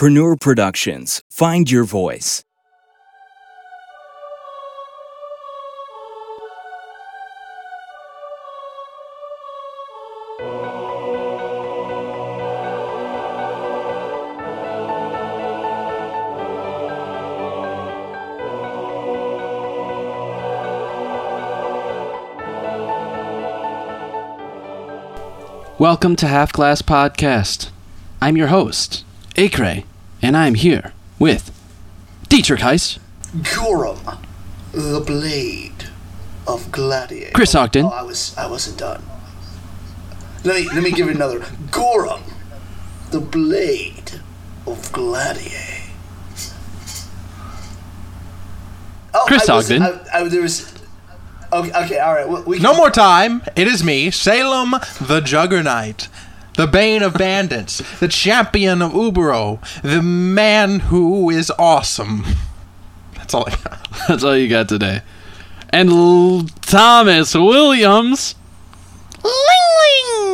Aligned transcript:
Preneur 0.00 0.40
Productions. 0.40 1.20
Find 1.28 1.70
your 1.70 1.84
voice. 1.84 2.42
Welcome 25.78 26.16
to 26.16 26.26
Half 26.26 26.54
Glass 26.54 26.80
Podcast. 26.80 27.68
I'm 28.22 28.38
your 28.38 28.46
host, 28.46 29.04
Acre, 29.36 29.82
and 30.22 30.36
I'm 30.36 30.54
here 30.54 30.92
with 31.18 31.50
Dietrich 32.28 32.60
Heiss, 32.60 32.98
Gorham, 33.56 34.18
the 34.72 35.00
blade 35.00 35.86
of 36.46 36.70
Gladiator. 36.72 37.32
Chris 37.32 37.54
Ogden. 37.54 37.86
Oh, 37.86 37.88
I 37.90 38.02
was 38.02 38.36
I 38.36 38.46
wasn't 38.48 38.78
done. 38.78 39.02
Let 40.44 40.56
me 40.62 40.68
let 40.72 40.82
me 40.82 40.90
give 40.90 41.06
you 41.06 41.12
another. 41.14 41.44
Gorham, 41.70 42.22
the 43.10 43.20
blade 43.20 44.20
of 44.66 44.90
Gladiator. 44.92 45.76
Oh, 49.12 49.24
Chris 49.26 49.48
I 49.48 49.54
wasn't- 49.54 49.82
Ogden. 49.82 50.00
I, 50.12 50.18
I, 50.20 50.28
there 50.28 50.42
was. 50.42 50.72
Okay, 51.52 51.72
okay, 51.84 51.98
all 51.98 52.14
right. 52.14 52.28
We, 52.28 52.40
we 52.42 52.58
No 52.60 52.74
more 52.76 52.90
time. 52.90 53.42
It 53.56 53.66
is 53.66 53.82
me, 53.82 54.10
Salem 54.12 54.70
the 55.00 55.20
Juggernaut, 55.20 56.08
the 56.60 56.66
bane 56.66 57.02
of 57.02 57.14
bandits, 57.14 57.78
the 58.00 58.06
champion 58.08 58.82
of 58.82 58.92
Ubero, 58.92 59.58
the 59.80 60.02
man 60.02 60.80
who 60.80 61.30
is 61.30 61.50
awesome. 61.58 62.22
That's 63.14 63.32
all 63.32 63.46
I 63.46 63.50
got. 63.56 63.88
That's 64.08 64.22
all 64.24 64.36
you 64.36 64.46
got 64.46 64.68
today. 64.68 65.00
And 65.70 65.88
L- 65.88 66.46
Thomas 66.60 67.34
Williams. 67.34 68.34
Ling 69.24 69.32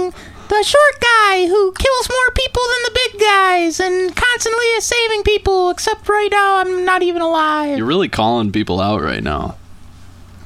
Ling! 0.01 0.13
The 0.49 0.63
short 0.65 1.01
guy 1.01 1.47
who 1.47 1.73
kills 1.73 2.09
more 2.09 2.31
people 2.35 2.63
than 2.73 2.83
the 2.93 3.01
big 3.13 3.21
guys 3.21 3.79
and 3.79 4.17
constantly 4.17 4.65
is 4.75 4.85
saving 4.85 5.23
people, 5.23 5.71
except 5.71 6.09
right 6.09 6.29
now 6.33 6.57
I'm 6.57 6.85
not 6.85 7.03
even 7.05 7.23
alive. 7.23 7.79
You're 7.79 7.87
really 7.87 8.09
calling 8.09 8.51
people 8.51 8.81
out 8.81 9.01
right 9.01 9.23
now. 9.23 9.57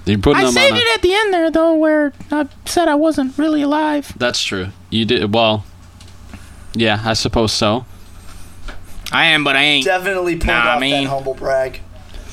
You're 0.04 0.18
putting 0.18 0.40
I 0.42 0.44
them 0.44 0.52
saved 0.52 0.72
on 0.72 0.78
a- 0.78 0.80
it 0.82 0.94
at 0.94 1.00
the 1.02 1.14
end 1.14 1.32
there, 1.32 1.50
though, 1.50 1.74
where 1.74 2.12
I 2.30 2.48
said 2.66 2.88
I 2.88 2.96
wasn't 2.96 3.38
really 3.38 3.62
alive. 3.62 4.12
That's 4.18 4.42
true. 4.42 4.68
You 4.90 5.06
did 5.06 5.32
well. 5.34 5.64
Yeah, 6.74 7.00
I 7.04 7.14
suppose 7.14 7.52
so. 7.52 7.84
I 9.12 9.26
am, 9.26 9.42
but 9.44 9.56
I 9.56 9.62
ain't. 9.62 9.84
definitely 9.84 10.36
pulled 10.36 10.46
Nah, 10.48 10.74
off 10.74 10.80
man. 10.80 11.04
that 11.04 11.10
humble 11.10 11.34
brag. 11.34 11.80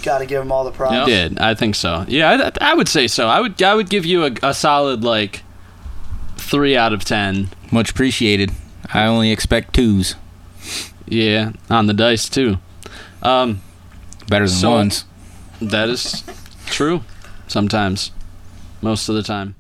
Got 0.04 0.20
to 0.20 0.26
give 0.28 0.42
him 0.44 0.52
all 0.52 0.64
the 0.64 0.72
props. 0.72 0.94
You 0.94 1.06
did. 1.06 1.40
I 1.40 1.56
think 1.56 1.74
so. 1.76 2.06
Yeah, 2.08 2.52
I, 2.62 2.72
I 2.72 2.74
would 2.76 2.88
say 2.88 3.08
so. 3.08 3.28
I 3.28 3.42
would. 3.42 3.62
I 3.64 3.74
would 3.74 3.90
give 3.90 4.06
you 4.06 4.26
a, 4.26 4.32
a 4.44 4.54
solid 4.54 5.04
like 5.04 5.42
three 6.38 6.78
out 6.78 6.94
of 6.94 7.04
ten. 7.04 7.50
Much 7.72 7.90
appreciated. 7.92 8.52
I 8.94 9.06
only 9.06 9.32
expect 9.32 9.74
twos. 9.74 10.16
Yeah, 11.08 11.54
on 11.70 11.88
the 11.88 11.94
dice 11.94 12.30
too. 12.30 12.58
Um, 13.24 13.62
Better 14.30 14.46
than 14.46 14.56
So- 14.56 14.72
ones. 14.72 15.06
that 15.62 15.90
is 15.90 16.24
true. 16.68 17.02
Sometimes, 17.48 18.12
most 18.82 19.10
of 19.10 19.16
the 19.16 19.24
time. 19.24 19.56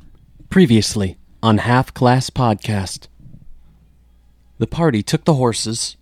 Previously 0.50 1.18
on 1.42 1.58
Half 1.60 1.94
Glass 1.94 2.30
Podcast. 2.30 3.07
The 4.60 4.68
party 4.68 5.04
took 5.04 5.26
the 5.26 5.36
horses. 5.36 5.98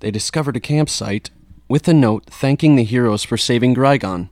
They 0.00 0.10
discovered 0.10 0.56
a 0.56 0.60
campsite 0.60 1.30
with 1.66 1.88
a 1.88 1.94
note 1.94 2.26
thanking 2.26 2.76
the 2.76 2.84
heroes 2.84 3.24
for 3.24 3.38
saving 3.38 3.74
Grygon. 3.74 4.28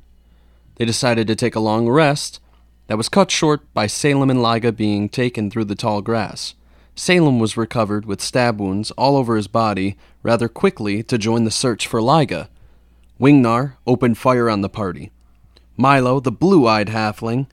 They 0.76 0.84
decided 0.84 1.26
to 1.28 1.36
take 1.36 1.54
a 1.54 1.60
long 1.60 1.88
rest 1.88 2.40
that 2.88 2.98
was 2.98 3.08
cut 3.08 3.30
short 3.30 3.72
by 3.72 3.86
Salem 3.86 4.28
and 4.28 4.42
Liga 4.42 4.70
being 4.70 5.08
taken 5.08 5.50
through 5.50 5.64
the 5.64 5.74
tall 5.74 6.02
grass. 6.02 6.54
Salem 6.94 7.40
was 7.40 7.56
recovered 7.56 8.04
with 8.04 8.20
stab 8.20 8.60
wounds 8.60 8.90
all 8.92 9.16
over 9.16 9.34
his 9.36 9.48
body 9.48 9.96
rather 10.22 10.48
quickly 10.48 11.02
to 11.02 11.16
join 11.16 11.44
the 11.44 11.50
search 11.50 11.86
for 11.86 12.02
Liga. 12.02 12.50
Wingnar 13.18 13.76
opened 13.86 14.18
fire 14.18 14.50
on 14.50 14.60
the 14.60 14.68
party. 14.68 15.10
Milo, 15.76 16.20
the 16.20 16.30
blue 16.30 16.66
eyed 16.66 16.88
halfling, 16.88 17.46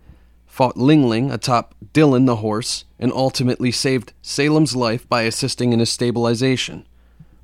fought 0.51 0.75
Lingling 0.75 1.31
atop 1.31 1.73
Dylan 1.94 2.25
the 2.25 2.35
horse, 2.35 2.84
and 3.00 3.13
ultimately 3.13 3.72
saved 3.72 4.12
Salem's 4.22 4.75
life 4.75 5.07
by 5.07 5.22
assisting 5.22 5.72
in 5.72 5.79
his 5.79 5.89
stabilization. 5.89 6.85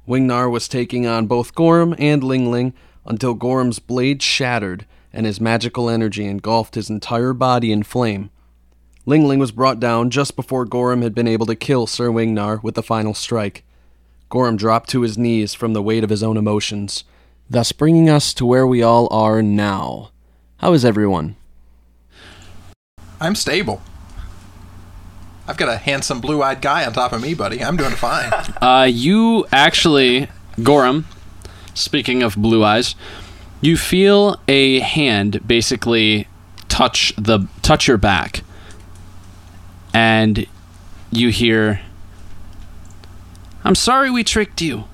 Wingnar 0.06 0.52
was 0.52 0.68
taking 0.68 1.08
on 1.08 1.26
both 1.26 1.56
Gorham 1.56 1.96
and 1.98 2.22
Lingling 2.22 2.74
until 3.06 3.34
Gorham's 3.34 3.80
blade 3.80 4.22
shattered 4.22 4.86
and 5.14 5.26
his 5.26 5.40
magical 5.40 5.90
energy 5.90 6.26
engulfed 6.26 6.76
his 6.76 6.90
entire 6.90 7.32
body 7.32 7.72
in 7.72 7.84
flame. 7.84 8.30
Lingling 9.06 9.40
was 9.40 9.54
brought 9.54 9.80
down 9.80 10.10
just 10.10 10.36
before 10.36 10.66
Gorham 10.66 11.02
had 11.02 11.16
been 11.16 11.30
able 11.30 11.46
to 11.46 11.56
kill 11.56 11.88
Sir 11.88 12.10
Wingnar 12.10 12.62
with 12.62 12.76
the 12.76 12.84
final 12.84 13.14
strike. 13.14 13.64
Gorham 14.30 14.58
dropped 14.58 14.90
to 14.90 15.02
his 15.02 15.18
knees 15.18 15.54
from 15.54 15.72
the 15.72 15.82
weight 15.82 16.04
of 16.04 16.10
his 16.10 16.24
own 16.24 16.36
emotions, 16.36 17.06
thus 17.50 17.72
bringing 17.72 18.10
us 18.10 18.34
to 18.34 18.46
where 18.46 18.68
we 18.68 18.84
all 18.84 19.08
are 19.12 19.42
now. 19.42 20.12
How 20.58 20.74
is 20.74 20.84
everyone? 20.84 21.38
I'm 23.20 23.36
stable. 23.36 23.82
I've 25.48 25.58
got 25.58 25.70
a 25.70 25.78
handsome 25.78 26.20
blue 26.20 26.44
eyed 26.44 26.62
guy 26.62 26.86
on 26.86 26.94
top 26.94 27.14
of 27.14 27.22
me, 27.22 27.34
buddy. 27.34 27.64
I'm 27.64 27.78
doing 27.78 27.96
fine. 27.96 28.32
Uh, 28.62 28.88
you 28.90 29.46
actually, 29.52 30.28
Gorham. 30.62 31.06
Speaking 31.74 32.24
of 32.24 32.36
blue 32.36 32.64
eyes, 32.64 32.96
you 33.62 33.78
feel 33.78 34.40
a 34.48 34.80
hand 34.80 35.48
basically 35.48 36.28
touch 36.68 37.14
the 37.18 37.48
touch 37.62 37.88
your 37.88 37.98
back, 37.98 38.44
and 39.94 40.48
you 41.12 41.30
hear, 41.30 41.82
"I'm 43.64 43.76
sorry 43.76 44.10
we 44.10 44.24
tricked 44.24 44.60
you." 44.62 44.86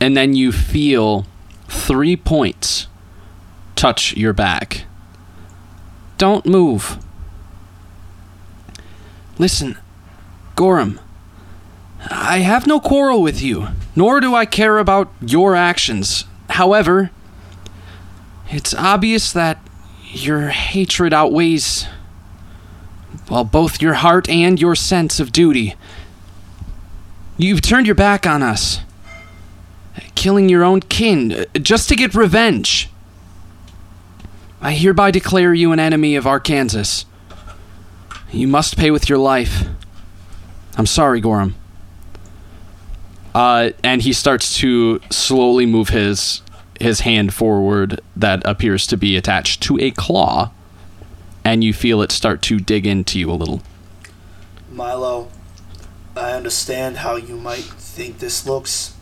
And 0.00 0.16
then 0.16 0.34
you 0.34 0.52
feel 0.52 1.26
three 1.68 2.16
points 2.16 2.86
touch 3.74 4.16
your 4.16 4.32
back. 4.32 4.84
Don't 6.18 6.46
move. 6.46 6.98
Listen, 9.38 9.76
Gorham. 10.54 11.00
I 12.10 12.38
have 12.38 12.66
no 12.66 12.80
quarrel 12.80 13.20
with 13.20 13.42
you, 13.42 13.68
nor 13.94 14.20
do 14.20 14.34
I 14.34 14.46
care 14.46 14.78
about 14.78 15.10
your 15.20 15.54
actions. 15.54 16.24
However, 16.50 17.10
it's 18.48 18.74
obvious 18.74 19.32
that 19.32 19.58
your 20.04 20.48
hatred 20.48 21.12
outweighs, 21.12 21.86
well, 23.28 23.44
both 23.44 23.82
your 23.82 23.94
heart 23.94 24.28
and 24.28 24.60
your 24.60 24.74
sense 24.74 25.20
of 25.20 25.32
duty. 25.32 25.74
You've 27.36 27.60
turned 27.60 27.86
your 27.86 27.94
back 27.94 28.26
on 28.26 28.42
us, 28.42 28.80
killing 30.14 30.48
your 30.48 30.64
own 30.64 30.80
kin 30.80 31.44
just 31.60 31.88
to 31.88 31.96
get 31.96 32.14
revenge. 32.14 32.88
I 34.66 34.72
hereby 34.72 35.12
declare 35.12 35.54
you 35.54 35.70
an 35.70 35.78
enemy 35.78 36.16
of 36.16 36.26
Arkansas. 36.26 37.04
You 38.32 38.48
must 38.48 38.76
pay 38.76 38.90
with 38.90 39.08
your 39.08 39.16
life. 39.16 39.62
I'm 40.76 40.86
sorry, 40.86 41.20
Gorham. 41.20 41.54
Uh, 43.32 43.70
and 43.84 44.02
he 44.02 44.12
starts 44.12 44.58
to 44.58 45.00
slowly 45.08 45.66
move 45.66 45.90
his 45.90 46.42
his 46.80 47.00
hand 47.00 47.32
forward 47.32 48.00
that 48.16 48.44
appears 48.44 48.88
to 48.88 48.96
be 48.96 49.16
attached 49.16 49.62
to 49.62 49.78
a 49.78 49.92
claw, 49.92 50.50
and 51.44 51.62
you 51.62 51.72
feel 51.72 52.02
it 52.02 52.10
start 52.10 52.42
to 52.42 52.58
dig 52.58 52.88
into 52.88 53.20
you 53.20 53.30
a 53.30 53.38
little. 53.38 53.62
Milo, 54.68 55.28
I 56.16 56.32
understand 56.32 56.96
how 56.96 57.14
you 57.14 57.36
might 57.36 57.62
think 57.62 58.18
this 58.18 58.44
looks, 58.44 58.96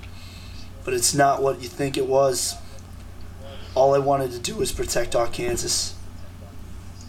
but 0.85 0.93
it's 0.93 1.15
not 1.15 1.41
what 1.41 1.63
you 1.63 1.69
think 1.69 1.97
it 1.97 2.07
was. 2.07 2.57
All 3.75 3.95
I 3.95 3.99
wanted 3.99 4.31
to 4.33 4.39
do 4.39 4.57
was 4.57 4.73
protect 4.73 5.17
Arkansas. 5.17 5.95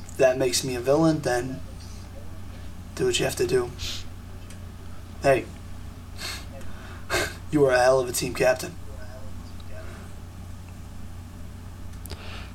If 0.08 0.18
that 0.18 0.38
makes 0.38 0.64
me 0.64 0.76
a 0.76 0.80
villain, 0.80 1.22
then 1.22 1.60
do 2.96 3.06
what 3.06 3.20
you 3.20 3.26
have 3.26 3.36
to 3.36 3.46
do. 3.46 3.72
Hey, 5.22 5.46
you 7.52 7.66
are 7.66 7.72
a 7.72 7.80
hell 7.80 8.00
of 8.00 8.10
a 8.10 8.12
team 8.12 8.34
captain. 8.34 8.74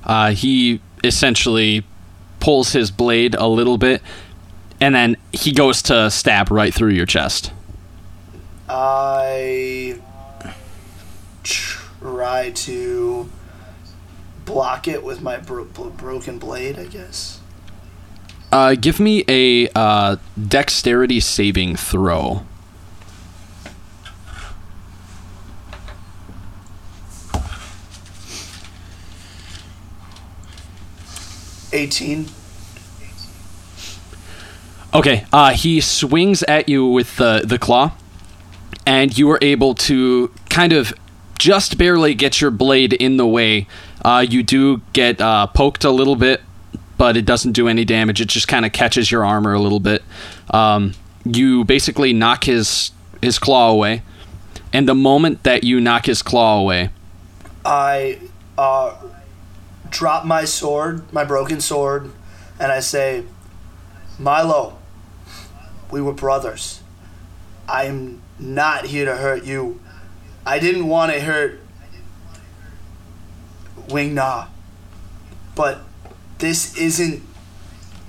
Uh, 0.03 0.33
he 0.33 0.81
essentially 1.05 1.85
pulls 2.41 2.73
his 2.73 2.91
blade 2.91 3.35
a 3.35 3.47
little 3.47 3.79
bit, 3.79 4.03
and 4.81 4.95
then 4.95 5.17
he 5.33 5.53
goes 5.53 5.83
to 5.83 6.11
stab 6.11 6.51
right 6.51 6.73
through 6.75 6.91
your 6.91 7.07
chest. 7.07 7.53
I 8.69 10.01
try 11.43 12.51
to 12.51 13.29
block 14.51 14.89
it 14.89 15.05
with 15.05 15.23
my 15.23 15.37
bro- 15.37 15.65
bro- 15.65 15.91
broken 15.91 16.39
blade, 16.39 16.79
I 16.79 16.87
guess. 16.87 17.41
Uh, 18.51 18.75
give 18.75 18.99
me 18.99 19.25
a 19.29 19.69
uh, 19.77 20.17
dexterity 20.49 21.21
saving 21.21 21.77
throw. 21.77 22.45
Eighteen. 31.73 32.27
Okay. 34.93 35.25
Uh, 35.33 35.53
he 35.53 35.81
swings 35.81 36.43
at 36.43 36.69
you 36.69 36.85
with 36.85 37.17
the 37.17 37.43
the 37.45 37.61
claw, 37.61 37.93
and 38.85 39.17
you 39.17 39.31
are 39.31 39.39
able 39.41 39.77
to 39.77 40.33
kind 40.49 40.73
of 40.73 40.93
just 41.39 41.79
barely 41.79 42.15
get 42.15 42.41
your 42.41 42.51
blade 42.51 42.93
in 42.93 43.17
the 43.17 43.27
way 43.27 43.69
uh, 44.05 44.25
you 44.29 44.43
do 44.43 44.81
get 44.93 45.21
uh, 45.21 45.47
poked 45.47 45.85
a 45.85 45.91
little 45.91 46.17
bit, 46.17 46.41
but 46.97 47.17
it 47.17 47.25
doesn't 47.25 47.53
do 47.53 47.69
any 47.69 47.85
damage. 47.85 48.21
It 48.21 48.29
just 48.29 48.49
kind 48.49 48.65
of 48.65 48.73
catches 48.73 49.11
your 49.11 49.25
armor 49.25 49.53
a 49.53 49.61
little 49.61 49.81
bit. 49.81 50.03
Um, 50.51 50.95
you 51.25 51.65
basically 51.65 52.13
knock 52.13 52.45
his 52.45 52.93
his 53.21 53.39
claw 53.39 53.71
away, 53.71 54.03
and 54.73 54.89
the 54.89 54.95
moment 54.95 55.43
that 55.43 55.65
you 55.65 55.81
knock 55.81 56.07
his 56.07 56.23
claw 56.23 56.59
away, 56.59 56.91
I 57.65 58.19
uh, 58.57 58.95
drop 59.91 60.25
my 60.25 60.45
sword, 60.45 61.13
my 61.13 61.25
broken 61.25 61.61
sword, 61.61 62.11
and 62.59 62.73
I 62.73 62.81
say, 62.81 63.25
Milo, 64.19 64.79
we 65.91 66.01
were 66.01 66.13
brothers. 66.13 66.83
I'm 67.69 68.23
not 68.39 68.87
here 68.87 69.05
to 69.05 69.17
hurt 69.17 69.45
you. 69.45 69.81
I 70.47 70.59
didn't 70.59 70.89
want 70.89 71.13
to 71.13 71.21
hurt 71.21 71.60
Wing 73.89 74.15
Na, 74.15 74.47
but 75.55 75.81
this 76.39 76.77
isn't 76.77 77.23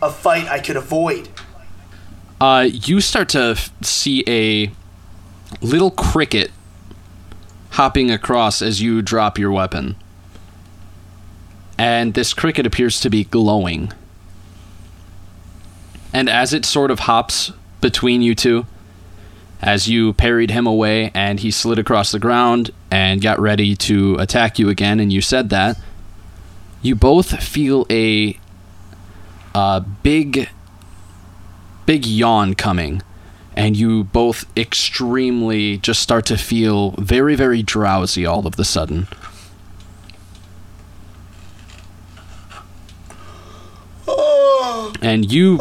a 0.02 0.10
fight 0.12 0.48
I 0.48 0.60
could 0.60 0.76
avoid. 0.78 1.30
uh, 2.40 2.68
you 2.72 3.00
start 3.02 3.30
to 3.30 3.56
see 3.82 4.24
a 4.28 4.72
little 5.62 5.92
cricket 5.92 6.52
hopping 7.72 8.10
across 8.12 8.62
as 8.62 8.82
you 8.82 9.02
drop 9.02 9.38
your 9.38 9.52
weapon. 9.52 9.96
And 11.78 12.14
this 12.14 12.34
cricket 12.34 12.66
appears 12.66 13.00
to 13.02 13.10
be 13.10 13.24
glowing. 13.24 13.92
And 16.14 16.30
as 16.30 16.54
it 16.54 16.66
sort 16.66 16.92
of 16.92 17.00
hops 17.00 17.52
between 17.80 18.22
you 18.22 18.36
two, 18.36 18.66
as 19.62 19.88
you 19.88 20.14
parried 20.14 20.52
him 20.52 20.66
away 20.66 21.12
and 21.14 21.40
he 21.40 21.52
slid 21.52 21.78
across 21.78 22.12
the 22.12 22.20
ground 22.20 22.72
and 22.90 23.22
got 23.22 23.40
ready 23.40 23.76
to 23.76 24.16
attack 24.18 24.58
you 24.58 24.70
again, 24.70 25.00
and 25.00 25.14
you 25.14 25.22
said 25.22 25.50
that, 25.50 25.78
you 26.82 26.96
both 26.96 27.42
feel 27.44 27.86
a, 27.90 28.38
a 29.54 29.82
big 30.04 30.50
big 31.86 32.06
yawn 32.06 32.54
coming 32.54 33.02
and 33.56 33.76
you 33.76 34.04
both 34.06 34.46
extremely 34.58 35.78
just 35.80 36.02
start 36.02 36.26
to 36.26 36.38
feel 36.38 36.92
very 36.92 37.36
very 37.36 37.62
drowsy 37.64 38.26
all 38.26 38.48
of 38.48 38.56
the 38.56 38.64
sudden 38.64 39.08
and 45.02 45.32
you 45.32 45.60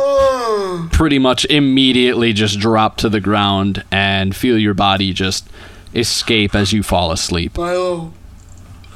pretty 0.93 1.19
much 1.19 1.45
immediately 1.47 2.33
just 2.33 2.59
drop 2.59 2.97
to 2.97 3.09
the 3.09 3.21
ground 3.21 3.85
and 3.91 4.35
feel 4.37 4.59
your 4.59 4.75
body 4.75 5.13
just 5.13 5.49
escape 5.95 6.55
as 6.55 6.73
you 6.73 6.83
fall 6.83 7.11
asleep 7.11 7.57
Milo, 7.57 8.13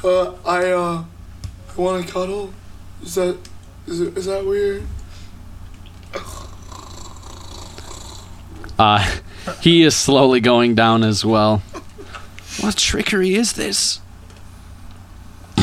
uh, 0.05 0.33
I, 0.45 0.71
uh, 0.71 1.05
want 1.77 2.07
to 2.07 2.13
cuddle. 2.13 2.53
Is 3.03 3.15
that, 3.17 3.37
is, 3.87 4.01
it, 4.01 4.17
is 4.17 4.27
that 4.27 4.45
weird? 4.47 4.83
uh, 8.79 9.19
he 9.61 9.83
is 9.83 9.97
slowly 9.97 10.41
going 10.41 10.75
down 10.75 11.03
as 11.03 11.25
well 11.25 11.63
what 12.61 12.77
trickery 12.77 13.35
is 13.35 13.55
this 13.55 14.01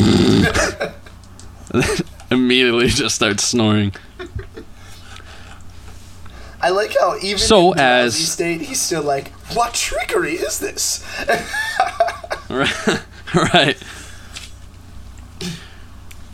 immediately 2.31 2.87
just 2.87 3.15
starts 3.15 3.43
snoring 3.43 3.93
I 6.61 6.69
like 6.69 6.95
how 6.99 7.17
even 7.17 7.39
So 7.39 7.71
in 7.71 7.77
drowsy 7.77 7.81
as- 7.83 8.27
state, 8.31 8.61
he's 8.61 8.79
still 8.81 9.03
like, 9.03 9.29
what 9.53 9.73
trickery 9.73 10.33
is 10.35 10.59
this? 10.59 11.03
right. 12.49 13.77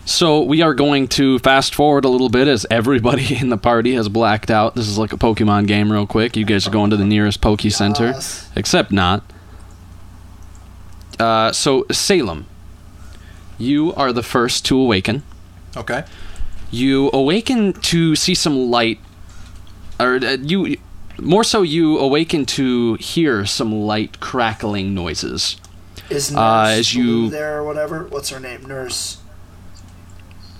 So 0.06 0.42
we 0.42 0.62
are 0.62 0.74
going 0.74 1.08
to 1.10 1.38
fast 1.40 1.76
forward 1.76 2.06
a 2.06 2.10
little 2.10 2.30
bit 2.30 2.48
as 2.48 2.66
everybody 2.72 3.36
in 3.40 3.50
the 3.50 3.58
party 3.58 3.94
has 3.96 4.08
blacked 4.10 4.50
out. 4.50 4.76
This 4.76 4.88
is 4.88 4.98
like 4.98 5.12
a 5.14 5.18
Pokemon 5.18 5.68
game, 5.68 5.92
real 5.92 6.08
quick. 6.08 6.38
You 6.38 6.46
guys 6.46 6.66
are 6.68 6.72
going 6.72 6.90
to 6.92 6.98
the 6.98 7.06
nearest 7.06 7.42
Poke 7.42 7.62
Center, 7.62 8.08
Yes. 8.08 8.50
except 8.56 8.92
not. 8.92 9.24
Uh, 11.20 11.52
so 11.52 11.86
Salem, 11.92 12.46
you 13.58 13.94
are 13.96 14.14
the 14.14 14.24
first 14.24 14.66
to 14.66 14.80
awaken. 14.80 15.24
Okay. 15.76 16.04
You 16.72 17.10
awaken 17.12 17.74
to 17.74 18.16
see 18.16 18.34
some 18.36 18.70
light, 18.72 19.00
or 20.00 20.16
uh, 20.16 20.38
you, 20.42 20.78
more 21.20 21.44
so, 21.44 21.62
you 21.62 21.98
awaken 22.00 22.46
to 22.46 22.96
hear 22.96 23.46
some 23.46 23.72
light 23.74 24.20
crackling 24.20 24.94
noises. 24.94 25.58
Is 26.10 26.32
Nurse 26.32 26.40
Uh, 26.40 26.66
as 26.80 26.94
you- 26.94 27.30
there 27.30 27.58
or 27.60 27.64
whatever? 27.64 28.06
What's 28.06 28.30
her 28.30 28.40
name? 28.40 28.66
Nurse 28.66 29.18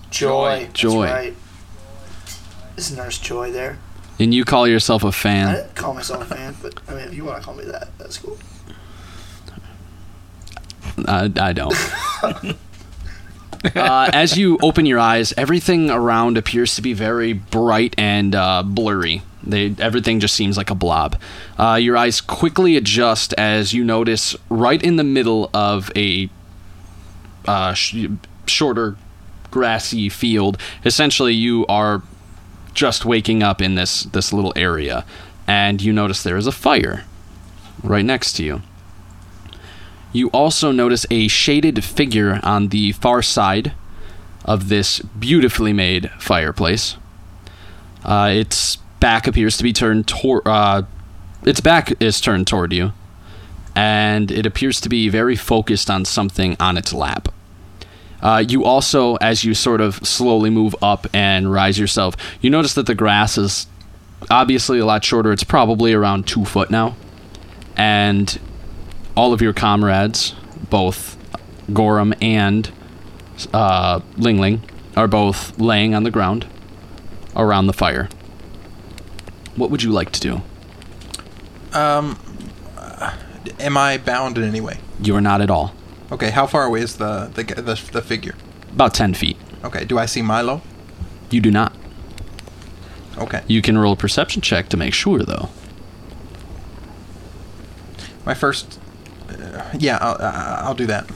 Joy. 0.10 0.70
Joy. 0.74 1.06
right. 1.06 1.36
Is 2.78 2.96
Nurse 2.96 3.18
Joy 3.20 3.52
there? 3.52 3.78
And 4.20 4.34
you 4.34 4.46
call 4.46 4.68
yourself 4.68 5.04
a 5.04 5.12
fan. 5.12 5.48
I 5.50 5.56
didn't 5.58 5.76
call 5.76 5.94
myself 5.94 6.24
a 6.32 6.36
fan, 6.36 6.56
but 6.62 6.80
I 6.88 6.94
mean, 6.96 7.04
if 7.10 7.14
you 7.14 7.24
want 7.26 7.38
to 7.40 7.44
call 7.46 7.54
me 7.54 7.66
that, 7.66 7.90
that's 7.98 8.18
cool. 8.18 8.38
I, 11.08 11.32
I 11.40 11.54
don't. 11.54 11.76
uh, 13.76 14.10
as 14.14 14.38
you 14.38 14.58
open 14.62 14.86
your 14.86 15.00
eyes, 15.00 15.34
everything 15.38 15.92
around 15.92 16.38
appears 16.38 16.76
to 16.76 16.82
be 16.82 16.94
very 16.94 17.34
bright 17.34 17.94
and 17.98 18.34
uh, 18.34 18.64
blurry. 18.64 19.22
They, 19.44 19.76
everything 19.80 20.20
just 20.20 20.36
seems 20.36 20.58
like 20.58 20.70
a 20.70 20.76
blob. 20.76 21.20
Uh, 21.58 21.76
your 21.76 21.96
eyes 21.96 22.22
quickly 22.22 22.76
adjust 22.76 23.34
as 23.38 23.74
you 23.74 23.84
notice 23.84 24.36
right 24.50 24.82
in 24.82 24.96
the 24.96 25.04
middle 25.04 25.50
of 25.54 25.92
a 25.96 26.30
uh, 27.48 27.74
sh- 27.74 28.08
shorter 28.46 28.98
grassy 29.52 30.10
field. 30.10 30.58
Essentially, 30.84 31.34
you 31.34 31.66
are 31.68 32.02
just 32.74 33.06
waking 33.06 33.42
up 33.42 33.62
in 33.62 33.76
this 33.76 34.04
this 34.04 34.34
little 34.34 34.54
area, 34.56 35.06
and 35.48 35.82
you 35.82 35.94
notice 35.94 36.24
there 36.24 36.38
is 36.38 36.48
a 36.48 36.52
fire 36.52 37.06
right 37.84 38.06
next 38.06 38.34
to 38.34 38.44
you. 38.44 38.62
You 40.14 40.30
also 40.30 40.72
notice 40.72 41.06
a 41.10 41.28
shaded 41.28 41.84
figure 41.84 42.40
on 42.44 42.70
the 42.70 42.92
far 42.94 43.22
side 43.22 43.74
of 44.46 44.70
this 44.70 45.00
beautifully 45.00 45.74
made 45.74 46.10
fireplace. 46.20 46.98
Uh, 48.04 48.30
its 48.32 48.78
back 49.00 49.28
appears 49.28 49.58
to 49.58 49.64
be 49.64 49.74
turned 49.74 50.08
toward. 50.08 50.48
Uh, 50.48 50.84
its 51.44 51.62
back 51.62 52.02
is 52.02 52.20
turned 52.20 52.48
toward 52.48 52.74
you, 52.74 52.94
and 53.76 54.32
it 54.32 54.46
appears 54.46 54.82
to 54.82 54.90
be 54.90 55.10
very 55.10 55.36
focused 55.36 55.90
on 55.90 56.06
something 56.06 56.58
on 56.60 56.78
its 56.78 56.94
lap. 56.94 57.30
Uh, 58.22 58.44
you 58.48 58.66
also, 58.66 59.16
as 59.16 59.44
you 59.44 59.54
sort 59.54 59.80
of 59.80 59.96
slowly 60.06 60.50
move 60.50 60.76
up 60.82 61.06
and 61.14 61.52
rise 61.52 61.78
yourself, 61.78 62.16
you 62.42 62.50
notice 62.50 62.74
that 62.74 62.88
the 62.88 62.96
grass 62.96 63.38
is 63.38 63.68
obviously 64.32 64.80
a 64.80 64.86
lot 64.86 65.04
shorter. 65.04 65.32
It's 65.32 65.44
probably 65.44 65.94
around 65.94 66.28
two 66.28 66.44
foot 66.44 66.72
now, 66.72 66.96
and 67.76 68.40
all 69.16 69.34
of 69.34 69.42
your 69.42 69.54
comrades, 69.54 70.34
both 70.70 71.16
Gorham 71.72 72.14
and 72.22 72.72
uh, 73.54 74.02
Ling 74.18 74.40
Ling, 74.40 74.64
are 74.96 75.08
both 75.08 75.60
laying 75.60 75.94
on 75.94 76.04
the 76.04 76.12
ground 76.12 76.48
around 77.36 77.68
the 77.68 77.74
fire. 77.74 78.10
What 79.58 79.70
would 79.72 79.84
you 79.84 79.92
like 79.92 80.12
to 80.12 80.20
do? 80.22 80.42
Um, 81.74 82.18
am 83.60 83.76
I 83.76 83.98
bound 83.98 84.38
in 84.38 84.44
any 84.44 84.62
way? 84.62 84.78
You 85.02 85.16
are 85.16 85.22
not 85.22 85.42
at 85.42 85.50
all. 85.50 85.74
Okay. 86.12 86.30
How 86.30 86.48
far 86.48 86.64
away 86.64 86.82
is 86.82 86.96
the 86.98 87.30
the 87.34 87.44
the, 87.44 87.90
the 87.92 88.02
figure? 88.02 88.36
About 88.72 88.94
10 88.94 89.14
feet. 89.16 89.36
Okay. 89.64 89.84
Do 89.84 89.98
I 89.98 90.06
see 90.06 90.22
Milo? 90.22 90.62
You 91.30 91.42
do 91.42 91.52
not. 91.52 91.74
Okay. 93.18 93.42
You 93.48 93.62
can 93.62 93.78
roll 93.78 93.94
a 93.94 93.96
perception 93.98 94.42
check 94.42 94.70
to 94.70 94.78
make 94.78 94.94
sure, 94.94 95.20
though. 95.20 95.50
My 98.26 98.34
first. 98.34 98.80
Uh, 99.30 99.64
yeah, 99.78 99.98
I'll, 100.00 100.18
uh, 100.20 100.58
I'll 100.62 100.76
do 100.76 100.86
that. 100.86 101.10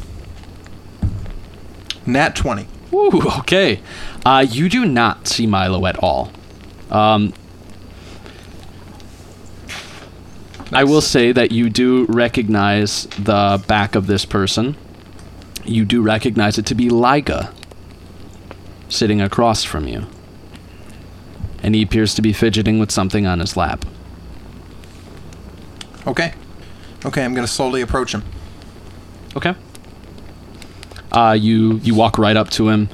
Nat 2.05 2.36
twenty. 2.36 2.67
Ooh, 2.91 3.21
okay. 3.39 3.79
Uh, 4.25 4.45
you 4.50 4.67
do 4.67 4.86
not 4.86 5.27
see 5.27 5.45
Milo 5.45 5.86
at 5.86 5.98
all. 6.03 6.31
Um, 6.89 7.33
I 10.73 10.85
will 10.85 11.01
say 11.01 11.31
that 11.33 11.51
you 11.51 11.69
do 11.69 12.05
recognize 12.05 13.05
the 13.07 13.61
back 13.67 13.95
of 13.95 14.07
this 14.07 14.23
person. 14.23 14.77
You 15.65 15.83
do 15.83 16.01
recognize 16.01 16.57
it 16.57 16.65
to 16.67 16.75
be 16.75 16.89
Liga, 16.89 17.53
sitting 18.87 19.21
across 19.21 19.63
from 19.63 19.87
you. 19.87 20.05
And 21.61 21.75
he 21.75 21.81
appears 21.81 22.15
to 22.15 22.21
be 22.21 22.33
fidgeting 22.33 22.79
with 22.79 22.89
something 22.89 23.27
on 23.27 23.39
his 23.39 23.57
lap. 23.57 23.85
Okay. 26.07 26.33
Okay. 27.05 27.23
I'm 27.23 27.33
gonna 27.35 27.47
slowly 27.47 27.81
approach 27.81 28.13
him. 28.13 28.23
Okay. 29.35 29.53
Uh, 31.11 31.37
you 31.39 31.77
you 31.83 31.93
walk 31.93 32.17
right 32.17 32.37
up 32.37 32.49
to 32.51 32.69
him, 32.69 32.89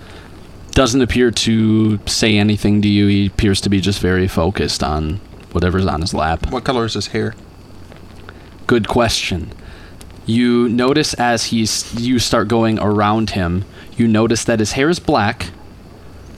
doesn't 0.71 1.01
appear 1.01 1.29
to 1.29 1.99
say 2.07 2.37
anything 2.37 2.81
to 2.81 2.87
you. 2.87 3.07
He 3.07 3.27
appears 3.27 3.61
to 3.61 3.69
be 3.69 3.79
just 3.79 3.99
very 3.99 4.27
focused 4.27 4.83
on 4.83 5.17
whatever's 5.51 5.85
on 5.85 6.01
his 6.01 6.13
lap. 6.13 6.51
What 6.51 6.63
color 6.63 6.85
is 6.85 6.95
his 6.95 7.07
hair? 7.07 7.35
Good 8.67 8.89
question. 8.89 9.53
You 10.25 10.67
notice 10.67 11.13
as 11.13 11.45
he's 11.45 11.93
you 11.95 12.19
start 12.19 12.49
going 12.49 12.77
around 12.79 13.29
him, 13.29 13.63
you 13.95 14.09
notice 14.09 14.43
that 14.43 14.59
his 14.59 14.73
hair 14.73 14.89
is 14.89 14.99
black, 14.99 15.51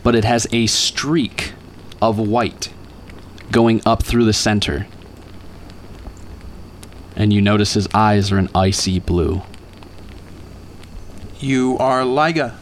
but 0.04 0.14
it 0.14 0.24
has 0.26 0.46
a 0.52 0.68
streak 0.68 1.54
of 2.00 2.20
white 2.20 2.72
going 3.52 3.82
up 3.88 4.04
through 4.04 4.26
the 4.26 4.34
center. 4.34 4.86
And 7.16 7.34
you 7.34 7.42
notice 7.42 7.74
his 7.74 7.88
eyes 7.96 8.32
are 8.32 8.38
an 8.38 8.50
icy 8.54 9.00
blue. 9.00 9.42
You 11.40 11.78
are 11.80 12.06
Liga. 12.06 12.56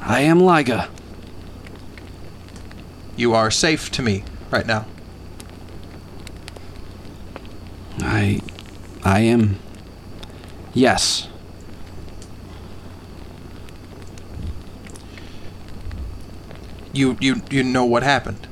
I 0.00 0.20
am 0.20 0.38
Liga. 0.38 0.88
You 3.16 3.34
are 3.34 3.50
safe 3.50 3.90
to 3.90 4.02
me 4.02 4.22
right 4.52 4.66
now. 4.66 4.86
I 8.16 8.40
I 9.04 9.20
am 9.20 9.58
Yes. 10.72 11.28
You 16.94 17.16
you 17.20 17.42
you 17.50 17.62
know 17.62 17.84
what 17.84 18.02
happened. 18.02 18.46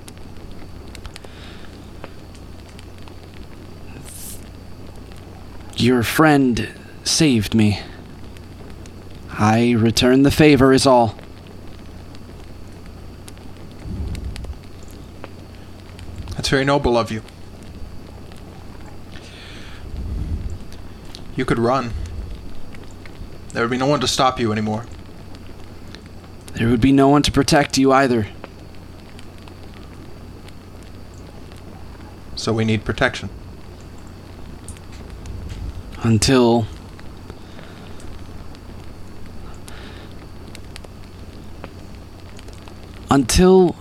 Your 5.77 6.03
friend 6.03 6.69
saved 7.03 7.55
me. 7.55 7.81
I 9.31 9.73
return 9.73 10.25
the 10.25 10.31
favor 10.31 10.75
is 10.75 10.87
all. 10.87 11.17
That's 16.37 16.51
very 16.51 16.65
noble 16.67 16.99
of 16.99 17.11
you. 17.11 17.23
You 21.37 21.45
could 21.45 21.59
run. 21.59 21.93
There 23.53 23.63
would 23.63 23.71
be 23.71 23.79
no 23.79 23.87
one 23.87 24.01
to 24.01 24.09
stop 24.09 24.39
you 24.41 24.53
anymore. 24.53 24.87
There 26.55 26.69
would 26.69 26.81
be 26.81 26.93
no 26.93 27.09
one 27.09 27.23
to 27.23 27.33
protect 27.33 27.77
you 27.77 27.93
either. 27.93 28.29
So 32.37 32.53
we 32.53 32.65
need 32.65 32.85
protection. 32.85 33.31
Until. 36.03 36.67
Until 43.11 43.77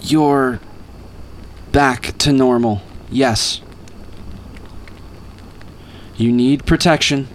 you're 0.00 0.60
back 1.72 2.18
to 2.18 2.32
normal. 2.32 2.82
Yes. 3.10 3.60
You 6.16 6.32
need 6.32 6.64
protection, 6.64 7.28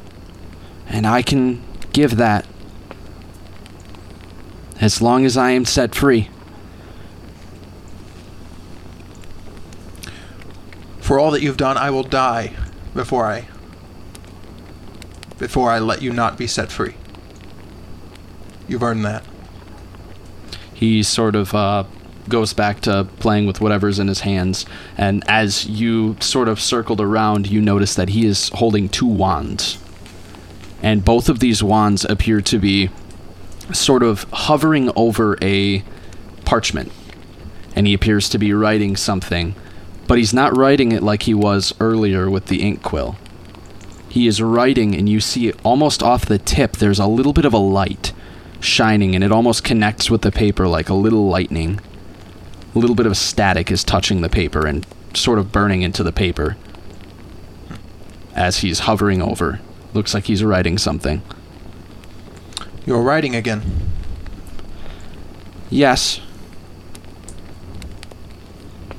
and 0.87 1.05
I 1.05 1.21
can 1.21 1.61
give 1.93 2.17
that. 2.17 2.47
As 4.79 5.01
long 5.01 5.25
as 5.25 5.37
I 5.37 5.51
am 5.51 5.65
set 5.65 5.93
free. 5.93 6.29
For 10.99 11.19
all 11.19 11.29
that 11.31 11.41
you've 11.43 11.57
done, 11.57 11.77
I 11.77 11.91
will 11.91 12.03
die 12.03 12.53
before 12.95 13.25
I 13.25 13.47
before 15.37 15.71
I 15.71 15.79
let 15.79 16.01
you 16.01 16.13
not 16.13 16.37
be 16.37 16.45
set 16.47 16.71
free. 16.71 16.93
You've 18.67 18.83
earned 18.83 19.03
that. 19.05 19.23
he 20.73 21.03
sort 21.03 21.35
of 21.35 21.53
uh, 21.53 21.83
goes 22.29 22.53
back 22.53 22.81
to 22.81 23.07
playing 23.19 23.47
with 23.47 23.61
whatever's 23.61 23.99
in 23.99 24.07
his 24.07 24.21
hands. 24.21 24.65
And 24.97 25.23
as 25.27 25.65
you 25.65 26.17
sort 26.19 26.47
of 26.47 26.59
circled 26.59 27.01
around, 27.01 27.47
you 27.47 27.61
notice 27.61 27.95
that 27.95 28.09
he 28.09 28.25
is 28.25 28.49
holding 28.49 28.89
two 28.89 29.07
wands. 29.07 29.77
And 30.81 31.05
both 31.05 31.29
of 31.29 31.39
these 31.39 31.61
wands 31.61 32.05
appear 32.05 32.41
to 32.41 32.59
be 32.59 32.89
sort 33.71 34.03
of 34.03 34.23
hovering 34.31 34.91
over 34.95 35.37
a 35.41 35.83
parchment. 36.45 36.91
And 37.75 37.87
he 37.87 37.93
appears 37.93 38.27
to 38.29 38.37
be 38.37 38.53
writing 38.53 38.95
something, 38.97 39.55
but 40.07 40.17
he's 40.17 40.33
not 40.33 40.57
writing 40.57 40.91
it 40.91 41.03
like 41.03 41.23
he 41.23 41.33
was 41.33 41.73
earlier 41.79 42.29
with 42.29 42.47
the 42.47 42.61
ink 42.61 42.83
quill. 42.83 43.15
He 44.09 44.27
is 44.27 44.41
writing, 44.41 44.93
and 44.93 45.07
you 45.07 45.21
see 45.21 45.53
almost 45.63 46.03
off 46.03 46.25
the 46.25 46.37
tip, 46.37 46.73
there's 46.73 46.99
a 46.99 47.07
little 47.07 47.31
bit 47.31 47.45
of 47.45 47.53
a 47.53 47.57
light 47.57 48.11
shining, 48.59 49.15
and 49.15 49.23
it 49.23 49.31
almost 49.31 49.63
connects 49.63 50.09
with 50.09 50.21
the 50.21 50.31
paper 50.31 50.67
like 50.67 50.89
a 50.89 50.93
little 50.93 51.29
lightning. 51.29 51.79
A 52.73 52.79
little 52.79 52.95
bit 52.95 53.05
of 53.05 53.17
static 53.17 53.69
is 53.71 53.83
touching 53.83 54.21
the 54.21 54.29
paper 54.29 54.65
and 54.65 54.85
sort 55.13 55.39
of 55.39 55.51
burning 55.51 55.81
into 55.81 56.03
the 56.03 56.11
paper 56.13 56.55
as 58.33 58.59
he's 58.59 58.79
hovering 58.79 59.21
over. 59.21 59.59
Looks 59.93 60.13
like 60.13 60.25
he's 60.25 60.43
writing 60.43 60.77
something. 60.77 61.21
You're 62.85 63.01
writing 63.01 63.35
again. 63.35 63.61
Yes, 65.69 66.19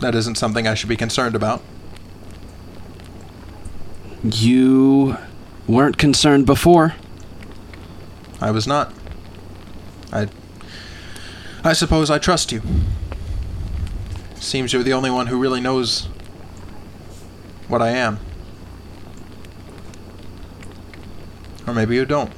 That 0.00 0.14
isn't 0.17 0.35
something 0.37 0.67
I 0.67 0.75
should 0.75 0.88
be 0.88 0.97
concerned 0.97 1.37
about. 1.37 1.62
you 4.25 5.17
weren't 5.67 5.97
concerned 5.99 6.45
before. 6.47 6.95
I 8.41 8.50
was 8.50 8.67
not. 8.67 8.93
I 10.12 10.29
I 11.64 11.73
suppose 11.73 12.11
I 12.11 12.19
trust 12.19 12.50
you. 12.52 12.62
Seems 14.42 14.72
you're 14.72 14.82
the 14.82 14.92
only 14.92 15.08
one 15.08 15.28
who 15.28 15.38
really 15.38 15.61
knows 15.61 16.08
what 17.68 17.80
I 17.80 17.90
am. 17.90 18.18
Or 21.64 21.72
maybe 21.72 21.94
you 21.94 22.04
don't. 22.04 22.32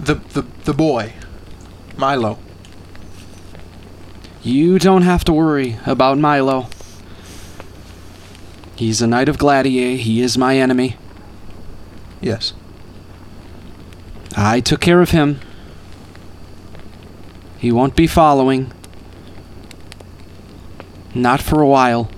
The 0.00 0.16
the 0.16 0.44
the 0.64 0.74
boy, 0.74 1.12
Milo. 1.96 2.40
You 4.42 4.80
don't 4.80 5.02
have 5.02 5.22
to 5.26 5.32
worry 5.32 5.78
about 5.86 6.18
Milo. 6.18 6.68
He's 8.74 9.00
a 9.00 9.06
knight 9.06 9.28
of 9.28 9.38
Gladiator. 9.38 10.02
He 10.02 10.20
is 10.20 10.36
my 10.36 10.58
enemy. 10.58 10.96
Yes. 12.20 12.52
I 14.36 14.60
took 14.60 14.80
care 14.80 15.00
of 15.00 15.10
him. 15.10 15.40
He 17.58 17.72
won't 17.72 17.96
be 17.96 18.06
following. 18.06 18.72
Not 21.14 21.42
for 21.42 21.60
a 21.60 21.66
while. 21.66 22.10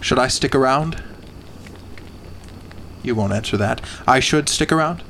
Should 0.00 0.18
I 0.18 0.28
stick 0.28 0.54
around? 0.54 1.02
You 3.02 3.14
won't 3.14 3.32
answer 3.32 3.56
that. 3.56 3.80
I 4.06 4.20
should 4.20 4.48
stick 4.48 4.70
around? 4.70 5.02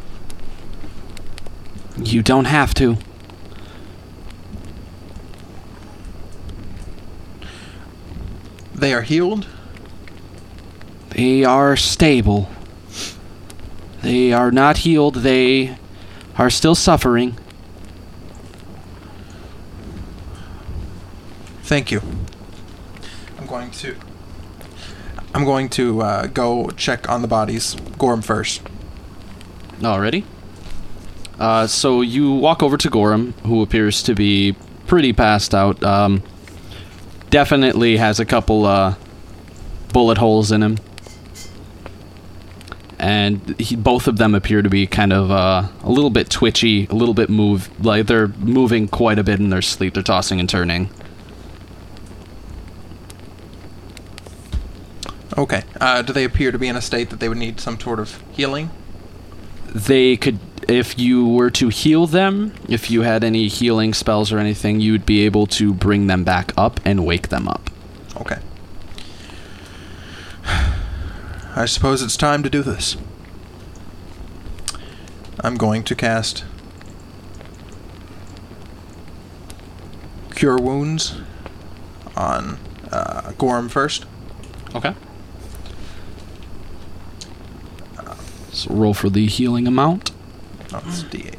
You 1.99 2.23
don't 2.23 2.47
have 2.47 2.75
to. 2.75 2.97
They 8.75 8.93
are 8.93 9.03
healed? 9.03 9.47
They 11.17 11.45
are 11.45 11.77
stable. 11.77 12.47
They 14.03 14.35
are 14.35 14.51
not 14.51 14.79
healed. 14.79 15.15
They 15.15 15.79
are 16.37 16.51
still 16.51 16.75
suffering. 16.75 17.39
Thank 21.63 21.91
you. 21.91 22.03
I'm 23.39 23.47
going 23.47 23.71
to. 23.71 23.97
I'm 25.35 25.47
going 25.47 25.71
to 25.71 26.03
uh, 26.03 26.27
go 26.27 26.69
check 26.73 27.09
on 27.09 27.23
the 27.23 27.29
bodies. 27.29 27.77
Gorm 27.97 28.21
first. 28.21 28.61
Already? 29.83 30.27
Uh, 31.39 31.67
so 31.67 32.03
you 32.03 32.31
walk 32.35 32.63
over 32.63 32.77
to 32.77 32.91
Gorham, 32.91 33.33
who 33.45 33.63
appears 33.63 34.03
to 34.03 34.15
be 34.15 34.55
pretty 34.87 35.15
passed 35.15 35.55
out. 35.55 35.83
Um, 35.83 36.23
definitely 37.31 37.97
has 37.97 38.21
a 38.21 38.27
couple 38.27 38.67
uh, 38.67 38.97
bullet 39.95 40.19
holes 40.19 40.53
in 40.53 40.63
him. 40.63 40.77
And 43.07 43.59
he, 43.61 43.77
both 43.77 44.09
of 44.09 44.17
them 44.17 44.35
appear 44.35 44.63
to 44.63 44.69
be 44.69 44.87
kind 44.87 45.13
of 45.13 45.31
uh, 45.31 45.69
a 45.83 45.91
little 45.91 46.11
bit 46.11 46.29
twitchy, 46.29 46.87
a 46.87 46.95
little 46.95 47.15
bit 47.15 47.31
move 47.31 47.71
like 47.85 48.07
they're 48.07 48.29
moving 48.29 48.89
quite 48.89 49.19
a 49.19 49.23
bit 49.23 49.39
in 49.39 49.51
their 49.51 49.63
sleep. 49.63 49.95
They're 49.95 50.03
tossing 50.03 50.41
and 50.41 50.49
turning. 50.49 50.91
Okay. 55.39 55.63
Uh, 55.81 56.03
do 56.03 56.13
they 56.13 56.25
appear 56.25 56.51
to 56.51 56.59
be 56.59 56.67
in 56.67 56.77
a 56.77 56.81
state 56.81 57.11
that 57.11 57.21
they 57.21 57.29
would 57.29 57.39
need 57.39 57.61
some 57.61 57.79
sort 57.79 58.01
of 58.01 58.21
healing? 58.33 58.71
they 59.77 60.17
could 60.17 60.39
if 60.69 60.99
you 60.99 61.29
were 61.29 61.51
to 61.51 61.69
heal 61.69 62.07
them, 62.07 62.53
if 62.69 62.91
you 62.91 63.03
had 63.03 63.23
any 63.23 63.47
healing 63.47 63.95
spells 63.95 64.33
or 64.33 64.39
anything, 64.39 64.81
you 64.81 64.93
would 64.93 65.07
be 65.07 65.25
able 65.25 65.47
to 65.47 65.73
bring 65.73 66.09
them 66.09 66.25
back 66.25 66.53
up 66.57 66.81
and 66.85 67.05
wake 67.07 67.29
them 67.29 67.47
up. 67.47 67.71
Okay. 68.17 68.39
I 71.59 71.65
suppose 71.65 72.03
it's 72.03 72.19
time 72.19 72.43
to 72.43 72.51
do 72.51 72.63
this. 72.63 72.99
I'm 75.41 75.57
going 75.57 75.85
to 75.85 75.95
cast 75.95 76.45
Cure 80.35 80.59
Wounds 80.59 81.19
on 82.15 82.59
uh, 82.93 83.33
Gorham 83.39 83.71
first. 83.71 84.05
Okay. 84.75 84.95
So 88.53 88.75
roll 88.75 88.93
for 88.93 89.09
the 89.09 89.27
healing 89.27 89.67
amount. 89.67 90.11
Oh, 90.75 90.83
it's 90.87 91.05
D8. 91.05 91.39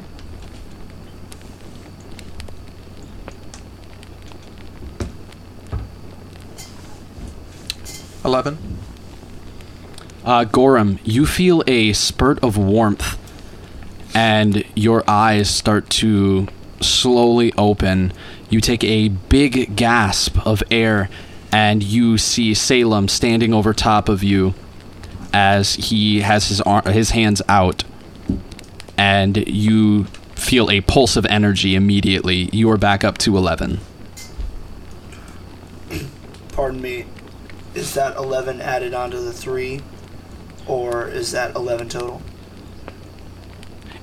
Eleven. 8.24 8.67
Uh, 10.24 10.44
Gorham, 10.44 10.98
you 11.04 11.26
feel 11.26 11.62
a 11.66 11.92
spurt 11.92 12.42
of 12.42 12.56
warmth, 12.56 13.18
and 14.14 14.64
your 14.74 15.02
eyes 15.08 15.48
start 15.48 15.88
to 15.90 16.48
slowly 16.80 17.52
open. 17.56 18.12
You 18.50 18.60
take 18.60 18.84
a 18.84 19.08
big 19.08 19.76
gasp 19.76 20.44
of 20.46 20.62
air, 20.70 21.08
and 21.52 21.82
you 21.82 22.18
see 22.18 22.54
Salem 22.54 23.08
standing 23.08 23.54
over 23.54 23.72
top 23.72 24.08
of 24.08 24.22
you 24.22 24.54
as 25.32 25.74
he 25.74 26.20
has 26.20 26.48
his 26.48 26.60
ar- 26.62 26.90
his 26.90 27.10
hands 27.10 27.40
out, 27.48 27.84
and 28.96 29.36
you 29.48 30.04
feel 30.34 30.70
a 30.70 30.80
pulse 30.82 31.16
of 31.16 31.26
energy 31.26 31.74
immediately. 31.74 32.48
You 32.52 32.70
are 32.70 32.76
back 32.78 33.04
up 33.04 33.18
to 33.18 33.36
eleven. 33.36 33.80
Pardon 36.52 36.82
me. 36.82 37.06
Is 37.74 37.94
that 37.94 38.16
11 38.16 38.60
added 38.60 38.92
onto 38.92 39.20
the 39.20 39.32
3? 39.32 39.80
Or 40.68 41.08
is 41.08 41.32
that 41.32 41.56
11 41.56 41.88
total? 41.88 42.22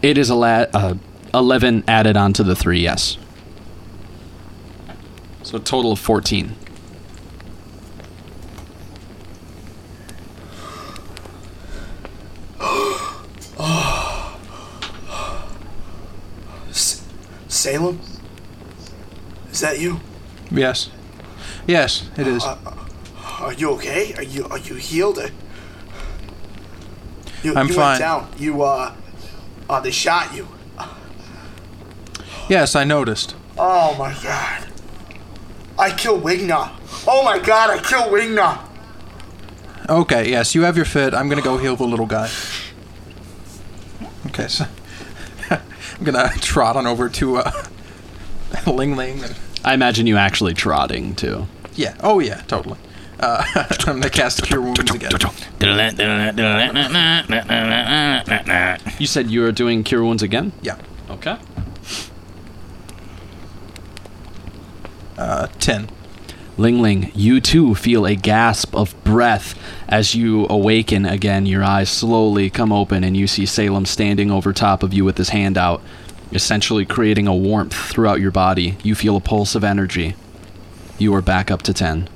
It 0.01 0.17
is 0.17 0.29
a 0.29 0.35
la- 0.35 0.65
uh, 0.73 0.95
eleven 1.33 1.83
added 1.87 2.15
onto 2.17 2.43
the 2.43 2.55
three. 2.55 2.79
Yes. 2.81 3.17
So 5.43 5.57
a 5.57 5.59
total 5.59 5.91
of 5.93 5.99
fourteen. 5.99 6.55
Salem? 17.47 17.99
Is 19.51 19.61
that 19.61 19.79
you? 19.79 19.99
Yes. 20.51 20.89
Yes, 21.67 22.09
it 22.17 22.27
is. 22.27 22.43
Are 22.43 23.53
you 23.53 23.71
okay? 23.71 24.13
Are 24.15 24.23
you 24.23 24.45
are 24.45 24.57
you 24.59 24.75
healed? 24.75 25.19
You, 27.45 27.53
I'm 27.53 27.67
you 27.67 27.75
fine. 27.75 27.91
Went 27.91 27.99
down. 27.99 28.31
You 28.39 28.63
uh, 28.63 28.95
uh, 29.69 29.79
they 29.79 29.91
shot 29.91 30.33
you. 30.33 30.47
yes, 32.49 32.75
I 32.75 32.83
noticed. 32.83 33.35
Oh 33.55 33.95
my 33.99 34.15
god. 34.23 34.67
I 35.77 35.91
killed 35.91 36.23
Wingnut. 36.23 36.71
Oh 37.07 37.23
my 37.23 37.37
god, 37.37 37.69
I 37.69 37.77
killed 37.77 38.11
Wingnut. 38.11 38.67
Okay, 39.87 40.27
yes, 40.27 40.55
you 40.55 40.63
have 40.63 40.75
your 40.75 40.85
fit. 40.85 41.13
I'm 41.13 41.29
gonna 41.29 41.43
go 41.43 41.59
heal 41.59 41.75
the 41.75 41.85
little 41.85 42.07
guy. 42.07 42.31
Okay, 44.27 44.47
so 44.47 44.65
I'm 45.51 46.03
gonna 46.03 46.29
trot 46.37 46.75
on 46.75 46.87
over 46.87 47.09
to 47.09 47.37
uh, 47.37 47.51
Ling 48.65 48.95
Ling. 48.95 49.23
And, 49.23 49.35
I 49.63 49.75
imagine 49.75 50.07
you 50.07 50.17
actually 50.17 50.55
trotting 50.55 51.13
too. 51.13 51.45
yeah, 51.75 51.95
oh 52.01 52.17
yeah, 52.17 52.41
totally. 52.47 52.79
Uh, 53.19 53.43
I'm 53.87 53.99
gonna 53.99 54.09
cast 54.09 54.43
Cure 54.43 54.61
Wounds 54.61 54.79
again. 54.93 55.11
You 58.99 59.07
said 59.07 59.29
you 59.31 59.45
are 59.45 59.51
doing 59.51 59.83
cure 59.83 60.03
wounds 60.03 60.21
again. 60.23 60.51
Yeah, 60.61 60.77
Okay. 61.09 61.37
uh, 65.17 65.47
ten. 65.59 65.89
Ling 66.57 66.81
Ling, 66.81 67.11
you 67.13 67.41
too 67.41 67.75
feel 67.75 68.05
a 68.05 68.15
gasp 68.15 68.73
of 68.75 68.95
breath 69.03 69.59
as 69.89 70.15
you 70.15 70.47
awaken 70.49 71.05
again. 71.05 71.45
Your 71.45 71.63
eyes 71.63 71.89
slowly 71.89 72.49
come 72.49 72.71
open, 72.71 73.03
and 73.03 73.15
you 73.17 73.27
see 73.27 73.45
Salem 73.45 73.85
standing 73.85 74.31
over 74.31 74.53
top 74.53 74.81
of 74.83 74.93
you 74.93 75.03
with 75.03 75.17
his 75.17 75.29
hand 75.29 75.57
out, 75.57 75.81
essentially 76.31 76.85
creating 76.85 77.27
a 77.27 77.35
warmth 77.35 77.73
throughout 77.73 78.21
your 78.21 78.31
body. 78.31 78.77
You 78.83 78.95
feel 78.95 79.17
a 79.17 79.21
pulse 79.21 79.53
of 79.55 79.65
energy. 79.65 80.15
You 80.97 81.13
are 81.15 81.21
back 81.21 81.51
up 81.51 81.61
to 81.63 81.73
10. 81.73 82.07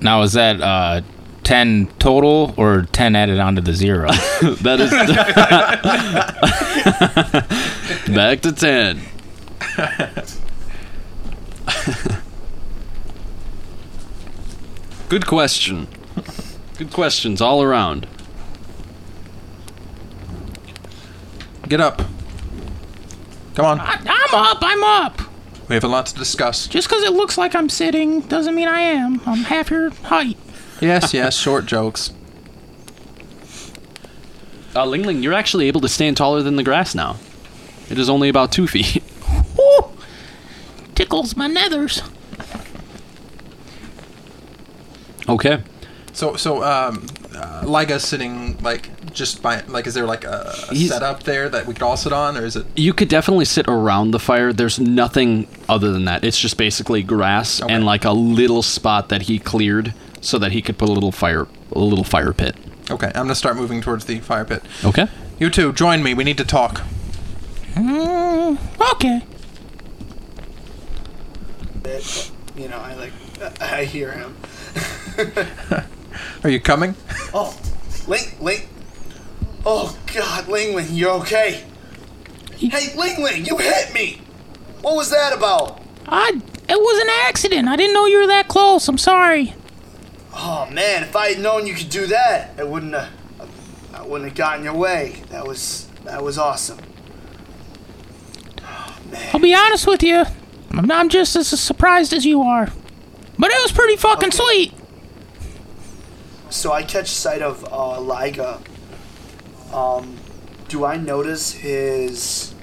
Now 0.00 0.22
is 0.22 0.32
that 0.34 0.60
uh, 0.60 1.00
ten 1.42 1.88
total 1.98 2.54
or 2.56 2.82
ten 2.92 3.16
added 3.16 3.40
onto 3.40 3.60
the 3.60 3.74
zero? 3.74 4.10
That 4.62 4.78
is. 4.80 4.90
back 8.14 8.40
to 8.42 8.52
10. 8.52 9.00
Good 15.08 15.26
question. 15.26 15.88
Good 16.78 16.92
questions 16.92 17.40
all 17.40 17.62
around. 17.62 18.06
Get 21.68 21.80
up. 21.80 22.02
Come 23.54 23.66
on. 23.66 23.80
I, 23.80 23.98
I'm 24.06 24.34
up. 24.34 24.58
I'm 24.60 24.84
up. 24.84 25.20
We 25.68 25.74
have 25.74 25.84
a 25.84 25.88
lot 25.88 26.06
to 26.06 26.14
discuss. 26.14 26.66
Just 26.66 26.88
because 26.88 27.02
it 27.04 27.12
looks 27.12 27.38
like 27.38 27.54
I'm 27.54 27.68
sitting 27.68 28.20
doesn't 28.22 28.54
mean 28.54 28.68
I 28.68 28.80
am. 28.80 29.20
I'm 29.24 29.44
half 29.44 29.70
your 29.70 29.90
height. 29.90 30.36
Yes, 30.80 31.14
yes, 31.14 31.36
short 31.36 31.66
jokes. 31.66 32.12
Uh, 34.76 34.84
Ling 34.84 35.04
Ling, 35.04 35.22
you're 35.22 35.32
actually 35.32 35.68
able 35.68 35.80
to 35.80 35.88
stand 35.88 36.16
taller 36.16 36.42
than 36.42 36.56
the 36.56 36.62
grass 36.62 36.94
now. 36.94 37.16
It 37.88 37.98
is 37.98 38.10
only 38.10 38.28
about 38.28 38.50
two 38.52 38.66
feet. 38.66 39.02
Woo! 39.56 39.90
Tickles 40.94 41.36
my 41.36 41.48
nethers. 41.48 42.02
Okay. 45.28 45.62
So, 46.12 46.36
so, 46.36 46.62
um, 46.62 47.06
uh, 47.34 47.62
Liga's 47.64 48.04
sitting 48.04 48.58
like 48.58 48.90
just 49.14 49.40
by 49.42 49.62
like, 49.68 49.86
is 49.86 49.94
there 49.94 50.04
like 50.06 50.24
a, 50.24 50.52
a 50.70 50.74
He's- 50.74 50.90
setup 50.90 51.22
there 51.22 51.48
that 51.48 51.66
we 51.66 51.72
could 51.74 51.82
all 51.82 51.96
sit 51.96 52.12
on, 52.12 52.36
or 52.36 52.44
is 52.44 52.56
it? 52.56 52.66
You 52.76 52.92
could 52.92 53.08
definitely 53.08 53.44
sit 53.46 53.66
around 53.68 54.10
the 54.10 54.18
fire. 54.18 54.52
There's 54.52 54.78
nothing 54.78 55.46
other 55.68 55.92
than 55.92 56.04
that. 56.06 56.24
It's 56.24 56.38
just 56.38 56.56
basically 56.56 57.02
grass 57.02 57.62
Okay. 57.62 57.72
and 57.72 57.84
like 57.86 58.04
a 58.04 58.12
little 58.12 58.62
spot 58.62 59.08
that 59.08 59.22
he 59.22 59.38
cleared 59.38 59.94
so 60.20 60.38
that 60.38 60.52
he 60.52 60.60
could 60.62 60.76
put 60.78 60.88
a 60.88 60.92
little 60.92 61.12
fire, 61.12 61.46
a 61.72 61.78
little 61.78 62.04
fire 62.04 62.32
pit. 62.32 62.56
Okay, 62.90 63.06
I'm 63.08 63.12
gonna 63.24 63.34
start 63.34 63.56
moving 63.56 63.80
towards 63.80 64.04
the 64.04 64.20
fire 64.20 64.44
pit. 64.44 64.62
Okay. 64.84 65.06
You 65.38 65.48
two, 65.50 65.72
join 65.72 66.02
me. 66.02 66.12
We 66.14 66.24
need 66.24 66.36
to 66.38 66.44
talk. 66.44 66.82
Mm, 67.74 68.58
okay. 68.94 69.22
Bit, 71.82 72.30
you 72.56 72.68
know, 72.68 72.78
I 72.78 72.94
like 72.94 73.12
I 73.60 73.84
hear 73.84 74.12
him. 74.12 74.36
Are 76.44 76.48
you 76.50 76.60
coming? 76.60 76.94
Oh, 77.34 77.58
Ling 78.06 78.24
Ling. 78.40 78.68
Oh 79.66 79.98
God, 80.12 80.48
Ling 80.48 80.74
Ling, 80.74 80.86
you 80.90 81.08
okay? 81.10 81.64
Hey, 82.56 82.94
Ling 82.96 83.22
Ling, 83.22 83.44
you 83.44 83.56
hit 83.56 83.92
me. 83.94 84.20
What 84.82 84.94
was 84.96 85.10
that 85.10 85.32
about? 85.36 85.80
I. 86.06 86.40
It 86.66 86.78
was 86.78 87.02
an 87.02 87.08
accident. 87.26 87.68
I 87.68 87.76
didn't 87.76 87.92
know 87.92 88.06
you 88.06 88.20
were 88.20 88.26
that 88.26 88.48
close. 88.48 88.88
I'm 88.88 88.98
sorry. 88.98 89.54
Oh 90.32 90.68
man, 90.70 91.02
if 91.02 91.14
I 91.14 91.28
had 91.28 91.40
known 91.40 91.66
you 91.66 91.74
could 91.74 91.90
do 91.90 92.06
that, 92.06 92.58
I 92.58 92.64
wouldn't 92.64 92.94
have. 92.94 93.10
I 93.92 94.02
wouldn't 94.02 94.30
have 94.30 94.36
gotten 94.36 94.64
your 94.64 94.74
way. 94.74 95.22
That 95.30 95.46
was 95.46 95.88
that 96.04 96.22
was 96.22 96.38
awesome. 96.38 96.78
Oh, 98.62 98.98
man. 99.10 99.30
I'll 99.32 99.40
be 99.40 99.54
honest 99.54 99.86
with 99.86 100.02
you. 100.02 100.24
I'm 100.72 100.90
I'm 100.90 101.08
just 101.08 101.36
as 101.36 101.48
surprised 101.48 102.12
as 102.12 102.26
you 102.26 102.42
are. 102.42 102.68
But 103.38 103.50
it 103.50 103.62
was 103.62 103.72
pretty 103.72 103.96
fucking 103.96 104.32
sweet. 104.32 104.72
So 106.50 106.72
I 106.72 106.82
catch 106.82 107.08
sight 107.08 107.42
of 107.42 107.66
uh, 107.72 108.00
Liga. 108.00 108.60
Um, 109.72 110.16
do 110.68 110.84
I 110.84 110.96
notice 110.96 111.52
his 111.52 112.54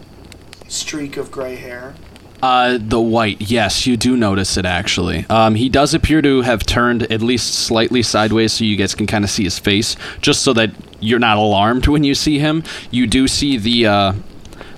streak 0.68 1.18
of 1.18 1.32
gray 1.32 1.56
hair? 1.56 1.96
Uh, 2.42 2.80
the 2.82 3.00
white. 3.00 3.40
Yes, 3.40 3.86
you 3.86 3.96
do 3.96 4.18
notice 4.18 4.58
it 4.58 4.66
actually. 4.66 5.28
Um, 5.30 5.54
he 5.54 5.70
does 5.70 5.94
appear 5.94 6.24
to 6.24 6.42
have 6.42 6.66
turned 6.66 7.04
at 7.12 7.22
least 7.22 7.54
slightly 7.54 8.02
sideways, 8.02 8.54
so 8.54 8.64
you 8.64 8.76
guys 8.78 8.96
can 8.96 9.06
kind 9.06 9.24
of 9.24 9.30
see 9.30 9.44
his 9.44 9.60
face, 9.60 9.96
just 10.22 10.42
so 10.42 10.52
that 10.54 10.72
you're 11.00 11.20
not 11.20 11.38
alarmed 11.38 11.88
when 11.88 12.04
you 12.04 12.16
see 12.16 12.40
him. 12.40 12.64
You 12.90 13.06
do 13.06 13.28
see 13.28 13.58
the 13.58 13.86
uh, 13.86 14.14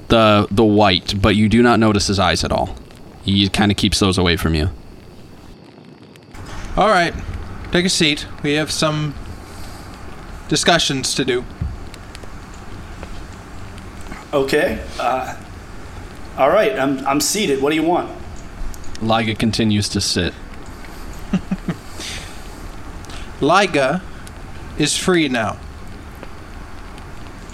the 0.09 0.47
the 0.51 0.63
white, 0.65 1.21
but 1.21 1.37
you 1.37 1.47
do 1.47 1.61
not 1.61 1.79
notice 1.79 2.07
his 2.07 2.19
eyes 2.19 2.43
at 2.43 2.51
all. 2.51 2.75
He 3.23 3.47
kind 3.47 3.71
of 3.71 3.77
keeps 3.77 3.99
those 3.99 4.17
away 4.17 4.35
from 4.35 4.55
you. 4.55 4.69
All 6.75 6.89
right, 6.89 7.13
take 7.71 7.85
a 7.85 7.89
seat. 7.89 8.25
We 8.43 8.53
have 8.53 8.71
some 8.71 9.15
discussions 10.49 11.15
to 11.15 11.23
do. 11.23 11.45
Okay. 14.33 14.83
Uh, 14.99 15.37
all 16.37 16.49
right. 16.49 16.77
I'm 16.77 17.05
I'm 17.05 17.21
seated. 17.21 17.61
What 17.61 17.69
do 17.69 17.75
you 17.75 17.83
want? 17.83 18.11
Liga 19.01 19.35
continues 19.35 19.87
to 19.89 20.01
sit. 20.01 20.33
Liga 23.41 24.01
is 24.77 24.97
free 24.97 25.27
now. 25.27 25.57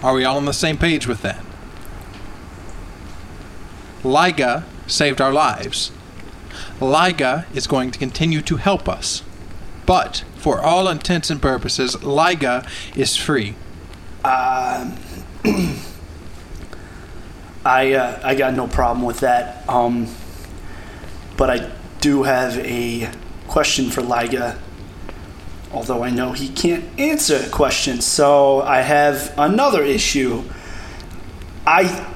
Are 0.02 0.14
we 0.14 0.24
all 0.24 0.38
on 0.38 0.46
the 0.46 0.54
same 0.54 0.78
page 0.78 1.08
with 1.08 1.22
that? 1.24 1.44
Liga 4.04 4.66
saved 4.88 5.20
our 5.20 5.34
lives. 5.34 5.92
Liga 6.80 7.46
is 7.54 7.68
going 7.68 7.92
to 7.92 8.00
continue 8.00 8.42
to 8.42 8.56
help 8.56 8.88
us. 8.88 9.24
But, 9.86 10.24
for 10.38 10.62
all 10.62 10.88
intents 10.88 11.30
and 11.30 11.42
purposes, 11.42 12.02
Liga 12.04 12.66
is 12.96 13.18
free. 13.18 13.56
I 17.66 17.94
uh, 17.94 18.20
I 18.24 18.36
got 18.36 18.54
no 18.54 18.68
problem 18.68 19.06
with 19.06 19.20
that. 19.22 19.68
Um, 19.70 20.08
but 21.38 21.50
I 21.50 21.72
do 22.02 22.24
have 22.24 22.58
a 22.60 23.10
question 23.48 23.90
for 23.90 24.02
Liga. 24.02 24.60
Although 25.72 26.04
I 26.04 26.10
know 26.10 26.32
he 26.32 26.50
can't 26.50 26.84
answer 27.00 27.48
questions, 27.50 28.06
so 28.06 28.62
I 28.62 28.82
have 28.82 29.34
another 29.38 29.84
issue. 29.84 30.44
I 31.66 32.08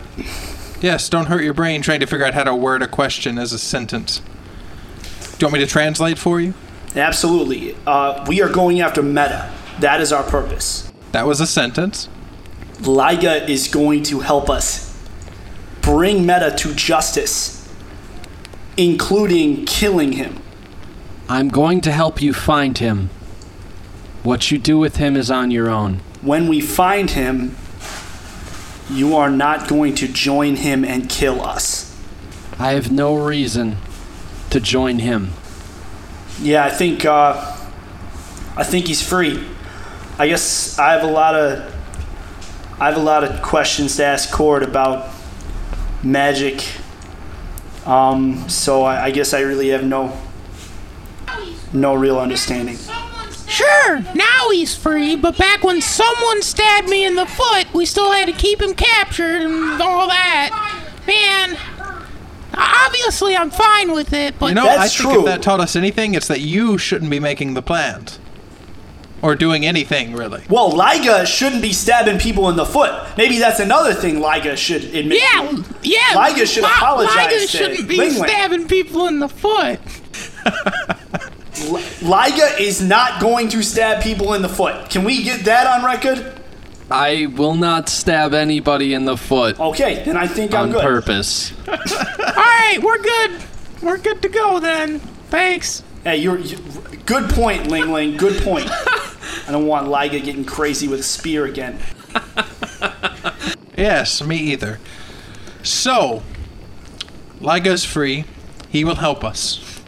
Yes, 0.82 1.08
don't 1.08 1.28
hurt 1.28 1.44
your 1.44 1.54
brain 1.54 1.82
trying 1.82 2.02
to 2.02 2.06
figure 2.06 2.26
out 2.26 2.34
how 2.34 2.44
to 2.44 2.56
word 2.56 2.82
a 2.82 2.88
question 2.88 3.38
as 3.38 3.54
a 3.54 3.60
sentence. 3.60 4.20
Do 4.20 5.38
you 5.40 5.48
want 5.48 5.54
me 5.54 5.60
to 5.60 5.66
translate 5.66 6.18
for 6.18 6.42
you? 6.42 6.54
absolutely. 6.96 7.76
Uh, 7.88 8.24
we 8.28 8.42
are 8.42 8.50
going 8.50 8.82
after 8.82 9.02
Meta. 9.02 9.52
That 9.80 10.02
is 10.02 10.12
our 10.12 10.24
purpose. 10.24 10.92
That 11.12 11.26
was 11.26 11.40
a 11.42 11.48
sentence. 11.48 12.10
Liga 12.82 13.50
is 13.50 13.68
going 13.68 14.04
to 14.04 14.20
help 14.20 14.50
us 14.50 14.93
bring 15.84 16.26
Meta 16.26 16.52
to 16.58 16.74
justice, 16.74 17.70
including 18.78 19.66
killing 19.66 20.14
him. 20.14 20.42
I'm 21.30 21.50
going 21.50 21.82
to 21.82 21.92
help 21.92 22.22
you 22.22 22.34
find 22.34 22.78
him. 22.78 23.10
What 24.24 24.50
you 24.50 24.58
do 24.58 24.80
with 24.80 24.96
him 24.96 25.16
is 25.16 25.30
on 25.30 25.52
your 25.52 25.70
own. 25.70 26.00
When 26.22 26.48
we 26.48 26.62
find 26.62 27.12
him, 27.12 27.56
you 28.90 29.16
are 29.16 29.30
not 29.30 29.68
going 29.68 29.96
to 29.96 30.08
join 30.08 30.56
him 30.56 30.86
and 30.86 31.10
kill 31.10 31.42
us. 31.42 31.94
I 32.58 32.72
have 32.72 32.92
no 32.92 33.16
reason 33.16 33.78
to 34.50 34.60
join 34.60 35.00
him. 35.00 35.32
Yeah, 36.40 36.66
I 36.66 36.70
think 36.70 37.06
uh, 37.06 37.58
I 38.56 38.64
think 38.64 38.88
he's 38.88 39.02
free. 39.08 39.46
I 40.18 40.28
guess 40.28 40.78
I 40.80 40.94
have 40.94 41.04
a 41.04 41.12
lot 41.12 41.36
of 41.36 41.74
I 42.80 42.88
have 42.88 42.98
a 42.98 43.04
lot 43.04 43.24
of 43.24 43.42
questions 43.42 43.98
to 43.98 44.06
ask 44.06 44.32
Cord 44.32 44.64
about 44.64 45.13
magic. 46.04 46.64
Um, 47.86 48.48
so 48.50 48.84
I, 48.84 49.06
I 49.06 49.12
guess 49.12 49.34
I 49.34 49.42
really 49.42 49.70
have 49.70 49.84
no 49.84 50.18
no 51.74 51.94
real 51.96 52.20
understanding. 52.20 52.78
Sure, 53.48 54.00
now 54.16 54.50
he's 54.52 54.76
free, 54.76 55.16
but 55.16 55.38
back 55.38 55.64
when 55.64 55.82
someone 55.82 56.42
stabbed 56.42 56.90
me 56.90 57.06
in 57.06 57.16
the 57.16 57.26
foot, 57.26 57.72
we 57.74 57.86
still 57.86 58.12
had 58.12 58.26
to 58.28 58.32
keep 58.34 58.62
him 58.62 58.74
captured 58.74 59.42
and 59.42 59.82
all 59.82 60.08
that. 60.08 60.50
Man, 61.06 61.58
obviously 62.54 63.36
I'm 63.36 63.52
fine 63.52 63.92
with 63.92 64.14
it, 64.14 64.40
but 64.40 64.48
You 64.48 64.56
know, 64.56 64.64
That's 64.66 64.80
I 65.00 65.04
think 65.04 65.12
true. 65.14 65.20
if 65.20 65.26
that 65.26 65.42
taught 65.44 65.60
us 65.60 65.76
anything, 65.76 66.16
it's 66.16 66.28
that 66.28 66.42
you 66.42 66.78
shouldn't 66.78 67.12
be 67.12 67.20
making 67.20 67.54
the 67.54 67.62
plans. 67.62 68.18
Or 69.24 69.36
doing 69.36 69.66
anything, 69.66 70.14
really. 70.14 70.44
Well, 70.50 70.70
Liga 70.76 71.26
shouldn't 71.26 71.62
be 71.62 71.72
stabbing 71.72 72.20
people 72.20 72.50
in 72.50 72.58
the 72.58 72.66
foot. 72.66 72.92
Maybe 73.18 73.40
that's 73.40 73.62
another 73.62 73.94
thing 73.94 74.20
Liga 74.20 74.56
should 74.58 74.84
admit. 74.84 75.22
yeah, 75.22 75.64
yeah. 75.82 76.14
Liga 76.14 76.46
should 76.46 76.64
Li- 76.64 76.70
apologize 76.70 77.16
Liga 77.16 77.48
shouldn't 77.48 77.88
be 77.88 77.96
Ling 77.96 78.16
Ling. 78.20 78.28
stabbing 78.28 78.68
people 78.68 79.08
in 79.08 79.20
the 79.20 79.30
foot. 79.30 79.80
Liga 82.02 82.62
is 82.62 82.82
not 82.82 83.22
going 83.22 83.48
to 83.50 83.62
stab 83.64 84.04
people 84.04 84.34
in 84.34 84.42
the 84.42 84.50
foot. 84.50 84.90
Can 84.90 85.04
we 85.06 85.24
get 85.24 85.46
that 85.46 85.68
on 85.68 85.86
record? 85.86 86.40
I 86.92 87.28
will 87.28 87.56
not 87.56 87.88
stab 87.90 88.34
anybody 88.34 88.94
in 88.94 89.06
the 89.06 89.16
foot 89.16 89.58
Okay, 89.60 90.04
then 90.04 90.18
I 90.18 90.28
think 90.28 90.54
I'm 90.54 90.70
good. 90.72 90.80
on 90.80 90.84
purpose. 90.84 91.54
All 91.68 91.74
right, 91.78 92.78
we're 92.84 93.02
good. 93.02 93.32
We're 93.82 93.98
good 93.98 94.22
to 94.22 94.30
go 94.30 94.60
then. 94.60 95.00
Thanks. 95.30 95.82
Hey, 96.04 96.18
you're, 96.18 96.38
you 96.38 96.58
good 97.06 97.30
point, 97.30 97.68
Ling 97.68 97.92
Ling. 97.92 98.18
Good 98.18 98.44
point. 98.44 98.68
I 98.70 99.52
don't 99.52 99.68
want 99.68 99.88
Liga 99.88 100.20
getting 100.20 100.44
crazy 100.44 100.88
with 100.88 101.00
a 101.00 101.04
spear 101.04 101.46
again. 101.46 101.80
Yes, 103.78 104.22
me 104.22 104.38
either. 104.38 104.80
So, 105.64 106.24
Liga's 107.40 107.86
free. 107.86 108.26
He 108.70 108.84
will 108.84 108.96
help 108.96 109.24
us. 109.24 109.82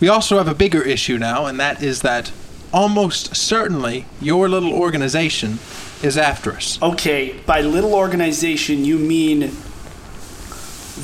We 0.00 0.08
also 0.08 0.38
have 0.38 0.48
a 0.48 0.54
bigger 0.54 0.82
issue 0.82 1.18
now, 1.18 1.46
and 1.46 1.58
that 1.60 1.82
is 1.82 2.02
that 2.02 2.32
almost 2.72 3.36
certainly 3.36 4.06
your 4.20 4.48
little 4.48 4.72
organization 4.72 5.58
is 6.02 6.16
after 6.16 6.52
us. 6.52 6.80
Okay, 6.82 7.38
by 7.44 7.60
little 7.60 7.94
organization, 7.94 8.84
you 8.84 8.98
mean 8.98 9.52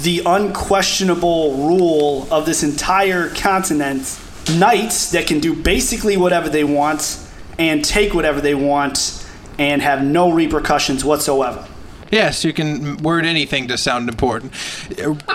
the 0.03 0.22
unquestionable 0.27 1.66
rule 1.66 2.29
of 2.31 2.46
this 2.46 2.62
entire 2.62 3.31
continent 3.31 4.20
knights 4.57 5.11
that 5.12 5.27
can 5.27 5.40
do 5.40 5.55
basically 5.55 6.16
whatever 6.16 6.48
they 6.48 6.64
want 6.64 7.18
and 7.59 7.85
take 7.85 8.14
whatever 8.14 8.40
they 8.40 8.55
want 8.55 9.27
and 9.59 9.83
have 9.83 10.05
no 10.05 10.31
repercussions 10.31 11.05
whatsoever. 11.05 11.66
Yes, 12.11 12.42
you 12.44 12.55
can 12.55 12.96
word 12.98 13.27
anything 13.27 13.68
to 13.68 13.77
sound 13.77 14.09
important. 14.09 14.53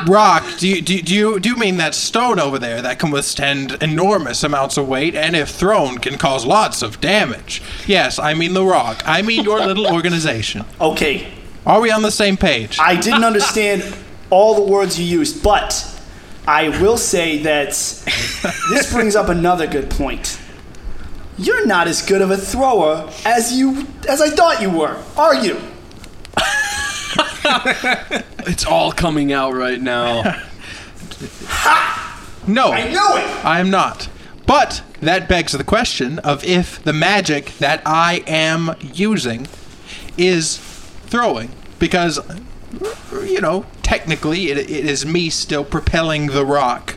Rock, 0.07 0.43
do 0.57 0.67
you, 0.67 0.81
do, 0.81 1.01
do 1.01 1.13
you 1.13 1.39
do 1.39 1.49
you 1.49 1.55
mean 1.55 1.77
that 1.77 1.93
stone 1.93 2.39
over 2.39 2.57
there 2.57 2.81
that 2.81 2.97
can 2.97 3.11
withstand 3.11 3.73
enormous 3.81 4.43
amounts 4.43 4.77
of 4.77 4.87
weight 4.87 5.13
and 5.13 5.35
if 5.35 5.49
thrown 5.49 5.99
can 5.99 6.17
cause 6.17 6.45
lots 6.45 6.81
of 6.81 6.99
damage? 6.99 7.61
Yes, 7.85 8.17
I 8.17 8.33
mean 8.33 8.53
the 8.53 8.65
rock. 8.65 9.03
I 9.05 9.21
mean 9.21 9.43
your 9.43 9.59
little 9.59 9.85
organization. 9.93 10.65
Okay, 10.81 11.31
Are 11.65 11.79
we 11.79 11.91
on 11.91 12.01
the 12.01 12.11
same 12.11 12.37
page? 12.37 12.79
I 12.79 12.95
didn't 12.95 13.23
understand 13.23 13.83
all 14.33 14.55
the 14.55 14.71
words 14.71 14.99
you 14.99 15.05
used, 15.05 15.43
but 15.43 15.89
I 16.47 16.69
will 16.81 16.97
say 16.97 17.43
that 17.43 17.69
this 17.69 18.91
brings 18.91 19.15
up 19.15 19.29
another 19.29 19.67
good 19.67 19.89
point. 19.91 20.39
You're 21.37 21.65
not 21.67 21.87
as 21.87 22.01
good 22.01 22.21
of 22.21 22.31
a 22.31 22.37
thrower 22.37 23.09
as 23.25 23.53
you 23.53 23.85
as 24.09 24.21
I 24.21 24.29
thought 24.29 24.61
you 24.61 24.69
were, 24.71 25.01
are 25.15 25.35
you? 25.35 25.61
It's 28.45 28.65
all 28.65 28.91
coming 28.91 29.31
out 29.31 29.53
right 29.53 29.79
now. 29.79 30.21
No, 32.45 32.71
I 32.71 32.89
knew 32.89 33.17
it. 33.17 33.45
I 33.45 33.59
am 33.61 33.69
not. 33.69 34.09
But 34.45 34.83
that 34.99 35.29
begs 35.29 35.53
the 35.53 35.63
question 35.63 36.19
of 36.19 36.43
if 36.43 36.83
the 36.83 36.91
magic 36.91 37.57
that 37.59 37.81
I 37.85 38.23
am 38.27 38.75
using 38.81 39.47
is 40.17 40.57
throwing. 41.05 41.51
Because, 41.79 42.19
you 43.23 43.41
know, 43.41 43.65
technically 43.81 44.49
it, 44.49 44.57
it 44.57 44.69
is 44.85 45.05
me 45.05 45.29
still 45.29 45.63
propelling 45.65 46.27
the 46.27 46.45
rock 46.45 46.95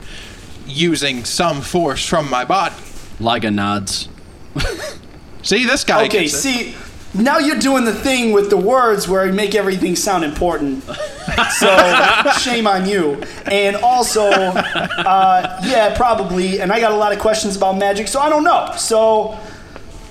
using 0.67 1.25
some 1.25 1.61
force 1.61 2.05
from 2.07 2.29
my 2.31 2.45
body. 2.45 2.75
Liga 3.21 3.51
nods. 3.51 4.09
See, 5.43 5.65
this 5.65 5.85
guy 5.85 6.07
Okay, 6.07 6.23
gets 6.23 6.35
it. 6.35 6.39
see, 6.39 6.75
now 7.15 7.39
you're 7.39 7.59
doing 7.59 7.85
the 7.85 7.95
thing 7.95 8.33
with 8.33 8.51
the 8.51 8.57
words 8.57 9.07
where 9.09 9.25
you 9.27 9.33
make 9.33 9.55
everything 9.55 9.97
sound 9.97 10.25
important. 10.25 10.85
So 11.59 11.77
shame 12.39 12.67
on 12.67 12.89
you. 12.89 13.23
And 13.47 13.77
also, 13.77 14.31
uh, 14.31 15.61
yeah, 15.65 15.95
probably. 15.95 16.61
And 16.61 16.73
I 16.73 16.81
got 16.81 16.93
a 16.93 16.97
lot 16.97 17.13
of 17.13 17.19
questions 17.19 17.57
about 17.57 17.77
magic, 17.77 18.09
so 18.09 18.21
I 18.21 18.29
don't 18.31 18.45
know. 18.45 18.73
So, 18.79 19.33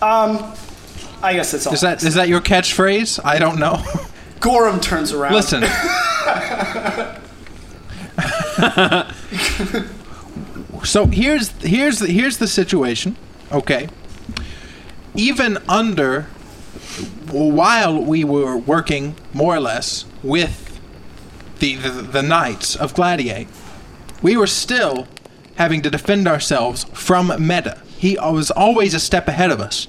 um, 0.04 0.54
I 1.24 1.34
guess 1.34 1.52
that's 1.52 1.66
all. 1.66 1.74
Is 1.74 1.82
that 1.82 2.04
is 2.04 2.14
that 2.14 2.28
your 2.28 2.42
catchphrase? 2.42 3.20
I 3.24 3.40
don't 3.40 3.58
know. 3.60 3.84
Gorham 4.46 4.80
turns 4.80 5.12
around. 5.12 5.34
Listen. 5.34 5.62
so 10.86 11.08
here's 11.08 11.50
here's 11.64 11.98
the, 11.98 12.08
here's 12.08 12.38
the 12.38 12.48
situation. 12.48 13.18
Okay. 13.52 13.90
Even 15.16 15.58
under 15.68 16.28
while 17.32 18.00
we 18.00 18.24
were 18.24 18.56
working 18.56 19.16
more 19.34 19.56
or 19.56 19.60
less 19.60 20.06
with 20.22 20.80
the 21.58 21.78
the, 21.78 21.90
the 21.90 22.22
knights 22.22 22.76
of 22.76 22.94
Gladiate, 22.94 23.48
we 24.22 24.38
were 24.38 24.46
still 24.46 25.08
having 25.56 25.82
to 25.82 25.90
defend 25.90 26.28
ourselves 26.28 26.84
from 26.94 27.34
Meta. 27.40 27.82
He 27.98 28.16
was 28.18 28.52
always 28.52 28.94
a 28.94 29.00
step 29.00 29.28
ahead 29.28 29.50
of 29.50 29.60
us. 29.60 29.88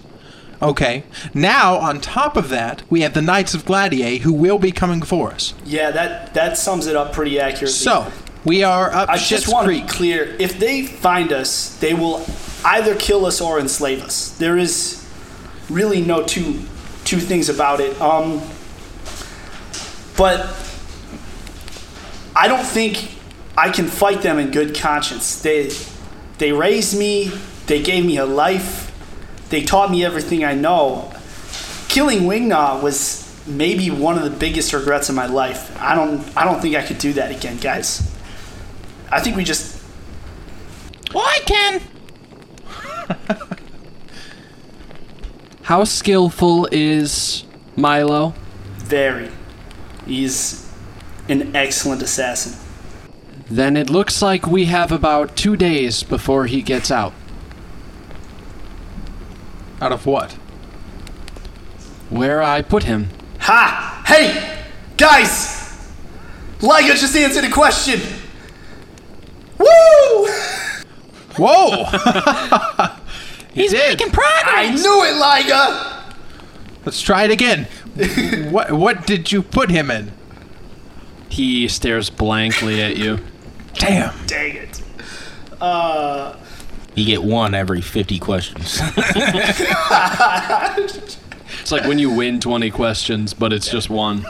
Okay. 0.63 1.05
Now, 1.35 1.77
on 1.77 2.01
top 2.01 2.37
of 2.37 2.49
that, 2.49 2.83
we 2.91 3.03
have 3.03 3.15
the 3.15 3.23
Knights 3.23 3.55
of 3.55 3.65
Gladiator 3.65 4.25
who 4.25 4.33
will 4.33 4.59
be 4.59 4.73
coming 4.73 5.03
for 5.03 5.31
us. 5.31 5.55
Yeah, 5.65 5.91
that 5.91 6.35
that 6.35 6.57
sums 6.57 6.87
it 6.87 6.97
up 6.97 7.13
pretty 7.13 7.39
accurately. 7.39 7.69
So, 7.69 8.11
we 8.45 8.63
are 8.63 8.93
up 8.93 9.09
I 9.09 9.17
just 9.17 9.53
want 9.53 9.67
to 9.67 9.73
be 9.73 9.87
clear: 9.87 10.37
if 10.39 10.59
they 10.59 10.85
find 10.85 11.33
us, 11.33 11.77
they 11.79 11.95
will 11.95 12.25
either 12.65 12.95
kill 12.95 13.27
us 13.27 13.41
or 13.41 13.61
enslave 13.61 14.03
us. 14.03 14.31
There 14.39 14.57
is 14.57 15.07
really 15.69 16.01
no 16.01 16.25
two 16.25 16.63
two 17.05 17.19
things 17.19 17.49
about 17.49 17.81
it. 17.81 18.01
Um, 18.01 18.43
but 20.17 20.41
I 22.35 22.49
don't 22.49 22.65
think 22.65 23.17
I 23.57 23.71
can 23.71 23.87
fight 23.87 24.23
them 24.23 24.39
in 24.39 24.51
good 24.51 24.75
conscience. 24.75 25.41
They 25.43 25.71
they 26.39 26.53
raised 26.53 26.99
me, 26.99 27.33
they 27.67 27.83
gave 27.83 28.05
me 28.05 28.19
a 28.19 28.27
life, 28.27 28.86
they 29.51 29.63
taught 29.63 29.91
me 29.91 30.05
everything 30.05 30.45
I 30.45 30.55
know. 30.55 31.13
Killing 31.89 32.21
Wingnar 32.23 32.83
was 32.83 33.23
maybe 33.47 33.91
one 33.91 34.19
of 34.19 34.25
the 34.25 34.31
biggest 34.39 34.73
regrets 34.73 35.09
of 35.09 35.15
my 35.15 35.27
life. 35.27 35.81
I 35.81 35.95
don't 35.95 36.21
I 36.37 36.45
don't 36.45 36.61
think 36.61 36.75
I 36.77 36.83
could 36.83 36.99
do 36.99 37.13
that 37.15 37.31
again, 37.31 37.59
guys. 37.59 38.01
I 39.11 39.21
think 39.21 39.37
we 39.37 39.45
just 39.45 39.83
Well, 41.15 41.25
I 41.25 41.39
can. 41.47 41.81
How 45.63 45.85
skillful 45.85 46.69
is 46.71 47.45
Milo? 47.77 48.35
very. 48.79 49.31
He's 50.07 50.71
an 51.29 51.57
excellent 51.57 52.03
assassin. 52.03 52.53
Then 53.51 53.77
it 53.77 53.91
looks 53.91 54.23
like 54.23 54.47
we 54.47 54.67
have 54.67 54.93
about 54.93 55.35
two 55.37 55.57
days 55.57 56.05
before 56.05 56.47
he 56.47 56.63
gets 56.63 56.91
out. 56.93 57.13
Out 59.81 59.93
of 59.93 60.07
what? 60.07 60.33
Where 62.09 62.43
I 62.43 62.63
put 62.63 62.85
him. 62.85 63.09
Ha! 63.41 64.03
Hey! 64.07 64.65
Guys! 64.97 65.93
Liga 66.63 66.95
just 66.95 67.17
answered 67.17 67.45
a 67.45 67.51
question! 67.51 68.01
Woo! 69.59 70.29
Whoa! 71.37 71.85
He's 73.53 73.71
did. 73.73 73.99
making 73.99 74.13
progress. 74.13 74.45
I 74.47 74.71
knew 74.75 75.05
it, 75.05 75.17
Liga! 75.19 76.15
Let's 76.85 77.01
try 77.01 77.25
it 77.25 77.31
again. 77.31 77.65
what 78.51 78.73
what 78.73 79.07
did 79.07 79.33
you 79.33 79.43
put 79.43 79.71
him 79.71 79.91
in? 79.91 80.13
He 81.29 81.67
stares 81.69 82.11
blankly 82.11 82.81
at 82.81 82.97
you. 82.97 83.19
Damn. 83.75 84.15
Dang 84.27 84.57
it. 84.57 84.83
Uh, 85.61 86.37
You 86.97 87.05
get 87.05 87.23
one 87.23 87.55
every 87.55 87.81
50 87.81 88.19
questions. 88.19 88.81
It's 91.67 91.73
like 91.73 91.85
when 91.85 91.99
you 91.99 92.11
win 92.11 92.39
20 92.39 92.71
questions, 92.71 93.35
but 93.35 93.53
it's 93.53 93.69
just 93.69 93.91
one. 93.91 94.25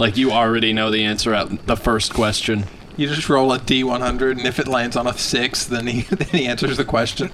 like 0.00 0.16
you 0.16 0.32
already 0.32 0.72
know 0.72 0.90
the 0.90 1.04
answer 1.04 1.32
at 1.32 1.66
the 1.66 1.76
first 1.76 2.12
question. 2.12 2.64
You 2.96 3.06
just 3.06 3.28
roll 3.28 3.52
a 3.52 3.60
D100, 3.60 4.32
and 4.32 4.46
if 4.46 4.58
it 4.58 4.66
lands 4.66 4.96
on 4.96 5.06
a 5.06 5.16
six, 5.16 5.64
then 5.64 5.86
he 5.86 6.00
then 6.14 6.28
he 6.28 6.46
answers 6.46 6.76
the 6.76 6.84
question. 6.84 7.30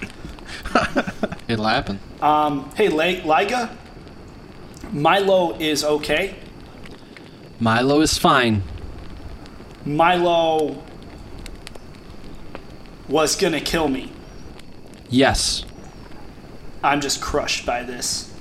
It'll 1.47 1.65
happen. 1.65 1.99
Um, 2.21 2.69
hey, 2.75 2.89
Li- 2.89 3.23
Liga? 3.23 3.75
Milo 4.91 5.57
is 5.57 5.83
okay. 5.83 6.35
Milo 7.59 8.01
is 8.01 8.19
fine. 8.19 8.61
Milo 9.85 10.83
was 13.09 13.35
gonna 13.35 13.61
kill 13.61 13.87
me. 13.87 14.11
Yes. 15.09 15.65
I'm 16.83 17.01
just 17.01 17.21
crushed 17.21 17.65
by 17.65 17.83
this. 17.83 18.33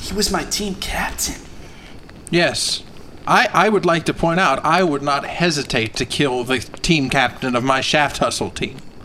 He 0.00 0.14
was 0.14 0.30
my 0.30 0.44
team 0.44 0.74
captain. 0.76 1.40
Yes. 2.30 2.82
I, 3.26 3.48
I 3.52 3.68
would 3.68 3.86
like 3.86 4.04
to 4.04 4.14
point 4.14 4.40
out 4.40 4.64
I 4.64 4.82
would 4.82 5.02
not 5.02 5.24
hesitate 5.24 5.94
to 5.96 6.04
kill 6.04 6.44
the 6.44 6.58
team 6.58 7.08
captain 7.08 7.56
of 7.56 7.64
my 7.64 7.80
shaft 7.80 8.18
hustle 8.18 8.50
team. 8.50 8.76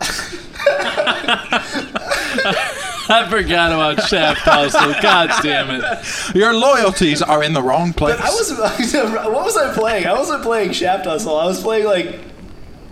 I 3.12 3.26
forgot 3.28 3.72
about 3.72 4.06
Shaft 4.06 4.40
Hustle. 4.42 4.94
God 5.02 5.30
damn 5.42 5.70
it. 5.70 6.34
Your 6.34 6.54
loyalties 6.54 7.22
are 7.22 7.42
in 7.42 7.52
the 7.54 7.62
wrong 7.62 7.92
place. 7.92 8.16
But 8.16 8.24
I 8.24 8.30
was 8.30 8.52
what 9.26 9.44
was 9.44 9.56
I 9.56 9.74
playing? 9.74 10.06
I 10.06 10.12
wasn't 10.12 10.42
playing 10.42 10.72
Shaft 10.72 11.06
Hustle. 11.06 11.36
I 11.36 11.46
was 11.46 11.60
playing 11.60 11.86
like 11.86 12.20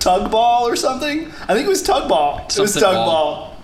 Tug 0.01 0.31
Ball 0.31 0.67
or 0.67 0.77
something. 0.77 1.27
I 1.43 1.55
think 1.55 1.67
it 1.67 1.69
was 1.69 1.83
Tug 1.83 2.09
Ball. 2.09 2.39
it 2.39 2.59
was 2.59 2.73
Something 2.73 2.83
Tug 2.83 2.95
ball. 2.95 3.07
Ball. 3.07 3.58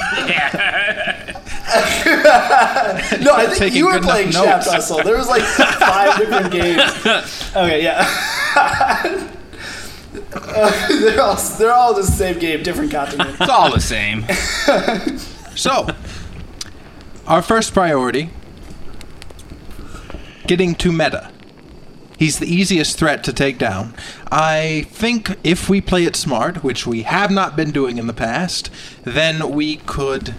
no, 3.20 3.34
I 3.34 3.46
think 3.56 3.74
you 3.74 3.86
were 3.86 4.00
playing. 4.00 4.32
Shaft 4.32 4.68
Hustle. 4.68 5.02
There 5.02 5.16
was 5.16 5.28
like 5.28 5.42
five 5.42 6.16
different 6.18 6.52
games. 6.60 6.80
Okay, 7.54 7.82
yeah. 7.82 8.06
Uh, 10.32 10.88
they're 11.00 11.20
all 11.20 11.36
they're 11.58 11.72
all 11.72 11.94
the 11.94 12.02
same 12.02 12.38
game, 12.38 12.62
different 12.62 12.90
continent. 12.90 13.36
it's 13.40 13.50
all 13.50 13.72
the 13.72 13.80
same. 13.80 14.24
So, 15.54 15.86
our 17.26 17.42
first 17.42 17.72
priority 17.72 18.30
getting 20.46 20.74
to 20.76 20.90
meta. 20.90 21.29
He's 22.20 22.38
the 22.38 22.54
easiest 22.54 22.98
threat 22.98 23.24
to 23.24 23.32
take 23.32 23.56
down. 23.56 23.94
I 24.30 24.84
think 24.90 25.38
if 25.42 25.70
we 25.70 25.80
play 25.80 26.04
it 26.04 26.14
smart, 26.14 26.62
which 26.62 26.86
we 26.86 27.04
have 27.04 27.30
not 27.30 27.56
been 27.56 27.70
doing 27.70 27.96
in 27.96 28.08
the 28.08 28.12
past, 28.12 28.68
then 29.04 29.50
we 29.52 29.76
could 29.76 30.34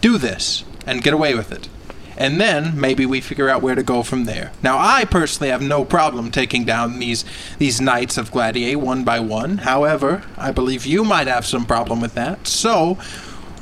do 0.00 0.16
this 0.16 0.64
and 0.86 1.02
get 1.02 1.12
away 1.12 1.34
with 1.34 1.52
it. 1.52 1.68
And 2.16 2.40
then 2.40 2.80
maybe 2.80 3.04
we 3.04 3.20
figure 3.20 3.50
out 3.50 3.60
where 3.60 3.74
to 3.74 3.82
go 3.82 4.02
from 4.02 4.24
there. 4.24 4.52
Now, 4.62 4.78
I 4.78 5.04
personally 5.04 5.50
have 5.50 5.60
no 5.60 5.84
problem 5.84 6.30
taking 6.30 6.64
down 6.64 6.98
these 6.98 7.26
these 7.58 7.78
knights 7.78 8.16
of 8.16 8.30
Gladiator 8.30 8.78
one 8.78 9.04
by 9.04 9.20
one. 9.20 9.58
However, 9.58 10.22
I 10.38 10.50
believe 10.50 10.86
you 10.86 11.04
might 11.04 11.26
have 11.26 11.44
some 11.44 11.66
problem 11.66 12.00
with 12.00 12.14
that. 12.14 12.46
So, 12.46 12.96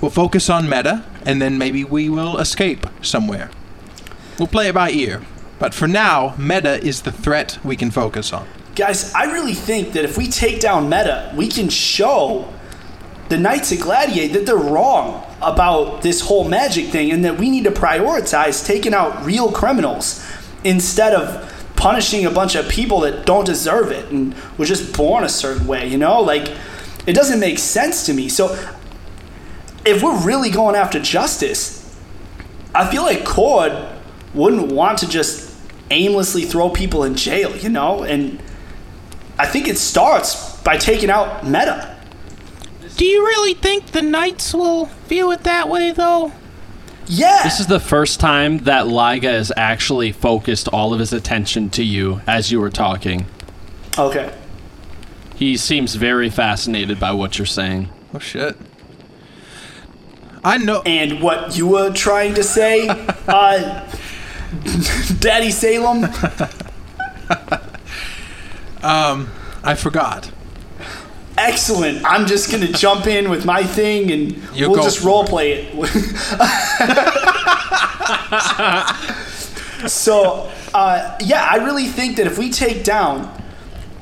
we'll 0.01 0.13
focus 0.13 0.49
on 0.49 0.69
meta, 0.69 1.05
and 1.27 1.43
then 1.43 1.59
maybe 1.59 1.83
we 1.83 2.09
will 2.09 2.39
escape 2.39 2.87
somewhere. 3.03 3.51
We'll 4.39 4.47
play 4.47 4.69
it 4.69 4.75
by 4.77 4.91
ear. 4.91 5.23
But 5.59 5.75
for 5.75 5.89
now, 5.89 6.35
meta 6.39 6.83
is 6.85 7.03
the 7.03 7.13
threat 7.13 7.59
we 7.65 7.77
can 7.77 7.91
focus 7.91 8.33
on. 8.33 8.47
Guys, 8.79 9.13
I 9.13 9.25
really 9.25 9.55
think 9.55 9.93
that 9.95 10.05
if 10.05 10.17
we 10.17 10.29
take 10.29 10.61
down 10.61 10.89
Meta, 10.89 11.33
we 11.37 11.49
can 11.49 11.69
show 11.69 12.49
the 13.29 13.37
Knights 13.37 13.73
of 13.73 13.81
Gladiator 13.81 14.35
that 14.35 14.47
they're 14.47 14.57
wrong 14.57 15.27
about 15.43 16.03
this 16.03 16.21
whole 16.21 16.49
magic 16.49 16.87
thing 16.87 17.11
and 17.11 17.25
that 17.25 17.39
we 17.39 17.51
need 17.51 17.65
to 17.65 17.73
prioritize 17.73 18.65
taking 18.65 18.95
out 18.95 19.25
real 19.25 19.51
criminals 19.51 20.25
instead 20.63 21.13
of 21.13 21.73
punishing 21.75 22.25
a 22.25 22.31
bunch 22.31 22.55
of 22.55 22.69
people 22.69 23.01
that 23.01 23.27
don't 23.27 23.45
deserve 23.45 23.91
it 23.91 24.11
and 24.13 24.35
were 24.57 24.65
just 24.65 24.97
born 24.97 25.25
a 25.25 25.29
certain 25.29 25.67
way, 25.67 25.89
you 25.89 25.99
know? 25.99 26.21
Like, 26.21 26.49
it 27.05 27.15
doesn't 27.15 27.41
make 27.41 27.59
sense 27.59 28.07
to 28.07 28.15
me. 28.15 28.29
So, 28.29 28.53
if 29.85 30.05
we're 30.05 30.25
really 30.25 30.51
going 30.51 30.77
after 30.77 31.01
justice, 31.01 31.99
I 32.75 32.89
feel 32.89 33.03
like 33.03 33.25
Cord 33.25 33.73
wouldn't 34.35 34.71
want 34.71 34.99
to 34.99 35.09
just 35.09 35.48
aimlessly 35.91 36.43
throw 36.43 36.71
people 36.71 37.05
in 37.05 37.15
jail, 37.15 37.57
you 37.57 37.69
know? 37.69 38.03
And 38.03 38.43
I 39.39 39.47
think 39.47 39.69
it 39.69 39.79
starts 39.79 40.57
by 40.63 40.77
taking 40.77 41.11
out 41.11 41.45
Meta. 41.45 41.97
Do 42.97 43.05
you 43.05 43.23
really 43.25 43.55
think 43.55 43.87
the 43.93 44.03
Knights 44.03 44.53
will 44.53 44.87
view 45.07 45.31
it 45.31 45.45
that 45.45 45.69
way, 45.69 45.93
though? 45.93 46.33
Yeah. 47.07 47.43
This 47.43 47.61
is 47.61 47.69
the 47.69 47.81
first 47.81 48.21
time 48.21 48.59
that 48.59 48.87
Liga 48.87 49.31
has 49.31 49.51
actually 49.57 50.13
focused 50.13 50.69
all 50.69 50.93
of 50.93 51.01
his 51.01 51.13
attention 51.13 51.71
to 51.71 51.83
you 51.83 52.21
as 52.27 52.51
you 52.53 52.61
were 52.61 52.71
talking. 52.71 53.27
okay. 53.97 54.35
He 55.37 55.57
seems 55.57 55.95
very 55.95 56.31
fascinated 56.31 56.99
by 56.99 57.13
what 57.13 57.39
you're 57.39 57.47
saying. 57.47 57.91
Oh 58.13 58.19
shit. 58.19 58.57
I 60.43 60.59
know. 60.59 60.83
And 60.83 61.23
what 61.23 61.57
you 61.57 61.69
were 61.69 61.93
trying 61.93 62.35
to 62.35 62.43
say, 62.43 62.89
uh, 63.29 63.89
Daddy 65.21 65.51
Salem? 65.51 66.05
um, 68.83 69.29
I 69.63 69.75
forgot. 69.75 70.31
Excellent. 71.37 72.05
I'm 72.05 72.27
just 72.27 72.51
gonna 72.51 72.73
jump 72.73 73.07
in 73.07 73.31
with 73.31 73.45
my 73.45 73.63
thing, 73.63 74.11
and 74.11 74.33
You 74.55 74.71
we'll 74.71 74.83
just 74.83 75.05
role 75.05 75.25
play 75.25 75.53
it. 75.71 75.75
so, 79.89 80.51
uh, 80.75 81.17
yeah, 81.21 81.47
I 81.49 81.57
really 81.65 81.87
think 81.87 82.17
that 82.17 82.27
if 82.27 82.39
we 82.39 82.51
take 82.51 82.83
down 82.83 83.31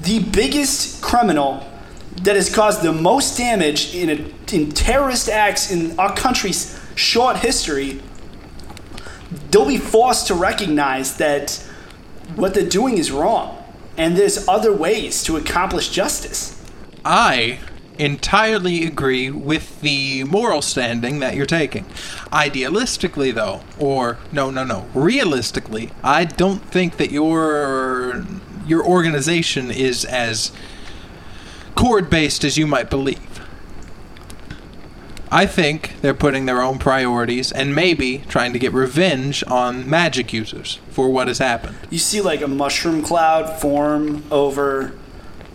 the 0.01 0.21
biggest 0.21 1.03
criminal 1.03 1.67
that 2.23 2.37
has 2.37 2.55
caused 2.55 2.83
the 2.83 2.93
most 2.93 3.37
damage 3.37 3.95
in 3.95 4.09
a, 4.09 4.55
in 4.55 4.71
terrorist 4.73 5.29
acts 5.29 5.71
in 5.71 5.99
our 5.99 6.15
country's 6.15 6.81
short 6.95 7.37
history, 7.37 8.01
they'll 9.51 9.67
be 9.67 9.79
forced 9.79 10.27
to 10.29 10.35
recognize 10.35 11.17
that 11.17 11.65
what 12.35 12.55
they're 12.55 12.69
doing 12.69 12.99
is 12.99 13.11
wrong, 13.11 13.63
and 13.97 14.17
there's 14.17 14.47
other 14.49 14.73
ways 14.73 15.23
to 15.25 15.37
accomplish 15.37 15.89
justice. 15.89 16.63
I 17.05 17.61
entirely 17.99 18.85
agree 18.85 19.31
with 19.31 19.81
the 19.81 20.25
moral 20.25 20.61
standing 20.61 21.21
that 21.21 21.35
you're 21.35 21.47
taking. 21.47 21.85
Idealistically, 22.33 23.35
though, 23.35 23.63
or 23.79 24.19
no, 24.33 24.51
no, 24.51 24.65
no, 24.65 24.87
realistically, 24.95 25.91
I 26.03 26.25
don't 26.25 26.61
think 26.61 26.97
that 26.99 27.11
your 27.11 28.25
your 28.67 28.85
organization 28.85 29.71
is 29.71 30.05
as 30.05 30.51
Cord 31.77 32.11
based 32.11 32.45
as 32.45 32.59
you 32.59 32.67
might 32.67 32.91
believe. 32.91 33.46
I 35.31 35.47
think 35.47 36.01
they're 36.03 36.15
putting 36.15 36.47
their 36.47 36.63
own 36.63 36.79
priorities 36.79 37.51
and 37.51 37.75
maybe 37.75 38.19
trying 38.29 38.53
to 38.53 38.59
get 38.59 38.73
revenge 38.73 39.43
on 39.49 39.89
magic 39.89 40.33
users 40.33 40.79
for 40.91 41.11
what 41.11 41.29
has 41.29 41.39
happened. 41.39 41.77
You 41.91 41.99
see 41.99 42.21
like 42.21 42.41
a 42.41 42.49
mushroom 42.49 43.03
cloud 43.03 43.61
form 43.61 44.25
over 44.31 44.93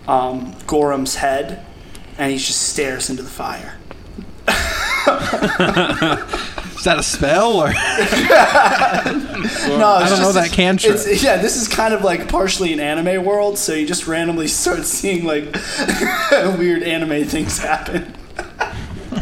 um, 0.07 0.55
Gorham's 0.67 1.15
head, 1.15 1.65
and 2.17 2.31
he 2.31 2.38
just 2.38 2.69
stares 2.69 3.10
into 3.10 3.23
the 3.23 3.29
fire. 3.29 3.77
Is 6.81 6.86
that 6.86 6.97
a 6.97 7.03
spell 7.03 7.57
or 7.57 7.67
No, 9.77 9.88
I 9.88 10.10
don't 10.10 10.19
know 10.19 10.31
that 10.31 10.51
cantrip. 10.51 10.95
It's, 10.95 11.23
yeah, 11.23 11.38
this 11.38 11.55
is 11.55 11.67
kind 11.67 11.93
of 11.93 12.03
like 12.03 12.27
partially 12.27 12.73
an 12.73 12.79
anime 12.79 13.23
world, 13.23 13.60
so 13.60 13.73
you 13.73 13.86
just 13.86 14.07
randomly 14.07 14.47
start 14.47 14.84
seeing 14.86 15.23
like 15.23 15.43
weird 16.57 16.81
anime 16.84 17.25
things 17.25 17.60
happen. 17.60 18.15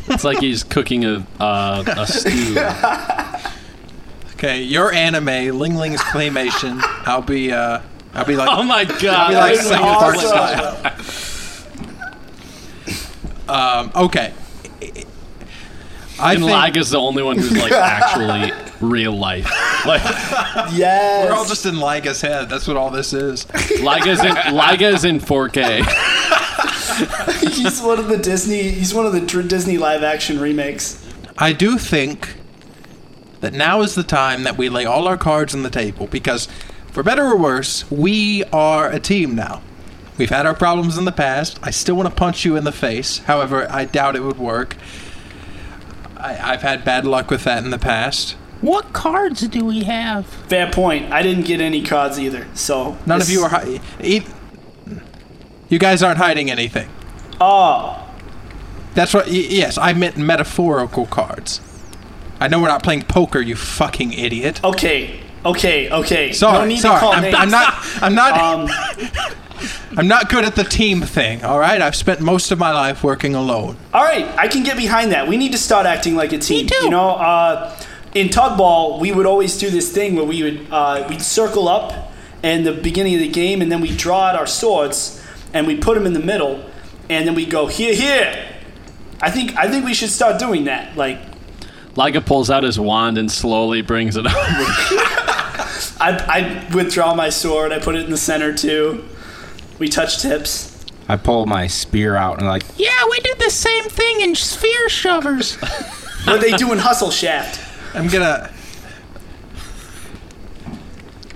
It's 0.08 0.24
like 0.24 0.40
he's 0.40 0.64
cooking 0.64 1.06
a 1.06 1.26
uh, 1.40 1.84
a 1.98 2.08
stew. 2.08 2.58
Okay, 4.36 4.62
your 4.64 4.94
anime, 4.94 5.60
Ling 5.60 5.76
Ling's 5.76 6.00
claymation. 6.00 6.80
I'll 7.06 7.22
be 7.22 7.52
uh 7.52 7.82
I'll 8.14 8.24
be 8.24 8.38
like 8.38 8.48
Oh 8.50 8.64
my 8.64 8.80
I'll 8.80 8.86
be 8.86 8.94
god! 9.02 9.34
like 9.34 9.56
That 9.56 9.60
is 9.60 9.68
South 9.68 10.00
Park 10.00 10.16
awesome. 10.16 11.06
style. 13.48 13.80
Um 13.84 13.92
okay. 13.96 14.34
I 16.22 16.34
and 16.34 16.40
think 16.42 16.52
Laga's 16.52 16.90
the 16.90 17.00
only 17.00 17.22
one 17.24 17.38
who's 17.38 17.52
like 17.58 17.72
actually 17.74 18.54
real 18.82 19.12
life. 19.18 19.46
Like 19.86 20.02
Yes. 20.74 21.26
we're 21.30 21.36
all 21.36 21.46
just 21.46 21.66
in 21.66 21.78
Liga's 21.80 22.22
head. 22.22 22.48
That's 22.50 22.66
what 22.66 22.78
all 22.78 22.92
this 22.92 23.12
is. 23.14 23.46
Laga's 23.82 24.24
in 24.24 24.36
Laga's 24.56 25.04
in 25.04 25.20
4K. 25.20 25.84
he's 27.56 27.82
one 27.82 28.00
of 28.00 28.08
the 28.08 28.18
Disney. 28.18 28.64
He's 28.70 28.94
one 28.94 29.06
of 29.06 29.14
the 29.14 29.22
Disney 29.44 29.78
live 29.78 30.04
action 30.04 30.40
remakes. 30.40 31.06
I 31.38 31.54
do 31.54 31.78
think 31.78 32.36
that 33.42 33.54
now 33.54 33.82
is 33.82 33.96
the 33.96 34.04
time 34.04 34.44
that 34.44 34.58
we 34.58 34.68
lay 34.70 34.86
all 34.86 35.08
our 35.08 35.18
cards 35.18 35.54
on 35.56 35.64
the 35.64 35.70
table 35.70 36.08
because, 36.08 36.48
for 36.92 37.04
better 37.04 37.24
or 37.26 37.38
worse, 37.38 37.90
we 37.90 38.44
are 38.46 38.90
a 38.92 39.00
team 39.00 39.36
now. 39.36 39.62
We've 40.18 40.30
had 40.30 40.46
our 40.46 40.54
problems 40.56 40.98
in 40.98 41.06
the 41.06 41.14
past. 41.14 41.58
I 41.64 41.72
still 41.72 41.96
want 41.96 42.10
to 42.10 42.16
punch 42.16 42.44
you 42.44 42.58
in 42.58 42.66
the 42.66 42.74
face. 42.74 43.20
However, 43.20 43.68
I 43.72 43.86
doubt 43.86 44.18
it 44.18 44.24
would 44.24 44.38
work. 44.38 44.76
I, 46.18 46.54
I've 46.54 46.62
had 46.62 46.84
bad 46.84 47.06
luck 47.06 47.32
with 47.32 47.46
that 47.46 47.64
in 47.64 47.70
the 47.70 47.80
past. 47.80 48.32
What 48.60 48.92
cards 48.92 49.48
do 49.48 49.64
we 49.64 49.84
have? 49.86 50.26
Fair 50.26 50.70
point. 50.70 51.14
I 51.14 51.22
didn't 51.24 51.46
get 51.46 51.62
any 51.62 51.82
cards 51.82 52.20
either, 52.20 52.46
so 52.54 52.98
None 53.06 53.20
this- 53.20 53.30
of 53.30 53.34
you 53.34 53.44
are. 53.44 53.50
Hi- 53.50 53.80
e- 54.04 54.24
you 55.70 55.80
guys 55.80 56.04
aren't 56.04 56.18
hiding 56.18 56.50
anything. 56.52 56.90
Oh, 57.40 58.06
That's 58.96 59.14
what. 59.14 59.28
Y- 59.28 59.48
yes, 59.50 59.78
I 59.78 59.94
meant 59.94 60.18
metaphorical 60.18 61.06
cards. 61.06 61.62
I 62.40 62.48
know 62.48 62.62
we're 62.62 62.68
not 62.70 62.84
playing 62.84 63.04
poker, 63.04 63.40
you 63.40 63.56
fucking 63.56 64.14
idiot. 64.14 64.64
okay, 64.64 65.22
okay, 65.46 65.90
okay. 65.90 66.32
Sorry, 66.34 66.60
no 66.60 66.66
need 66.66 66.80
sorry. 66.80 66.96
To 66.96 67.00
call 67.00 67.14
I'm, 67.14 67.24
names. 67.24 67.36
I'm 67.38 67.50
not. 67.52 67.74
I'm 68.02 68.16
not. 68.16 68.38
Um, 68.40 68.70
I'm 69.98 70.08
not 70.08 70.30
good 70.30 70.46
at 70.46 70.56
the 70.56 70.64
team 70.64 71.02
thing, 71.02 71.44
all 71.44 71.60
right? 71.60 71.82
I've 71.82 71.96
spent 71.96 72.22
most 72.22 72.52
of 72.52 72.60
my 72.60 72.72
life 72.72 73.04
working 73.04 73.36
alone. 73.36 73.76
all 73.94 74.04
right, 74.04 74.26
I 74.38 74.48
can 74.48 74.64
get 74.64 74.78
behind 74.78 75.12
that. 75.12 75.28
We 75.28 75.36
need 75.36 75.52
to 75.52 75.58
start 75.58 75.86
acting 75.86 76.16
like 76.16 76.32
a 76.32 76.38
team. 76.38 76.68
too. 76.68 76.84
You 76.84 76.90
know, 76.92 77.10
uh, 77.10 77.78
in 78.14 78.30
tug 78.30 78.58
ball, 78.58 79.00
we 79.00 79.12
would 79.12 79.26
always 79.26 79.58
do 79.58 79.70
this 79.70 79.92
thing 79.92 80.16
where 80.16 80.24
we 80.26 80.44
would 80.44 80.68
uh, 80.72 81.06
we'd 81.10 81.22
circle 81.22 81.68
up 81.68 82.12
in 82.44 82.64
the 82.64 82.72
beginning 82.72 83.16
of 83.16 83.20
the 83.20 83.28
game, 83.28 83.62
and 83.62 83.72
then 83.72 83.82
we 83.82 83.96
draw 83.96 84.28
out 84.28 84.36
our 84.36 84.48
swords 84.48 85.19
and 85.54 85.68
we 85.68 85.78
put 85.78 85.96
them 85.96 86.06
in 86.06 86.14
the 86.14 86.20
middle, 86.20 86.64
and 87.10 87.28
then 87.28 87.36
we 87.36 87.46
go 87.46 87.68
here, 87.68 87.94
here. 87.94 88.48
I 89.22 89.32
think 89.32 89.56
I 89.58 89.70
think 89.70 89.86
we 89.86 89.94
should 89.94 90.10
start 90.10 90.40
doing 90.40 90.66
that. 90.66 90.96
Like 90.96 91.20
Laga 91.96 92.26
pulls 92.26 92.50
out 92.50 92.64
his 92.64 92.80
wand 92.80 93.18
and 93.18 93.32
slowly 93.32 93.82
brings 93.82 94.16
it 94.16 94.26
over. 94.26 94.36
I, 96.02 96.66
I 96.70 96.74
withdraw 96.76 97.14
my 97.14 97.30
sword, 97.30 97.72
I 97.74 97.80
put 97.80 97.96
it 97.96 98.06
in 98.06 98.12
the 98.12 98.18
center 98.18 98.54
too. 98.56 99.06
We 99.80 99.90
touch 99.90 100.22
tips. 100.22 100.86
I 101.10 101.18
pull 101.18 101.46
my 101.46 101.68
spear 101.68 102.16
out 102.16 102.38
and 102.38 102.48
like, 102.48 102.64
Yeah, 102.78 103.06
we 103.10 103.20
did 103.20 103.40
the 103.40 103.50
same 103.50 103.86
thing 103.86 104.22
in 104.22 104.36
sphere 104.36 104.90
shovers. 104.90 105.58
What 106.26 106.42
they 106.42 106.52
do 106.52 106.72
in 106.74 106.80
Hustle 106.80 107.12
Shaft. 107.12 107.62
I'm 107.96 108.08
gonna. 108.10 108.52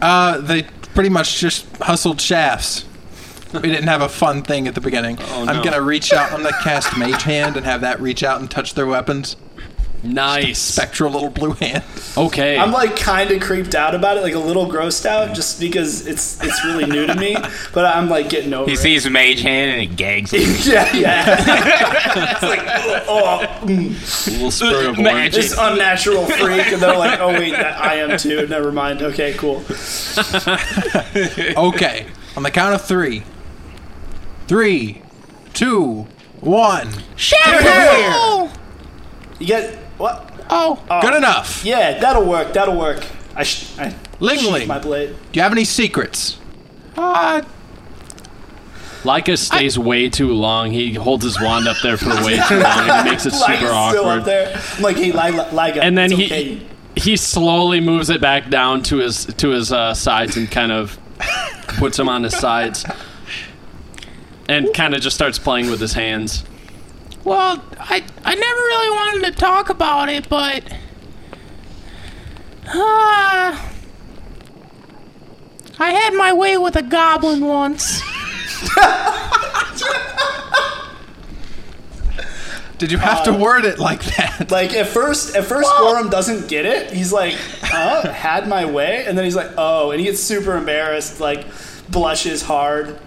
Uh, 0.01 0.39
they 0.39 0.63
pretty 0.93 1.09
much 1.09 1.39
just 1.39 1.65
hustled 1.77 2.19
shafts. 2.19 2.85
We 3.53 3.61
didn't 3.69 3.87
have 3.87 4.01
a 4.01 4.09
fun 4.09 4.41
thing 4.43 4.67
at 4.67 4.75
the 4.75 4.81
beginning. 4.81 5.17
I'm 5.29 5.57
no. 5.57 5.63
gonna 5.63 5.81
reach 5.81 6.11
out. 6.13 6.31
I'm 6.31 6.41
gonna 6.43 6.55
cast 6.63 6.97
Mage 6.97 7.23
Hand 7.23 7.55
and 7.57 7.65
have 7.65 7.81
that 7.81 7.99
reach 8.01 8.23
out 8.23 8.39
and 8.41 8.49
touch 8.49 8.73
their 8.73 8.85
weapons. 8.87 9.35
nice. 10.03 10.59
Spectral 10.59 11.11
little 11.13 11.29
blue 11.29 11.53
hand. 11.53 11.83
Okay. 12.17 12.57
I'm 12.57 12.71
like 12.73 12.97
kind 12.97 13.31
of 13.31 13.41
creeped 13.41 13.73
out 13.73 13.95
about 13.95 14.17
it, 14.17 14.21
like 14.21 14.33
a 14.33 14.39
little 14.39 14.65
grossed 14.69 15.05
out, 15.05 15.33
just 15.33 15.59
because 15.61 16.05
it's 16.05 16.43
it's 16.43 16.65
really 16.65 16.85
new 16.85 17.07
to 17.07 17.15
me. 17.15 17.35
But 17.73 17.85
I'm 17.85 18.09
like 18.09 18.27
getting 18.29 18.53
over 18.53 18.67
he 18.69 18.73
it. 18.73 18.79
sees 18.79 19.09
Mage 19.09 19.41
Hand 19.41 19.71
and 19.71 19.79
he 19.81 19.87
gags 19.87 20.31
him. 20.31 20.41
yeah, 20.73 20.93
yeah. 20.93 21.35
it's 22.33 22.43
like, 22.43 22.59
oh, 23.07 23.47
mm, 23.61 24.27
little 24.31 24.51
spur 24.51 24.89
of 24.89 24.97
Magic. 24.99 25.41
this 25.41 25.55
unnatural 25.57 26.25
freak, 26.25 26.67
and 26.73 26.81
they're 26.81 26.97
like, 26.97 27.19
oh 27.19 27.29
wait, 27.29 27.51
that, 27.51 27.81
I 27.81 27.95
am 27.95 28.17
too. 28.17 28.45
Never 28.47 28.71
mind. 28.71 29.01
Okay, 29.01 29.33
cool. 29.35 29.63
Okay, 31.55 32.07
on 32.35 32.43
the 32.43 32.51
count 32.51 32.75
of 32.75 32.85
three. 32.85 33.23
Three, 34.53 35.01
two, 35.55 36.05
one. 36.39 36.87
Shadow! 37.15 38.51
You 39.39 39.47
get 39.47 39.73
what? 39.97 40.31
Oh, 40.47 40.79
Good 41.01 41.15
enough. 41.15 41.65
Yeah, 41.65 41.97
that'll 41.97 42.23
work. 42.27 42.53
That'll 42.53 42.77
work. 42.77 43.03
I, 43.35 43.41
sh- 43.41 43.75
I 43.79 43.95
Ling 44.19 44.37
sheath 44.37 44.51
Ling, 44.51 44.67
my 44.67 44.77
do 44.77 45.15
you 45.33 45.41
have 45.41 45.53
any 45.53 45.63
secrets? 45.65 46.37
uh, 46.95 47.41
Laika 49.01 49.39
stays 49.39 49.79
way 49.79 50.07
too 50.07 50.31
long. 50.33 50.71
He 50.71 50.93
holds 50.93 51.23
his 51.23 51.41
wand 51.41 51.67
up 51.67 51.77
there 51.81 51.97
for 51.97 52.09
way 52.23 52.39
too 52.47 52.59
long, 52.59 52.89
and 52.91 53.07
it 53.07 53.09
makes 53.09 53.25
it 53.25 53.33
Like 53.33 53.57
super 53.59 53.71
it's 53.71 53.89
still 53.89 54.05
up 54.05 54.19
awkward. 54.19 54.25
there. 54.25 54.61
I'm 54.77 54.83
like, 54.83 54.97
hey, 54.97 55.11
Liga, 55.13 55.49
Liga 55.51 55.81
And 55.81 55.97
then 55.97 56.11
it's 56.11 56.21
he 56.21 56.25
okay. 56.27 56.67
he 56.95 57.17
slowly 57.17 57.79
moves 57.79 58.11
it 58.11 58.21
back 58.21 58.51
down 58.51 58.83
to 58.83 58.97
his 58.97 59.25
to 59.25 59.49
his 59.49 59.71
uh, 59.73 59.95
sides 59.95 60.37
and 60.37 60.51
kind 60.51 60.71
of 60.71 60.99
puts 61.79 61.97
him 61.97 62.07
on 62.07 62.21
his 62.21 62.37
sides, 62.37 62.85
and 64.47 64.73
kind 64.73 64.93
of 64.93 65.01
just 65.01 65.15
starts 65.15 65.39
playing 65.39 65.69
with 65.69 65.79
his 65.79 65.93
hands. 65.93 66.43
well, 67.23 67.63
I 67.79 68.03
I 68.25 68.35
never 68.35 68.59
really 68.61 68.89
wanted 68.89 69.33
to 69.33 69.39
talk 69.39 69.69
about 69.69 70.09
it, 70.09 70.27
but 70.29 70.63
uh, 72.67 73.69
I 75.79 75.89
had 75.91 76.13
my 76.13 76.33
way 76.33 76.57
with 76.57 76.75
a 76.75 76.81
goblin 76.83 77.45
once. 77.45 78.01
Did 82.77 82.91
you 82.91 82.97
have 82.97 83.23
to 83.25 83.33
word 83.33 83.63
it 83.65 83.79
like 83.79 84.03
that? 84.17 84.51
Like 84.51 84.73
at 84.73 84.87
first, 84.87 85.35
at 85.35 85.45
first, 85.45 85.69
Gorham 85.79 86.09
doesn't 86.09 86.49
get 86.49 86.65
it. 86.65 86.91
He's 86.91 87.13
like, 87.13 87.33
"Huh? 87.61 88.11
Had 88.11 88.47
my 88.49 88.65
way," 88.65 89.05
and 89.05 89.17
then 89.17 89.23
he's 89.23 89.35
like, 89.35 89.51
"Oh," 89.57 89.91
and 89.91 89.99
he 90.01 90.05
gets 90.07 90.19
super 90.19 90.57
embarrassed, 90.57 91.19
like 91.21 91.45
blushes 91.89 92.41
hard. 92.41 92.99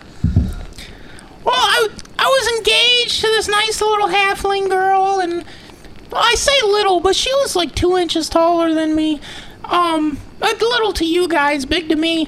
Well, 1.47 1.55
I, 1.55 1.89
I 2.19 2.25
was 2.25 2.59
engaged 2.59 3.21
to 3.21 3.29
this 3.29 3.47
nice 3.47 3.81
little 3.81 4.09
halfling 4.09 4.69
girl, 4.69 5.21
and 5.21 5.45
well, 6.11 6.21
I 6.21 6.35
say 6.35 6.61
little, 6.65 6.99
but 6.99 7.15
she 7.15 7.33
was 7.35 7.55
like 7.55 7.73
two 7.73 7.97
inches 7.97 8.29
taller 8.29 8.75
than 8.75 8.97
me. 8.97 9.21
Um, 9.65 10.19
little 10.41 10.93
to 10.95 11.05
you 11.05 11.29
guys, 11.29 11.65
big 11.65 11.89
to 11.89 11.95
me. 11.95 12.27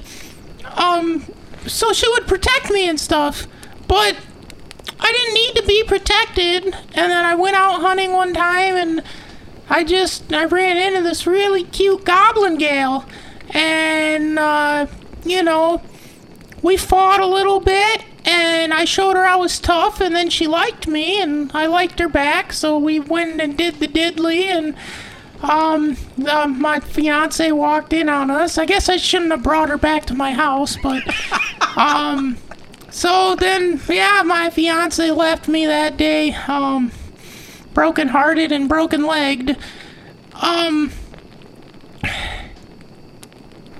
Um, 0.77 1.25
so 1.67 1.91
she 1.91 2.07
would 2.07 2.27
protect 2.27 2.71
me 2.71 2.87
and 2.87 2.97
stuff, 2.97 3.45
but 3.89 4.15
I 5.01 5.11
didn't 5.11 5.33
need 5.33 5.55
to 5.55 5.67
be 5.67 5.83
protected. 5.83 6.63
And 6.65 7.11
then 7.11 7.25
I 7.25 7.35
went 7.35 7.57
out 7.57 7.81
hunting 7.81 8.13
one 8.13 8.33
time, 8.33 8.77
and 8.77 9.03
I 9.69 9.83
just 9.83 10.31
I 10.31 10.45
ran 10.45 10.77
into 10.77 11.01
this 11.01 11.27
really 11.27 11.65
cute 11.65 12.05
goblin 12.05 12.57
gal, 12.57 13.05
and 13.49 14.39
uh, 14.39 14.87
you 15.25 15.43
know, 15.43 15.81
we 16.61 16.77
fought 16.77 17.19
a 17.19 17.27
little 17.27 17.59
bit 17.59 18.05
and 18.25 18.73
I 18.73 18.85
showed 18.85 19.15
her 19.15 19.25
I 19.25 19.35
was 19.35 19.59
tough 19.59 20.01
and 20.01 20.15
then 20.15 20.29
she 20.29 20.47
liked 20.47 20.87
me 20.87 21.21
and 21.21 21.51
I 21.53 21.67
liked 21.67 21.99
her 21.99 22.09
back 22.09 22.53
so 22.53 22.77
we 22.77 22.99
went 22.99 23.41
and 23.41 23.57
did 23.57 23.75
the 23.75 23.87
diddly 23.87 24.43
and 24.43 24.75
um 25.41 25.95
uh, 26.27 26.47
my 26.47 26.79
fiance 26.79 27.51
walked 27.51 27.93
in 27.93 28.09
on 28.09 28.29
us. 28.29 28.57
I 28.57 28.65
guess 28.65 28.89
I 28.89 28.97
shouldn't 28.97 29.31
have 29.31 29.43
brought 29.43 29.69
her 29.69 29.77
back 29.77 30.05
to 30.07 30.13
my 30.13 30.31
house 30.31 30.77
but 30.81 31.03
um 31.77 32.37
so 32.89 33.35
then 33.35 33.79
yeah 33.87 34.23
my 34.25 34.49
fiance 34.49 35.09
left 35.11 35.47
me 35.47 35.65
that 35.65 35.97
day 35.97 36.33
um 36.47 36.91
broken 37.73 38.09
hearted 38.09 38.51
and 38.51 38.67
broken 38.67 39.05
legged 39.05 39.57
um 40.41 40.91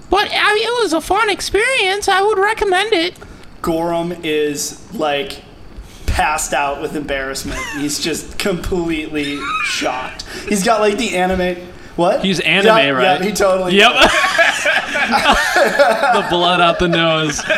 but 0.10 0.28
I 0.34 0.54
mean, 0.54 0.68
it 0.68 0.84
was 0.84 0.94
a 0.94 1.02
fun 1.02 1.30
experience. 1.30 2.08
I 2.08 2.22
would 2.22 2.40
recommend 2.40 2.94
it. 2.94 3.16
Gorham 3.62 4.12
is 4.24 4.82
like 4.94 5.42
passed 6.06 6.54
out 6.54 6.82
with 6.82 6.96
embarrassment. 6.96 7.60
He's 7.78 8.00
just 8.00 8.38
completely 8.40 9.38
shocked. 9.64 10.24
He's 10.48 10.64
got 10.64 10.80
like 10.82 10.98
the 10.98 11.16
anime. 11.16 11.68
What? 11.96 12.24
He's 12.24 12.40
anime, 12.40 12.66
Yeah, 12.78 12.90
right? 12.90 13.20
Yeah, 13.20 13.26
he 13.28 13.34
totally. 13.34 13.76
Yep. 13.76 13.92
the 16.14 16.28
blood 16.30 16.62
out 16.62 16.80
the 16.80 16.88
nose. 16.88 17.42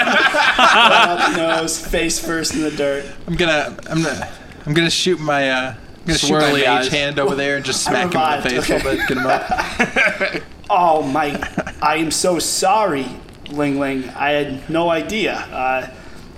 Out 0.63 1.31
the 1.31 1.37
nose, 1.37 1.83
face 1.85 2.19
first 2.19 2.53
in 2.55 2.61
the 2.61 2.71
dirt. 2.71 3.05
I'm 3.27 3.35
gonna, 3.35 3.75
I'm 3.89 4.03
gonna, 4.03 4.31
I'm 4.65 4.73
gonna 4.73 4.89
shoot 4.89 5.19
my, 5.19 5.49
uh, 5.49 5.73
I'm 5.73 5.77
gonna 6.05 6.17
shoot 6.19 6.31
my 6.33 6.39
Swirly 6.39 6.59
mage 6.59 6.67
eyes. 6.67 6.87
hand 6.89 7.19
over 7.19 7.35
there 7.35 7.55
and 7.57 7.65
just 7.65 7.83
smack 7.83 8.13
him 8.13 8.21
in 8.21 8.41
the 8.41 8.49
revived, 8.49 8.49
face 8.49 8.69
a 8.69 8.73
little 8.75 8.91
bit, 8.91 9.07
get 9.07 9.17
him 9.17 9.25
up. 9.25 10.43
Oh 10.73 11.01
my! 11.01 11.31
I 11.81 11.97
am 11.97 12.11
so 12.11 12.39
sorry, 12.39 13.05
Ling 13.51 13.79
Ling. 13.79 14.09
I 14.09 14.31
had 14.31 14.69
no 14.69 14.89
idea. 14.89 15.33
Uh, 15.35 15.87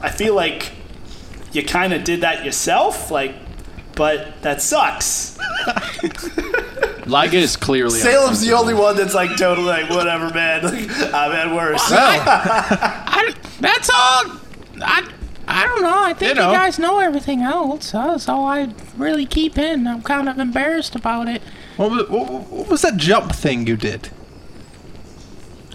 I 0.01 0.09
feel 0.09 0.36
like 0.36 0.72
you 1.51 1.64
kind 1.64 1.93
of 1.93 2.03
did 2.03 2.22
that 2.22 2.43
yourself, 2.43 3.11
like, 3.11 3.36
but 3.95 4.41
that 4.41 4.61
sucks. 4.61 5.38
Liga 7.05 7.38
is 7.38 7.55
clearly. 7.55 7.99
Salem's 7.99 8.41
the 8.41 8.53
only 8.53 8.74
one 8.74 8.95
that's 8.95 9.14
like 9.14 9.36
totally 9.38 9.68
like 9.68 9.89
whatever, 9.89 10.30
man. 10.34 10.64
Like, 10.64 10.89
I've 11.14 11.32
had 11.34 11.53
worse. 11.53 11.89
Well, 11.91 12.24
I, 12.26 13.34
that's 13.59 13.89
all. 13.89 14.39
I, 14.82 15.09
I 15.47 15.66
don't 15.68 15.82
know. 15.84 16.01
I 16.03 16.14
think 16.14 16.36
You 16.36 16.41
you, 16.41 16.51
guys 16.51 16.80
know 16.80 16.99
everything 16.99 17.41
else. 17.41 17.91
That's 17.91 18.28
all 18.30 18.45
I 18.45 18.74
really 18.97 19.26
keep 19.26 19.57
in. 19.57 19.86
I'm 19.88 20.01
kind 20.01 20.30
of 20.30 20.39
embarrassed 20.39 20.95
about 20.95 21.28
it. 21.28 21.41
what 21.78 21.91
was, 21.91 22.09
what, 22.09 22.30
what 22.49 22.70
was 22.70 22.82
that 22.82 22.97
jump 22.97 23.34
thing 23.34 23.68
you 23.68 23.76
did? 23.76 24.09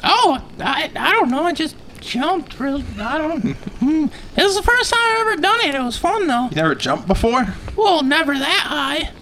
Oh, 0.05 0.43
I, 0.61 0.91
I 0.95 1.13
don't 1.13 1.31
know. 1.31 1.45
I 1.45 1.53
just 1.53 1.77
jumped. 2.01 2.59
Really, 2.61 2.85
I 2.99 3.19
don't. 3.19 3.57
Hmm. 3.79 4.07
It 4.37 4.43
was 4.43 4.57
the 4.57 4.63
first 4.63 4.93
time 4.93 4.99
I 5.01 5.19
ever 5.21 5.41
done 5.41 5.61
it. 5.61 5.75
It 5.77 5.81
was 5.81 5.97
fun 5.97 6.27
though. 6.27 6.49
You 6.49 6.57
never 6.57 6.75
jumped 6.75 7.07
before? 7.07 7.55
Well, 7.77 8.03
never 8.03 8.37
that 8.37 8.67
high. 8.67 9.13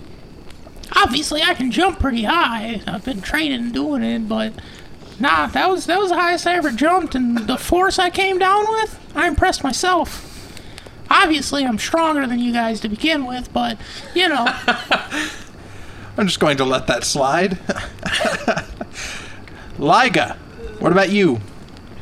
Obviously, 0.97 1.43
I 1.43 1.53
can 1.53 1.71
jump 1.71 1.99
pretty 2.01 2.23
high. 2.23 2.81
I've 2.87 3.05
been 3.05 3.21
training 3.21 3.61
and 3.61 3.73
doing 3.75 4.03
it, 4.03 4.29
but 4.29 4.55
nah, 5.21 5.47
that 5.49 5.69
was 5.69 5.85
that 5.87 5.99
was 5.99 6.09
the 6.09 6.17
highest 6.17 6.47
I 6.47 6.55
ever 6.55 6.71
jumped, 6.71 7.15
and 7.15 7.37
the 7.37 7.59
force 7.59 7.99
I 7.99 8.09
came 8.09 8.39
down 8.39 8.65
with, 8.67 8.99
I 9.15 9.29
impressed 9.29 9.63
myself. 9.63 10.23
Obviously, 11.11 11.67
I'm 11.67 11.79
stronger 11.79 12.27
than 12.27 12.39
you 12.39 12.53
guys 12.53 12.81
to 12.81 12.89
begin 12.89 13.27
with, 13.27 13.53
but 13.53 13.79
you 14.15 14.29
know, 14.29 14.47
I'm 16.17 16.27
just 16.27 16.41
going 16.41 16.57
to 16.57 16.65
let 16.65 16.87
that 16.87 17.05
slide. 17.05 17.59
Liga, 19.79 20.39
what 20.79 20.93
about 20.93 21.11
you? 21.11 21.41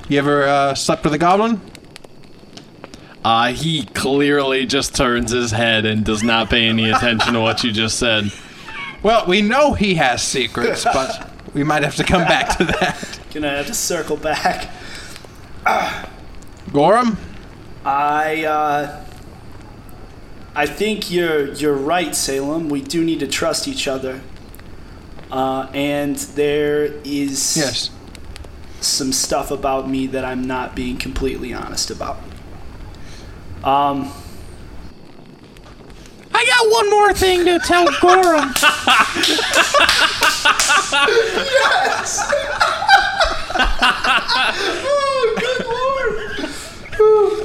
You 0.09 0.19
ever 0.19 0.45
uh, 0.45 0.75
slept 0.75 1.05
with 1.05 1.15
a 1.15 1.19
goblin? 1.19 1.61
Uh, 3.25 3.53
he 3.53 3.87
clearly 3.87 4.67
just 4.67 4.95
turns 4.95 5.31
his 5.31 5.51
head 5.51 5.87
and 5.87 6.05
does 6.05 6.23
not 6.23 6.51
pay 6.51 6.65
any 6.69 6.91
attention 6.91 7.33
to 7.33 7.41
what 7.41 7.65
you 7.65 7.73
just 7.73 7.99
said. 7.99 8.31
Well, 9.03 9.27
we 9.27 9.41
know 9.41 9.73
he 9.73 9.95
has 9.95 10.23
secrets, 10.23 10.85
but 10.85 11.31
we 11.55 11.65
might 11.65 11.83
have 11.83 11.97
to 11.97 12.05
come 12.05 12.23
back 12.23 12.59
to 12.59 12.65
that. 12.65 13.21
Gonna 13.33 13.51
have 13.51 13.67
to 13.67 13.75
circle 13.75 14.17
back. 14.17 14.71
Uh, 15.65 16.07
Gorham? 16.73 17.17
I 17.85 18.45
uh, 18.45 19.05
I 20.55 20.67
think 20.67 21.11
you're 21.11 21.53
you're 21.53 21.75
right, 21.75 22.15
Salem. 22.15 22.69
We 22.69 22.83
do 22.83 23.03
need 23.05 23.21
to 23.21 23.27
trust 23.27 23.67
each 23.69 23.89
other. 23.89 24.21
Uh, 25.31 25.69
and 25.75 26.17
there 26.17 26.85
is 27.05 27.57
Yes. 27.57 27.91
Some 28.87 29.13
stuff 29.13 29.51
about 29.51 29.89
me 29.89 30.07
that 30.09 30.25
I'm 30.25 30.47
not 30.47 30.75
being 30.75 30.97
completely 30.97 31.53
honest 31.53 31.91
about. 31.91 32.19
Um, 33.63 34.13
I 36.33 36.45
got 36.45 36.71
one 36.71 36.91
more 36.91 37.13
thing 37.15 37.45
to 37.47 37.59
tell 37.61 37.87
Gorham. 38.01 38.53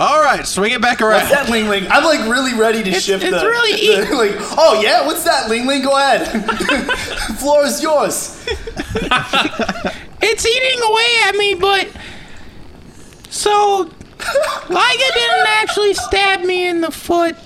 All 0.00 0.18
right, 0.22 0.46
swing 0.46 0.72
it 0.72 0.80
back 0.80 1.00
what's 1.00 1.30
around. 1.30 1.30
that, 1.30 1.50
Ling 1.50 1.68
Ling? 1.68 1.86
I'm 1.90 2.04
like 2.04 2.20
really 2.26 2.54
ready 2.54 2.82
to 2.84 2.92
shift 2.98 3.22
it's 3.22 3.38
the. 3.38 3.46
really 3.46 4.06
the- 4.06 4.16
like, 4.16 4.32
oh 4.58 4.80
yeah, 4.82 5.04
what's 5.06 5.24
that, 5.24 5.50
Ling 5.50 5.66
Ling? 5.66 5.82
Go 5.82 5.94
ahead. 5.96 6.26
Floor 7.38 7.64
is 7.66 7.82
yours. 7.82 8.44
It's 10.22 10.44
eating 10.46 10.80
away 10.82 11.16
at 11.28 11.34
me, 11.34 11.54
but 11.54 11.88
so 13.30 13.90
Liga 14.68 15.04
didn't 15.14 15.46
actually 15.46 15.94
stab 15.94 16.42
me 16.42 16.66
in 16.68 16.82
the 16.82 16.90
foot. 16.90 17.36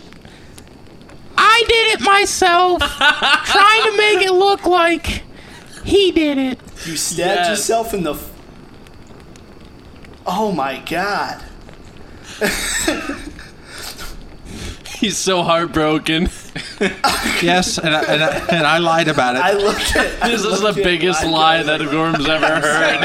I 1.38 1.64
did 1.68 1.94
it 1.94 2.00
myself, 2.00 2.80
trying 2.80 3.82
to 3.84 3.96
make 3.96 4.26
it 4.26 4.32
look 4.32 4.64
like 4.66 5.22
he 5.84 6.10
did 6.10 6.36
it. 6.36 6.60
You 6.84 6.96
stabbed 6.96 7.18
Yes. 7.42 7.48
yourself 7.50 7.94
in 7.94 8.02
the. 8.02 8.14
F- 8.14 8.30
oh 10.26 10.50
my 10.50 10.78
god. 10.80 11.44
He's 14.98 15.16
so 15.16 15.42
heartbroken. 15.42 16.28
Yes, 17.42 17.78
and 17.78 17.94
I, 17.94 18.02
and, 18.04 18.22
I, 18.22 18.38
and 18.56 18.66
I 18.66 18.78
lied 18.78 19.08
about 19.08 19.36
it. 19.36 19.42
I 19.42 19.52
looked 19.52 19.94
at. 19.96 20.22
I 20.22 20.30
This 20.30 20.44
is 20.44 20.60
the 20.60 20.66
look 20.66 20.78
at 20.78 20.84
biggest 20.84 21.24
my 21.24 21.30
lie 21.30 21.62
that 21.62 21.80
like, 21.80 21.90
Gorm's 21.90 22.28
ever 22.28 22.46
heard. 22.46 22.98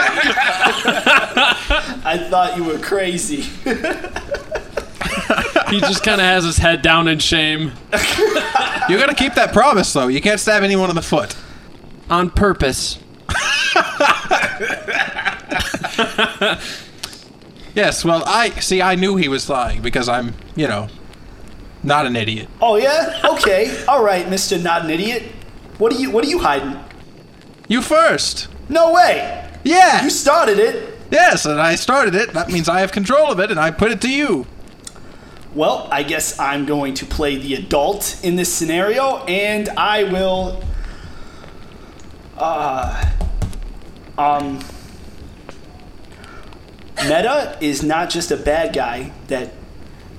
I 2.05 2.27
thought 2.29 2.55
you 2.57 2.63
were 2.63 2.79
crazy. 2.79 3.41
He 5.69 5.79
just 5.81 6.03
kind 6.03 6.19
of 6.21 6.25
has 6.25 6.43
his 6.43 6.57
head 6.57 6.81
down 6.81 7.07
in 7.07 7.19
shame. 7.19 7.71
you 8.89 8.97
gotta 8.97 9.15
keep 9.15 9.33
that 9.35 9.51
promise, 9.53 9.91
though. 9.93 10.07
You 10.07 10.21
can't 10.21 10.39
stab 10.39 10.63
anyone 10.63 10.89
in 10.89 10.95
the 10.95 11.01
foot. 11.01 11.35
On 12.09 12.29
purpose. 12.29 12.99
Yes, 17.79 18.03
well, 18.03 18.23
I 18.25 18.49
see. 18.59 18.81
I 18.81 18.95
knew 18.95 19.15
he 19.15 19.29
was 19.29 19.49
lying 19.49 19.81
because 19.81 20.09
I'm, 20.09 20.33
you 20.53 20.67
know, 20.67 20.89
not 21.81 22.05
an 22.05 22.17
idiot. 22.17 22.49
Oh 22.61 22.75
yeah? 22.75 23.21
Okay. 23.23 23.85
All 23.87 24.03
right, 24.03 24.29
Mister 24.29 24.57
Not 24.57 24.83
an 24.83 24.89
Idiot. 24.89 25.23
What 25.77 25.93
are 25.93 25.95
you 25.95 26.11
What 26.11 26.25
are 26.25 26.27
you 26.27 26.39
hiding? 26.39 26.77
You 27.69 27.81
first. 27.81 28.49
No 28.67 28.91
way. 28.91 29.49
Yeah. 29.63 30.03
You 30.03 30.09
started 30.09 30.59
it. 30.59 30.99
Yes, 31.09 31.45
and 31.45 31.57
I 31.57 31.75
started 31.75 32.15
it. 32.15 32.33
That 32.33 32.49
means 32.49 32.67
I 32.67 32.81
have 32.81 32.91
control 32.91 33.31
of 33.31 33.39
it, 33.39 33.49
and 33.49 33.57
I 33.57 33.71
put 33.71 33.91
it 33.91 34.01
to 34.01 34.09
you. 34.09 34.45
Well, 35.55 35.87
I 35.89 36.03
guess 36.03 36.37
I'm 36.37 36.65
going 36.65 36.95
to 36.95 37.05
play 37.05 37.37
the 37.37 37.53
adult 37.53 38.19
in 38.25 38.35
this 38.35 38.51
scenario, 38.53 39.23
and 39.23 39.69
I 39.69 40.03
will. 40.03 40.61
Uh, 42.37 43.05
um. 44.17 44.59
Meta 47.03 47.57
is 47.61 47.81
not 47.81 48.09
just 48.09 48.31
a 48.31 48.37
bad 48.37 48.73
guy 48.73 49.11
that 49.27 49.51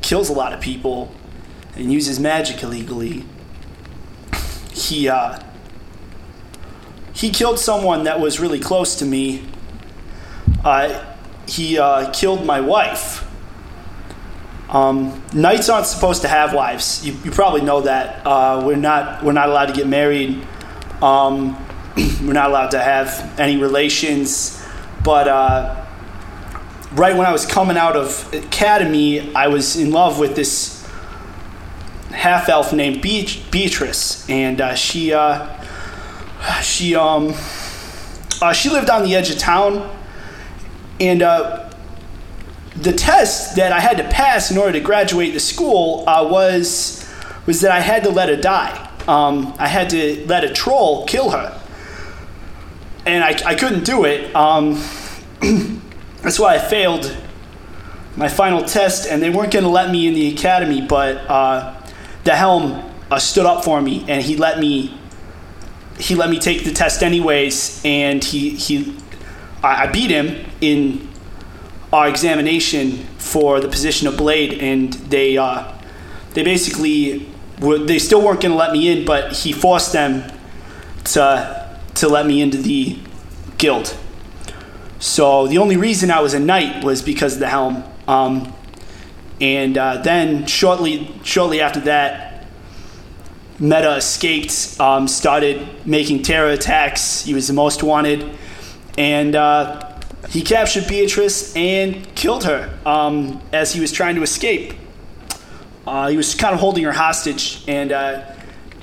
kills 0.01 0.29
a 0.29 0.33
lot 0.33 0.53
of 0.53 0.61
people 0.61 1.15
and 1.75 1.93
uses 1.93 2.19
magic 2.19 2.63
illegally. 2.63 3.25
He, 4.73 5.09
uh. 5.09 5.43
He 7.13 7.31
killed 7.31 7.59
someone 7.59 8.05
that 8.05 8.19
was 8.19 8.41
really 8.41 8.61
close 8.61 8.97
to 8.97 9.05
me. 9.05 9.45
Uh, 10.65 11.05
he 11.47 11.79
uh, 11.79 12.11
killed 12.13 12.47
my 12.47 12.61
wife. 12.61 13.27
Um, 14.71 15.23
knights 15.35 15.69
aren't 15.69 15.87
supposed 15.87 16.23
to 16.23 16.29
have 16.29 16.55
wives. 16.55 17.05
You, 17.05 17.15
you 17.25 17.31
probably 17.31 17.63
know 17.63 17.83
that. 17.83 18.25
Uh, 18.25 18.63
we're 18.65 18.77
not. 18.77 19.25
We're 19.25 19.33
not 19.33 19.49
allowed 19.49 19.67
to 19.67 19.73
get 19.73 19.89
married. 19.89 20.47
Um, 21.03 21.57
we're 21.97 22.33
not 22.33 22.51
allowed 22.51 22.71
to 22.71 22.79
have 22.79 23.39
any 23.39 23.57
relations. 23.57 24.63
But 25.03 25.27
uh, 25.27 25.80
right 26.93 27.17
when 27.17 27.27
I 27.27 27.33
was 27.33 27.47
coming 27.47 27.77
out 27.77 27.97
of 27.97 28.33
academy, 28.33 29.35
I 29.35 29.49
was 29.49 29.77
in 29.77 29.91
love 29.91 30.19
with 30.19 30.37
this 30.37 30.87
half 32.11 32.49
elf 32.49 32.73
named 32.73 33.01
Beat- 33.01 33.45
Beatrice, 33.51 34.29
and 34.29 34.61
uh, 34.61 34.75
she 34.75 35.13
uh, 35.13 35.49
she 36.63 36.95
um 36.95 37.35
uh, 38.43 38.53
she 38.53 38.71
lived 38.71 38.91
on 38.91 39.03
the 39.05 39.15
edge 39.15 39.31
of 39.31 39.39
town, 39.39 39.97
and. 40.99 41.23
Uh, 41.23 41.67
the 42.77 42.93
test 42.93 43.57
that 43.57 43.73
I 43.73 43.81
had 43.81 43.99
to 43.99 44.05
pass 44.05 44.51
in 44.51 44.57
order 44.57 44.73
to 44.73 44.81
graduate 44.81 45.35
the 45.35 45.41
school 45.41 46.09
uh, 46.09 46.27
was 46.27 47.07
was 47.47 47.61
that 47.63 47.73
I 47.73 47.81
had 47.81 48.05
to 48.05 48.11
let 48.11 48.29
her 48.29 48.37
die. 48.37 48.89
Um, 49.07 49.55
I 49.59 49.67
had 49.67 49.91
to 49.91 50.25
let 50.27 50.45
a 50.45 50.53
troll 50.53 51.05
kill 51.07 51.31
her, 51.31 51.61
and 53.07 53.25
I, 53.25 53.31
I 53.45 53.55
couldn't 53.55 53.85
do 53.85 54.05
it. 54.05 54.35
Um, 54.35 54.83
that's 56.23 56.39
why 56.39 56.55
I 56.55 56.59
failed 56.59 57.17
my 58.17 58.29
final 58.29 58.63
test, 58.65 59.09
and 59.09 59.23
they 59.23 59.31
weren't 59.31 59.53
going 59.53 59.65
to 59.65 59.71
let 59.71 59.91
me 59.91 60.07
in 60.07 60.15
the 60.15 60.35
academy. 60.35 60.81
But 60.83 61.19
uh, 61.29 61.81
the 62.25 62.37
helm 62.37 62.93
uh, 63.11 63.19
stood 63.19 63.47
up 63.47 63.65
for 63.65 63.81
me, 63.81 64.05
and 64.09 64.23
he 64.23 64.37
let 64.37 64.59
me 64.59 64.97
he 65.99 66.15
let 66.15 66.31
me 66.31 66.39
take 66.39 66.65
the 66.65 66.73
test 66.73 67.03
anyways, 67.03 67.81
and 67.85 68.23
he 68.23 68.51
he 68.51 68.97
I, 69.63 69.85
I 69.85 69.87
beat 69.87 70.11
him 70.11 70.45
in 70.61 71.09
our 71.93 72.09
examination 72.09 72.93
for 73.19 73.61
the 73.61 73.69
position 73.69 74.07
of 74.07 74.17
blade, 74.17 74.55
and 74.55 74.93
they 74.93 75.37
uh, 75.37 75.73
they 76.35 76.43
basically 76.43 77.29
were, 77.61 77.79
they 77.79 77.99
still 77.99 78.23
weren't 78.23 78.41
going 78.41 78.53
to 78.53 78.59
let 78.59 78.73
me 78.73 78.89
in, 78.89 79.05
but 79.05 79.33
he 79.33 79.53
forced 79.53 79.93
them 79.93 80.31
to 81.05 81.79
to 81.95 82.09
let 82.09 82.27
me 82.27 82.41
into 82.41 82.59
the 82.59 82.99
guild. 83.59 83.97
So 85.01 85.47
the 85.47 85.57
only 85.57 85.79
reason 85.79 86.11
I 86.11 86.21
was 86.21 86.35
a 86.35 86.39
knight 86.39 86.85
was 86.85 87.01
because 87.01 87.35
of 87.35 87.41
the 87.41 87.49
helm. 87.49 87.85
Um, 88.07 88.55
and 89.41 89.79
uh, 89.79 90.03
then 90.03 90.47
shortly 90.47 91.11
shortly 91.25 91.63
after 91.63 91.81
that, 91.81 92.47
Meta 93.59 93.97
escaped, 93.97 94.79
um, 94.79 95.09
started 95.09 95.87
making 95.87 96.23
terror 96.23 96.51
attacks. 96.51 97.25
He 97.25 97.33
was 97.33 97.49
the 97.49 97.55
most 97.55 97.83
wanted, 97.83 98.37
and 98.99 99.35
uh, 99.35 99.99
he 100.29 100.43
captured 100.43 100.87
Beatrice 100.87 101.57
and 101.57 102.15
killed 102.15 102.45
her 102.45 102.79
um, 102.85 103.41
as 103.55 103.73
he 103.73 103.81
was 103.81 103.93
trying 103.93 104.17
to 104.17 104.23
escape. 104.23 104.75
Uh, 105.87 106.09
he 106.09 106.17
was 106.19 106.35
kind 106.35 106.53
of 106.53 106.61
holding 106.61 106.85
her 106.85 106.93
hostage, 106.93 107.65
and 107.67 107.91
uh, 107.91 108.23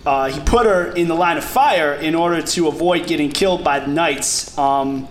uh, 0.03 0.31
he 0.31 0.39
put 0.41 0.65
her 0.65 0.91
in 0.93 1.07
the 1.07 1.15
line 1.15 1.37
of 1.37 1.43
fire 1.43 1.93
in 1.93 2.15
order 2.15 2.41
to 2.41 2.67
avoid 2.67 3.05
getting 3.05 3.29
killed 3.31 3.63
by 3.63 3.79
the 3.79 3.87
knights. 3.87 4.57
Um, 4.57 5.07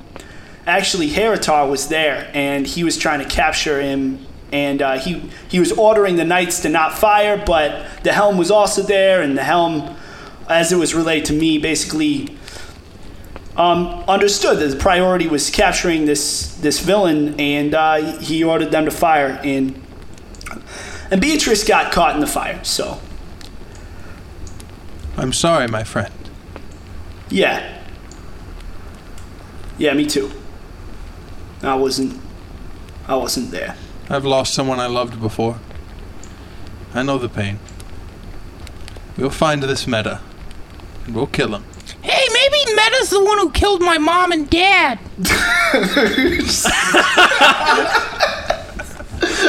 actually, 0.67 1.09
Heritar 1.11 1.69
was 1.69 1.89
there, 1.89 2.31
and 2.35 2.67
he 2.67 2.85
was 2.85 2.97
trying 2.97 3.21
to 3.21 3.27
capture 3.27 3.81
him. 3.81 4.27
And 4.53 4.81
uh, 4.81 4.99
he 4.99 5.29
he 5.49 5.59
was 5.59 5.73
ordering 5.73 6.17
the 6.17 6.25
knights 6.25 6.61
to 6.63 6.69
not 6.69 6.97
fire, 6.97 7.43
but 7.45 8.05
the 8.05 8.13
helm 8.13 8.39
was 8.39 8.51
also 8.51 8.83
there, 8.83 9.21
and 9.21 9.37
the 9.37 9.43
helm, 9.43 9.97
as 10.49 10.73
it 10.73 10.77
was 10.77 10.95
relayed 10.95 11.25
to 11.27 11.33
me, 11.33 11.59
basically 11.59 12.37
um, 13.57 14.05
understood 14.07 14.59
that 14.59 14.69
the 14.69 14.77
priority 14.77 15.27
was 15.27 15.51
capturing 15.51 16.05
this 16.05 16.55
this 16.57 16.81
villain, 16.81 17.39
and 17.41 17.75
uh, 17.75 18.19
he 18.21 18.45
ordered 18.45 18.71
them 18.71 18.85
to 18.85 18.91
fire. 18.91 19.41
And 19.43 19.83
and 21.11 21.21
Beatrice 21.21 21.67
got 21.67 21.93
caught 21.93 22.15
in 22.15 22.21
the 22.21 22.27
fire. 22.27 22.63
So 22.63 23.01
I'm 25.17 25.33
sorry, 25.33 25.67
my 25.67 25.83
friend. 25.83 26.13
yeah, 27.31 27.83
yeah, 29.79 29.93
me 29.95 30.07
too. 30.07 30.31
I 31.63 31.75
wasn't 31.75 32.21
I 33.09 33.15
wasn't 33.17 33.51
there. 33.51 33.77
I've 34.09 34.25
lost 34.25 34.55
someone 34.55 34.79
I 34.81 34.87
loved 34.87 35.21
before. 35.21 35.59
I 36.95 37.03
know 37.03 37.19
the 37.19 37.29
pain. 37.29 37.59
We'll 39.17 39.31
find 39.31 39.63
this 39.63 39.87
meta, 39.87 40.21
and 41.07 41.15
we'll 41.15 41.27
kill 41.27 41.55
him. 41.55 41.65
Hey, 42.03 42.27
maybe 42.33 42.75
Meta's 42.77 43.11
the 43.11 43.25
one 43.25 43.39
who 43.39 43.51
killed 43.51 43.81
my 43.81 43.99
mom 43.99 44.33
and 44.33 44.49
dad. 44.51 44.99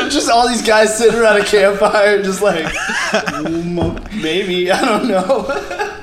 Just 0.10 0.30
all 0.30 0.48
these 0.48 0.62
guys 0.66 0.98
sitting 0.98 1.20
around 1.20 1.38
a 1.42 1.46
campfire, 1.46 2.22
just 2.24 2.42
like 2.42 2.66
"Mm, 3.12 4.22
maybe 4.22 4.72
I 4.72 4.82
don't 4.84 5.08
know. 5.08 5.74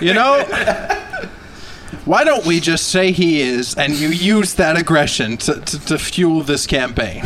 You 0.00 0.14
know, 0.14 0.38
why 2.08 2.24
don't 2.24 2.46
we 2.46 2.58
just 2.58 2.88
say 2.88 3.12
he 3.12 3.42
is, 3.42 3.74
and 3.74 3.92
you 3.94 4.08
use 4.08 4.54
that 4.54 4.78
aggression 4.78 5.36
to, 5.36 5.60
to, 5.60 5.78
to 5.86 5.98
fuel 5.98 6.40
this 6.42 6.66
campaign? 6.66 7.22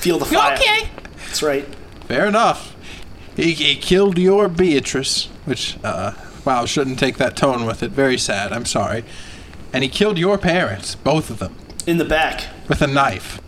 Feel 0.00 0.18
the 0.18 0.24
fire. 0.26 0.54
Okay. 0.56 0.88
That's 1.18 1.40
right. 1.42 1.64
Fair 2.06 2.26
enough. 2.26 2.74
He, 3.36 3.52
he 3.52 3.76
killed 3.76 4.18
your 4.18 4.48
Beatrice, 4.48 5.26
which, 5.44 5.76
uh, 5.84 6.12
wow, 6.44 6.66
shouldn't 6.66 6.98
take 6.98 7.16
that 7.18 7.36
tone 7.36 7.64
with 7.64 7.82
it. 7.84 7.92
Very 7.92 8.18
sad. 8.18 8.52
I'm 8.52 8.64
sorry. 8.64 9.04
And 9.72 9.84
he 9.84 9.88
killed 9.88 10.18
your 10.18 10.36
parents, 10.38 10.96
both 10.96 11.30
of 11.30 11.38
them, 11.38 11.54
In 11.86 11.98
the 11.98 12.04
back. 12.04 12.44
with 12.68 12.82
a 12.82 12.86
knife, 12.88 13.40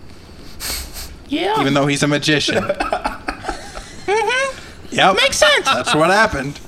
Yeah. 1.29 1.61
even 1.61 1.75
though 1.75 1.87
he's 1.89 2.05
a 2.05 2.09
magician. 2.09 2.63
Mm-hmm. 4.07 4.95
Yep. 4.95 5.17
Makes 5.17 5.39
sense. 5.39 5.65
That's 5.67 5.95
what 5.95 6.11
happened. 6.11 6.59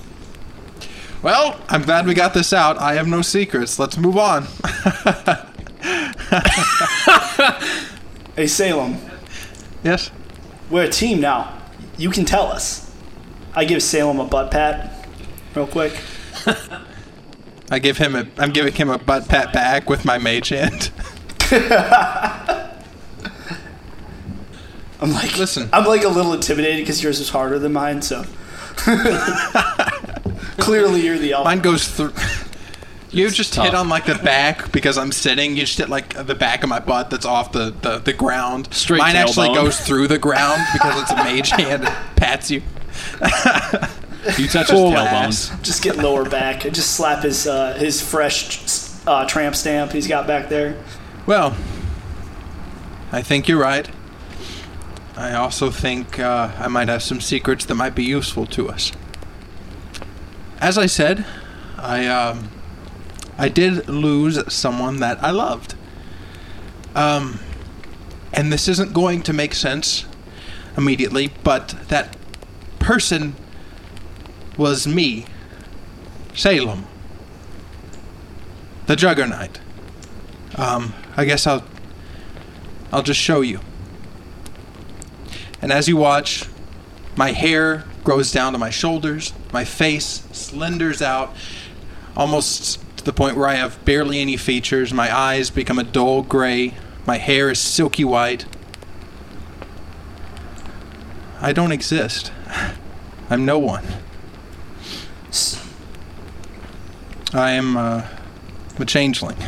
Well, 1.23 1.61
I'm 1.68 1.83
glad 1.83 2.07
we 2.07 2.14
got 2.14 2.35
this 2.35 2.53
out. 2.53 2.79
I 2.79 2.95
have 2.95 3.07
no 3.07 3.23
secrets. 3.23 3.79
Let's 3.79 3.97
move 3.97 4.16
on. 4.16 4.47
Hey 8.35 8.47
Salem, 8.47 8.97
yes? 9.85 10.11
we're 10.70 10.85
a 10.85 10.89
team 10.89 11.20
now. 11.20 11.53
You 11.99 12.09
can 12.09 12.25
tell 12.25 12.47
us. 12.47 12.91
I 13.55 13.66
give 13.66 13.83
Salem 13.83 14.18
a 14.20 14.25
butt 14.25 14.51
pat, 14.51 15.07
real 15.55 15.66
quick. 15.66 15.93
I 17.70 17.79
give 17.79 17.99
him 17.99 18.16
a. 18.16 18.27
I'm 18.39 18.53
giving 18.53 18.73
him 18.73 18.89
a 18.89 18.97
butt 18.97 19.29
pat 19.29 19.53
back 19.53 19.91
with 19.91 20.07
my 20.07 20.16
mage 20.16 20.49
hand. 20.49 20.91
I'm 24.99 25.12
like, 25.12 25.37
Listen. 25.37 25.68
I'm 25.70 25.85
like 25.85 26.05
a 26.05 26.09
little 26.09 26.33
intimidated 26.33 26.79
because 26.81 27.03
yours 27.03 27.20
is 27.20 27.29
harder 27.29 27.59
than 27.59 27.75
mine. 27.75 28.01
So 28.01 28.25
clearly, 30.59 31.05
you're 31.05 31.18
the 31.18 31.32
elf. 31.32 31.44
Mine 31.44 31.61
goes 31.61 31.88
through. 31.88 32.12
You 33.14 33.28
just 33.28 33.55
hit 33.55 33.72
tough. 33.72 33.74
on 33.74 33.90
like 33.90 34.07
the 34.07 34.14
back 34.14 34.72
because 34.72 34.96
I'm 34.96 35.12
sitting. 35.12 35.50
You 35.55 35.66
just 35.66 35.76
hit 35.76 35.90
like 35.90 36.14
the 36.26 36.34
back 36.34 36.62
of 36.62 36.70
my 36.70 36.78
butt 36.78 37.11
that's 37.11 37.26
off 37.26 37.53
the, 37.53 37.74
the, 37.82 37.98
the 37.98 38.14
ground. 38.14 38.72
Straight 38.72 39.00
Mine 39.00 39.16
actually 39.16 39.48
tailbone. 39.48 39.55
goes 39.55 39.80
through 39.80 40.09
the 40.09 40.16
ground 40.18 40.62
because 40.72 41.03
it's 41.03 41.11
a 41.11 41.16
mage 41.16 41.50
hand 41.50 41.84
and 41.84 41.94
pats 42.16 42.50
you. 42.50 42.62
You 44.38 44.46
touch 44.46 44.70
his 44.70 44.78
Full 44.78 44.92
tailbone. 44.92 45.62
Just 45.62 45.82
get 45.82 45.96
lower 45.96 46.24
back 46.24 46.64
and 46.64 46.72
just 46.72 46.94
slap 46.94 47.24
his 47.24 47.44
uh, 47.46 47.74
his 47.74 48.00
fresh 48.00 48.61
uh, 49.05 49.26
tramp 49.26 49.57
stamp 49.57 49.90
he's 49.90 50.07
got 50.07 50.28
back 50.28 50.48
there. 50.48 50.80
Well, 51.26 51.57
I 53.11 53.20
think 53.20 53.48
you're 53.48 53.61
right. 53.61 53.90
I 55.16 55.34
also 55.34 55.70
think 55.70 56.20
uh, 56.20 56.53
I 56.57 56.68
might 56.68 56.88
have 56.88 57.03
some 57.03 57.20
secrets 57.20 57.64
that 57.64 57.74
might 57.74 57.96
be 57.96 58.05
useful 58.05 58.46
to 58.46 58.70
us. 58.70 58.92
As 60.62 60.78
I 60.78 60.86
said, 60.86 61.26
I 61.76 62.06
um, 62.06 62.48
I 63.36 63.48
did 63.48 63.88
lose 63.88 64.40
someone 64.52 65.00
that 65.00 65.20
I 65.20 65.32
loved. 65.32 65.74
Um, 66.94 67.40
and 68.32 68.52
this 68.52 68.68
isn't 68.68 68.92
going 68.92 69.22
to 69.22 69.32
make 69.32 69.54
sense 69.54 70.06
immediately, 70.76 71.32
but 71.42 71.70
that 71.88 72.16
person 72.78 73.34
was 74.56 74.86
me, 74.86 75.26
Salem, 76.32 76.86
the 78.86 78.94
Juggernaut. 78.94 79.58
Um, 80.54 80.94
I 81.16 81.24
guess 81.24 81.44
I'll 81.44 81.64
I'll 82.92 83.02
just 83.02 83.18
show 83.18 83.40
you. 83.40 83.58
And 85.60 85.72
as 85.72 85.88
you 85.88 85.96
watch, 85.96 86.44
my 87.16 87.32
hair 87.32 87.84
grows 88.05 88.32
down 88.32 88.53
to 88.53 88.59
my 88.59 88.70
shoulders, 88.70 89.32
my 89.53 89.64
face 89.64 90.26
slenders 90.32 91.00
out 91.00 91.34
almost 92.16 92.80
to 92.96 93.05
the 93.05 93.12
point 93.12 93.36
where 93.36 93.48
I 93.48 93.55
have 93.55 93.84
barely 93.84 94.20
any 94.20 94.36
features. 94.36 94.92
My 94.92 95.14
eyes 95.14 95.50
become 95.50 95.78
a 95.78 95.84
dull 95.84 96.22
gray, 96.22 96.74
my 97.07 97.18
hair 97.18 97.50
is 97.50 97.59
silky 97.59 98.05
white. 98.05 98.46
I 101.40 101.53
don't 101.53 101.72
exist. 101.72 102.32
I'm 103.30 103.44
no 103.44 103.59
one. 103.59 103.84
I 107.34 107.53
am 107.53 107.76
uh, 107.76 108.07
a 108.78 108.84
changeling. 108.84 109.38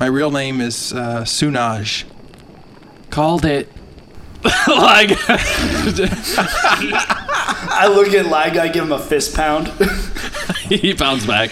My 0.00 0.06
real 0.06 0.30
name 0.30 0.60
is 0.60 0.92
uh, 0.92 1.22
Sunaj. 1.22 2.04
Called 3.10 3.44
it. 3.44 3.70
like, 4.68 5.10
I 7.68 7.88
look 7.88 8.14
at 8.14 8.26
Lag, 8.26 8.56
I 8.56 8.68
give 8.68 8.84
him 8.84 8.92
a 8.92 8.98
fist 8.98 9.34
pound. 9.34 9.68
he 10.68 10.94
pounds 10.94 11.26
back. 11.26 11.50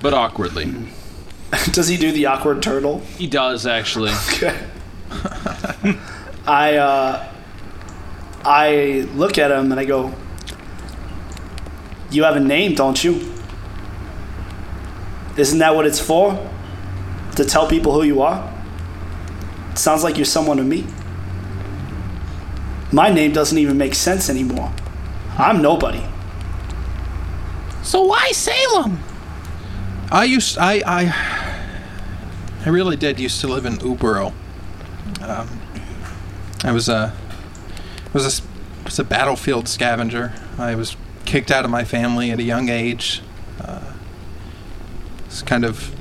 but 0.00 0.14
awkwardly. 0.14 0.72
Does 1.72 1.88
he 1.88 1.96
do 1.96 2.12
the 2.12 2.26
awkward 2.26 2.62
turtle? 2.62 3.00
He 3.18 3.26
does, 3.26 3.66
actually. 3.66 4.12
I 6.46 6.76
uh, 6.76 7.32
I 8.44 9.08
look 9.14 9.38
at 9.38 9.50
him 9.50 9.72
and 9.72 9.80
I 9.80 9.84
go, 9.84 10.14
"You 12.10 12.22
have 12.24 12.36
a 12.36 12.40
name, 12.40 12.74
don't 12.74 13.02
you? 13.02 13.32
Isn't 15.36 15.58
that 15.58 15.74
what 15.74 15.86
it's 15.86 16.00
for? 16.00 16.50
To 17.36 17.44
tell 17.44 17.66
people 17.66 17.92
who 17.92 18.04
you 18.04 18.22
are? 18.22 18.52
It 19.72 19.78
sounds 19.78 20.02
like 20.02 20.16
you're 20.16 20.24
someone 20.24 20.56
to 20.56 20.64
me. 20.64 20.86
My 22.92 23.10
name 23.12 23.32
doesn't 23.32 23.58
even 23.58 23.76
make 23.78 23.94
sense 23.94 24.30
anymore. 24.30 24.72
I'm 25.38 25.60
nobody. 25.60 26.02
So 27.82 28.02
why 28.02 28.30
Salem? 28.32 29.00
I 30.10 30.24
used 30.24 30.56
I 30.58 30.82
I 30.86 31.14
I 32.64 32.68
really 32.68 32.96
did 32.96 33.18
used 33.20 33.40
to 33.42 33.48
live 33.48 33.64
in 33.66 33.74
Ubero. 33.78 34.32
Um, 35.20 35.60
I 36.64 36.72
was 36.72 36.88
a 36.88 37.12
was 38.12 38.24
a 38.24 38.26
s- 38.28 38.42
was 38.84 38.98
a 38.98 39.04
battlefield 39.04 39.68
scavenger. 39.68 40.32
I 40.58 40.74
was 40.74 40.96
kicked 41.24 41.50
out 41.50 41.64
of 41.64 41.70
my 41.70 41.84
family 41.84 42.30
at 42.30 42.38
a 42.38 42.42
young 42.44 42.68
age. 42.68 43.22
Uh, 43.60 43.80
It's 45.26 45.42
kind 45.42 45.64
of 45.64 45.92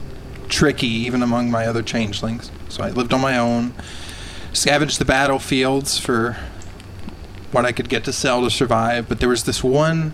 tricky 0.49 0.87
even 0.87 1.23
among 1.23 1.49
my 1.51 1.65
other 1.65 1.81
changelings. 1.81 2.51
So 2.69 2.83
I 2.83 2.91
lived 2.91 3.11
on 3.13 3.21
my 3.21 3.37
own, 3.37 3.73
scavenged 4.53 4.99
the 4.99 5.05
battlefields 5.05 5.97
for 5.97 6.37
what 7.55 7.65
I 7.65 7.71
could 7.71 7.87
get 7.87 8.03
to 8.03 8.11
sell 8.11 8.41
to 8.41 8.49
survive. 8.51 9.07
But 9.07 9.21
there 9.21 9.29
was 9.29 9.45
this 9.45 9.63
one 9.63 10.13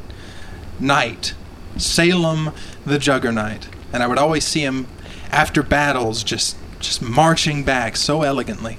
knight, 0.79 1.33
Salem 1.75 2.51
the 2.85 2.99
Juggernaut, 2.99 3.67
and 3.91 4.03
I 4.03 4.07
would 4.07 4.19
always 4.19 4.45
see 4.45 4.61
him 4.61 4.87
after 5.31 5.63
battles 5.63 6.23
just 6.23 6.55
just 6.79 7.01
marching 7.01 7.63
back 7.63 7.97
so 7.97 8.21
elegantly. 8.21 8.77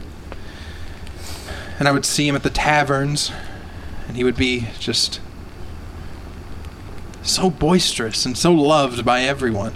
And 1.79 1.89
I 1.89 1.93
would 1.93 2.05
see 2.05 2.29
him 2.29 2.37
at 2.37 2.45
the 2.45 2.51
taverns, 2.51 3.33
and 4.07 4.17
he 4.17 4.23
would 4.23 4.37
be 4.37 4.69
just 4.79 5.21
so 7.23 7.51
boisterous 7.51 8.25
and 8.25 8.39
so 8.39 8.53
loved 8.53 9.05
by 9.05 9.23
everyone. 9.23 9.75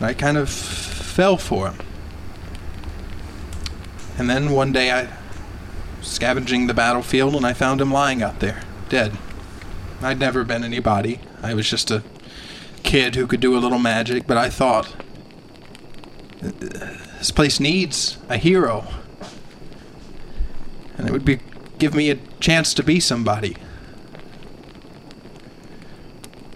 I 0.00 0.12
kind 0.14 0.36
of 0.36 0.48
fell 0.48 1.36
for 1.36 1.70
him. 1.70 1.78
And 4.18 4.28
then 4.28 4.50
one 4.50 4.72
day 4.72 4.90
I 4.90 5.19
scavenging 6.02 6.66
the 6.66 6.74
battlefield 6.74 7.34
and 7.34 7.46
I 7.46 7.52
found 7.52 7.80
him 7.80 7.92
lying 7.92 8.22
out 8.22 8.40
there, 8.40 8.62
dead. 8.88 9.16
I'd 10.02 10.18
never 10.18 10.44
been 10.44 10.64
anybody. 10.64 11.20
I 11.42 11.54
was 11.54 11.68
just 11.68 11.90
a 11.90 12.02
kid 12.82 13.14
who 13.14 13.26
could 13.26 13.40
do 13.40 13.56
a 13.56 13.60
little 13.60 13.78
magic, 13.78 14.26
but 14.26 14.36
I 14.36 14.48
thought 14.48 14.94
this 16.40 17.30
place 17.30 17.60
needs 17.60 18.18
a 18.28 18.36
hero. 18.36 18.86
And 20.96 21.06
it 21.08 21.12
would 21.12 21.24
be 21.24 21.40
give 21.78 21.94
me 21.94 22.10
a 22.10 22.16
chance 22.40 22.74
to 22.74 22.82
be 22.82 23.00
somebody. 23.00 23.56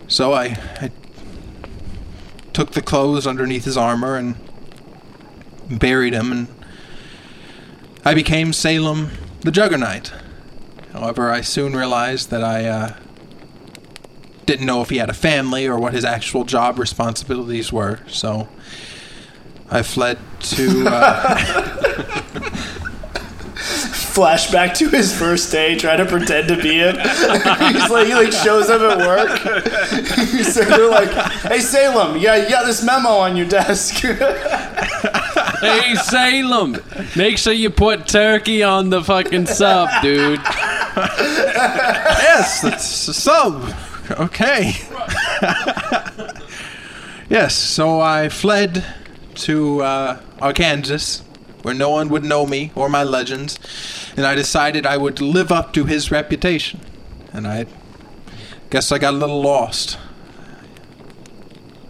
So 0.07 0.32
I, 0.32 0.59
I 0.80 0.90
took 2.53 2.72
the 2.72 2.82
clothes 2.82 3.26
underneath 3.26 3.64
his 3.64 3.76
armor 3.76 4.16
and 4.16 4.36
buried 5.68 6.12
him, 6.12 6.30
and 6.30 6.49
I 8.05 8.14
became 8.14 8.53
Salem 8.53 9.11
the 9.45 9.53
Juggernaut. 9.53 10.12
However, 10.92 11.30
I 11.30 11.42
soon 11.42 11.76
realized 11.76 12.30
that 12.30 12.42
I 12.42 12.64
uh, 12.64 12.97
didn't 14.47 14.66
know 14.66 14.80
if 14.80 14.90
he 14.90 14.97
had 14.97 15.11
a 15.11 15.14
family 15.14 15.66
or 15.66 15.78
what 15.78 15.92
his 15.92 16.05
actual 16.05 16.45
job 16.45 16.78
responsibilities 16.78 17.72
were, 17.72 18.01
so 18.09 18.49
I 19.70 19.82
fled 19.82 20.18
to. 20.40 20.86
Uh, 20.88 21.36
Flashback 24.14 24.74
to 24.74 24.88
his 24.90 25.16
first 25.16 25.51
day, 25.51 25.76
trying 25.76 25.99
to 25.99 26.07
pretend 26.07 26.47
to 26.47 26.57
be 26.62 26.78
him. 26.78 26.95
He's 27.72 27.90
like, 27.90 28.07
he 28.07 28.14
like 28.14 28.32
shows 28.32 28.70
up 28.70 28.80
at 28.80 28.99
work. 28.99 29.38
so 30.45 30.62
they're 30.62 30.88
like, 30.88 31.11
"Hey 31.11 31.59
Salem, 31.59 32.16
yeah, 32.18 32.36
you 32.36 32.49
got 32.49 32.64
this 32.64 32.84
memo 32.84 33.09
on 33.09 33.36
your 33.36 33.49
desk." 33.49 34.05
Hey 35.64 35.94
Salem, 35.96 36.76
make 37.16 37.38
sure 37.38 37.52
you 37.52 37.70
put 37.70 38.06
turkey 38.06 38.62
on 38.62 38.90
the 38.90 39.02
fucking 39.02 39.46
sub, 39.46 39.88
dude. 40.02 40.40
yes, 40.96 42.60
that's 42.62 43.08
a 43.08 43.14
sub. 43.14 43.74
Okay. 44.10 44.72
yes, 47.28 47.54
so 47.54 48.00
I 48.00 48.28
fled 48.28 48.84
to 49.36 49.82
uh, 49.82 50.20
Arkansas, 50.40 51.22
where 51.62 51.74
no 51.74 51.90
one 51.90 52.08
would 52.10 52.24
know 52.24 52.46
me 52.46 52.70
or 52.74 52.88
my 52.88 53.02
legends, 53.02 53.58
and 54.16 54.26
I 54.26 54.34
decided 54.34 54.86
I 54.86 54.98
would 54.98 55.20
live 55.20 55.50
up 55.50 55.72
to 55.72 55.84
his 55.84 56.10
reputation. 56.10 56.80
And 57.32 57.46
I 57.46 57.66
guess 58.70 58.92
I 58.92 58.98
got 58.98 59.14
a 59.14 59.16
little 59.16 59.40
lost. 59.40 59.98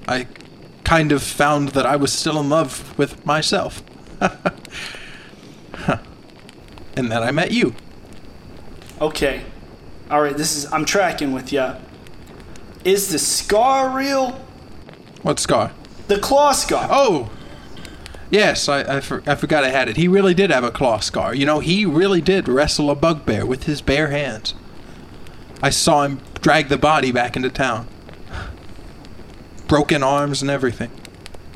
I 0.06 0.26
kind 0.84 1.12
of 1.12 1.22
found 1.22 1.70
that 1.70 1.86
I 1.86 1.96
was 1.96 2.12
still 2.12 2.38
in 2.38 2.48
love 2.48 2.96
with 2.98 3.24
myself. 3.26 3.82
and 4.20 4.30
then 7.10 7.22
I 7.22 7.30
met 7.30 7.50
you. 7.50 7.74
okay, 9.00 9.42
all 10.10 10.22
right, 10.22 10.36
this 10.36 10.56
is 10.56 10.72
I'm 10.72 10.84
tracking 10.84 11.32
with 11.32 11.52
you. 11.52 11.74
Is 12.84 13.10
the 13.10 13.18
scar 13.18 13.96
real? 13.96 14.32
What 15.22 15.40
scar? 15.40 15.72
The 16.08 16.18
claw 16.18 16.52
scar. 16.52 16.86
Oh, 16.90 17.30
yes, 18.30 18.68
I, 18.68 18.96
I, 18.96 19.00
for, 19.00 19.22
I 19.26 19.34
forgot 19.34 19.64
I 19.64 19.70
had 19.70 19.88
it. 19.88 19.96
He 19.96 20.06
really 20.06 20.34
did 20.34 20.50
have 20.50 20.64
a 20.64 20.70
claw 20.70 20.98
scar. 20.98 21.34
You 21.34 21.46
know, 21.46 21.60
he 21.60 21.86
really 21.86 22.20
did 22.20 22.46
wrestle 22.46 22.90
a 22.90 22.94
bugbear 22.94 23.46
with 23.46 23.64
his 23.64 23.80
bare 23.80 24.08
hands. 24.08 24.52
I 25.62 25.70
saw 25.70 26.02
him 26.02 26.20
drag 26.42 26.68
the 26.68 26.76
body 26.76 27.10
back 27.10 27.36
into 27.36 27.48
town. 27.48 27.88
Broken 29.66 30.02
arms 30.02 30.42
and 30.42 30.50
everything. 30.50 30.90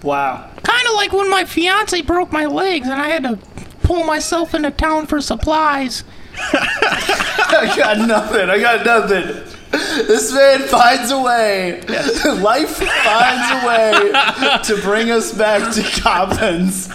Wow. 0.02 0.50
Kind 0.62 0.86
of 0.86 0.94
like 0.94 1.12
when 1.12 1.30
my 1.30 1.44
fiance 1.44 2.00
broke 2.02 2.32
my 2.32 2.46
legs 2.46 2.88
and 2.88 3.00
I 3.00 3.09
had 3.09 3.22
to 3.24 3.38
pull 3.82 4.04
myself 4.04 4.54
into 4.54 4.70
town 4.70 5.06
for 5.06 5.20
supplies. 5.20 6.04
I 6.52 7.74
got 7.76 7.98
nothing. 8.06 8.48
I 8.48 8.59
got 8.59 8.86
nothing. 8.86 9.44
This 9.70 10.32
man 10.32 10.61
finds 10.61 11.11
a 11.11 11.20
way. 11.20 11.80
Life 12.40 12.76
finds 12.76 13.50
a 13.50 13.66
way 13.66 14.62
to 14.64 14.82
bring 14.82 15.11
us 15.11 15.32
back 15.32 15.74
to 15.74 15.82
Coppins. 16.00 16.88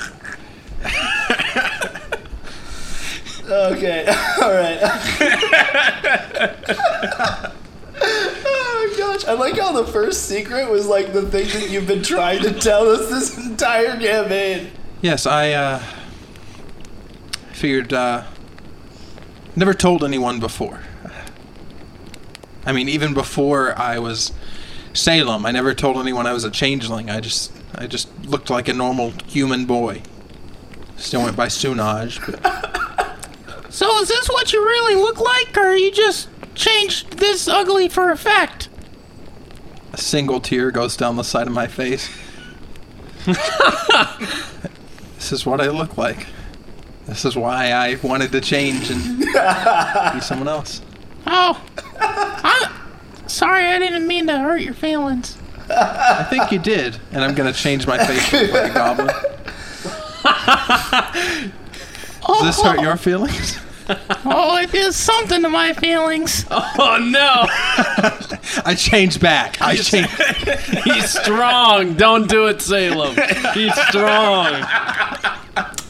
Okay, 3.46 4.06
all 4.42 4.52
right. 4.54 4.80
Oh 8.06 8.96
gosh, 8.98 9.26
I 9.26 9.34
like 9.34 9.58
how 9.58 9.72
the 9.72 9.92
first 9.92 10.24
secret 10.24 10.70
was 10.70 10.88
like 10.88 11.14
the 11.14 11.24
thing 11.24 11.48
that 11.48 11.70
you've 11.70 11.88
been 11.88 12.04
trying 12.04 12.42
to 12.44 12.54
tell 12.54 12.90
us 12.90 13.10
this 13.10 13.38
entire 13.38 14.00
campaign. 14.00 14.72
Yes, 15.02 15.26
I, 15.26 15.52
uh. 15.52 15.84
Figured, 17.54 17.94
uh. 17.94 18.26
Never 19.56 19.74
told 19.74 20.04
anyone 20.04 20.40
before. 20.40 20.82
I 22.66 22.72
mean, 22.72 22.90
even 22.90 23.14
before 23.14 23.78
I 23.78 24.00
was 24.00 24.32
Salem, 24.94 25.46
I 25.46 25.52
never 25.52 25.74
told 25.74 25.98
anyone 25.98 26.26
I 26.26 26.34
was 26.34 26.44
a 26.44 26.52
changeling. 26.52 27.10
I 27.10 27.20
just. 27.20 27.52
I 27.76 27.88
just 27.88 28.08
looked 28.26 28.52
like 28.52 28.68
a 28.68 28.74
normal 28.74 29.14
human 29.26 29.66
boy. 29.66 30.04
Still 30.96 31.24
went 31.24 31.36
by 31.36 31.48
Sunaj, 31.48 32.20
but. 32.26 32.80
So 33.74 33.90
is 34.02 34.08
this 34.08 34.30
what 34.30 34.54
you 34.54 34.64
really 34.64 34.94
look 34.94 35.20
like, 35.20 35.58
or 35.58 35.70
are 35.70 35.76
you 35.76 35.92
just 35.92 36.30
changed 36.56 37.18
this 37.18 37.48
ugly 37.48 37.90
for 37.90 38.12
effect? 38.12 38.70
A 39.94 39.98
single 39.98 40.40
tear 40.40 40.72
goes 40.72 40.98
down 40.98 41.18
the 41.18 41.24
side 41.24 41.48
of 41.48 41.54
my 41.54 41.68
face. 41.68 42.10
this 43.26 45.32
is 45.32 45.46
what 45.46 45.62
I 45.62 45.70
look 45.70 45.98
like. 45.98 46.26
This 47.06 47.26
is 47.26 47.36
why 47.36 47.72
I 47.72 47.96
wanted 48.02 48.32
to 48.32 48.42
change 48.42 48.90
and 48.90 49.20
be 49.20 49.26
someone 50.22 50.48
else. 50.48 50.82
Oh, 51.28 51.62
I'm 52.00 52.70
sorry. 53.28 53.66
I 53.66 53.78
didn't 53.80 54.08
mean 54.08 54.28
to 54.28 54.40
hurt 54.40 54.62
your 54.62 54.74
feelings. 54.74 55.38
I 55.70 56.26
think 56.30 56.52
you 56.52 56.60
did, 56.60 56.98
and 57.12 57.24
I'm 57.24 57.36
gonna 57.36 57.54
change 57.54 57.88
my 57.88 57.98
face 58.06 58.30
to 58.30 58.42
look 58.42 58.52
like 58.54 58.72
a 58.72 58.74
goblin. 58.74 59.08
Does 62.28 62.44
this 62.44 62.62
hurt 62.62 62.82
your 62.82 62.98
feelings? 62.98 63.58
Oh, 64.26 64.58
it 64.58 64.74
it 64.74 64.74
is 64.74 64.96
something 64.96 65.42
to 65.42 65.50
my 65.50 65.74
feelings. 65.74 66.46
Oh 66.76 66.98
no, 66.98 67.46
I 68.66 68.76
changed 68.78 69.20
back. 69.20 69.62
I 69.62 69.76
changed. 69.76 70.10
he's 70.84 71.10
strong. 71.10 71.94
Don't 71.94 72.28
do 72.28 72.48
it, 72.48 72.62
Salem. 72.62 73.16
He's 73.54 73.74
strong. 73.88 74.64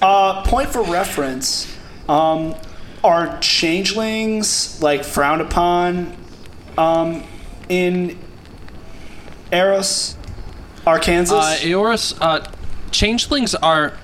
Uh, 0.01 0.43
point 0.45 0.69
for 0.69 0.83
reference: 0.83 1.73
um, 2.09 2.55
Are 3.03 3.37
changelings 3.39 4.81
like 4.81 5.03
frowned 5.03 5.41
upon 5.41 6.15
um, 6.77 7.23
in 7.69 8.17
Eros, 9.51 10.17
Arkansas? 10.85 11.35
Uh, 11.35 11.55
Eoris, 11.61 12.17
uh, 12.19 12.51
changelings 12.91 13.55
are, 13.55 13.97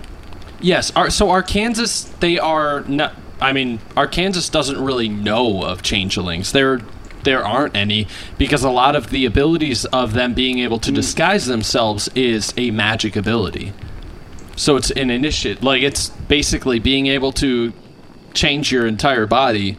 yes. 0.62 0.92
Are, 0.92 1.10
so 1.10 1.30
Arkansas, 1.30 2.10
they 2.20 2.40
are 2.40 2.82
not. 2.82 3.16
I 3.42 3.54
mean, 3.54 3.80
Arkansas 3.96 4.52
doesn't 4.52 4.84
really 4.84 5.10
know 5.10 5.64
of 5.64 5.82
changelings. 5.82 6.52
There, 6.52 6.82
there 7.24 7.46
aren't 7.46 7.76
any 7.76 8.08
because 8.38 8.64
a 8.64 8.70
lot 8.70 8.96
of 8.96 9.10
the 9.10 9.26
abilities 9.26 9.86
of 9.86 10.14
them 10.14 10.34
being 10.34 10.60
able 10.60 10.80
to 10.80 10.92
hmm. 10.92 10.96
disguise 10.96 11.46
themselves 11.46 12.10
is 12.16 12.54
a 12.58 12.72
magic 12.72 13.16
ability. 13.16 13.74
So 14.56 14.76
it's 14.76 14.92
an 14.92 15.10
initiate. 15.10 15.64
Like 15.64 15.82
it's 15.82 16.10
basically 16.10 16.80
being 16.80 17.08
able 17.08 17.32
to 17.34 17.72
change 18.34 18.72
your 18.72 18.86
entire 18.86 19.26
body. 19.26 19.78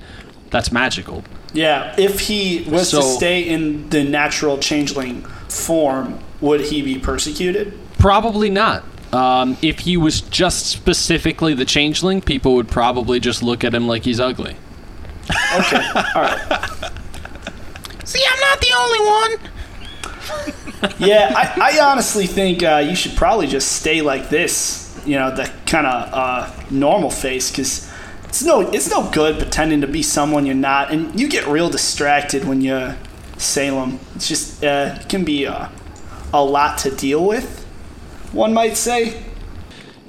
That's 0.51 0.73
magical. 0.73 1.23
yeah, 1.53 1.95
if 1.99 2.21
he 2.21 2.67
was 2.69 2.91
to 2.91 3.03
stay 3.03 3.43
in 3.43 3.89
the 3.91 4.03
natural 4.03 4.59
changeling 4.59 5.23
form, 5.49 6.19
would 6.41 6.61
he 6.63 6.83
be 6.83 6.99
persecuted? 6.99 7.79
Probably 7.99 8.51
not. 8.51 8.85
Um, 9.13 9.57
if 9.61 9.81
he 9.81 9.97
was 9.97 10.21
just 10.21 10.67
specifically 10.67 11.53
the 11.53 11.65
changeling, 11.65 12.21
people 12.21 12.55
would 12.55 12.69
probably 12.69 13.19
just 13.19 13.43
look 13.43 13.65
at 13.65 13.75
him 13.75 13.89
like 13.89 14.05
he's 14.05 14.21
ugly. 14.21 14.57
Okay, 15.57 15.83
all 15.95 16.23
right. 16.23 16.93
See, 18.05 18.23
I'm 18.29 18.41
not 18.41 18.61
the 18.61 18.73
only 18.77 19.01
one. 19.07 19.39
Yeah, 20.99 21.33
I, 21.37 21.75
I 21.75 21.81
honestly 21.81 22.27
think 22.27 22.63
uh, 22.63 22.77
you 22.87 22.95
should 22.95 23.17
probably 23.17 23.47
just 23.47 23.73
stay 23.73 24.01
like 24.01 24.29
this. 24.31 25.01
You 25.05 25.19
know, 25.19 25.35
the 25.35 25.51
kind 25.67 25.87
of 25.87 26.11
uh, 26.13 26.51
normal 26.71 27.11
face, 27.11 27.51
because 27.51 27.91
it's 28.25 28.43
no 28.43 28.61
it's 28.61 28.91
no 28.91 29.11
good 29.11 29.39
pretending 29.39 29.81
to 29.81 29.87
be 29.87 30.03
someone 30.03 30.47
you're 30.47 30.55
not, 30.55 30.91
and 30.93 31.19
you 31.19 31.29
get 31.29 31.47
real 31.47 31.69
distracted 31.69 32.45
when 32.45 32.61
you're 32.61 32.97
Salem. 33.39 33.99
It's 34.15 34.29
just 34.29 34.65
uh, 34.65 34.99
it 35.01 35.09
can 35.09 35.25
be 35.25 35.47
uh, 35.47 35.69
a 36.33 36.45
lot 36.45 36.79
to 36.79 36.91
deal 36.95 37.25
with. 37.27 37.60
One 38.33 38.55
might 38.55 38.77
say. 38.77 39.23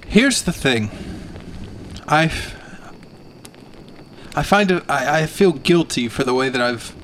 Here's 0.07 0.43
the 0.43 0.51
thing. 0.51 0.91
I 2.07 2.26
I 4.36 4.43
find 4.43 4.72
it 4.72 4.84
I, 4.89 5.22
I 5.22 5.26
feel 5.26 5.53
guilty 5.53 6.07
for 6.07 6.24
the 6.24 6.34
way 6.34 6.49
that 6.49 6.61
I've 6.61 6.95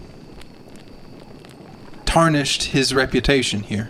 tarnished 2.06 2.66
his 2.66 2.94
reputation 2.94 3.62
here. 3.62 3.90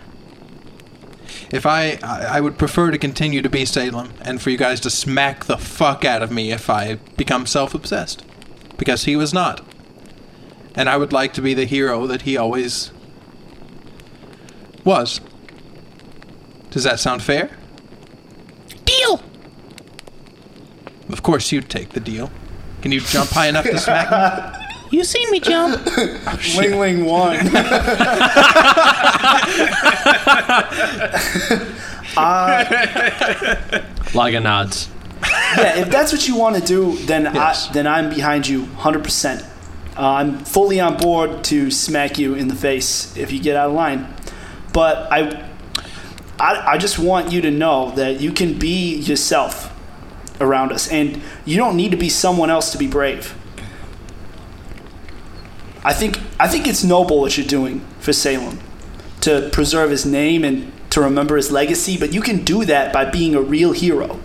If 1.51 1.65
I, 1.65 1.99
I 2.03 2.38
I 2.38 2.41
would 2.41 2.57
prefer 2.57 2.91
to 2.91 2.97
continue 2.97 3.41
to 3.41 3.49
be 3.49 3.65
Salem 3.65 4.13
and 4.21 4.41
for 4.41 4.49
you 4.49 4.57
guys 4.57 4.80
to 4.82 4.89
smack 4.89 5.45
the 5.45 5.57
fuck 5.57 6.05
out 6.05 6.21
of 6.21 6.32
me 6.32 6.51
if 6.51 6.69
I 6.69 6.95
become 7.15 7.45
self-obsessed 7.45 8.23
because 8.78 9.05
he 9.05 9.15
was 9.15 9.34
not. 9.34 9.65
And 10.75 10.88
I 10.88 10.97
would 10.97 11.11
like 11.11 11.34
to 11.34 11.41
be 11.41 11.53
the 11.53 11.65
hero 11.65 12.05
that 12.07 12.21
he 12.21 12.38
always 12.38 12.91
was. 14.84 15.19
Does 16.78 16.84
that 16.84 16.99
sound 16.99 17.23
fair? 17.23 17.49
Deal. 18.86 19.19
Of 21.09 21.23
course 21.23 21.51
you'd 21.51 21.71
take 21.71 21.89
the 21.89 21.99
deal. 21.99 22.30
Can 22.84 22.91
you 22.91 22.99
jump 22.99 23.32
high 23.32 23.47
enough 23.47 23.65
to 23.65 23.80
smack 23.80 24.11
me? 24.11 24.63
You 24.91 25.03
seen 25.03 25.30
me 25.32 25.39
jump? 25.39 25.84
Ling 26.55 26.80
Ling 26.80 27.05
one. 27.05 27.38
Laga 34.13 34.41
nods. 34.43 34.89
yeah, 35.57 35.80
if 35.80 35.89
that's 35.89 36.11
what 36.11 36.28
you 36.28 36.36
want 36.38 36.55
to 36.57 36.61
do, 36.61 36.95
then 37.05 37.23
Yes. 37.23 37.69
I, 37.69 37.73
then 37.73 37.88
I'm 37.88 38.09
behind 38.09 38.47
you 38.47 38.63
100%. 38.65 39.41
Uh, 39.41 39.47
I'm 39.99 40.39
fully 40.45 40.80
on 40.80 40.97
board 40.97 41.43
to 41.45 41.71
smack 41.71 42.19
you 42.19 42.36
in 42.36 42.47
the 42.47 42.55
face 42.55 43.17
if 43.17 43.32
you 43.32 43.39
get 43.39 43.55
out 43.57 43.69
of 43.69 43.75
line. 43.75 44.13
But 44.73 45.11
I, 45.11 45.49
I, 46.39 46.73
I 46.73 46.77
just 46.77 46.99
want 46.99 47.31
you 47.31 47.41
to 47.41 47.51
know 47.51 47.91
that 47.91 48.21
you 48.21 48.31
can 48.31 48.57
be 48.57 48.95
yourself 48.95 49.73
around 50.39 50.71
us, 50.71 50.88
and 50.89 51.21
you 51.45 51.57
don't 51.57 51.75
need 51.75 51.91
to 51.91 51.97
be 51.97 52.09
someone 52.09 52.49
else 52.49 52.71
to 52.71 52.77
be 52.77 52.88
brave. 52.88 53.35
I 55.83 55.93
think 55.93 56.19
I 56.39 56.47
think 56.47 56.67
it's 56.67 56.83
noble 56.83 57.21
what 57.21 57.38
you're 57.38 57.47
doing 57.47 57.79
for 57.99 58.13
Salem 58.13 58.59
to 59.21 59.49
preserve 59.51 59.89
his 59.89 60.05
name 60.05 60.43
and 60.43 60.71
to 60.91 61.01
remember 61.01 61.35
his 61.35 61.51
legacy, 61.51 61.97
but 61.97 62.13
you 62.13 62.21
can 62.21 62.43
do 62.43 62.65
that 62.65 62.93
by 62.93 63.05
being 63.05 63.35
a 63.35 63.41
real 63.41 63.71
hero 63.71 64.19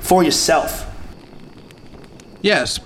for 0.00 0.22
yourself. 0.22 0.86
Yes, 2.40 2.78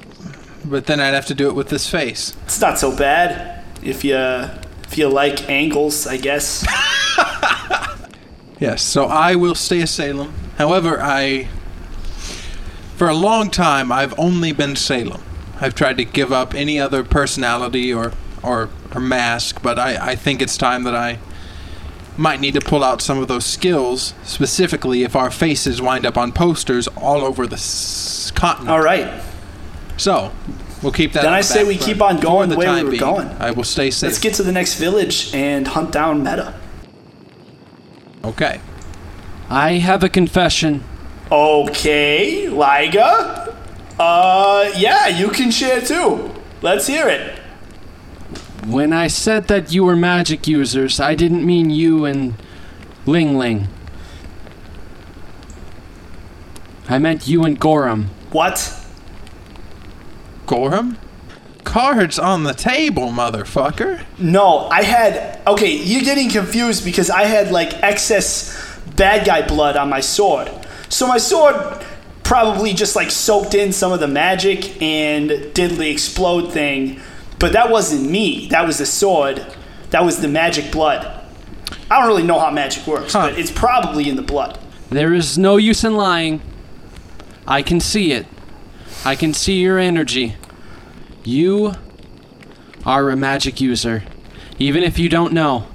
but 0.64 0.86
then 0.86 1.00
I'd 1.00 1.14
have 1.14 1.26
to 1.26 1.34
do 1.34 1.48
it 1.48 1.54
with 1.54 1.68
this 1.68 1.88
face. 1.88 2.36
It's 2.44 2.60
not 2.60 2.78
so 2.78 2.96
bad 2.96 3.64
if 3.82 4.04
you 4.04 4.16
if 4.16 4.98
you 4.98 5.08
like 5.08 5.48
angles, 5.48 6.06
I 6.06 6.16
guess. 6.16 6.66
Yes, 8.62 8.80
so 8.80 9.06
I 9.06 9.34
will 9.34 9.56
stay 9.56 9.80
a 9.80 9.88
Salem. 9.88 10.32
However, 10.56 11.00
I. 11.02 11.48
For 12.96 13.08
a 13.08 13.14
long 13.14 13.50
time, 13.50 13.90
I've 13.90 14.16
only 14.16 14.52
been 14.52 14.76
Salem. 14.76 15.20
I've 15.60 15.74
tried 15.74 15.96
to 15.96 16.04
give 16.04 16.32
up 16.32 16.54
any 16.54 16.78
other 16.78 17.02
personality 17.02 17.92
or, 17.92 18.12
or, 18.40 18.68
or 18.94 19.00
mask, 19.00 19.60
but 19.62 19.80
I, 19.80 20.12
I 20.12 20.14
think 20.14 20.40
it's 20.40 20.56
time 20.56 20.84
that 20.84 20.94
I 20.94 21.18
might 22.16 22.38
need 22.38 22.54
to 22.54 22.60
pull 22.60 22.84
out 22.84 23.02
some 23.02 23.18
of 23.18 23.26
those 23.26 23.44
skills, 23.44 24.14
specifically 24.22 25.02
if 25.02 25.16
our 25.16 25.32
faces 25.32 25.82
wind 25.82 26.06
up 26.06 26.16
on 26.16 26.30
posters 26.30 26.86
all 26.88 27.22
over 27.22 27.48
the 27.48 27.56
s- 27.56 28.30
continent. 28.36 28.70
All 28.70 28.80
right, 28.82 29.20
So, 29.96 30.30
we'll 30.84 30.92
keep 30.92 31.14
that 31.14 31.22
Then 31.24 31.32
I 31.32 31.38
the 31.38 31.44
say 31.44 31.64
we 31.64 31.76
keep 31.78 32.00
on 32.00 32.20
going 32.20 32.48
the 32.48 32.56
way 32.56 32.68
we 32.76 32.84
were 32.84 32.90
being, 32.90 33.00
going. 33.00 33.28
I 33.40 33.50
will 33.50 33.64
stay 33.64 33.90
safe. 33.90 34.08
let's 34.10 34.20
get 34.20 34.34
to 34.34 34.44
the 34.44 34.52
next 34.52 34.74
village 34.74 35.34
and 35.34 35.66
hunt 35.66 35.90
down 35.90 36.22
Meta. 36.22 36.54
Okay. 38.24 38.60
I 39.48 39.72
have 39.74 40.02
a 40.02 40.08
confession. 40.08 40.84
Okay, 41.30 42.48
Liga. 42.48 43.56
Uh, 43.98 44.70
yeah, 44.76 45.08
you 45.08 45.28
can 45.28 45.50
share 45.50 45.80
too. 45.80 46.30
Let's 46.62 46.86
hear 46.86 47.08
it. 47.08 47.38
When 48.66 48.92
I 48.92 49.08
said 49.08 49.48
that 49.48 49.72
you 49.72 49.84
were 49.84 49.96
magic 49.96 50.46
users, 50.46 51.00
I 51.00 51.14
didn't 51.14 51.44
mean 51.44 51.70
you 51.70 52.04
and 52.04 52.34
Ling 53.06 53.36
Ling. 53.36 53.68
I 56.88 56.98
meant 56.98 57.26
you 57.26 57.44
and 57.44 57.58
Gorham. 57.58 58.10
What? 58.30 58.78
Gorham? 60.46 60.98
Cards 61.64 62.18
on 62.18 62.44
the 62.44 62.54
table, 62.54 63.08
motherfucker. 63.08 64.04
No, 64.18 64.68
I 64.68 64.82
had. 64.82 65.40
Okay, 65.46 65.76
you're 65.76 66.02
getting 66.02 66.28
confused 66.28 66.84
because 66.84 67.08
I 67.08 67.24
had 67.24 67.50
like 67.50 67.82
excess 67.82 68.78
bad 68.96 69.24
guy 69.26 69.46
blood 69.46 69.76
on 69.76 69.88
my 69.88 70.00
sword. 70.00 70.50
So 70.88 71.06
my 71.06 71.18
sword 71.18 71.82
probably 72.24 72.72
just 72.72 72.96
like 72.96 73.10
soaked 73.10 73.54
in 73.54 73.72
some 73.72 73.92
of 73.92 74.00
the 74.00 74.08
magic 74.08 74.80
and 74.82 75.28
did 75.54 75.72
the 75.72 75.88
explode 75.90 76.52
thing. 76.52 77.00
But 77.38 77.52
that 77.54 77.70
wasn't 77.70 78.10
me. 78.10 78.48
That 78.48 78.66
was 78.66 78.78
the 78.78 78.86
sword. 78.86 79.44
That 79.90 80.04
was 80.04 80.20
the 80.20 80.28
magic 80.28 80.70
blood. 80.72 81.06
I 81.90 81.98
don't 81.98 82.08
really 82.08 82.22
know 82.22 82.38
how 82.38 82.50
magic 82.50 82.86
works, 82.86 83.12
Huh. 83.12 83.30
but 83.30 83.38
it's 83.38 83.50
probably 83.50 84.08
in 84.08 84.16
the 84.16 84.22
blood. 84.22 84.58
There 84.90 85.14
is 85.14 85.38
no 85.38 85.56
use 85.56 85.84
in 85.84 85.96
lying. 85.96 86.40
I 87.46 87.62
can 87.62 87.80
see 87.80 88.12
it. 88.12 88.26
I 89.04 89.16
can 89.16 89.32
see 89.34 89.54
your 89.60 89.78
energy. 89.78 90.36
You 91.24 91.74
are 92.84 93.10
a 93.10 93.16
magic 93.16 93.60
user, 93.60 94.02
even 94.58 94.82
if 94.82 94.98
you 94.98 95.08
don't 95.08 95.32
know. 95.32 95.66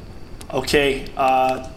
Okay, 0.53 1.05
uh. 1.15 1.69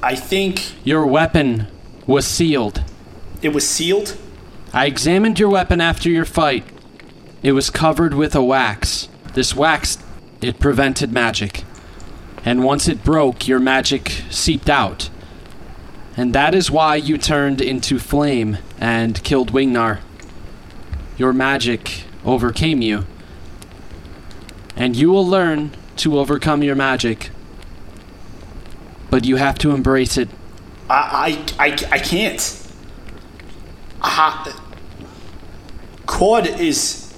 I 0.00 0.14
think 0.14 0.74
Your 0.86 1.04
weapon 1.06 1.66
was 2.06 2.24
sealed. 2.26 2.84
it 3.42 3.48
was 3.48 3.68
sealed. 3.68 4.16
I 4.72 4.86
examined 4.86 5.38
your 5.40 5.48
weapon 5.48 5.80
after 5.80 6.08
your 6.08 6.24
fight. 6.24 6.64
It 7.42 7.52
was 7.52 7.68
covered 7.70 8.14
with 8.14 8.34
a 8.36 8.42
wax. 8.42 9.08
This 9.34 9.56
wax, 9.56 9.98
it 10.40 10.60
prevented 10.60 11.12
magic. 11.12 11.64
And 12.44 12.62
once 12.62 12.86
it 12.86 13.02
broke, 13.02 13.48
your 13.48 13.58
magic 13.58 14.22
seeped 14.30 14.70
out. 14.70 15.10
And 16.16 16.32
that 16.34 16.54
is 16.54 16.70
why 16.70 16.94
you 16.96 17.18
turned 17.18 17.60
into 17.60 17.98
flame 17.98 18.58
and 18.78 19.22
killed 19.24 19.52
Wingnar. 19.52 19.98
Your 21.16 21.32
magic 21.32 22.04
overcame 22.24 22.82
you. 22.82 23.04
And 24.76 24.96
you 24.96 25.10
will 25.10 25.26
learn 25.26 25.72
to 25.96 26.18
overcome 26.18 26.62
your 26.62 26.76
magic. 26.76 27.30
But 29.10 29.24
you 29.24 29.36
have 29.36 29.58
to 29.58 29.72
embrace 29.72 30.16
it. 30.16 30.28
I 30.88 31.44
I 31.58 31.66
I, 31.66 31.76
I 31.92 31.98
can't. 31.98 32.54
Ah, 34.00 34.56
Cord 36.06 36.46
is. 36.46 37.12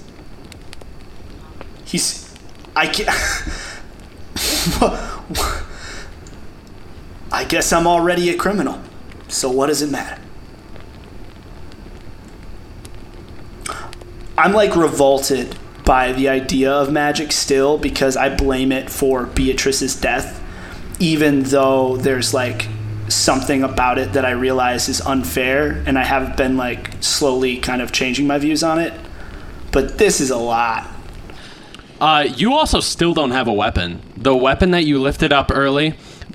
He's. 1.85 2.35
I 2.75 2.87
can't. 2.87 3.09
I 7.31 7.45
guess 7.45 7.71
I'm 7.71 7.87
already 7.87 8.29
a 8.29 8.35
criminal. 8.35 8.81
So 9.27 9.49
what 9.49 9.67
does 9.67 9.81
it 9.81 9.91
matter? 9.91 10.21
I'm 14.41 14.53
like 14.53 14.75
revolted 14.75 15.55
by 15.85 16.13
the 16.13 16.29
idea 16.29 16.71
of 16.71 16.91
magic 16.91 17.31
still 17.31 17.77
because 17.77 18.17
I 18.17 18.35
blame 18.35 18.71
it 18.71 18.89
for 18.89 19.27
Beatrice's 19.27 19.95
death, 19.95 20.41
even 20.99 21.43
though 21.43 21.97
there's 21.97 22.33
like 22.33 22.67
something 23.07 23.61
about 23.61 23.99
it 23.99 24.13
that 24.13 24.25
I 24.25 24.31
realize 24.31 24.89
is 24.89 24.99
unfair, 24.99 25.83
and 25.85 25.95
I 25.95 26.03
have 26.03 26.35
been 26.35 26.57
like 26.57 26.89
slowly 27.01 27.57
kind 27.57 27.83
of 27.83 27.91
changing 27.91 28.25
my 28.25 28.39
views 28.39 28.63
on 28.63 28.79
it. 28.79 28.99
But 29.71 29.99
this 29.99 30.19
is 30.19 30.31
a 30.31 30.37
lot. 30.37 30.89
Uh, 31.99 32.27
you 32.35 32.53
also 32.53 32.79
still 32.79 33.13
don't 33.13 33.29
have 33.29 33.47
a 33.47 33.53
weapon. 33.53 34.01
The 34.17 34.35
weapon 34.35 34.71
that 34.71 34.85
you 34.85 34.99
lifted 34.99 35.31
up 35.31 35.51
early, 35.53 35.93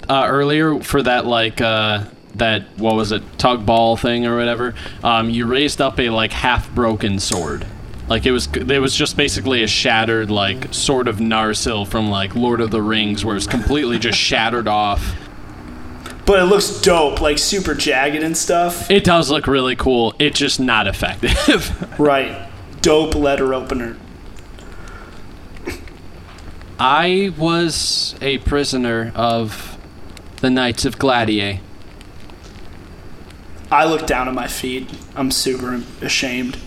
uh, 0.09 0.27
earlier 0.29 0.79
for 0.79 1.03
that 1.03 1.27
like 1.27 1.61
uh, 1.61 2.05
that 2.37 2.67
what 2.79 2.95
was 2.95 3.11
it 3.11 3.25
tug 3.37 3.67
ball 3.67 3.97
thing 3.97 4.27
or 4.27 4.37
whatever. 4.37 4.77
Um, 5.03 5.29
you 5.29 5.47
raised 5.47 5.81
up 5.81 5.99
a 5.99 6.11
like 6.11 6.31
half 6.31 6.73
broken 6.73 7.19
sword. 7.19 7.67
Like 8.09 8.25
it 8.25 8.31
was, 8.33 8.49
it 8.55 8.81
was 8.81 8.95
just 8.95 9.17
basically 9.17 9.63
a 9.63 9.67
shattered 9.67 10.31
like 10.31 10.73
sort 10.73 11.09
of 11.09 11.17
Narsil 11.17 11.87
from 11.87 12.09
like 12.09 12.35
Lord 12.35 12.61
of 12.61 12.71
the 12.71 12.83
Rings, 12.83 13.25
where 13.25 13.37
it's 13.37 13.47
completely 13.47 13.99
just 13.99 14.19
shattered 14.31 14.69
off. 14.69 15.17
But 16.25 16.41
it 16.41 16.45
looks 16.47 16.81
dope, 16.81 17.21
like 17.21 17.39
super 17.39 17.75
jagged 17.75 18.23
and 18.23 18.37
stuff. 18.37 18.91
It 18.91 19.05
does 19.05 19.31
look 19.31 19.47
really 19.47 19.77
cool. 19.77 20.15
It's 20.19 20.39
just 20.39 20.59
not 20.61 20.87
effective. 20.87 21.83
Right. 21.99 22.49
Dope 22.83 23.15
letter 23.15 23.55
opener. 23.55 23.97
I 26.79 27.33
was 27.39 28.15
a 28.21 28.37
prisoner 28.39 29.13
of 29.15 29.79
the 30.43 30.51
Knights 30.51 30.85
of 30.85 30.99
Gladier. 30.99 31.61
I 33.71 33.87
look 33.87 34.07
down 34.07 34.29
at 34.29 34.35
my 34.35 34.47
feet. 34.47 34.91
I'm 35.15 35.31
super 35.31 35.83
ashamed. 36.03 36.59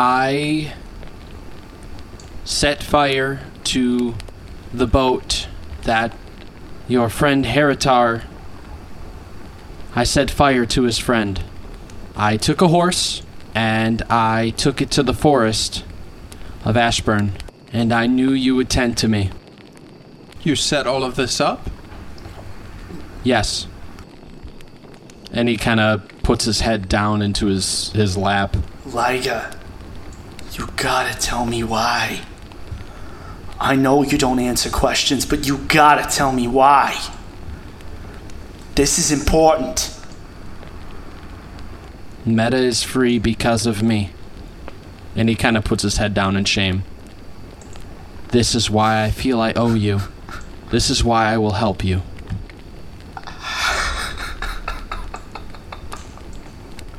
I 0.00 0.74
set 2.44 2.84
fire 2.84 3.40
to 3.64 4.14
the 4.72 4.86
boat 4.86 5.48
that 5.82 6.16
your 6.86 7.08
friend 7.08 7.44
Heritar. 7.44 8.22
I 9.96 10.04
set 10.04 10.30
fire 10.30 10.64
to 10.66 10.84
his 10.84 10.98
friend. 10.98 11.42
I 12.14 12.36
took 12.36 12.62
a 12.62 12.68
horse 12.68 13.24
and 13.56 14.02
I 14.02 14.50
took 14.50 14.80
it 14.80 14.92
to 14.92 15.02
the 15.02 15.12
forest 15.12 15.84
of 16.64 16.76
Ashburn, 16.76 17.32
and 17.72 17.92
I 17.92 18.06
knew 18.06 18.30
you 18.30 18.54
would 18.54 18.70
tend 18.70 18.96
to 18.98 19.08
me. 19.08 19.32
You 20.42 20.54
set 20.54 20.86
all 20.86 21.02
of 21.02 21.16
this 21.16 21.40
up? 21.40 21.68
Yes. 23.24 23.66
And 25.32 25.48
he 25.48 25.56
kind 25.56 25.80
of 25.80 26.06
puts 26.22 26.44
his 26.44 26.60
head 26.60 26.88
down 26.88 27.20
into 27.20 27.46
his, 27.46 27.90
his 27.94 28.16
lap. 28.16 28.56
Liga, 28.86 29.58
you 30.58 30.68
gotta 30.76 31.18
tell 31.18 31.46
me 31.46 31.62
why. 31.62 32.22
I 33.60 33.76
know 33.76 34.02
you 34.02 34.18
don't 34.18 34.38
answer 34.38 34.70
questions, 34.70 35.24
but 35.24 35.46
you 35.46 35.58
gotta 35.58 36.08
tell 36.08 36.32
me 36.32 36.46
why. 36.48 37.00
This 38.74 38.98
is 38.98 39.10
important. 39.10 39.94
Meta 42.24 42.56
is 42.56 42.82
free 42.82 43.18
because 43.18 43.66
of 43.66 43.82
me. 43.82 44.10
And 45.16 45.28
he 45.28 45.34
kind 45.34 45.56
of 45.56 45.64
puts 45.64 45.82
his 45.82 45.96
head 45.96 46.14
down 46.14 46.36
in 46.36 46.44
shame. 46.44 46.84
This 48.28 48.54
is 48.54 48.70
why 48.70 49.02
I 49.04 49.10
feel 49.10 49.40
I 49.40 49.52
owe 49.54 49.74
you. 49.74 50.00
This 50.70 50.90
is 50.90 51.02
why 51.02 51.32
I 51.32 51.38
will 51.38 51.52
help 51.52 51.82
you. 51.82 52.02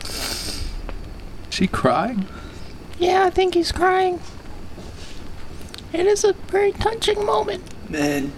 Is 0.10 0.66
she 1.50 1.68
crying? 1.68 2.28
Yeah, 3.00 3.24
I 3.26 3.30
think 3.30 3.54
he's 3.54 3.72
crying. 3.72 4.20
It 5.94 6.06
is 6.06 6.24
a 6.26 6.34
very 6.34 6.74
touching 6.74 7.26
moment. 7.26 7.64
Man, 7.90 8.32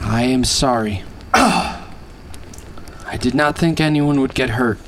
I 0.00 0.22
am 0.22 0.42
sorry. 0.42 1.04
I 1.34 3.16
did 3.20 3.34
not 3.34 3.58
think 3.58 3.80
anyone 3.80 4.20
would 4.20 4.34
get 4.34 4.50
hurt. 4.50 4.78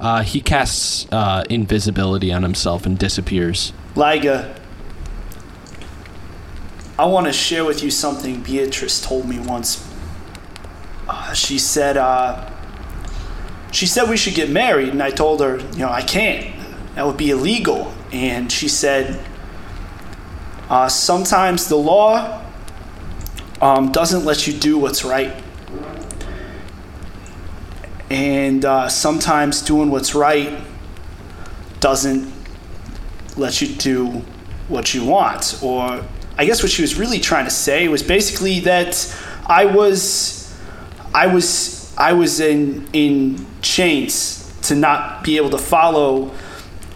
Uh, 0.00 0.22
he 0.22 0.40
casts 0.40 1.06
uh, 1.12 1.44
invisibility 1.48 2.32
on 2.32 2.42
himself 2.42 2.84
and 2.84 2.98
disappears. 2.98 3.72
Liga, 3.94 4.60
I 6.98 7.06
want 7.06 7.26
to 7.26 7.32
share 7.32 7.64
with 7.64 7.82
you 7.82 7.90
something 7.90 8.42
Beatrice 8.42 9.00
told 9.00 9.28
me 9.28 9.38
once. 9.38 9.88
Uh, 11.08 11.32
she 11.32 11.58
said, 11.58 11.96
uh, 11.96 12.50
she 13.70 13.86
said 13.86 14.10
we 14.10 14.16
should 14.16 14.34
get 14.34 14.50
married, 14.50 14.88
and 14.88 15.02
I 15.02 15.10
told 15.10 15.40
her, 15.40 15.58
you 15.58 15.78
know, 15.78 15.90
I 15.90 16.02
can't. 16.02 16.53
That 16.94 17.06
would 17.06 17.16
be 17.16 17.30
illegal. 17.30 17.92
And 18.12 18.50
she 18.50 18.68
said, 18.68 19.24
uh, 20.68 20.88
sometimes 20.88 21.68
the 21.68 21.76
law 21.76 22.42
um, 23.60 23.92
doesn't 23.92 24.24
let 24.24 24.46
you 24.46 24.52
do 24.52 24.78
what's 24.78 25.04
right. 25.04 25.42
And 28.10 28.64
uh, 28.64 28.88
sometimes 28.88 29.62
doing 29.62 29.90
what's 29.90 30.14
right 30.14 30.60
doesn't 31.80 32.32
let 33.36 33.60
you 33.60 33.68
do 33.68 34.22
what 34.68 34.94
you 34.94 35.04
want. 35.04 35.58
Or 35.62 36.04
I 36.38 36.44
guess 36.44 36.62
what 36.62 36.70
she 36.70 36.82
was 36.82 36.96
really 36.96 37.20
trying 37.20 37.44
to 37.44 37.50
say 37.50 37.88
was 37.88 38.02
basically 38.02 38.60
that 38.60 39.14
I 39.46 39.66
was 39.66 40.54
I 41.14 41.26
was 41.26 41.94
I 41.96 42.12
was 42.12 42.40
in 42.40 42.88
in 42.92 43.46
chains 43.62 44.52
to 44.62 44.74
not 44.74 45.22
be 45.24 45.36
able 45.36 45.50
to 45.50 45.58
follow 45.58 46.32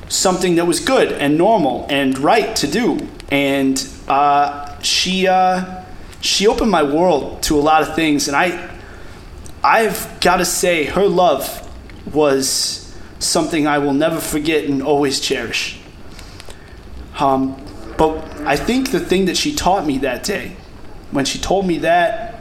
something 0.08 0.56
that 0.56 0.66
was 0.66 0.80
good 0.80 1.12
and 1.12 1.36
normal 1.36 1.86
and 1.88 2.18
right 2.18 2.54
to 2.56 2.66
do. 2.66 3.08
And 3.30 3.86
uh, 4.08 4.80
she 4.80 5.26
uh, 5.26 5.84
she 6.20 6.46
opened 6.46 6.70
my 6.70 6.82
world 6.82 7.42
to 7.44 7.58
a 7.58 7.60
lot 7.60 7.82
of 7.82 7.94
things, 7.94 8.28
and 8.28 8.36
I 8.36 8.70
I've 9.62 10.20
got 10.20 10.38
to 10.38 10.44
say 10.44 10.84
her 10.84 11.06
love 11.06 11.64
was 12.14 12.94
something 13.18 13.66
I 13.66 13.78
will 13.78 13.92
never 13.92 14.20
forget 14.20 14.64
and 14.64 14.82
always 14.82 15.20
cherish. 15.20 15.78
Um, 17.18 17.60
but 17.96 18.24
I 18.46 18.56
think 18.56 18.92
the 18.92 19.00
thing 19.00 19.26
that 19.26 19.36
she 19.36 19.54
taught 19.54 19.84
me 19.84 19.98
that 19.98 20.22
day, 20.22 20.56
when 21.10 21.24
she 21.24 21.38
told 21.38 21.66
me 21.66 21.78
that, 21.78 22.40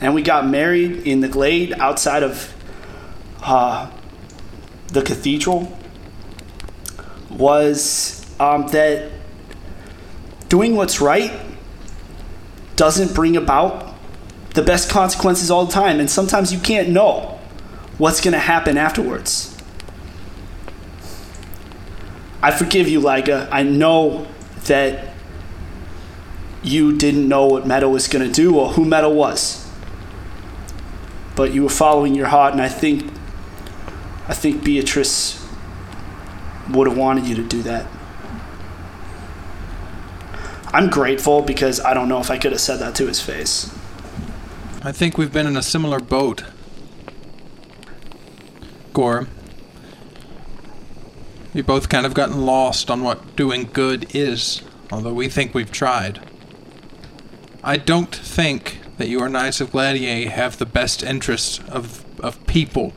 and 0.00 0.14
we 0.14 0.22
got 0.22 0.46
married 0.46 1.06
in 1.06 1.20
the 1.20 1.28
glade 1.28 1.72
outside 1.74 2.24
of 2.24 2.52
uh, 3.42 3.90
the 4.88 5.02
cathedral, 5.02 5.77
was 7.38 8.26
um, 8.38 8.66
that 8.68 9.10
doing 10.48 10.76
what's 10.76 11.00
right 11.00 11.32
doesn't 12.76 13.14
bring 13.14 13.36
about 13.36 13.94
the 14.54 14.62
best 14.62 14.90
consequences 14.90 15.50
all 15.50 15.64
the 15.64 15.72
time, 15.72 16.00
and 16.00 16.10
sometimes 16.10 16.52
you 16.52 16.58
can't 16.58 16.88
know 16.88 17.38
what's 17.96 18.20
going 18.20 18.32
to 18.32 18.38
happen 18.38 18.76
afterwards. 18.76 19.56
I 22.42 22.50
forgive 22.50 22.88
you, 22.88 23.00
Liga. 23.00 23.48
I 23.50 23.62
know 23.62 24.26
that 24.66 25.14
you 26.62 26.96
didn't 26.96 27.28
know 27.28 27.46
what 27.46 27.66
Meta 27.66 27.88
was 27.88 28.08
going 28.08 28.26
to 28.26 28.32
do 28.32 28.58
or 28.58 28.70
who 28.70 28.84
Meta 28.84 29.08
was. 29.08 29.68
But 31.36 31.52
you 31.52 31.62
were 31.62 31.68
following 31.68 32.14
your 32.14 32.26
heart, 32.26 32.52
and 32.52 32.60
I 32.60 32.68
think, 32.68 33.04
I 34.28 34.34
think 34.34 34.64
Beatrice 34.64 35.37
would 36.70 36.86
have 36.86 36.96
wanted 36.96 37.26
you 37.26 37.34
to 37.36 37.42
do 37.42 37.62
that. 37.62 37.86
I'm 40.72 40.90
grateful 40.90 41.42
because 41.42 41.80
I 41.80 41.94
don't 41.94 42.08
know 42.08 42.20
if 42.20 42.30
I 42.30 42.38
could 42.38 42.52
have 42.52 42.60
said 42.60 42.78
that 42.78 42.94
to 42.96 43.06
his 43.06 43.20
face. 43.20 43.74
I 44.82 44.92
think 44.92 45.16
we've 45.16 45.32
been 45.32 45.46
in 45.46 45.56
a 45.56 45.62
similar 45.62 45.98
boat. 45.98 46.44
Gorham. 48.92 49.28
We 51.54 51.62
both 51.62 51.88
kind 51.88 52.04
of 52.04 52.14
gotten 52.14 52.44
lost 52.44 52.90
on 52.90 53.02
what 53.02 53.34
doing 53.34 53.70
good 53.72 54.14
is, 54.14 54.62
although 54.92 55.14
we 55.14 55.28
think 55.28 55.54
we've 55.54 55.72
tried. 55.72 56.20
I 57.64 57.76
don't 57.76 58.14
think 58.14 58.78
that 58.98 59.08
your 59.08 59.28
Knights 59.28 59.60
of 59.60 59.72
Gladier 59.72 60.28
have 60.28 60.58
the 60.58 60.66
best 60.66 61.02
interests 61.02 61.60
of, 61.68 62.04
of 62.20 62.46
people 62.46 62.92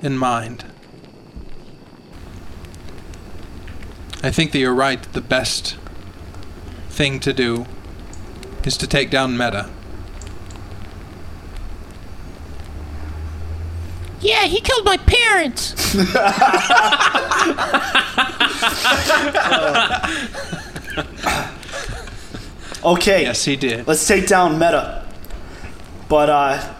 in 0.00 0.16
mind. 0.16 0.64
I 4.22 4.30
think 4.30 4.52
that 4.52 4.58
you're 4.58 4.74
right. 4.74 5.02
The 5.12 5.20
best 5.20 5.76
thing 6.88 7.20
to 7.20 7.32
do 7.32 7.66
is 8.64 8.76
to 8.78 8.86
take 8.86 9.10
down 9.10 9.36
Meta. 9.36 9.68
Yeah, 14.20 14.44
he 14.44 14.60
killed 14.60 14.84
my 14.84 14.98
parents. 14.98 15.74
Okay. 22.84 23.22
Yes, 23.22 23.44
he 23.44 23.56
did. 23.56 23.86
Let's 23.86 24.06
take 24.06 24.26
down 24.26 24.54
Meta. 24.54 25.06
But 26.08 26.28
uh, 26.28 26.74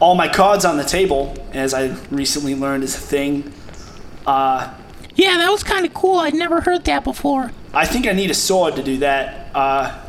all 0.00 0.14
my 0.14 0.28
cards 0.28 0.64
on 0.64 0.78
the 0.78 0.84
table, 0.84 1.34
as 1.52 1.74
I 1.74 1.96
recently 2.10 2.54
learned 2.54 2.82
is 2.82 2.94
a 2.94 2.98
thing. 2.98 3.52
Uh, 4.26 4.72
Yeah, 5.14 5.36
that 5.38 5.50
was 5.50 5.62
kind 5.62 5.86
of 5.86 5.94
cool. 5.94 6.18
I'd 6.18 6.34
never 6.34 6.60
heard 6.60 6.84
that 6.84 7.04
before. 7.04 7.52
I 7.72 7.86
think 7.86 8.06
I 8.06 8.12
need 8.12 8.30
a 8.30 8.34
sword 8.34 8.76
to 8.76 8.82
do 8.82 8.98
that. 8.98 9.50
Uh, 9.54 10.00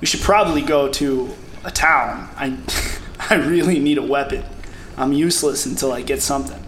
we 0.00 0.06
should 0.06 0.20
probably 0.20 0.62
go 0.62 0.88
to 0.88 1.30
a 1.64 1.70
town. 1.70 2.28
I, 2.36 2.58
I 3.30 3.34
really 3.36 3.78
need 3.78 3.98
a 3.98 4.02
weapon. 4.02 4.44
I'm 4.96 5.12
useless 5.12 5.66
until 5.66 5.92
I 5.92 6.02
get 6.02 6.22
something. 6.22 6.62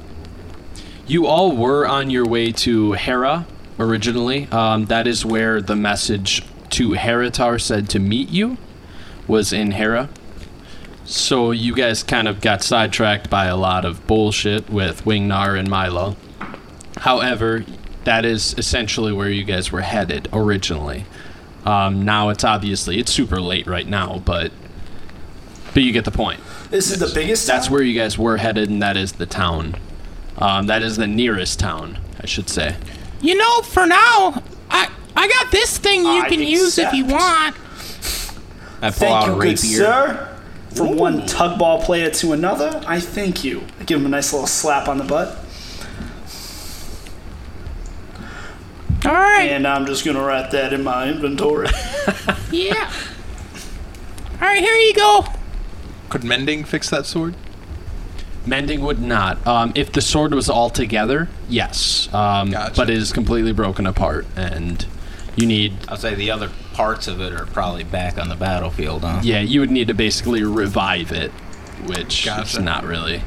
You 1.07 1.26
all 1.26 1.55
were 1.55 1.86
on 1.86 2.11
your 2.11 2.26
way 2.26 2.50
to 2.52 2.92
Hera 2.92 3.46
originally. 3.78 4.48
Um, 4.50 4.86
that 4.86 5.07
is 5.07 5.24
where 5.24 5.61
the 5.61 5.76
message 5.76 6.42
to 6.70 6.90
Heritar 6.90 7.61
said 7.61 7.88
to 7.90 7.98
meet 7.98 8.30
you 8.30 8.57
was 9.28 9.52
in 9.52 9.72
Hera. 9.72 10.09
So 11.05 11.50
you 11.50 11.74
guys 11.74 12.02
kind 12.02 12.26
of 12.26 12.40
got 12.40 12.62
sidetracked 12.62 13.28
by 13.28 13.46
a 13.46 13.57
lot 13.57 13.84
of 13.84 14.07
bullshit 14.07 14.70
with 14.70 15.05
Wingnar 15.05 15.59
and 15.59 15.68
Milo. 15.68 16.16
However, 17.05 17.66
that 18.05 18.24
is 18.24 18.55
essentially 18.57 19.12
where 19.12 19.28
you 19.28 19.44
guys 19.44 19.70
were 19.70 19.82
headed 19.82 20.26
originally. 20.32 21.05
Um, 21.66 22.07
now 22.07 22.30
it's 22.30 22.44
obviously 22.44 22.98
it's 22.98 23.12
super 23.12 23.42
late 23.42 23.66
right 23.66 23.86
now, 23.86 24.22
but 24.24 24.52
but 25.74 25.82
you 25.82 25.92
get 25.92 26.07
the 26.07 26.11
point. 26.11 26.40
This 26.70 26.90
is 26.90 27.00
the 27.00 27.14
biggest. 27.14 27.46
That's 27.46 27.66
town? 27.66 27.74
where 27.74 27.82
you 27.82 27.94
guys 27.94 28.16
were 28.16 28.38
headed, 28.38 28.70
and 28.70 28.80
that 28.80 28.96
is 28.96 29.12
the 29.12 29.26
town. 29.26 29.76
Um, 30.38 30.66
that 30.68 30.82
is 30.82 30.96
the 30.96 31.07
nearest 31.07 31.61
town, 31.61 31.98
I 32.22 32.24
should 32.24 32.48
say. 32.48 32.74
You 33.20 33.36
know, 33.36 33.61
for 33.61 33.86
now, 33.86 34.42
I, 34.70 34.90
I 35.14 35.28
got 35.28 35.52
this 35.52 35.76
thing 35.76 36.05
you 36.05 36.22
I 36.22 36.26
can 36.30 36.40
use 36.40 36.78
if 36.78 36.94
you 36.94 37.05
want. 37.05 37.55
I 38.80 38.88
pull 38.88 38.92
Thank 38.92 39.14
out 39.14 39.26
you, 39.26 39.40
a 39.42 39.44
good 39.44 39.59
sir. 39.59 40.38
From 40.70 40.96
one 40.96 41.26
tug 41.26 41.59
ball 41.59 41.82
player 41.82 42.09
to 42.12 42.32
another, 42.32 42.82
I 42.86 42.98
thank 42.98 43.44
you. 43.44 43.62
I 43.78 43.84
give 43.84 44.00
him 44.00 44.07
a 44.07 44.09
nice 44.09 44.32
little 44.32 44.46
slap 44.46 44.88
on 44.88 44.96
the 44.96 45.05
butt. 45.05 45.43
All 49.05 49.12
right. 49.12 49.50
And 49.50 49.66
I'm 49.66 49.86
just 49.86 50.05
gonna 50.05 50.22
write 50.22 50.50
that 50.52 50.72
in 50.72 50.82
my 50.84 51.09
inventory. 51.09 51.68
Yeah. 52.50 52.92
All 54.34 54.38
right, 54.40 54.61
here 54.62 54.74
you 54.76 54.94
go. 54.94 55.24
Could 56.09 56.22
mending 56.22 56.62
fix 56.62 56.88
that 56.90 57.05
sword? 57.05 57.34
Mending 58.46 58.80
would 58.82 59.00
not. 59.00 59.44
Um, 59.44 59.72
if 59.74 59.90
the 59.90 60.00
sword 60.00 60.32
was 60.34 60.48
all 60.48 60.70
together, 60.70 61.28
yes. 61.48 62.12
Um, 62.14 62.50
Gotcha. 62.50 62.74
But 62.76 62.90
it 62.90 62.96
is 62.96 63.12
completely 63.12 63.52
broken 63.52 63.86
apart, 63.86 64.26
and 64.36 64.86
you 65.34 65.46
need. 65.46 65.72
I'll 65.88 65.96
say 65.96 66.14
the 66.14 66.30
other 66.30 66.50
parts 66.74 67.09
of 67.09 67.20
it 67.20 67.32
are 67.32 67.46
probably 67.46 67.82
back 67.82 68.18
on 68.18 68.28
the 68.28 68.36
battlefield, 68.36 69.02
huh? 69.02 69.20
Yeah, 69.24 69.40
you 69.40 69.59
would 69.61 69.70
need 69.72 69.88
to 69.88 69.94
basically 69.94 70.44
revive 70.44 71.11
it, 71.11 71.32
which 71.86 72.26
is 72.28 72.59
not 72.61 72.84
really. 72.84 73.22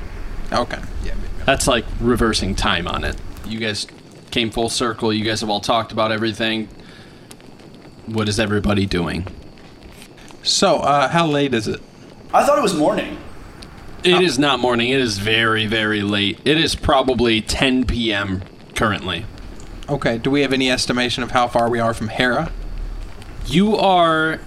Okay. 0.53 0.79
Yeah. 1.03 1.15
That's 1.45 1.67
like 1.67 1.83
reversing 1.99 2.55
time 2.55 2.87
on 2.87 3.03
it. 3.03 3.17
You 3.45 3.59
guys 3.59 3.87
came 4.31 4.49
full 4.51 4.69
circle. 4.69 5.13
You 5.13 5.25
guys 5.25 5.41
have 5.41 5.49
all 5.49 5.59
talked 5.59 5.91
about 5.91 6.11
everything. 6.11 6.67
What 8.05 8.29
is 8.29 8.39
everybody 8.39 8.85
doing? 8.85 9.27
So, 10.43 10.77
uh, 10.77 11.09
how 11.09 11.27
late 11.27 11.53
is 11.53 11.67
it? 11.67 11.81
I 12.33 12.45
thought 12.45 12.57
it 12.57 12.61
was 12.61 12.73
morning. 12.75 13.17
It 14.03 14.21
is 14.21 14.39
not 14.39 14.59
morning. 14.59 14.89
It 14.89 14.99
is 14.99 15.17
very, 15.17 15.65
very 15.65 16.01
late. 16.01 16.39
It 16.45 16.57
is 16.57 16.75
probably 16.75 17.41
10 17.41 17.85
p.m. 17.85 18.43
currently. 18.75 19.25
Okay. 19.89 20.17
Do 20.17 20.29
we 20.29 20.41
have 20.41 20.53
any 20.53 20.71
estimation 20.71 21.23
of 21.23 21.31
how 21.31 21.47
far 21.47 21.69
we 21.69 21.79
are 21.79 21.93
from 21.93 22.07
Hera? 22.09 22.51
You 23.47 23.75
are 23.75 24.39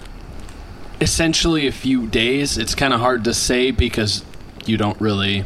essentially 0.99 1.67
a 1.67 1.71
few 1.71 2.07
days. 2.07 2.57
It's 2.57 2.73
kind 2.75 2.93
of 2.93 2.99
hard 2.99 3.23
to 3.25 3.33
say 3.33 3.71
because 3.71 4.23
you 4.65 4.77
don't 4.77 4.99
really 5.01 5.45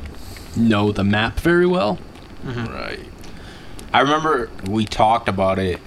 know 0.56 0.92
the 0.92 1.04
map 1.04 1.40
very 1.40 1.66
well. 1.66 1.98
Right. 2.44 3.00
I 3.96 4.02
remember 4.02 4.50
we 4.68 4.84
talked 4.84 5.30
about 5.30 5.58
it. 5.58 5.80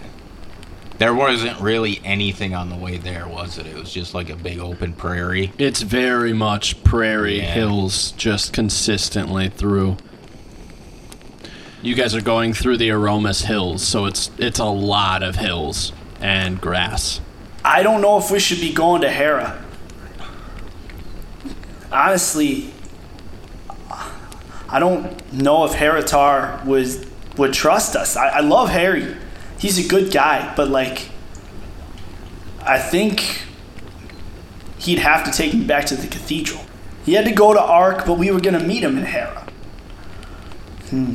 There 0.97 1.13
wasn't 1.13 1.61
really 1.61 2.01
anything 2.07 2.55
on 2.55 2.71
the 2.71 2.75
way 2.77 2.97
there, 2.97 3.29
was 3.29 3.59
it? 3.59 3.67
It 3.67 3.75
was 3.77 3.93
just 3.93 4.15
like 4.15 4.31
a 4.31 4.35
big 4.35 4.61
open 4.61 4.95
prairie. 4.95 5.53
It's 5.59 5.83
very 5.83 6.33
much 6.33 6.83
prairie 6.85 7.37
Yeah. 7.41 7.53
hills 7.53 8.13
just 8.13 8.55
consistently 8.55 9.51
through. 9.51 9.99
You 11.83 11.95
guys 11.95 12.15
are 12.15 12.23
going 12.23 12.55
through 12.55 12.79
the 12.79 12.91
Aromas 12.91 13.43
Hills, 13.43 13.83
so 13.87 14.07
it's 14.07 14.31
it's 14.39 14.59
a 14.59 14.65
lot 14.65 15.23
of 15.23 15.37
hills 15.37 15.93
and 16.19 16.59
grass. 16.59 17.21
I 17.63 17.83
don't 17.83 18.01
know 18.01 18.17
if 18.17 18.31
we 18.31 18.39
should 18.39 18.61
be 18.61 18.73
going 18.73 19.03
to 19.03 19.11
Hera. 19.11 19.63
Honestly, 21.93 22.73
I 24.71 24.79
don't 24.81 25.31
know 25.31 25.67
if 25.67 25.73
Heratar 25.73 26.65
would 26.65 27.08
would 27.39 27.53
trust 27.53 27.97
us. 27.97 28.17
I, 28.17 28.29
I 28.29 28.41
love 28.41 28.71
Harry. 28.71 29.17
He's 29.59 29.85
a 29.85 29.89
good 29.89 30.13
guy, 30.13 30.53
but 30.57 30.69
like 30.69 31.09
I 32.63 32.79
think 32.79 33.43
he'd 34.79 34.99
have 34.99 35.25
to 35.25 35.31
take 35.31 35.55
me 35.55 35.65
back 35.65 35.87
to 35.87 35.97
the 35.97 36.07
cathedral. 36.07 36.65
He 37.05 37.15
had 37.15 37.25
to 37.25 37.33
go 37.33 37.55
to 37.55 37.61
Ark, 37.61 38.05
but 38.07 38.19
we 38.19 38.31
were 38.31 38.41
gonna 38.41 38.63
meet 38.63 38.83
him 38.83 38.99
in 38.99 39.07
Hera. 39.07 39.49
Hmm. 40.91 41.15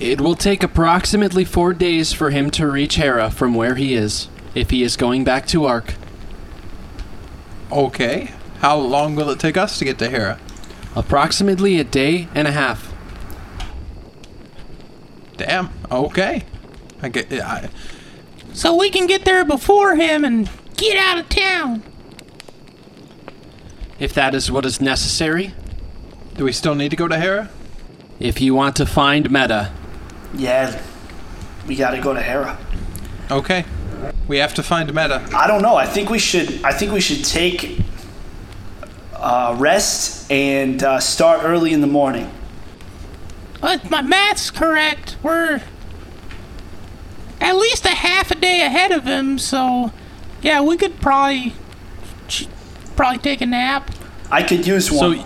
It 0.00 0.20
will 0.20 0.36
take 0.36 0.62
approximately 0.62 1.44
four 1.44 1.74
days 1.74 2.12
for 2.12 2.30
him 2.30 2.50
to 2.52 2.66
reach 2.66 2.94
Hera 2.94 3.30
from 3.30 3.54
where 3.54 3.74
he 3.74 3.94
is, 3.94 4.28
if 4.54 4.70
he 4.70 4.82
is 4.82 4.96
going 4.96 5.24
back 5.24 5.46
to 5.48 5.64
Ark. 5.64 5.94
Okay. 7.72 8.32
How 8.60 8.76
long 8.76 9.14
will 9.14 9.30
it 9.30 9.38
take 9.38 9.56
us 9.56 9.78
to 9.78 9.84
get 9.84 9.98
to 9.98 10.08
Hera? 10.08 10.38
Approximately 10.96 11.78
a 11.78 11.84
day 11.84 12.28
and 12.34 12.48
a 12.48 12.52
half. 12.52 12.87
Damn. 15.38 15.70
Okay. 15.90 16.44
I 17.00 17.08
get. 17.08 17.32
I, 17.32 17.70
So 18.52 18.76
we 18.76 18.90
can 18.90 19.06
get 19.06 19.24
there 19.24 19.44
before 19.44 19.94
him 19.94 20.24
and 20.24 20.50
get 20.76 20.96
out 20.96 21.18
of 21.18 21.28
town. 21.28 21.82
If 23.98 24.12
that 24.14 24.34
is 24.34 24.50
what 24.50 24.66
is 24.66 24.80
necessary, 24.80 25.54
do 26.36 26.44
we 26.44 26.52
still 26.52 26.74
need 26.74 26.90
to 26.90 26.96
go 26.96 27.08
to 27.08 27.18
Hera? 27.18 27.48
if 28.20 28.40
you 28.40 28.52
want 28.52 28.74
to 28.74 28.84
find 28.84 29.30
Meta, 29.30 29.70
Yeah, 30.34 30.80
we 31.68 31.76
gotta 31.76 32.00
go 32.00 32.12
to 32.12 32.20
Hera. 32.20 32.58
Okay. 33.30 33.64
We 34.26 34.38
have 34.38 34.54
to 34.54 34.62
find 34.62 34.92
Meta. 34.92 35.24
I 35.32 35.46
don't 35.46 35.62
know. 35.62 35.76
I 35.76 35.86
think 35.86 36.10
we 36.10 36.18
should. 36.18 36.62
I 36.64 36.72
think 36.72 36.92
we 36.92 37.00
should 37.00 37.24
take 37.24 37.80
uh, 39.14 39.54
rest 39.58 40.30
and 40.30 40.82
uh, 40.82 40.98
start 41.00 41.40
early 41.44 41.72
in 41.72 41.80
the 41.80 41.86
morning. 41.86 42.28
But 43.60 43.90
my 43.90 44.02
math's 44.02 44.50
correct. 44.50 45.16
We're 45.22 45.60
at 47.40 47.56
least 47.56 47.84
a 47.84 47.90
half 47.90 48.30
a 48.30 48.34
day 48.34 48.62
ahead 48.62 48.92
of 48.92 49.04
him, 49.04 49.38
so 49.38 49.92
yeah, 50.42 50.60
we 50.60 50.76
could 50.76 51.00
probably 51.00 51.54
probably 52.96 53.18
take 53.18 53.40
a 53.40 53.46
nap. 53.46 53.90
I 54.30 54.42
could 54.42 54.66
use 54.66 54.90
one. 54.90 55.18
So 55.18 55.24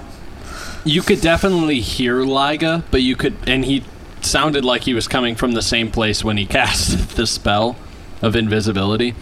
you 0.84 1.02
could 1.02 1.20
definitely 1.20 1.80
hear 1.80 2.22
Liga, 2.22 2.84
but 2.90 3.02
you 3.02 3.16
could, 3.16 3.36
and 3.46 3.64
he 3.64 3.84
sounded 4.20 4.64
like 4.64 4.82
he 4.82 4.94
was 4.94 5.08
coming 5.08 5.34
from 5.34 5.52
the 5.52 5.62
same 5.62 5.90
place 5.90 6.24
when 6.24 6.36
he 6.36 6.46
cast 6.58 7.16
the 7.16 7.26
spell 7.26 7.76
of 8.20 8.36
invisibility. 8.36 9.14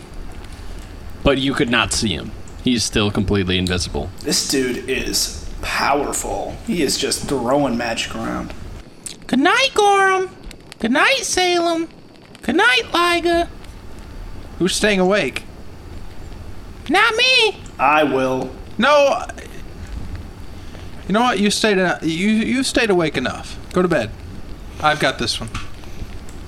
But 1.22 1.38
you 1.38 1.52
could 1.54 1.70
not 1.70 1.92
see 1.92 2.14
him. 2.14 2.32
He's 2.64 2.84
still 2.84 3.10
completely 3.10 3.56
invisible. 3.58 4.10
this 4.20 4.48
dude 4.48 4.88
is 4.88 5.50
powerful. 5.62 6.56
He 6.66 6.82
is 6.82 6.98
just 6.98 7.28
throwing 7.28 7.76
magic 7.76 8.14
around. 8.14 8.52
Good 9.30 9.38
night, 9.38 9.70
Gorham. 9.74 10.28
Good 10.80 10.90
night, 10.90 11.18
Salem. 11.18 11.88
Good 12.42 12.56
night, 12.56 12.82
Liga. 12.92 13.48
Who's 14.58 14.74
staying 14.74 14.98
awake? 14.98 15.44
Not 16.88 17.14
me. 17.14 17.62
I 17.78 18.02
will. 18.02 18.50
No. 18.76 19.24
You 21.06 21.12
know 21.12 21.20
what? 21.20 21.38
You 21.38 21.48
stayed. 21.52 21.76
You 22.02 22.28
you 22.28 22.64
stayed 22.64 22.90
awake 22.90 23.16
enough. 23.16 23.56
Go 23.72 23.82
to 23.82 23.86
bed. 23.86 24.10
I've 24.80 24.98
got 24.98 25.20
this 25.20 25.38
one. 25.38 25.50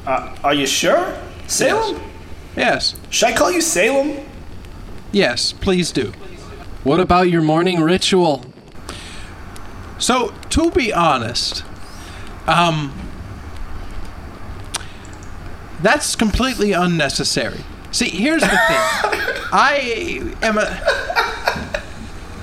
Uh, 0.04 0.34
are 0.42 0.52
you 0.52 0.66
sure, 0.66 1.16
Salem? 1.46 2.02
Yes. 2.56 2.96
Should 3.10 3.28
I 3.28 3.36
call 3.36 3.52
you 3.52 3.60
Salem? 3.60 4.26
Yes. 5.12 5.52
Please 5.52 5.92
do. 5.92 6.12
What 6.82 6.98
about 6.98 7.30
your 7.30 7.42
morning 7.42 7.80
ritual? 7.80 8.44
So, 9.98 10.34
to 10.50 10.72
be 10.72 10.92
honest, 10.92 11.62
um, 12.46 12.92
that's 15.80 16.16
completely 16.16 16.72
unnecessary. 16.72 17.60
See, 17.90 18.08
here's 18.08 18.42
the 18.42 18.48
thing. 18.48 18.58
I 19.52 20.34
am 20.42 20.58
a. 20.58 20.82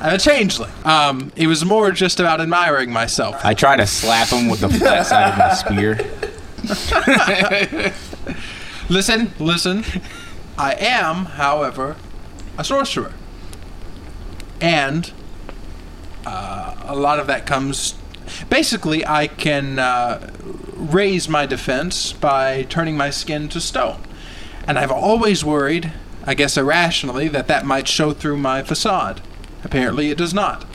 I'm 0.01 0.15
a 0.15 0.17
changeling. 0.17 0.71
Um, 0.85 1.31
it 1.35 1.47
was 1.47 1.65
more 1.65 1.91
just 1.91 2.19
about 2.21 2.39
admiring 2.39 2.91
myself. 2.91 3.43
I 3.43 3.53
try 3.53 3.75
to 3.75 3.85
slap 3.85 4.29
him 4.29 4.47
with 4.47 4.61
the 4.61 4.69
flat 4.79 5.05
side 5.05 5.31
of 5.31 5.37
my 5.37 5.53
spear. 5.53 5.99
Listen, 8.89 9.31
listen. 9.37 9.83
I 10.57 10.73
am, 10.73 11.25
however, 11.25 11.95
a 12.57 12.63
sorcerer. 12.63 13.13
And 14.59 15.11
uh, 16.25 16.75
a 16.85 16.95
lot 16.95 17.19
of 17.19 17.27
that 17.27 17.45
comes. 17.45 17.93
Basically, 18.49 19.05
I 19.05 19.27
can 19.27 19.79
uh, 19.79 20.31
raise 20.75 21.27
my 21.29 21.45
defense 21.45 22.13
by 22.13 22.63
turning 22.63 22.97
my 22.97 23.09
skin 23.09 23.49
to 23.49 23.61
stone. 23.61 24.01
And 24.67 24.77
I've 24.77 24.91
always 24.91 25.43
worried, 25.43 25.93
I 26.25 26.33
guess 26.33 26.57
irrationally, 26.57 27.27
that 27.29 27.47
that 27.47 27.65
might 27.65 27.87
show 27.87 28.13
through 28.13 28.37
my 28.37 28.63
facade. 28.63 29.21
Apparently, 29.63 30.09
it 30.11 30.17
does 30.17 30.33
not. 30.33 30.65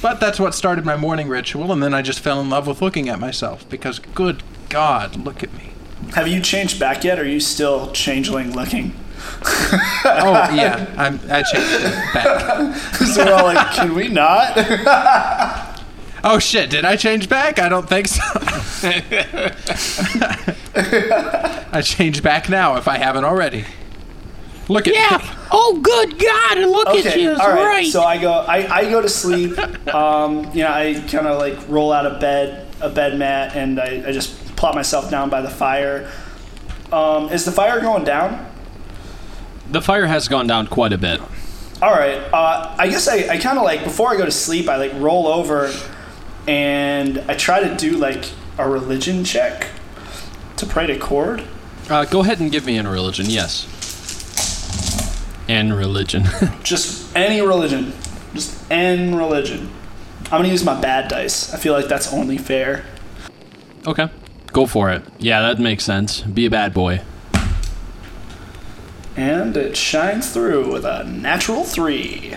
But 0.00 0.18
that's 0.18 0.40
what 0.40 0.54
started 0.54 0.84
my 0.84 0.96
morning 0.96 1.28
ritual, 1.28 1.70
and 1.72 1.82
then 1.82 1.94
I 1.94 2.02
just 2.02 2.20
fell 2.20 2.40
in 2.40 2.50
love 2.50 2.66
with 2.66 2.82
looking 2.82 3.08
at 3.08 3.20
myself 3.20 3.68
because, 3.68 4.00
good 4.00 4.42
God, 4.68 5.16
look 5.16 5.42
at 5.44 5.52
me. 5.54 5.72
Have 6.14 6.26
you 6.26 6.40
changed 6.40 6.80
back 6.80 7.04
yet? 7.04 7.18
Or 7.18 7.22
are 7.22 7.26
you 7.26 7.40
still 7.40 7.92
changeling 7.92 8.52
looking? 8.52 8.94
Oh 10.04 10.32
yeah, 10.52 10.92
I'm, 10.96 11.20
I 11.30 11.42
changed 11.42 11.72
it 11.72 12.14
back. 12.14 12.76
so 12.96 13.24
we're 13.24 13.32
all 13.32 13.44
like, 13.44 13.72
can 13.72 13.94
we 13.94 14.08
not? 14.08 14.56
Oh 16.24 16.38
shit, 16.38 16.70
did 16.70 16.84
I 16.84 16.96
change 16.96 17.28
back? 17.28 17.58
I 17.58 17.68
don't 17.68 17.88
think 17.88 18.06
so. 18.08 18.22
I 21.72 21.80
change 21.82 22.22
back 22.22 22.48
now 22.48 22.76
if 22.76 22.86
I 22.88 22.98
haven't 22.98 23.24
already. 23.24 23.64
Look 24.68 24.86
at 24.86 24.94
Yeah. 24.94 25.38
Oh, 25.54 25.78
good 25.82 26.18
God! 26.18 26.58
Look 26.60 26.88
at 26.88 27.06
Okay, 27.06 27.20
you. 27.24 27.32
all 27.32 27.36
right. 27.36 27.64
right. 27.66 27.86
So 27.86 28.02
I 28.02 28.16
go, 28.16 28.32
I, 28.32 28.74
I 28.74 28.90
go 28.90 29.02
to 29.02 29.08
sleep. 29.08 29.58
Um, 29.92 30.50
you 30.54 30.62
know, 30.62 30.72
I 30.72 30.94
kind 31.10 31.26
of 31.26 31.38
like 31.38 31.58
roll 31.68 31.92
out 31.92 32.06
of 32.06 32.18
bed, 32.18 32.66
a 32.80 32.88
bed 32.88 33.18
mat, 33.18 33.54
and 33.54 33.78
I, 33.78 34.02
I 34.06 34.12
just 34.12 34.34
plop 34.56 34.74
myself 34.74 35.10
down 35.10 35.28
by 35.28 35.42
the 35.42 35.50
fire. 35.50 36.10
Um, 36.90 37.28
is 37.28 37.44
the 37.44 37.52
fire 37.52 37.80
going 37.80 38.04
down? 38.04 38.46
The 39.70 39.82
fire 39.82 40.06
has 40.06 40.28
gone 40.28 40.46
down 40.46 40.68
quite 40.68 40.94
a 40.94 40.98
bit. 40.98 41.20
All 41.82 41.90
right. 41.90 42.16
Uh, 42.32 42.74
I 42.78 42.88
guess 42.88 43.06
I, 43.08 43.28
I 43.28 43.36
kind 43.38 43.58
of 43.58 43.64
like 43.64 43.84
before 43.84 44.10
I 44.10 44.16
go 44.16 44.24
to 44.24 44.30
sleep, 44.30 44.68
I 44.70 44.76
like 44.76 44.92
roll 44.94 45.26
over 45.26 45.70
and 46.46 47.18
I 47.28 47.34
try 47.34 47.60
to 47.66 47.76
do 47.76 47.92
like 47.92 48.30
a 48.58 48.68
religion 48.68 49.24
check 49.24 49.68
to 50.56 50.66
pray 50.66 50.86
to 50.86 50.98
Cord. 50.98 51.44
Uh, 51.88 52.04
go 52.04 52.20
ahead 52.20 52.40
and 52.40 52.50
give 52.50 52.66
me 52.66 52.78
a 52.78 52.88
religion, 52.88 53.26
yes. 53.28 53.66
And 55.48 55.76
religion. 55.76 56.24
Just 56.62 57.14
any 57.16 57.40
religion. 57.40 57.92
Just 58.34 58.70
any 58.70 59.14
religion. 59.14 59.70
I'm 60.24 60.38
gonna 60.40 60.48
use 60.48 60.64
my 60.64 60.80
bad 60.80 61.08
dice. 61.08 61.52
I 61.52 61.58
feel 61.58 61.72
like 61.74 61.88
that's 61.88 62.12
only 62.12 62.38
fair. 62.38 62.84
okay, 63.86 64.08
go 64.52 64.66
for 64.66 64.90
it. 64.90 65.02
Yeah, 65.18 65.42
that 65.42 65.58
makes 65.58 65.84
sense. 65.84 66.22
Be 66.22 66.46
a 66.46 66.50
bad 66.50 66.72
boy. 66.72 67.02
And 69.14 69.54
it 69.56 69.76
shines 69.76 70.32
through 70.32 70.72
with 70.72 70.86
a 70.86 71.04
natural 71.04 71.64
three. 71.64 72.34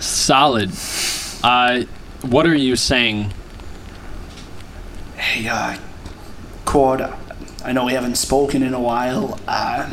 Solid. 0.00 0.72
Uh, 1.44 1.82
what 2.22 2.46
are 2.46 2.54
you 2.54 2.74
saying? 2.74 3.32
Hey, 5.16 5.48
uh, 5.48 5.78
Cord, 6.66 7.00
I 7.64 7.72
know 7.72 7.86
we 7.86 7.94
haven't 7.94 8.16
spoken 8.16 8.62
in 8.62 8.74
a 8.74 8.80
while, 8.80 9.40
uh, 9.48 9.90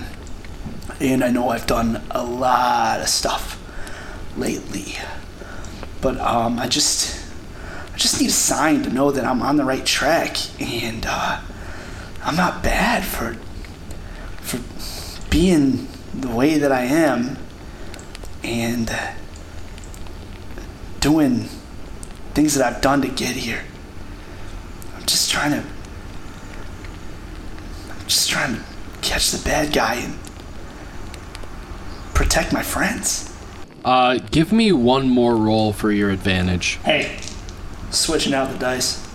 and 1.00 1.24
I 1.24 1.30
know 1.30 1.48
I've 1.48 1.66
done 1.66 2.04
a 2.12 2.22
lot 2.22 3.00
of 3.00 3.08
stuff 3.08 3.58
lately. 4.36 4.98
But, 6.02 6.20
um, 6.20 6.60
I 6.60 6.68
just, 6.68 7.26
I 7.94 7.98
just 7.98 8.20
need 8.20 8.32
a 8.32 8.34
sign 8.34 8.84
to 8.84 8.90
know 8.90 9.12
that 9.12 9.24
I'm 9.24 9.42
on 9.42 9.56
the 9.56 9.64
right 9.64 9.86
track, 9.86 10.36
and, 10.62 11.06
uh, 11.08 11.40
I'm 12.22 12.36
not 12.36 12.62
bad 12.62 13.06
for, 13.06 13.36
for 14.42 14.60
being 15.30 15.88
the 16.14 16.30
way 16.30 16.58
that 16.58 16.74
I 16.74 16.82
am, 16.82 17.38
and 18.44 18.90
uh, 18.90 19.14
doing 21.00 21.48
things 22.34 22.56
that 22.56 22.76
I've 22.76 22.82
done 22.82 23.02
to 23.04 23.08
get 23.08 23.38
here. 23.38 23.64
I'm 25.04 25.08
just 25.08 25.30
trying 25.30 25.52
to. 25.52 25.68
I'm 27.90 28.08
just 28.08 28.30
trying 28.30 28.56
to 28.56 28.64
catch 29.02 29.32
the 29.32 29.44
bad 29.44 29.74
guy 29.74 29.96
and 29.96 30.18
protect 32.14 32.54
my 32.54 32.64
friends. 32.64 33.30
Uh, 33.84 34.20
give 34.32 34.54
me 34.54 34.72
one 34.72 35.10
more 35.10 35.36
roll 35.36 35.74
for 35.74 35.92
your 35.92 36.10
advantage. 36.10 36.80
Hey, 36.86 37.20
switching 37.92 38.34
out 38.34 38.50
the 38.50 38.58
dice. 38.58 39.06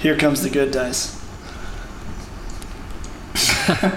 Here 0.00 0.16
comes 0.16 0.42
the 0.42 0.50
good 0.50 0.72
dice. 0.72 1.14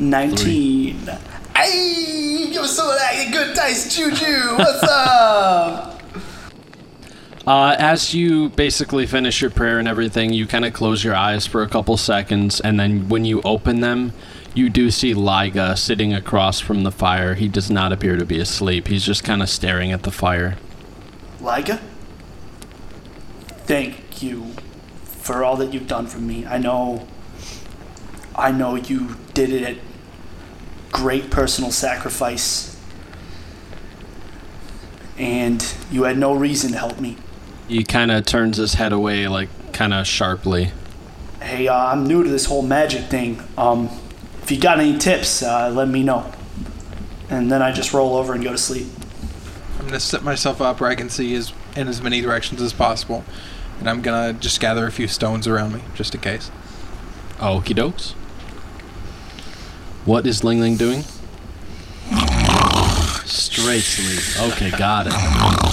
Nineteen. 0.00 1.08
Hey, 1.56 2.50
give 2.50 2.62
us 2.62 2.74
some 2.74 2.88
of 2.88 2.96
that 2.96 3.28
good 3.30 3.54
dice, 3.54 3.94
Juju. 3.96 4.56
What's 4.56 4.82
up? 4.82 5.97
Uh, 7.48 7.74
as 7.78 8.12
you 8.12 8.50
basically 8.50 9.06
finish 9.06 9.40
your 9.40 9.50
prayer 9.50 9.78
and 9.78 9.88
everything, 9.88 10.34
you 10.34 10.46
kind 10.46 10.66
of 10.66 10.74
close 10.74 11.02
your 11.02 11.14
eyes 11.14 11.46
for 11.46 11.62
a 11.62 11.66
couple 11.66 11.96
seconds, 11.96 12.60
and 12.60 12.78
then 12.78 13.08
when 13.08 13.24
you 13.24 13.40
open 13.40 13.80
them, 13.80 14.12
you 14.52 14.68
do 14.68 14.90
see 14.90 15.14
Liga 15.14 15.74
sitting 15.74 16.12
across 16.12 16.60
from 16.60 16.82
the 16.82 16.92
fire. 16.92 17.32
He 17.32 17.48
does 17.48 17.70
not 17.70 17.90
appear 17.90 18.18
to 18.18 18.26
be 18.26 18.38
asleep. 18.38 18.88
He's 18.88 19.02
just 19.02 19.24
kind 19.24 19.42
of 19.42 19.48
staring 19.48 19.92
at 19.92 20.02
the 20.02 20.10
fire. 20.10 20.58
Liga, 21.40 21.80
thank 23.64 24.22
you 24.22 24.52
for 25.04 25.42
all 25.42 25.56
that 25.56 25.72
you've 25.72 25.88
done 25.88 26.06
for 26.06 26.18
me. 26.18 26.44
I 26.44 26.58
know, 26.58 27.08
I 28.36 28.52
know 28.52 28.74
you 28.74 29.16
did 29.32 29.48
it 29.48 29.62
at 29.62 29.76
great 30.92 31.30
personal 31.30 31.70
sacrifice, 31.70 32.78
and 35.16 35.66
you 35.90 36.02
had 36.02 36.18
no 36.18 36.34
reason 36.34 36.72
to 36.72 36.78
help 36.78 37.00
me. 37.00 37.16
He 37.68 37.84
kind 37.84 38.10
of 38.10 38.24
turns 38.24 38.56
his 38.56 38.74
head 38.74 38.92
away, 38.92 39.28
like 39.28 39.50
kind 39.72 39.92
of 39.92 40.06
sharply. 40.06 40.72
Hey, 41.40 41.68
uh, 41.68 41.76
I'm 41.76 42.06
new 42.06 42.24
to 42.24 42.28
this 42.28 42.46
whole 42.46 42.62
magic 42.62 43.04
thing. 43.04 43.42
Um, 43.56 43.90
if 44.42 44.50
you 44.50 44.58
got 44.58 44.80
any 44.80 44.96
tips, 44.96 45.42
uh, 45.42 45.70
let 45.70 45.86
me 45.88 46.02
know. 46.02 46.32
And 47.28 47.52
then 47.52 47.60
I 47.60 47.70
just 47.70 47.92
roll 47.92 48.16
over 48.16 48.32
and 48.32 48.42
go 48.42 48.52
to 48.52 48.58
sleep. 48.58 48.86
I'm 49.78 49.86
gonna 49.86 50.00
set 50.00 50.24
myself 50.24 50.62
up 50.62 50.80
where 50.80 50.90
I 50.90 50.94
can 50.94 51.10
see 51.10 51.34
as 51.34 51.52
in 51.76 51.88
as 51.88 52.00
many 52.02 52.22
directions 52.22 52.62
as 52.62 52.72
possible, 52.72 53.22
and 53.78 53.88
I'm 53.88 54.00
gonna 54.00 54.32
just 54.32 54.60
gather 54.60 54.86
a 54.86 54.90
few 54.90 55.06
stones 55.06 55.46
around 55.46 55.74
me 55.74 55.82
just 55.94 56.14
in 56.14 56.22
case. 56.22 56.50
Okie 57.36 57.76
dokes. 57.76 58.12
What 60.06 60.26
is 60.26 60.42
Ling 60.42 60.60
Ling 60.60 60.76
doing? 60.76 61.02
Straight 63.26 63.82
sleep. 63.82 64.52
Okay, 64.52 64.70
got 64.70 65.06
it. 65.06 65.67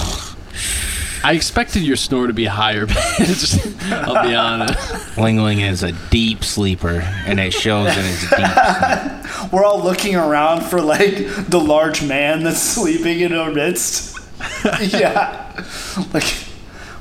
I 1.26 1.32
expected 1.32 1.82
your 1.82 1.96
snore 1.96 2.28
to 2.28 2.32
be 2.32 2.44
higher, 2.44 2.86
but 2.86 2.96
just, 3.18 3.66
I'll 3.90 4.28
be 4.28 4.32
honest. 4.32 5.18
Ling 5.18 5.38
Ling 5.38 5.58
is 5.58 5.82
a 5.82 5.90
deep 6.08 6.44
sleeper, 6.44 7.00
and 7.00 7.40
it 7.40 7.52
shows 7.52 7.88
in 7.96 8.04
his 8.04 8.20
deep 8.20 8.30
sleep. 8.38 9.52
We're 9.52 9.64
all 9.64 9.82
looking 9.82 10.14
around 10.14 10.62
for 10.62 10.80
like 10.80 11.16
the 11.48 11.58
large 11.58 12.06
man 12.06 12.44
that's 12.44 12.62
sleeping 12.62 13.18
in 13.18 13.32
our 13.32 13.50
midst. 13.50 14.20
yeah. 14.80 15.64
Like, 16.14 16.32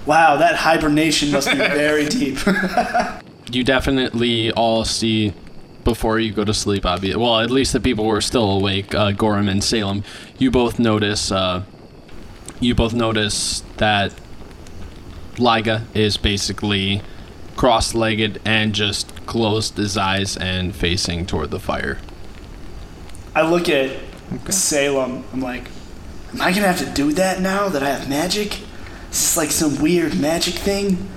wow, 0.07 0.37
that 0.37 0.55
hibernation 0.55 1.29
must 1.31 1.51
be 1.51 1.57
very 1.57 2.07
deep. 2.07 2.39
You 3.51 3.63
definitely 3.63 4.51
all 4.53 4.85
see 4.85 5.35
before 5.83 6.17
you 6.19 6.33
go 6.33 6.43
to 6.43 6.53
sleep, 6.55 6.83
obviously. 6.83 7.21
Well, 7.21 7.41
at 7.41 7.51
least 7.51 7.73
the 7.73 7.79
people 7.79 8.05
who 8.05 8.11
are 8.11 8.21
still 8.21 8.49
awake, 8.49 8.95
uh, 8.95 9.11
Gorham 9.11 9.47
and 9.47 9.63
Salem. 9.63 10.03
You 10.39 10.49
both 10.49 10.79
notice. 10.79 11.31
Uh, 11.31 11.61
you 12.59 12.73
both 12.73 12.95
notice 12.95 13.61
that 13.77 14.13
Liga 15.37 15.85
is 15.93 16.17
basically 16.17 17.01
cross-legged 17.55 18.41
and 18.45 18.73
just 18.73 19.25
closed 19.25 19.77
his 19.77 19.97
eyes 19.97 20.37
and 20.37 20.75
facing 20.75 21.25
toward 21.25 21.51
the 21.51 21.59
fire. 21.59 21.99
I 23.33 23.41
look 23.49 23.69
at 23.69 23.97
Salem. 24.49 25.23
I'm 25.33 25.41
like, 25.41 25.69
am 26.33 26.41
I 26.41 26.51
gonna 26.51 26.67
have 26.67 26.79
to 26.79 26.91
do 26.91 27.11
that 27.13 27.41
now 27.41 27.69
that 27.69 27.83
I 27.83 27.89
have 27.89 28.09
magic? 28.09 28.59
Is 29.11 29.21
this 29.21 29.37
like 29.37 29.51
some 29.51 29.81
weird 29.81 30.19
magic 30.19 30.55
thing? 30.55 31.09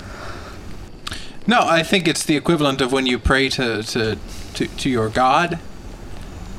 No, 1.47 1.61
I 1.61 1.83
think 1.83 2.07
it's 2.07 2.23
the 2.23 2.35
equivalent 2.35 2.81
of 2.81 2.91
when 2.91 3.05
you 3.05 3.19
pray 3.19 3.49
to 3.49 3.83
to 3.83 4.17
to, 4.53 4.67
to 4.67 4.89
your 4.89 5.09
god. 5.09 5.59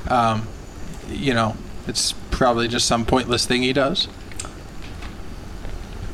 Um, 0.09 0.49
you 1.09 1.35
know, 1.35 1.57
it's 1.87 2.13
probably 2.31 2.69
just 2.69 2.87
some 2.87 3.05
pointless 3.05 3.47
thing 3.47 3.63
he 3.63 3.73
does. 3.73 4.09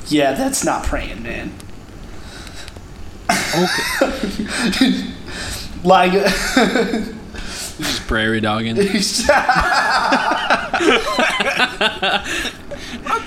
Yeah, 0.09 0.33
that's 0.33 0.65
not 0.65 0.85
praying, 0.85 1.23
man. 1.23 1.53
Okay. 3.31 5.05
Like, 5.85 6.13
Just 7.79 8.07
prairie 8.09 8.41
dogging. 8.41 8.77
I'm 8.77 8.87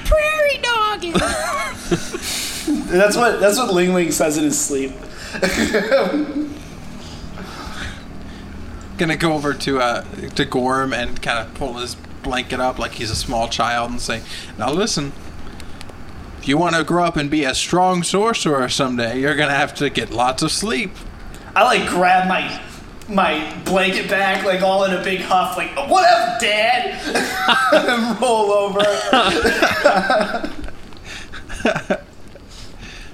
Prairie 0.03 0.59
dogging. 0.61 1.13
that's 1.13 3.15
what 3.15 3.39
that's 3.39 3.57
what 3.57 3.73
Ling 3.73 3.93
Ling 3.93 4.11
says 4.11 4.37
in 4.37 4.43
his 4.43 4.59
sleep. 4.59 4.91
Gonna 8.97 9.15
go 9.15 9.31
over 9.33 9.53
to 9.53 9.79
uh 9.79 10.01
to 10.35 10.43
Gorm 10.43 10.91
and 10.93 11.21
kind 11.21 11.39
of 11.47 11.53
pull 11.53 11.75
his 11.75 11.95
blanket 12.23 12.59
up 12.59 12.77
like 12.77 12.91
he's 12.93 13.11
a 13.11 13.15
small 13.15 13.47
child 13.47 13.89
and 13.91 14.01
say, 14.01 14.21
"Now 14.57 14.73
listen." 14.73 15.13
If 16.39 16.47
you 16.47 16.57
want 16.57 16.77
to 16.77 16.85
grow 16.85 17.03
up 17.03 17.17
and 17.17 17.29
be 17.29 17.43
a 17.43 17.53
strong 17.53 18.01
sorcerer 18.01 18.69
someday, 18.69 19.19
you're 19.19 19.35
gonna 19.35 19.51
have 19.51 19.75
to 19.75 19.89
get 19.89 20.09
lots 20.09 20.41
of 20.41 20.53
sleep. 20.53 20.91
I 21.53 21.63
like 21.63 21.89
grab 21.89 22.29
my 22.29 22.61
my 23.09 23.53
blanket 23.65 24.09
back 24.09 24.45
like 24.45 24.61
all 24.61 24.85
in 24.85 24.93
a 24.93 25.03
big 25.03 25.19
huff, 25.19 25.57
like 25.57 25.75
"What 25.75 26.09
up, 26.09 26.39
Dad, 26.39 26.95
and 27.89 28.21
roll 28.21 28.51
over. 28.51 28.79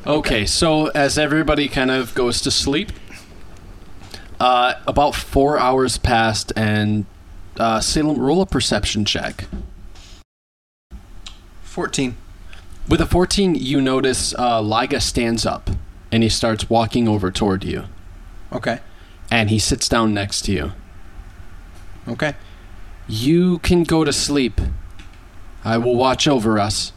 Okay, 0.07 0.45
so 0.45 0.89
as 0.89 1.17
everybody 1.17 1.67
kind 1.67 1.89
of 1.89 2.13
goes 2.13 2.39
to 2.41 2.51
sleep, 2.51 2.91
uh, 4.39 4.75
about 4.85 5.15
four 5.15 5.57
hours 5.57 5.97
passed, 5.97 6.53
and 6.55 7.07
uh, 7.57 7.79
Salem, 7.79 8.19
roll 8.19 8.43
a 8.43 8.45
perception 8.45 9.03
check. 9.03 9.45
Fourteen. 11.63 12.17
With 12.87 13.01
a 13.01 13.05
14, 13.05 13.55
you 13.55 13.81
notice 13.81 14.35
uh, 14.35 14.61
Liga 14.61 15.01
stands 15.01 15.45
up 15.45 15.69
and 16.11 16.21
he 16.21 16.29
starts 16.29 16.69
walking 16.69 17.07
over 17.07 17.31
toward 17.31 17.63
you. 17.63 17.85
Okay. 18.51 18.79
And 19.31 19.49
he 19.49 19.57
sits 19.57 19.89
down 19.89 20.13
next 20.13 20.43
to 20.43 20.51
you. 20.51 20.71
Okay. 22.07 22.35
You 23.07 23.57
can 23.59 23.83
go 23.83 24.03
to 24.03 24.13
sleep. 24.13 24.61
I 25.63 25.77
will 25.77 25.95
watch 25.95 26.27
over 26.27 26.59
us. 26.59 26.93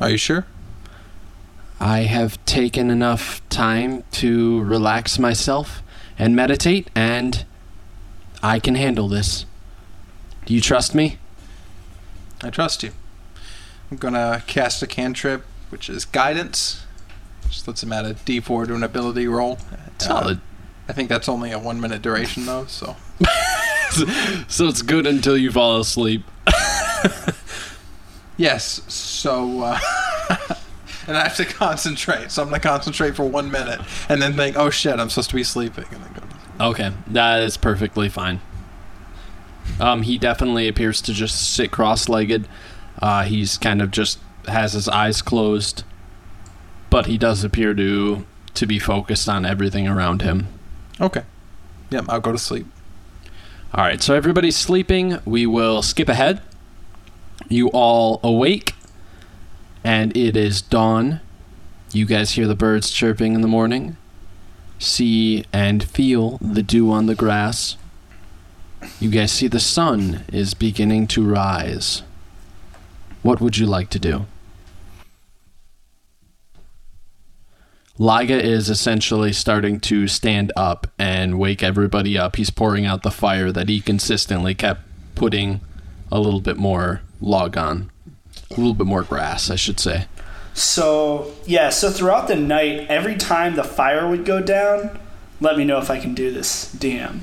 Are 0.00 0.10
you 0.10 0.18
sure? 0.18 0.46
I 1.80 2.00
have 2.00 2.44
taken 2.44 2.90
enough 2.90 3.46
time 3.48 4.04
to 4.12 4.62
relax 4.62 5.18
myself 5.18 5.82
and 6.18 6.36
meditate, 6.36 6.90
and 6.94 7.44
I 8.42 8.60
can 8.60 8.74
handle 8.74 9.08
this. 9.08 9.46
Do 10.44 10.54
you 10.54 10.60
trust 10.60 10.94
me? 10.94 11.18
I 12.42 12.50
trust 12.50 12.82
you. 12.82 12.90
I'm 13.90 13.96
gonna 13.96 14.42
cast 14.46 14.82
a 14.82 14.86
cantrip, 14.86 15.44
which 15.70 15.88
is 15.88 16.04
guidance. 16.04 16.84
Just 17.48 17.68
lets 17.68 17.82
him 17.82 17.92
add 17.92 18.06
a 18.06 18.14
D4 18.14 18.68
to 18.68 18.74
an 18.74 18.82
ability 18.82 19.26
roll. 19.26 19.58
Uh, 19.70 19.76
Solid. 19.98 20.40
I 20.88 20.92
think 20.92 21.08
that's 21.08 21.28
only 21.28 21.52
a 21.52 21.58
one 21.58 21.80
minute 21.80 22.02
duration 22.02 22.46
though, 22.46 22.66
so 22.66 22.96
So 24.48 24.68
it's 24.68 24.82
good 24.82 25.06
until 25.06 25.36
you 25.36 25.52
fall 25.52 25.78
asleep. 25.80 26.24
yes. 28.36 28.80
So 28.88 29.60
uh, 29.60 29.78
and 31.06 31.16
I 31.16 31.24
have 31.24 31.36
to 31.36 31.44
concentrate. 31.44 32.30
So 32.30 32.42
I'm 32.42 32.48
gonna 32.48 32.60
concentrate 32.60 33.14
for 33.14 33.24
one 33.24 33.50
minute 33.50 33.80
and 34.08 34.20
then 34.20 34.34
think, 34.34 34.56
oh 34.56 34.70
shit, 34.70 34.98
I'm 34.98 35.10
supposed 35.10 35.30
to 35.30 35.36
be 35.36 35.44
sleeping, 35.44 35.84
and 35.90 36.02
then 36.02 36.12
go. 36.14 36.20
To 36.20 36.64
Okay, 36.64 36.92
that 37.08 37.42
is 37.42 37.56
perfectly 37.56 38.08
fine. 38.08 38.40
Um, 39.80 40.02
he 40.02 40.18
definitely 40.18 40.68
appears 40.68 41.00
to 41.02 41.12
just 41.12 41.54
sit 41.54 41.70
cross-legged. 41.70 42.48
Uh, 43.00 43.24
he's 43.24 43.58
kind 43.58 43.82
of 43.82 43.90
just 43.90 44.18
has 44.46 44.72
his 44.72 44.88
eyes 44.88 45.22
closed, 45.22 45.84
but 46.90 47.06
he 47.06 47.16
does 47.18 47.44
appear 47.44 47.74
to 47.74 48.26
to 48.54 48.66
be 48.66 48.78
focused 48.78 49.28
on 49.28 49.46
everything 49.46 49.88
around 49.88 50.22
him. 50.22 50.48
Okay. 51.00 51.22
Yep, 51.90 52.04
I'll 52.08 52.20
go 52.20 52.32
to 52.32 52.38
sleep. 52.38 52.66
All 53.74 53.84
right, 53.84 54.02
so 54.02 54.14
everybody's 54.14 54.56
sleeping. 54.56 55.18
We 55.24 55.46
will 55.46 55.80
skip 55.82 56.08
ahead. 56.08 56.42
You 57.48 57.68
all 57.68 58.20
awake, 58.22 58.74
and 59.82 60.14
it 60.16 60.36
is 60.36 60.60
dawn. 60.60 61.20
You 61.92 62.04
guys 62.04 62.32
hear 62.32 62.46
the 62.46 62.54
birds 62.54 62.90
chirping 62.90 63.34
in 63.34 63.40
the 63.40 63.48
morning, 63.48 63.96
see 64.78 65.44
and 65.52 65.82
feel 65.82 66.38
the 66.38 66.62
dew 66.62 66.90
on 66.92 67.06
the 67.06 67.14
grass. 67.14 67.76
You 69.00 69.10
guys 69.10 69.32
see 69.32 69.48
the 69.48 69.60
sun 69.60 70.24
is 70.32 70.54
beginning 70.54 71.06
to 71.08 71.24
rise. 71.24 72.02
What 73.22 73.40
would 73.40 73.56
you 73.56 73.66
like 73.66 73.90
to 73.90 73.98
do? 73.98 74.26
Liga 77.98 78.42
is 78.42 78.70
essentially 78.70 79.32
starting 79.32 79.78
to 79.80 80.08
stand 80.08 80.50
up 80.56 80.86
and 80.98 81.38
wake 81.38 81.62
everybody 81.62 82.18
up. 82.18 82.36
He's 82.36 82.50
pouring 82.50 82.86
out 82.86 83.02
the 83.02 83.10
fire 83.10 83.52
that 83.52 83.68
he 83.68 83.80
consistently 83.80 84.54
kept 84.54 84.80
putting 85.14 85.60
a 86.10 86.18
little 86.18 86.40
bit 86.40 86.56
more 86.56 87.02
log 87.20 87.56
on. 87.56 87.90
A 88.50 88.54
little 88.54 88.74
bit 88.74 88.86
more 88.86 89.02
grass, 89.02 89.50
I 89.50 89.56
should 89.56 89.78
say. 89.78 90.06
So 90.54 91.32
yeah, 91.46 91.70
so 91.70 91.90
throughout 91.90 92.28
the 92.28 92.36
night, 92.36 92.86
every 92.88 93.16
time 93.16 93.54
the 93.54 93.64
fire 93.64 94.08
would 94.08 94.24
go 94.24 94.40
down, 94.40 94.98
let 95.42 95.58
me 95.58 95.64
know 95.64 95.78
if 95.78 95.90
I 95.90 95.98
can 95.98 96.14
do 96.14 96.30
this, 96.30 96.72
DM. 96.74 97.20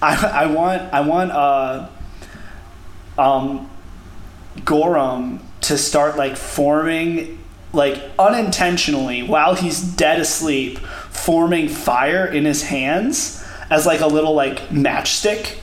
I, 0.00 0.44
I 0.44 0.46
want 0.46 0.94
I 0.94 1.00
want 1.00 1.32
uh 1.32 1.88
um 3.18 3.70
Gorham 4.64 5.40
to 5.62 5.76
start 5.76 6.16
like 6.16 6.36
forming 6.36 7.38
like 7.72 8.02
unintentionally 8.18 9.22
while 9.22 9.54
he's 9.54 9.82
dead 9.82 10.20
asleep, 10.20 10.78
forming 10.78 11.68
fire 11.68 12.26
in 12.26 12.44
his 12.44 12.62
hands 12.62 13.44
as 13.68 13.84
like 13.84 14.00
a 14.00 14.06
little 14.06 14.34
like 14.34 14.68
matchstick. 14.68 15.58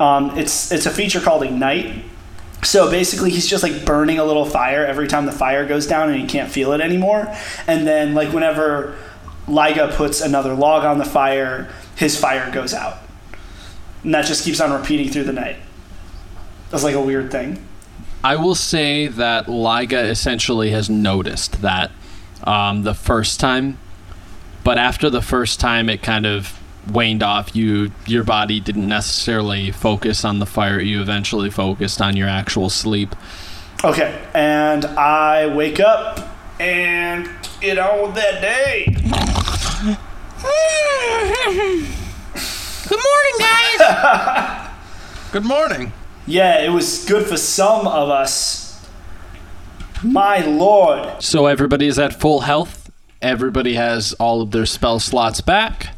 Um, 0.00 0.38
it's 0.38 0.70
it's 0.72 0.86
a 0.86 0.90
feature 0.90 1.20
called 1.20 1.42
ignite. 1.42 2.04
So 2.64 2.90
basically, 2.90 3.30
he's 3.30 3.46
just 3.46 3.62
like 3.62 3.84
burning 3.84 4.18
a 4.18 4.24
little 4.24 4.44
fire 4.44 4.84
every 4.84 5.06
time 5.06 5.26
the 5.26 5.32
fire 5.32 5.66
goes 5.66 5.86
down, 5.86 6.10
and 6.10 6.20
he 6.20 6.26
can't 6.26 6.50
feel 6.50 6.72
it 6.72 6.80
anymore. 6.80 7.32
And 7.66 7.86
then, 7.86 8.14
like 8.14 8.32
whenever 8.32 8.96
Liga 9.48 9.92
puts 9.94 10.20
another 10.20 10.54
log 10.54 10.84
on 10.84 10.98
the 10.98 11.04
fire, 11.04 11.72
his 11.96 12.18
fire 12.18 12.50
goes 12.52 12.74
out, 12.74 12.98
and 14.04 14.14
that 14.14 14.26
just 14.26 14.44
keeps 14.44 14.60
on 14.60 14.72
repeating 14.72 15.08
through 15.08 15.24
the 15.24 15.32
night. 15.32 15.56
That's 16.70 16.84
like 16.84 16.94
a 16.94 17.00
weird 17.00 17.30
thing. 17.30 17.64
I 18.22 18.36
will 18.36 18.54
say 18.54 19.06
that 19.06 19.48
Liga 19.48 20.00
essentially 20.04 20.70
has 20.70 20.90
noticed 20.90 21.62
that 21.62 21.90
um, 22.44 22.82
the 22.82 22.94
first 22.94 23.40
time, 23.40 23.78
but 24.64 24.76
after 24.76 25.08
the 25.08 25.22
first 25.22 25.60
time, 25.60 25.88
it 25.88 26.02
kind 26.02 26.26
of 26.26 26.58
waned 26.90 27.22
off. 27.22 27.54
You, 27.54 27.92
your 28.06 28.24
body 28.24 28.60
didn't 28.60 28.88
necessarily 28.88 29.70
focus 29.70 30.24
on 30.24 30.40
the 30.40 30.46
fire. 30.46 30.80
You 30.80 31.00
eventually 31.00 31.50
focused 31.50 32.00
on 32.00 32.16
your 32.16 32.28
actual 32.28 32.70
sleep. 32.70 33.14
Okay, 33.84 34.20
and 34.34 34.84
I 34.84 35.46
wake 35.46 35.78
up 35.78 36.37
and 36.60 37.28
get 37.60 37.78
on 37.78 38.02
with 38.02 38.14
that 38.14 38.40
day. 38.40 38.84
Good 42.88 42.98
morning, 42.98 43.36
guys. 43.38 44.70
Good 45.32 45.44
morning. 45.44 45.92
Yeah, 46.26 46.62
it 46.62 46.70
was 46.70 47.04
good 47.06 47.26
for 47.26 47.36
some 47.36 47.86
of 47.86 48.10
us. 48.10 48.86
My 50.02 50.40
lord. 50.40 51.22
So 51.22 51.46
everybody 51.46 51.86
is 51.86 51.98
at 51.98 52.18
full 52.18 52.40
health. 52.40 52.90
Everybody 53.20 53.74
has 53.74 54.12
all 54.14 54.42
of 54.42 54.50
their 54.50 54.66
spell 54.66 55.00
slots 55.00 55.40
back. 55.40 55.94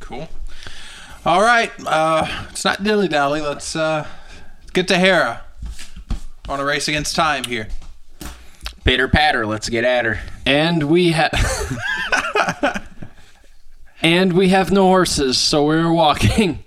Cool. 0.00 0.28
All 1.24 1.42
right. 1.42 1.70
Uh, 1.86 2.46
it's 2.50 2.64
not 2.64 2.82
dilly 2.82 3.08
dally. 3.08 3.40
Let's 3.40 3.76
uh, 3.76 4.06
get 4.72 4.88
to 4.88 4.98
Hera. 4.98 5.42
On 6.48 6.58
a 6.58 6.64
race 6.64 6.88
against 6.88 7.14
time 7.14 7.44
here. 7.44 7.68
Pitter 8.84 9.08
patter, 9.08 9.46
let's 9.46 9.68
get 9.68 9.84
at 9.84 10.04
her. 10.04 10.20
And 10.44 10.84
we 10.84 11.12
have 11.12 11.32
And 14.02 14.32
we 14.32 14.48
have 14.48 14.72
no 14.72 14.88
horses, 14.88 15.38
so 15.38 15.64
we're 15.64 15.92
walking. 15.92 16.64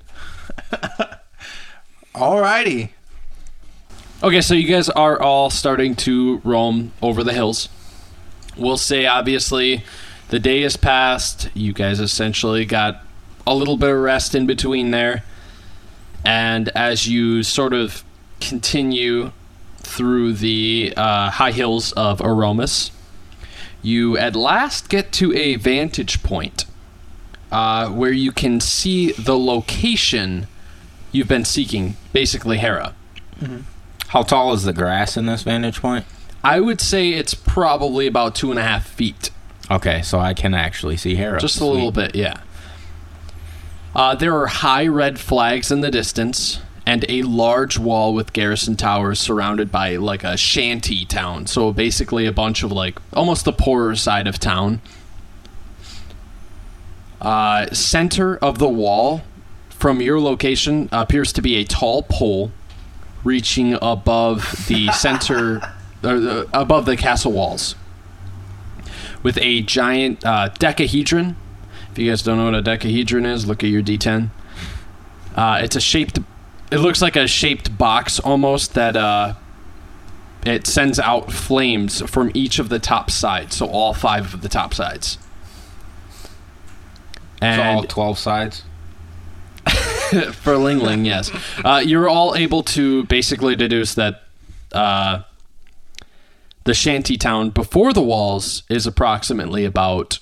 Alrighty. 2.16 2.90
Okay, 4.24 4.40
so 4.40 4.54
you 4.54 4.70
guys 4.70 4.88
are 4.88 5.22
all 5.22 5.50
starting 5.50 5.96
to 5.96 6.40
roam 6.46 6.94
over 7.02 7.26
the 7.26 7.34
hills. 7.34 7.68
We'll 8.56 8.78
say, 8.78 9.06
obviously, 9.06 9.84
the 10.30 10.40
day 10.40 10.62
has 10.62 10.78
passed. 10.78 11.50
You 11.54 11.74
guys 11.74 12.00
essentially 12.00 12.64
got 12.64 13.04
a 13.46 13.54
little 13.54 13.76
bit 13.76 13.90
of 13.90 13.98
rest 13.98 14.34
in 14.34 14.48
between 14.48 14.92
there. 14.92 15.26
And 16.24 16.70
as 16.70 17.06
you 17.06 17.44
sort 17.44 17.74
of 17.74 18.06
continue 18.40 19.34
through 19.86 20.34
the 20.34 20.94
uh, 20.98 21.30
high 21.30 21.52
hills 21.52 21.92
of 21.94 22.22
Aromas, 22.22 22.92
you 23.82 24.18
at 24.18 24.36
last 24.36 24.90
get 24.90 25.12
to 25.14 25.34
a 25.34 25.56
vantage 25.56 26.24
point 26.24 26.66
uh, 27.52 27.90
where 27.90 28.12
you 28.12 28.32
can 28.32 28.60
see 28.60 29.12
the 29.14 29.38
location 29.38 30.48
you've 31.12 31.28
been 31.28 31.46
seeking, 31.46 31.96
basically 32.12 32.58
Hera. 32.58 32.94
How 34.08 34.24
tall 34.24 34.54
is 34.54 34.64
the 34.64 34.74
grass 34.74 35.18
in 35.18 35.26
this 35.26 35.44
vantage 35.44 35.82
point? 35.82 36.06
I 36.44 36.60
would 36.60 36.82
say 36.82 37.10
it's 37.10 37.34
probably 37.34 38.08
about 38.08 38.36
two 38.36 38.52
and 38.52 38.60
a 38.60 38.64
half 38.64 38.88
feet. 38.88 39.30
Okay, 39.70 40.02
so 40.02 40.20
I 40.20 40.34
can 40.34 40.54
actually 40.54 40.98
see 40.98 41.16
Hera. 41.16 41.40
Just 41.40 41.60
a 41.60 41.66
little 41.66 41.92
bit, 41.92 42.16
yeah. 42.16 42.42
Uh, 43.96 44.14
there 44.14 44.36
are 44.36 44.48
high 44.48 44.86
red 44.86 45.20
flags 45.20 45.72
in 45.72 45.82
the 45.82 45.90
distance 45.90 46.60
and 46.86 47.06
a 47.10 47.24
large 47.24 47.80
wall 47.80 48.14
with 48.14 48.34
garrison 48.34 48.76
towers 48.76 49.20
surrounded 49.20 49.72
by 49.72 49.96
like 49.96 50.24
a 50.24 50.38
shanty 50.38 51.06
town. 51.06 51.48
So 51.48 51.74
basically, 51.74 52.26
a 52.26 52.32
bunch 52.32 52.64
of 52.64 52.72
like 52.72 53.00
almost 53.14 53.46
the 53.46 53.54
poorer 53.54 53.96
side 53.96 54.28
of 54.28 54.40
town. 54.40 54.82
Uh, 57.20 57.68
center 57.74 58.38
of 58.38 58.60
the 58.60 58.70
wall 58.70 59.24
from 59.70 60.02
your 60.02 60.20
location 60.20 60.90
appears 60.92 61.34
to 61.34 61.42
be 61.42 61.56
a 61.56 61.64
tall 61.64 62.04
pole 62.04 62.52
reaching 63.24 63.78
above 63.82 64.68
the 64.68 64.92
center 64.92 65.62
above 66.04 66.86
the 66.86 66.96
castle 66.96 67.32
walls 67.32 67.74
with 69.24 69.40
a 69.40 69.62
giant 69.62 70.24
uh, 70.24 70.50
decahedron. 70.60 71.36
If 71.92 71.98
you 71.98 72.12
guys 72.12 72.22
don't 72.22 72.38
know 72.38 72.46
what 72.46 72.56
a 72.56 72.62
decahedron 72.62 73.26
is, 73.26 73.48
look 73.48 73.64
at 73.64 73.72
your 73.72 73.82
D10. 73.82 74.30
Uh, 75.36 75.60
it's 75.64 75.76
a 75.76 75.82
shaped. 75.82 76.20
It 76.72 76.78
looks 76.80 77.02
like 77.02 77.16
a 77.16 77.28
shaped 77.28 77.78
box 77.78 78.20
almost 78.20 78.74
that 78.74 78.96
uh, 78.96 79.36
it 80.46 80.68
sends 80.68 81.00
out 81.00 81.32
flames 81.32 82.02
from 82.10 82.32
each 82.34 82.60
of 82.60 82.70
the 82.70 82.80
top 82.80 83.12
sides, 83.12 83.58
so 83.58 83.68
all 83.68 83.94
five 83.94 84.34
of 84.34 84.42
the 84.42 84.50
top 84.50 84.74
sides. 84.74 85.18
So 87.42 87.62
all 87.62 87.84
12 87.84 88.18
sides? 88.18 88.64
for 90.34 90.58
Ling 90.58 90.80
Ling, 90.80 91.06
yes. 91.06 91.32
Uh, 91.64 91.82
you're 91.86 92.08
all 92.08 92.36
able 92.36 92.64
to 92.64 93.04
basically 93.06 93.56
deduce 93.56 93.96
that 93.96 94.24
uh, 94.72 95.24
the 96.64 96.74
shanty 96.74 97.18
town 97.18 97.50
before 97.50 97.94
the 97.94 98.02
walls 98.02 98.64
is 98.70 98.88
approximately 98.88 99.66
about 99.66 100.20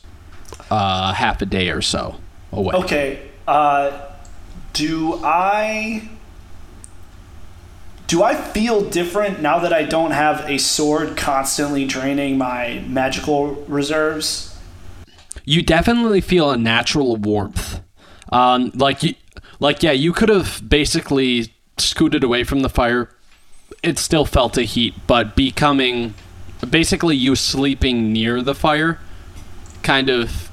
uh, 0.70 1.14
half 1.14 1.42
a 1.42 1.46
day 1.46 1.70
or 1.70 1.82
so 1.82 2.16
away. 2.52 2.76
Okay, 2.76 3.30
uh, 3.48 3.92
do 4.74 5.20
I 5.24 6.10
do 8.08 8.24
I 8.24 8.36
feel 8.36 8.88
different 8.90 9.42
now 9.42 9.60
that 9.60 9.74
I 9.74 9.84
don't 9.84 10.12
have 10.12 10.50
a 10.50 10.58
sword 10.58 11.18
constantly 11.18 11.86
draining 11.86 12.38
my 12.38 12.84
magical 12.88 13.56
reserves? 13.68 14.54
you 15.46 15.62
definitely 15.62 16.22
feel 16.22 16.52
a 16.52 16.58
natural 16.58 17.16
warmth. 17.18 17.82
Um, 18.30 18.72
like 18.76 19.18
like 19.60 19.84
yeah, 19.84 19.92
you 19.92 20.14
could 20.14 20.30
have 20.30 20.68
basically 20.68 21.54
scooted 21.78 22.24
away 22.24 22.44
from 22.44 22.62
the 22.62 22.70
fire. 22.70 23.10
It 23.82 23.98
still 24.00 24.26
felt 24.26 24.58
a 24.58 24.64
heat, 24.64 24.94
but 25.08 25.36
becoming 25.36 26.14
basically 26.68 27.16
you 27.16 27.36
sleeping 27.36 28.14
near 28.14 28.42
the 28.42 28.56
fire 28.56 29.00
kind 29.82 30.10
of 30.10 30.50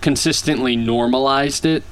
consistently 0.00 0.76
normalized 0.76 1.66
it. 1.66 1.82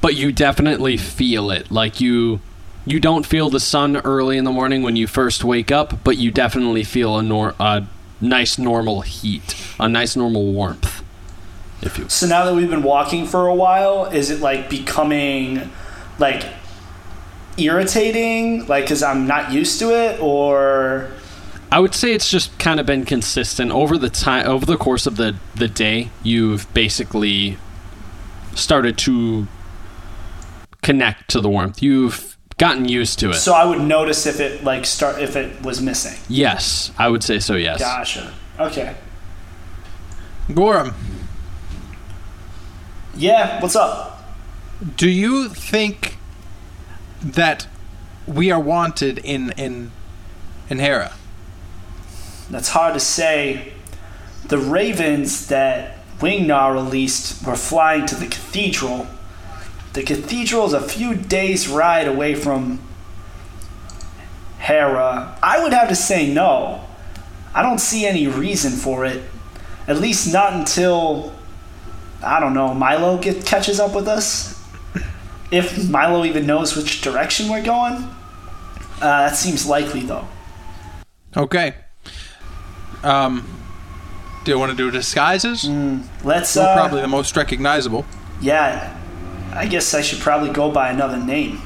But 0.00 0.14
you 0.14 0.30
definitely 0.32 0.96
feel 0.96 1.50
it. 1.50 1.70
Like 1.70 2.00
you 2.00 2.40
you 2.90 3.00
don't 3.00 3.26
feel 3.26 3.50
the 3.50 3.60
sun 3.60 3.96
early 3.98 4.38
in 4.38 4.44
the 4.44 4.52
morning 4.52 4.82
when 4.82 4.96
you 4.96 5.06
first 5.06 5.44
wake 5.44 5.70
up, 5.70 6.02
but 6.04 6.16
you 6.16 6.30
definitely 6.30 6.84
feel 6.84 7.18
a 7.18 7.22
nor- 7.22 7.54
a 7.60 7.86
nice 8.20 8.58
normal 8.58 9.02
heat, 9.02 9.56
a 9.78 9.88
nice 9.88 10.16
normal 10.16 10.52
warmth. 10.52 11.02
If 11.82 11.98
you 11.98 12.08
So 12.08 12.26
now 12.26 12.44
that 12.44 12.54
we've 12.54 12.70
been 12.70 12.82
walking 12.82 13.26
for 13.26 13.46
a 13.46 13.54
while, 13.54 14.06
is 14.06 14.30
it 14.30 14.40
like 14.40 14.68
becoming 14.68 15.70
like 16.18 16.44
irritating? 17.56 18.66
Like, 18.66 18.84
because 18.84 19.02
I'm 19.02 19.26
not 19.26 19.52
used 19.52 19.78
to 19.80 19.90
it, 19.90 20.20
or 20.20 21.10
I 21.70 21.80
would 21.80 21.94
say 21.94 22.12
it's 22.12 22.30
just 22.30 22.58
kind 22.58 22.80
of 22.80 22.86
been 22.86 23.04
consistent 23.04 23.70
over 23.70 23.98
the 23.98 24.10
time 24.10 24.46
over 24.46 24.64
the 24.64 24.76
course 24.76 25.06
of 25.06 25.16
the 25.16 25.36
the 25.54 25.68
day. 25.68 26.10
You've 26.22 26.72
basically 26.74 27.58
started 28.54 28.98
to 28.98 29.46
connect 30.82 31.28
to 31.30 31.40
the 31.40 31.48
warmth. 31.48 31.82
You've 31.82 32.37
gotten 32.58 32.86
used 32.88 33.18
to 33.20 33.30
it. 33.30 33.34
so 33.34 33.54
I 33.54 33.64
would 33.64 33.80
notice 33.80 34.26
if 34.26 34.40
it 34.40 34.64
like 34.64 34.84
start 34.84 35.20
if 35.22 35.36
it 35.36 35.62
was 35.62 35.80
missing. 35.80 36.18
yes, 36.28 36.90
I 36.98 37.08
would 37.08 37.22
say 37.22 37.38
so. 37.38 37.54
Yes. 37.54 37.80
Gotcha. 37.80 38.34
Okay. 38.58 38.94
Gorham, 40.54 40.94
Yeah. 43.14 43.60
What's 43.60 43.76
up? 43.76 44.14
do 44.96 45.08
you 45.10 45.48
think 45.48 46.16
that 47.20 47.66
we 48.26 48.50
are 48.50 48.60
wanted 48.60 49.18
in 49.18 49.52
in 49.52 49.90
in 50.70 50.78
Hera? 50.78 51.12
That's 52.50 52.70
hard 52.70 52.94
to 52.94 53.00
say. 53.00 53.72
The 54.46 54.58
ravens 54.58 55.48
that 55.48 55.96
Wingnar 56.20 56.72
released 56.72 57.44
were 57.46 57.56
flying 57.56 58.06
to 58.06 58.14
the 58.14 58.26
cathedral. 58.26 59.06
The 59.92 60.02
cathedral 60.02 60.66
is 60.66 60.72
a 60.72 60.80
few 60.80 61.14
days' 61.14 61.68
ride 61.68 62.06
away 62.06 62.34
from 62.34 62.80
Hera. 64.58 65.38
I 65.42 65.62
would 65.62 65.72
have 65.72 65.88
to 65.88 65.96
say 65.96 66.32
no. 66.32 66.84
I 67.54 67.62
don't 67.62 67.80
see 67.80 68.06
any 68.06 68.26
reason 68.26 68.72
for 68.72 69.04
it. 69.04 69.22
At 69.86 69.98
least 69.98 70.32
not 70.32 70.52
until 70.52 71.32
I 72.22 72.40
don't 72.40 72.54
know, 72.54 72.74
Milo 72.74 73.18
get, 73.18 73.46
catches 73.46 73.78
up 73.78 73.94
with 73.94 74.08
us. 74.08 74.60
If 75.50 75.88
Milo 75.88 76.24
even 76.24 76.46
knows 76.46 76.76
which 76.76 77.00
direction 77.00 77.48
we're 77.48 77.64
going. 77.64 77.94
Uh, 79.00 79.28
that 79.28 79.36
seems 79.36 79.66
likely 79.66 80.00
though. 80.00 80.26
Okay. 81.36 81.74
Um, 83.02 83.48
do 84.44 84.50
you 84.50 84.58
want 84.58 84.72
to 84.72 84.76
do 84.76 84.90
disguises? 84.90 85.64
Let's 86.24 86.56
uh, 86.56 86.74
probably 86.74 87.00
the 87.00 87.08
most 87.08 87.36
recognizable. 87.36 88.04
Yeah, 88.40 88.97
I 89.52 89.66
guess 89.66 89.94
I 89.94 90.02
should 90.02 90.20
probably 90.20 90.50
go 90.50 90.70
by 90.70 90.90
another 90.90 91.16
name. 91.16 91.60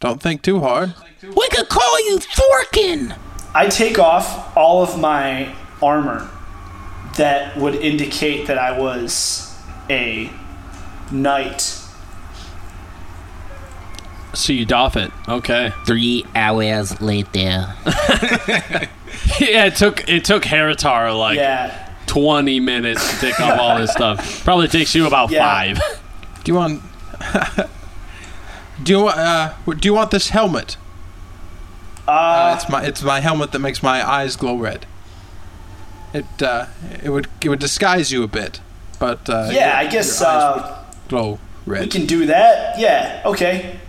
Don't 0.00 0.20
think 0.22 0.42
too 0.42 0.60
hard. 0.60 0.94
We 1.22 1.48
could 1.48 1.68
call 1.68 2.00
you 2.08 2.18
Thorkin. 2.18 3.16
I 3.54 3.68
take 3.68 3.98
off 3.98 4.56
all 4.56 4.82
of 4.82 4.98
my 5.00 5.54
armor 5.82 6.28
that 7.16 7.56
would 7.56 7.74
indicate 7.76 8.46
that 8.48 8.58
I 8.58 8.78
was 8.78 9.54
a 9.88 10.30
knight. 11.10 11.80
So 14.34 14.52
you 14.52 14.66
doff 14.66 14.96
it. 14.96 15.10
Okay. 15.28 15.72
Three 15.86 16.26
hours 16.34 17.00
later. 17.00 17.30
yeah, 19.40 19.64
it 19.66 19.76
took 19.76 20.06
it 20.08 20.24
took 20.26 20.42
Heritar 20.42 21.18
like 21.18 21.38
Yeah. 21.38 21.94
twenty 22.06 22.60
minutes 22.60 23.10
to 23.12 23.18
take 23.18 23.40
off 23.40 23.58
all 23.58 23.78
this 23.78 23.90
stuff. 23.92 24.44
Probably 24.44 24.68
takes 24.68 24.94
you 24.94 25.06
about 25.06 25.30
Yeah. 25.30 25.40
five. 25.42 25.76
Do 26.44 26.52
you 26.52 26.54
want? 26.56 26.82
do 28.82 28.92
you 28.92 29.00
want? 29.02 29.18
Uh, 29.18 29.52
do 29.66 29.88
you 29.88 29.94
want 29.94 30.10
this 30.10 30.30
helmet? 30.30 30.76
Uh, 32.06 32.10
Uh, 32.10 32.54
it's 32.56 32.68
my 32.68 32.84
it's 32.84 33.02
my 33.02 33.20
helmet 33.20 33.52
that 33.52 33.58
makes 33.60 33.82
my 33.82 34.06
eyes 34.06 34.36
glow 34.36 34.56
red. 34.56 34.86
It 36.12 36.42
uh, 36.42 36.66
it 37.02 37.10
would 37.10 37.26
it 37.42 37.48
would 37.48 37.58
disguise 37.60 38.12
you 38.12 38.22
a 38.22 38.28
bit, 38.28 38.60
but 38.98 39.28
uh, 39.28 39.48
yeah, 39.50 39.80
your- 39.80 39.88
I 39.88 39.90
guess 39.90 40.22
uh, 40.22 40.84
glow 41.08 41.38
we 41.66 41.72
red. 41.72 41.90
can 41.90 42.06
do 42.06 42.26
that. 42.26 42.78
Yeah, 42.78 43.22
okay. 43.26 43.80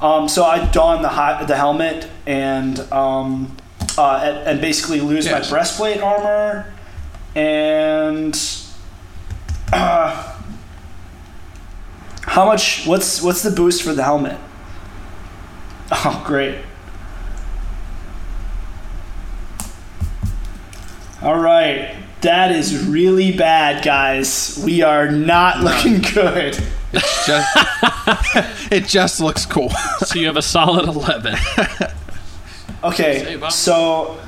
Um, 0.00 0.28
so 0.28 0.44
I 0.44 0.66
don 0.72 1.02
the 1.02 1.08
hi- 1.08 1.44
the 1.44 1.56
helmet 1.56 2.08
and 2.26 2.80
um, 2.92 3.56
uh, 3.96 4.20
and, 4.24 4.36
and 4.48 4.60
basically 4.60 5.00
lose 5.00 5.24
Yes. 5.26 5.44
my 5.44 5.50
breastplate 5.50 6.02
armor 6.02 6.66
and 7.34 8.34
uh, 9.72 10.35
how 12.26 12.44
much? 12.44 12.84
What's 12.86 13.22
what's 13.22 13.42
the 13.42 13.50
boost 13.50 13.82
for 13.82 13.92
the 13.94 14.02
helmet? 14.04 14.38
Oh, 15.92 16.20
great. 16.26 16.56
All 21.22 21.38
right. 21.38 21.96
That 22.22 22.50
is 22.52 22.86
really 22.86 23.36
bad, 23.36 23.84
guys. 23.84 24.60
We 24.64 24.82
are 24.82 25.08
not 25.10 25.60
looking 25.60 26.00
good. 26.14 26.58
It's 26.92 27.26
just 27.26 27.48
it 28.72 28.86
just 28.86 29.20
looks 29.20 29.46
cool. 29.46 29.70
So 30.04 30.18
you 30.18 30.26
have 30.26 30.36
a 30.36 30.42
solid 30.42 30.86
eleven. 30.88 31.36
Okay, 32.84 33.40
so 33.50 33.74
All 33.74 34.18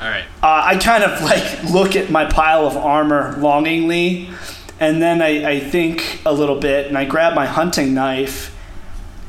right. 0.00 0.24
uh, 0.42 0.62
I 0.64 0.78
kind 0.78 1.04
of 1.04 1.20
like 1.22 1.64
look 1.64 1.96
at 1.96 2.08
my 2.08 2.24
pile 2.24 2.66
of 2.66 2.74
armor 2.76 3.34
longingly, 3.38 4.30
and 4.80 5.02
then 5.02 5.20
I, 5.20 5.50
I 5.50 5.60
think 5.60 6.22
a 6.24 6.32
little 6.32 6.58
bit, 6.58 6.86
and 6.86 6.96
I 6.96 7.04
grab 7.04 7.34
my 7.34 7.44
hunting 7.44 7.92
knife, 7.92 8.56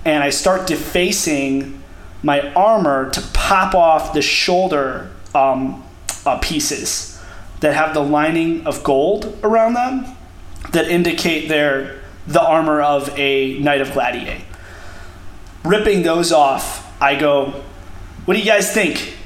and 0.05 0.23
I 0.23 0.29
start 0.29 0.65
defacing 0.65 1.83
my 2.23 2.53
armor 2.53 3.09
to 3.09 3.21
pop 3.33 3.75
off 3.75 4.13
the 4.13 4.21
shoulder 4.21 5.11
um, 5.35 5.83
uh, 6.25 6.39
pieces 6.39 7.21
that 7.59 7.75
have 7.75 7.93
the 7.93 7.99
lining 7.99 8.65
of 8.65 8.83
gold 8.83 9.37
around 9.43 9.73
them 9.73 10.05
that 10.71 10.87
indicate 10.87 11.49
they're 11.49 11.99
the 12.27 12.41
armor 12.41 12.81
of 12.81 13.17
a 13.19 13.59
knight 13.59 13.81
of 13.81 13.91
gladiator. 13.91 14.41
Ripping 15.65 16.03
those 16.03 16.31
off, 16.31 16.95
I 17.01 17.15
go, 17.19 17.63
"What 18.25 18.35
do 18.35 18.39
you 18.39 18.45
guys 18.45 18.73
think?" 18.73 19.17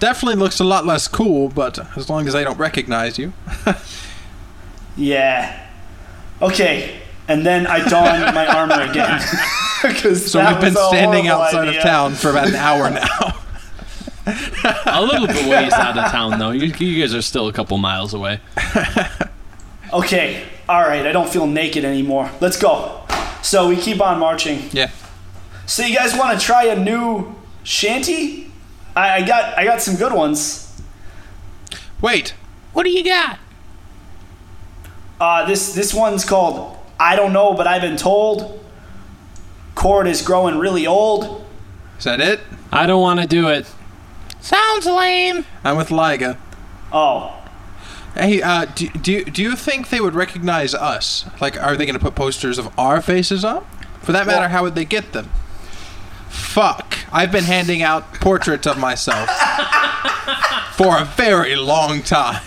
Definitely 0.00 0.40
looks 0.40 0.58
a 0.58 0.64
lot 0.64 0.84
less 0.84 1.06
cool, 1.06 1.48
but 1.48 1.78
as 1.96 2.10
long 2.10 2.26
as 2.26 2.32
they 2.32 2.42
don't 2.42 2.58
recognize 2.58 3.16
you. 3.18 3.32
Yeah. 4.96 5.66
Okay. 6.40 7.00
And 7.28 7.46
then 7.46 7.66
I 7.66 7.86
don 7.88 8.34
my 8.34 8.46
armor 8.46 8.82
again. 8.82 9.20
So 9.82 9.98
we've 10.48 10.60
been 10.60 10.76
standing 10.76 11.26
outside 11.26 11.66
of 11.66 11.82
town 11.82 12.14
for 12.14 12.30
about 12.30 12.46
an 12.46 12.54
hour 12.54 12.88
now. 12.90 13.34
A 14.86 15.02
little 15.02 15.26
bit 15.26 15.44
ways 15.50 15.72
out 15.72 15.98
of 15.98 16.12
town 16.12 16.38
though. 16.38 16.50
You, 16.52 16.72
you 16.78 17.00
guys 17.02 17.12
are 17.16 17.20
still 17.22 17.48
a 17.48 17.52
couple 17.52 17.76
miles 17.78 18.14
away. 18.14 18.40
Okay. 19.92 20.46
All 20.68 20.80
right. 20.80 21.04
I 21.06 21.12
don't 21.12 21.28
feel 21.28 21.46
naked 21.46 21.84
anymore. 21.84 22.30
Let's 22.40 22.56
go. 22.58 23.04
So 23.42 23.68
we 23.68 23.76
keep 23.76 24.00
on 24.00 24.18
marching. 24.20 24.62
yeah. 24.72 24.90
So 25.66 25.84
you 25.84 25.94
guys 25.96 26.16
want 26.16 26.38
to 26.38 26.44
try 26.44 26.64
a 26.66 26.78
new 26.78 27.34
shanty? 27.62 28.50
I, 28.96 29.16
I 29.16 29.26
got 29.26 29.58
I 29.58 29.64
got 29.64 29.82
some 29.82 29.96
good 29.96 30.12
ones. 30.14 30.80
Wait. 32.00 32.34
What 32.72 32.84
do 32.84 32.90
you 32.90 33.04
got? 33.04 33.38
Uh, 35.22 35.46
this 35.46 35.72
this 35.72 35.94
one's 35.94 36.24
called 36.24 36.76
I 36.98 37.14
don't 37.14 37.32
know, 37.32 37.54
but 37.54 37.68
I've 37.68 37.80
been 37.82 37.96
told. 37.96 38.58
Cord 39.76 40.08
is 40.08 40.20
growing 40.20 40.58
really 40.58 40.84
old. 40.84 41.44
Is 41.98 42.04
that 42.04 42.20
it? 42.20 42.40
I 42.72 42.86
don't 42.86 43.00
want 43.00 43.20
to 43.20 43.26
do 43.28 43.46
it. 43.48 43.70
Sounds 44.40 44.84
lame. 44.86 45.44
I'm 45.62 45.76
with 45.76 45.90
Liga. 45.92 46.38
Oh, 46.92 47.38
Hey, 48.14 48.42
uh, 48.42 48.64
do, 48.66 48.88
do, 48.88 49.12
you- 49.12 49.24
do 49.24 49.42
you 49.42 49.56
think 49.56 49.88
they 49.90 50.00
would 50.00 50.14
recognize 50.14 50.74
us? 50.74 51.24
Like, 51.40 51.56
are 51.60 51.76
they 51.76 51.86
going 51.86 51.98
to 51.98 52.04
put 52.04 52.14
posters 52.14 52.58
of 52.58 52.68
our 52.78 53.00
faces 53.00 53.44
up? 53.44 53.64
For 54.02 54.12
that 54.12 54.26
matter, 54.26 54.40
Well- 54.40 54.48
how 54.50 54.62
would 54.64 54.74
they 54.74 54.84
get 54.84 55.12
them? 55.12 55.30
Fuck. 56.28 56.98
I've 57.12 57.30
been 57.32 57.44
handing 57.44 57.82
out 57.82 58.12
portraits 58.14 58.66
of 58.66 58.76
myself 58.78 59.28
for 60.72 60.98
a 60.98 61.04
very 61.04 61.56
long 61.56 62.02
time. 62.02 62.42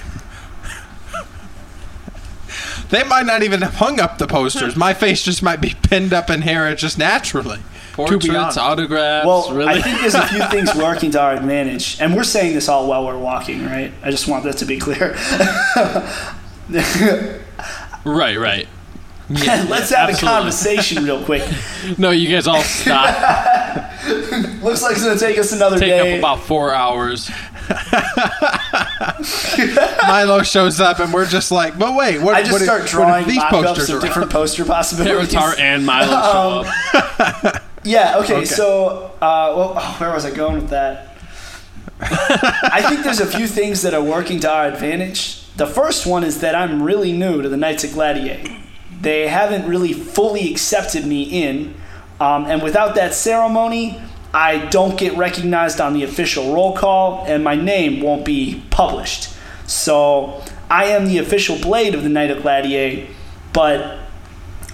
They 2.89 3.03
might 3.03 3.25
not 3.25 3.43
even 3.43 3.61
have 3.61 3.75
hung 3.75 3.99
up 3.99 4.17
the 4.17 4.27
posters. 4.27 4.75
My 4.75 4.93
face 4.93 5.23
just 5.23 5.41
might 5.41 5.61
be 5.61 5.73
pinned 5.83 6.13
up 6.13 6.29
in 6.29 6.41
hair 6.41 6.73
just 6.75 6.97
naturally. 6.97 7.59
Portraits, 7.93 8.27
beyond. 8.27 8.57
autographs. 8.57 9.25
Well, 9.25 9.53
really? 9.53 9.73
I 9.73 9.81
think 9.81 10.01
there's 10.01 10.15
a 10.15 10.27
few 10.27 10.43
things 10.49 10.75
working 10.75 11.11
to 11.11 11.21
our 11.21 11.33
advantage, 11.33 11.99
and 12.01 12.13
we're 12.13 12.25
saying 12.25 12.53
this 12.53 12.67
all 12.67 12.87
while 12.87 13.05
we're 13.05 13.17
walking, 13.17 13.63
right? 13.65 13.91
I 14.03 14.11
just 14.11 14.27
want 14.27 14.43
that 14.43 14.57
to 14.57 14.65
be 14.65 14.77
clear. 14.77 15.15
right, 18.05 18.37
right. 18.37 18.67
Yeah, 19.27 19.65
Let's 19.67 19.89
have 19.89 20.09
a 20.09 20.13
conversation 20.13 21.03
real 21.03 21.23
quick. 21.23 21.41
No, 21.97 22.11
you 22.11 22.29
guys 22.29 22.45
all 22.45 22.61
stop. 22.61 23.07
Looks 24.61 24.83
like 24.83 24.91
it's 24.91 25.03
gonna 25.03 25.17
take 25.19 25.39
us 25.39 25.51
another 25.51 25.79
Take 25.79 25.89
day. 25.89 26.13
up 26.13 26.19
about 26.19 26.41
four 26.43 26.71
hours. 26.71 27.31
Milo 30.07 30.43
shows 30.43 30.79
up 30.79 30.99
and 30.99 31.13
we're 31.13 31.25
just 31.25 31.51
like, 31.51 31.77
but 31.77 31.95
wait, 31.95 32.21
what? 32.21 32.35
I 32.35 32.41
just 32.41 32.53
what 32.53 32.61
start 32.61 32.81
what 32.81 32.87
are 32.87 32.91
drawing 32.91 33.27
these 33.27 33.43
posters 33.43 33.89
of 33.89 34.01
different 34.01 34.31
poster 34.31 34.65
possibilities. 34.65 35.33
Perotar 35.33 35.59
and 35.59 35.85
Milo 35.85 36.63
show 36.63 36.69
up. 36.69 37.61
Yeah. 37.85 38.17
Okay. 38.17 38.37
Okay. 38.37 38.45
So, 38.45 39.11
uh, 39.21 39.53
well, 39.55 39.75
oh, 39.77 39.95
where 39.99 40.11
was 40.11 40.25
I 40.25 40.31
going 40.31 40.55
with 40.55 40.69
that? 40.71 41.15
I 42.01 42.83
think 42.89 43.03
there's 43.03 43.19
a 43.19 43.27
few 43.27 43.47
things 43.47 43.83
that 43.83 43.93
are 43.93 44.03
working 44.03 44.39
to 44.39 44.51
our 44.51 44.65
advantage. 44.65 45.45
The 45.55 45.67
first 45.67 46.07
one 46.07 46.23
is 46.23 46.41
that 46.41 46.55
I'm 46.55 46.81
really 46.81 47.13
new 47.13 47.43
to 47.43 47.47
the 47.47 47.57
Knights 47.57 47.83
of 47.83 47.93
Gladiator. 47.93 48.57
They 48.99 49.27
haven't 49.27 49.67
really 49.67 49.93
fully 49.93 50.51
accepted 50.51 51.05
me 51.05 51.23
in, 51.23 51.75
um, 52.19 52.45
and 52.45 52.63
without 52.63 52.95
that 52.95 53.13
ceremony, 53.13 54.01
I 54.35 54.65
don't 54.65 54.97
get 54.97 55.15
recognized 55.15 55.79
on 55.79 55.93
the 55.93 56.03
official 56.03 56.53
roll 56.53 56.75
call, 56.75 57.23
and 57.25 57.41
my 57.41 57.55
name 57.55 58.01
won't 58.01 58.25
be 58.25 58.65
published. 58.69 59.33
So 59.65 60.43
I 60.69 60.87
am 60.87 61.05
the 61.05 61.19
official 61.19 61.57
blade 61.57 61.95
of 61.95 62.03
the 62.03 62.09
Knight 62.09 62.31
of 62.31 62.41
Gladiator, 62.41 63.07
but 63.53 63.97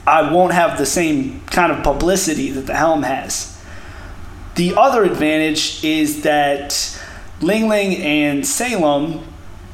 I 0.08 0.34
won't 0.34 0.54
have 0.54 0.80
the 0.80 0.88
same 0.88 1.42
kind 1.42 1.72
of 1.72 1.84
publicity 1.84 2.50
that 2.50 2.66
the 2.66 2.74
helm 2.74 3.04
has. 3.04 3.56
The 4.56 4.74
other 4.74 5.04
advantage 5.04 5.84
is 5.84 6.24
that 6.24 7.00
Ling 7.40 7.70
Ling 7.70 7.98
and 7.98 8.44
Salem 8.48 9.24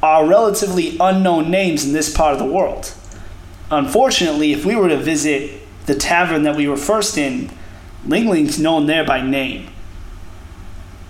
are 0.02 0.26
relatively 0.26 0.98
unknown 1.00 1.50
names 1.50 1.86
in 1.86 1.94
this 1.94 2.14
part 2.14 2.34
of 2.34 2.38
the 2.38 2.44
world. 2.44 2.92
Unfortunately, 3.70 4.52
if 4.52 4.66
we 4.66 4.76
were 4.76 4.90
to 4.90 4.98
visit 4.98 5.62
the 5.86 5.94
tavern 5.94 6.42
that 6.42 6.56
we 6.56 6.68
were 6.68 6.76
first 6.76 7.16
in, 7.16 7.50
Ling 8.04 8.28
Ling's 8.28 8.58
known 8.58 8.84
there 8.84 9.06
by 9.06 9.22
name. 9.22 9.70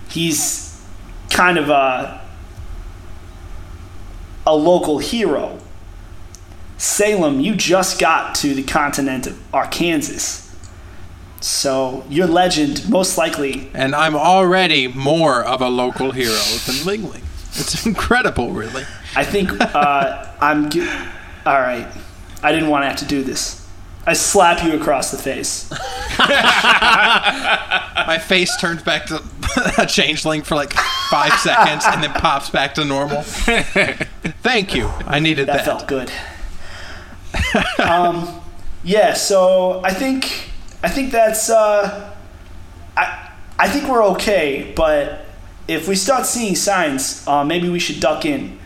He's 0.09 0.81
kind 1.31 1.59
of 1.59 1.69
a 1.71 2.21
a 4.47 4.55
local 4.57 4.99
hero. 4.99 5.59
Salem, 6.79 7.41
you 7.41 7.55
just 7.55 8.01
got 8.01 8.35
to 8.37 8.55
the 8.55 8.63
continent 8.63 9.27
of 9.27 9.55
Arkansas. 9.55 10.45
So 11.41 12.05
your 12.09 12.27
legend 12.27 12.89
most 12.89 13.17
likely 13.17 13.71
And 13.75 13.95
I'm 13.95 14.17
already 14.17 14.89
more 14.89 15.45
of 15.45 15.61
a 15.61 15.69
local 15.69 16.11
hero 16.13 16.41
than 16.67 16.85
Ling 16.85 17.11
Ling. 17.11 17.23
It's 17.51 17.87
incredible, 17.87 18.51
really. 18.53 18.85
I 19.17 19.25
think 19.25 19.51
uh, 19.61 20.27
I'm. 20.41 20.71
All 21.45 21.61
right. 21.61 21.89
I 22.43 22.53
didn't 22.53 22.69
want 22.69 22.85
to 22.85 22.89
have 22.89 22.99
to 22.99 23.05
do 23.05 23.25
this. 23.25 23.58
I 24.09 24.15
slap 24.15 24.65
you 24.65 24.73
across 24.73 25.11
the 25.11 25.19
face. 25.19 25.71
My 26.19 28.19
face 28.27 28.57
turns 28.59 28.83
back 28.83 29.05
to 29.07 29.23
a 29.79 29.85
changeling 29.87 30.41
for 30.43 30.55
like 30.55 30.73
five 31.11 31.35
seconds 31.41 31.85
and 31.87 32.03
then 32.03 32.13
pops 32.15 32.49
back 32.49 32.75
to 32.77 32.85
normal. 32.87 33.21
Thank 33.23 34.75
you. 34.75 34.89
I 35.07 35.19
needed 35.19 35.47
That 35.49 35.65
that. 35.65 35.67
felt 35.67 35.87
good. 35.87 36.11
um, 37.87 38.41
yeah. 38.83 39.13
So 39.13 39.83
I 39.85 39.93
think 39.93 40.49
I 40.83 40.89
think 40.89 41.13
that's. 41.13 41.51
Uh, 41.51 42.15
I 42.97 43.31
I 43.59 43.69
think 43.69 43.89
we're 43.89 44.05
okay, 44.15 44.73
but 44.75 45.27
if 45.67 45.87
we 45.87 45.97
start 45.97 46.25
seeing 46.25 46.55
signs, 46.55 47.29
uh, 47.29 47.45
maybe 47.45 47.69
we 47.69 47.79
should 47.79 48.01
duck 48.01 48.25
in. 48.25 48.59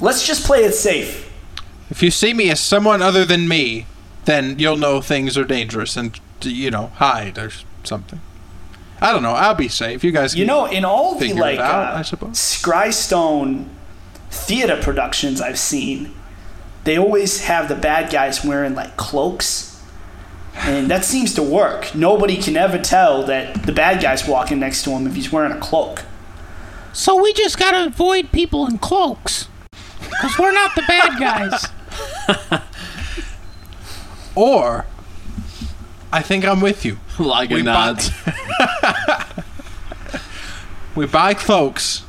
Let's 0.00 0.26
just 0.26 0.44
play 0.44 0.64
it 0.64 0.74
safe. 0.74 1.30
If 1.88 2.02
you 2.02 2.10
see 2.10 2.34
me 2.34 2.50
as 2.50 2.58
someone 2.58 3.00
other 3.00 3.24
than 3.24 3.46
me, 3.46 3.86
then 4.24 4.58
you'll 4.58 4.76
know 4.76 5.00
things 5.00 5.36
are 5.36 5.44
dangerous 5.44 5.96
and, 5.96 6.18
you 6.42 6.70
know, 6.70 6.88
hide 6.96 7.38
or 7.38 7.50
something. 7.82 8.20
I 9.00 9.12
don't 9.12 9.22
know. 9.22 9.32
I'll 9.32 9.54
be 9.54 9.68
safe. 9.68 10.02
You 10.04 10.12
guys 10.12 10.34
You 10.34 10.46
know, 10.46 10.66
in 10.66 10.84
all 10.84 11.14
the 11.14 11.26
figure 11.28 11.40
like 11.40 11.58
out, 11.58 11.94
uh, 11.94 11.98
I 11.98 12.02
suppose. 12.02 12.38
Scrystone 12.38 13.68
theater 14.30 14.80
productions 14.80 15.40
I've 15.40 15.58
seen, 15.58 16.14
they 16.84 16.98
always 16.98 17.44
have 17.44 17.68
the 17.68 17.74
bad 17.74 18.10
guys 18.10 18.44
wearing 18.44 18.74
like 18.74 18.96
cloaks. 18.96 19.70
And 20.56 20.88
that 20.90 21.04
seems 21.04 21.34
to 21.34 21.42
work. 21.42 21.94
Nobody 21.94 22.40
can 22.40 22.56
ever 22.56 22.78
tell 22.78 23.24
that 23.24 23.66
the 23.66 23.72
bad 23.72 24.00
guy's 24.00 24.26
walking 24.26 24.60
next 24.60 24.84
to 24.84 24.90
him 24.90 25.06
if 25.06 25.14
he's 25.16 25.32
wearing 25.32 25.50
a 25.52 25.58
cloak. 25.58 26.04
So 26.92 27.20
we 27.20 27.32
just 27.32 27.58
gotta 27.58 27.86
avoid 27.86 28.30
people 28.30 28.66
in 28.66 28.78
cloaks. 28.78 29.48
Because 29.98 30.38
we're 30.38 30.52
not 30.52 30.76
the 30.76 30.82
bad 30.82 31.18
guys. 31.18 32.60
Or, 34.34 34.86
I 36.12 36.22
think 36.22 36.44
I'm 36.44 36.60
with 36.60 36.84
you. 36.84 36.98
Like 37.18 37.52
a 37.52 37.54
We 37.54 37.62
nod. 37.62 38.02
We 40.94 41.06
buy 41.06 41.34
cloaks, 41.34 42.04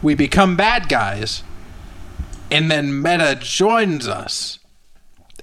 we 0.00 0.14
become 0.14 0.56
bad 0.56 0.88
guys, 0.88 1.42
and 2.52 2.70
then 2.70 3.02
Meta 3.02 3.36
joins 3.40 4.06
us. 4.06 4.60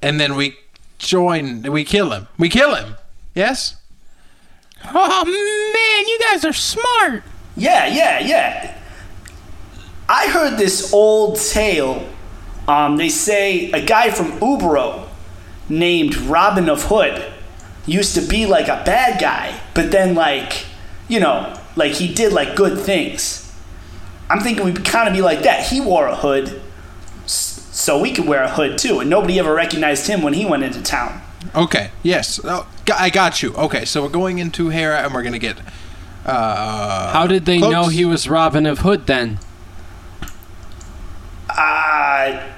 And 0.02 0.20
then 0.20 0.36
we 0.36 0.56
join, 0.98 1.64
we 1.64 1.84
kill 1.84 2.12
him. 2.12 2.28
We 2.38 2.48
kill 2.48 2.76
him. 2.76 2.96
Yes? 3.36 3.76
Oh 4.86 5.26
man, 5.26 6.08
you 6.08 6.20
guys 6.32 6.46
are 6.46 6.54
smart. 6.54 7.24
Yeah, 7.58 7.88
yeah, 7.88 8.20
yeah. 8.20 8.78
I 10.08 10.28
heard 10.28 10.58
this 10.58 10.94
old 10.94 11.40
tale. 11.40 12.08
Um, 12.68 12.96
they 12.96 13.10
say 13.10 13.72
a 13.72 13.86
guy 13.86 14.10
from 14.10 14.32
Ubero 14.40 15.08
named 15.80 16.16
Robin 16.18 16.70
of 16.70 16.84
Hood 16.84 17.32
used 17.86 18.16
to 18.16 18.22
be 18.22 18.46
like 18.46 18.68
a 18.68 18.82
bad 18.86 19.20
guy, 19.20 19.60
but 19.74 19.92
then 19.92 20.16
like, 20.16 20.66
you 21.08 21.20
know, 21.20 21.58
like 21.76 21.94
he 21.94 22.14
did 22.14 22.32
like 22.34 22.56
good 22.56 22.80
things. 22.80 23.40
I'm 24.30 24.40
thinking 24.40 24.64
we'd 24.66 24.86
kind 24.86 25.08
of 25.08 25.14
be 25.14 25.22
like 25.22 25.42
that. 25.44 25.68
He 25.68 25.82
wore 25.82 26.08
a 26.08 26.16
hood, 26.16 26.62
so 27.26 28.00
we 28.00 28.14
could 28.14 28.26
wear 28.26 28.44
a 28.44 28.50
hood 28.50 28.78
too, 28.78 29.00
and 29.00 29.10
nobody 29.10 29.38
ever 29.40 29.54
recognized 29.54 30.08
him 30.08 30.22
when 30.22 30.34
he 30.34 30.46
went 30.46 30.64
into 30.64 30.82
town. 30.82 31.22
Okay, 31.56 31.92
yes. 32.04 32.40
Oh, 32.44 32.68
g- 32.86 32.94
I 32.98 33.10
got 33.10 33.44
you. 33.44 33.54
Okay, 33.56 33.84
so 33.86 34.02
we're 34.02 34.10
going 34.10 34.40
into 34.40 34.70
Hera 34.70 35.00
and 35.04 35.14
we're 35.14 35.24
going 35.24 35.34
to 35.34 35.40
get. 35.40 35.58
Uh, 36.26 37.12
How 37.12 37.28
did 37.28 37.46
they 37.46 37.60
know 37.60 37.90
he 37.90 38.06
was 38.06 38.30
Robin 38.30 38.66
of 38.66 38.80
Hood 38.80 39.08
then? 39.08 39.40
Uh, 41.50 42.53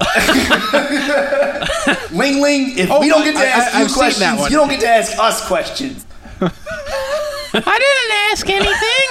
Ling 2.12 2.40
Ling, 2.40 2.78
if 2.78 2.88
Oh, 2.90 3.00
we 3.00 3.08
don't 3.08 3.24
get 3.24 3.32
to 3.34 3.40
I- 3.40 3.44
I- 3.44 3.48
ask 3.48 3.74
I've 3.74 3.88
you 3.88 3.94
questions, 3.94 4.50
you 4.50 4.56
don't 4.56 4.68
get 4.68 4.80
to 4.80 4.88
ask 4.88 5.18
us 5.18 5.40
questions. 5.46 6.06
I 7.52 7.52
didn't 7.52 8.12
ask 8.32 8.48
anything. 8.48 9.08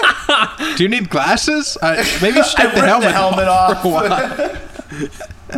Do 0.78 0.84
you 0.84 0.90
need 0.90 1.10
glasses? 1.10 1.78
Uh, 1.82 2.04
maybe 2.22 2.38
you 2.38 2.44
should 2.48 2.60
I 2.60 2.64
take 2.64 2.74
the 2.76 2.82
helmet, 2.88 3.10
the 3.10 3.14
helmet 3.14 3.48
off. 3.48 3.78
off. 3.78 3.82
for 3.82 4.06
a 4.06 4.10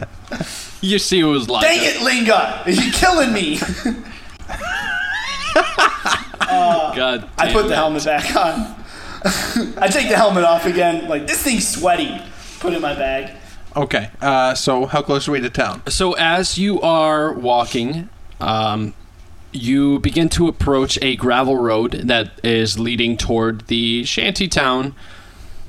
while. 0.02 0.46
You 0.82 0.98
see, 1.00 1.20
it 1.20 1.24
was 1.26 1.48
like 1.48 1.62
Dang 1.64 1.80
it, 1.84 2.02
Linga! 2.02 2.64
Are 2.66 2.70
You're 2.72 2.92
killing 2.94 3.32
me. 3.34 3.60
God. 6.44 7.30
I 7.38 7.52
put 7.54 7.62
damn 7.62 7.68
the 7.70 7.76
helmet 7.76 8.04
back 8.06 8.36
on. 8.36 8.76
I 9.78 9.88
take 9.88 10.10
the 10.10 10.16
helmet 10.18 10.44
off 10.44 10.66
again. 10.66 11.08
Like 11.08 11.28
this 11.28 11.44
thing's 11.44 11.68
sweaty. 11.68 12.20
Put 12.60 12.74
it 12.74 12.78
in 12.78 12.82
my 12.82 12.96
bag. 12.96 13.32
Okay, 13.76 14.10
uh, 14.22 14.54
so 14.54 14.86
how 14.86 15.02
close 15.02 15.28
are 15.28 15.32
we 15.32 15.40
to 15.40 15.50
town? 15.50 15.82
So 15.88 16.14
as 16.14 16.58
you 16.58 16.82
are 16.82 17.34
walking, 17.34 18.10
um, 18.42 18.94
you 19.54 20.00
begin 20.00 20.28
to 20.30 20.48
approach 20.50 21.00
a 21.02 21.16
gravel 21.16 21.56
road 21.58 21.92
that 21.92 22.32
is 22.44 22.80
leading 22.80 23.16
toward 23.16 23.68
the 23.68 24.04
shanty 24.04 24.50
town 24.50 24.94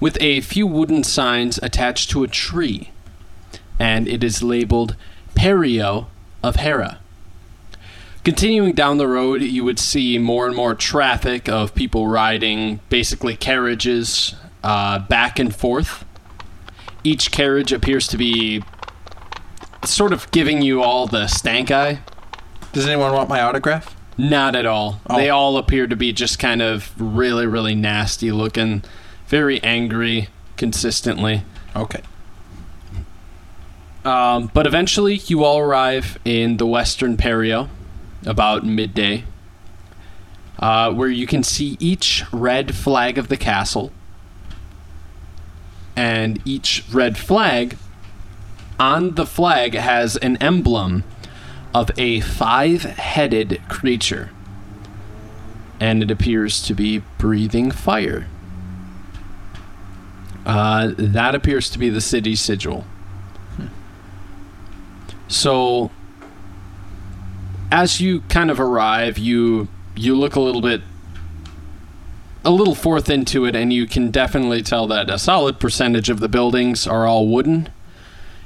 with 0.01 0.19
a 0.21 0.41
few 0.41 0.67
wooden 0.67 1.05
signs 1.05 1.59
attached 1.63 2.11
to 2.11 2.25
a 2.25 2.29
tree. 2.29 2.91
And 3.79 4.09
it 4.09 4.25
is 4.25 4.43
labeled 4.43 4.97
Perio 5.37 6.07
of 6.43 6.57
Hera. 6.57 6.99
Continuing 8.25 8.73
down 8.73 8.99
the 8.99 9.09
road, 9.09 9.43
you 9.43 9.65
would 9.65 9.79
see 9.79 10.19
more 10.19 10.47
and 10.47 10.55
more 10.55 10.75
traffic 10.75 11.49
of 11.49 11.75
people 11.75 12.09
riding 12.09 12.81
basically 12.89 13.37
carriages 13.37 14.35
uh, 14.63 15.01
back 15.01 15.39
and 15.39 15.55
forth. 15.55 16.05
Each 17.05 17.31
carriage 17.31 17.73
appears 17.73 18.07
to 18.09 18.17
be 18.17 18.63
sort 19.85 20.13
of 20.13 20.31
giving 20.31 20.63
you 20.63 20.83
all 20.83 21.07
the 21.07 21.27
stank 21.27 21.71
eye. 21.71 22.01
Does 22.73 22.87
anyone 22.87 23.13
want 23.13 23.29
my 23.29 23.41
autograph? 23.41 23.97
Not 24.17 24.55
at 24.55 24.67
all. 24.67 25.01
Oh. 25.09 25.17
They 25.17 25.29
all 25.31 25.57
appear 25.57 25.87
to 25.87 25.97
be 25.97 26.13
just 26.13 26.39
kind 26.39 26.63
of 26.63 26.93
really, 27.01 27.47
really 27.47 27.75
nasty 27.75 28.31
looking, 28.31 28.85
very 29.27 29.63
angry 29.63 30.29
consistently. 30.57 31.43
Okay. 31.75 32.03
Um, 34.05 34.51
but 34.53 34.67
eventually, 34.67 35.15
you 35.27 35.45
all 35.45 35.59
arrive 35.59 36.19
in 36.25 36.57
the 36.59 36.67
western 36.67 37.17
Perio 37.17 37.69
about 38.25 38.65
midday. 38.65 39.25
uh, 40.59 40.93
where 40.93 41.09
you 41.09 41.27
can 41.27 41.43
see 41.43 41.77
each 41.81 42.23
red 42.33 42.75
flag 42.75 43.19
of 43.19 43.29
the 43.29 43.37
castle. 43.37 43.91
And 45.97 46.41
each 46.45 46.85
red 46.93 47.19
flag, 47.19 47.77
on 48.79 49.15
the 49.15 49.27
flag, 49.27 49.75
has 49.75 50.17
an 50.17 50.37
emblem 50.39 51.05
of 51.75 51.91
a 51.97 52.21
five 52.21 52.83
headed 52.83 53.61
creature. 53.69 54.31
And 55.81 56.03
it 56.03 56.11
appears 56.11 56.63
to 56.63 56.75
be 56.75 57.03
breathing 57.19 57.71
fire. 57.71 58.27
Uh, 60.45 60.93
that 60.97 61.35
appears 61.35 61.71
to 61.71 61.79
be 61.79 61.89
the 61.89 62.01
city 62.01 62.35
sigil. 62.35 62.85
So, 65.29 65.91
as 67.71 68.01
you 68.01 68.21
kind 68.23 68.51
of 68.51 68.61
arrive, 68.61 69.19
you 69.19 69.69
you 69.95 70.15
look 70.15 70.37
a 70.37 70.41
little 70.41 70.61
bit 70.61 70.83
a 72.45 72.51
little 72.51 72.75
forth 72.75 73.09
into 73.09 73.45
it, 73.45 73.55
and 73.55 73.73
you 73.73 73.87
can 73.87 74.11
definitely 74.11 74.63
tell 74.63 74.87
that 74.89 75.09
a 75.09 75.19
solid 75.19 75.61
percentage 75.61 76.11
of 76.11 76.21
the 76.21 76.29
buildings 76.29 76.87
are 76.87 77.07
all 77.07 77.29
wooden 77.29 77.69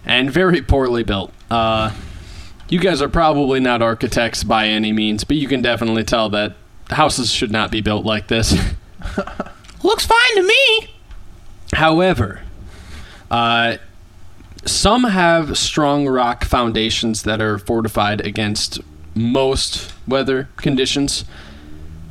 and 0.05 0.31
very 0.31 0.63
poorly 0.63 1.03
built. 1.03 1.33
Uh, 1.51 1.93
you 2.69 2.79
guys 2.79 3.01
are 3.01 3.09
probably 3.09 3.61
not 3.61 3.83
architects 3.83 4.45
by 4.45 4.69
any 4.69 4.93
means, 4.93 5.25
but 5.25 5.37
you 5.37 5.49
can 5.49 5.63
definitely 5.63 6.05
tell 6.05 6.29
that 6.31 6.55
houses 6.91 7.33
should 7.33 7.51
not 7.51 7.71
be 7.71 7.81
built 7.81 8.05
like 8.05 8.29
this. 8.29 8.53
Looks 9.83 10.07
fine 10.07 10.35
to 10.37 10.43
me. 10.43 10.95
However, 11.73 12.43
uh, 13.31 13.77
some 14.65 15.05
have 15.05 15.57
strong 15.57 16.09
rock 16.09 16.45
foundations 16.45 17.23
that 17.23 17.41
are 17.41 17.59
fortified 17.59 18.21
against 18.25 18.81
most 19.15 19.93
weather 20.07 20.49
conditions, 20.57 21.25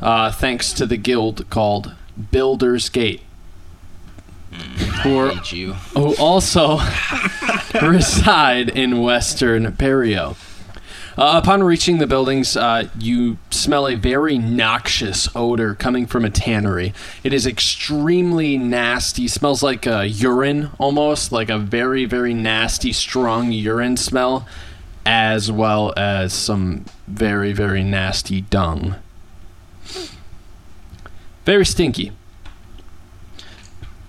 uh, 0.05 0.31
thanks 0.31 0.71
to 0.73 0.85
the 0.85 0.97
guild 0.97 1.49
called 1.49 1.93
Builder's 2.31 2.87
Gate, 2.89 3.21
who, 5.03 5.17
are- 5.17 5.29
who 5.93 6.15
also 6.17 6.79
reside 7.81 8.69
in 8.69 9.01
Western 9.01 9.71
Perio. 9.73 10.37
Uh, 11.17 11.39
upon 11.41 11.63
reaching 11.63 11.99
the 11.99 12.07
buildings, 12.07 12.57
uh, 12.57 12.89
you 12.99 13.37
smell 13.49 13.87
a 13.87 13.95
very 13.95 14.37
noxious 14.37 15.29
odor 15.33 15.73
coming 15.73 16.05
from 16.05 16.25
a 16.25 16.29
tannery. 16.29 16.93
It 17.23 17.31
is 17.33 17.47
extremely 17.47 18.57
nasty. 18.57 19.29
Smells 19.29 19.63
like 19.63 19.87
uh, 19.87 20.01
urine, 20.01 20.71
almost 20.77 21.31
like 21.31 21.49
a 21.49 21.57
very, 21.57 22.03
very 22.03 22.33
nasty, 22.33 22.91
strong 22.91 23.53
urine 23.53 23.95
smell, 23.95 24.45
as 25.05 25.49
well 25.49 25.93
as 25.95 26.33
some 26.33 26.83
very, 27.07 27.53
very 27.53 27.81
nasty 27.83 28.41
dung. 28.41 28.95
Very 31.45 31.65
stinky. 31.65 32.11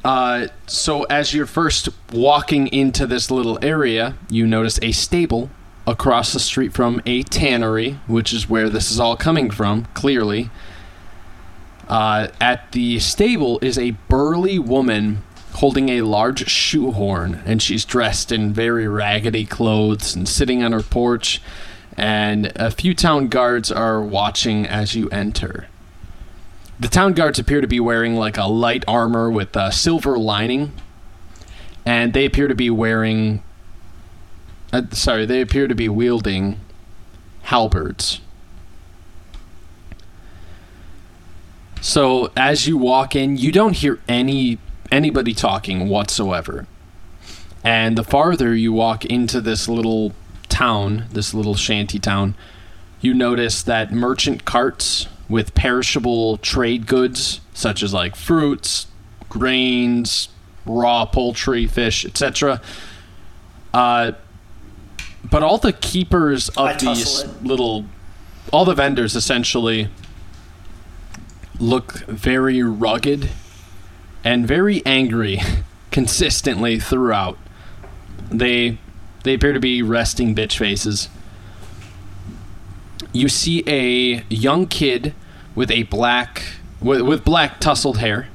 Uh, 0.05 0.47
so 0.67 1.03
as 1.05 1.35
you're 1.35 1.47
first 1.47 1.89
walking 2.13 2.69
into 2.69 3.07
this 3.07 3.31
little 3.31 3.59
area, 3.61 4.15
you 4.31 4.47
notice 4.47 4.79
a 4.81 4.93
stable 4.93 5.51
across 5.87 6.33
the 6.33 6.39
street 6.41 6.73
from 6.73 7.03
a 7.07 7.23
tannery, 7.25 7.99
which 8.07 8.33
is 8.33 8.49
where 8.49 8.69
this 8.69 8.91
is 8.91 9.01
all 9.01 9.17
coming 9.17 9.51
from, 9.51 9.87
clearly. 9.95 10.51
Uh, 11.89 12.29
at 12.41 12.73
the 12.73 12.99
stable 12.99 13.59
is 13.63 13.79
a 13.79 13.93
burly 14.09 14.59
woman 14.59 15.23
holding 15.55 15.89
a 15.89 16.03
large 16.03 16.49
shoehorn, 16.49 17.43
and 17.47 17.63
she's 17.63 17.85
dressed 17.85 18.31
in 18.31 18.53
very 18.53 18.87
raggedy 18.87 19.45
clothes 19.45 20.15
and 20.15 20.29
sitting 20.29 20.63
on 20.63 20.73
her 20.73 20.83
porch. 20.83 21.41
And 21.97 22.53
a 22.57 22.71
few 22.71 22.95
town 22.95 23.29
guards 23.29 23.73
are 23.73 24.03
watching 24.03 24.67
as 24.67 24.95
you 24.95 25.09
enter. 25.09 25.69
The 26.79 26.89
town 26.89 27.15
guards 27.15 27.39
appear 27.39 27.63
to 27.63 27.67
be 27.67 27.81
wearing 27.81 28.17
like 28.17 28.37
a 28.37 28.47
light 28.47 28.85
armor 28.87 29.31
with 29.31 29.57
a 29.57 29.73
silver 29.73 30.19
lining, 30.19 30.73
and 31.87 32.13
they 32.13 32.27
appear 32.27 32.49
to 32.49 32.55
be 32.55 32.69
wearing. 32.69 33.43
Uh, 34.73 34.83
sorry, 34.91 35.25
they 35.25 35.41
appear 35.41 35.69
to 35.69 35.75
be 35.75 35.89
wielding 35.89 36.61
halberds. 37.43 38.21
So 41.81 42.31
as 42.37 42.67
you 42.67 42.77
walk 42.77 43.15
in, 43.17 43.37
you 43.39 43.53
don't 43.53 43.75
hear 43.77 44.01
any 44.07 44.59
anybody 44.93 45.33
talking 45.33 45.89
whatsoever. 45.89 46.67
And 47.65 47.97
the 47.97 48.05
farther 48.05 48.55
you 48.55 48.73
walk 48.73 49.05
into 49.05 49.41
this 49.41 49.69
little 49.69 50.13
town, 50.49 51.07
this 51.11 51.35
little 51.35 51.55
shanty 51.55 51.99
town, 51.99 52.35
you 53.01 53.15
notice 53.15 53.63
that 53.63 53.93
merchant 53.93 54.45
carts 54.45 55.07
with 55.29 55.55
perishable 55.55 56.37
trade 56.39 56.87
goods 56.87 57.41
such 57.53 57.83
as 57.83 57.93
like 57.93 58.15
fruits, 58.17 58.87
grains, 59.29 60.29
raw 60.65 61.05
poultry, 61.05 61.67
fish, 61.67 62.05
etc. 62.05 62.61
Uh, 63.73 64.13
but 65.29 65.43
all 65.43 65.59
the 65.59 65.73
keepers 65.73 66.49
of 66.51 66.79
these 66.79 67.23
it. 67.23 67.43
little, 67.43 67.87
all 68.53 68.65
the 68.65 68.75
vendors 68.75 69.17
essentially 69.17 69.89
look 71.59 71.95
very 72.07 72.63
rugged 72.63 73.31
and 74.23 74.47
very 74.47 74.85
angry 74.85 75.41
consistently 75.91 76.79
throughout. 76.79 77.39
They 78.31 78.79
they 79.27 79.35
appear 79.35 79.53
to 79.53 79.61
be 79.61 79.83
resting 79.83 80.35
bitch 80.35 80.57
faces. 80.57 81.09
You 83.13 83.29
see 83.29 83.65
a 83.67 84.25
young 84.29 84.67
kid 84.67 85.15
with 85.55 85.71
a 85.71 85.83
black 85.85 86.43
with, 86.81 87.03
with 87.03 87.25
black 87.25 87.61
tousled 87.61 87.99
hair. 87.99 88.29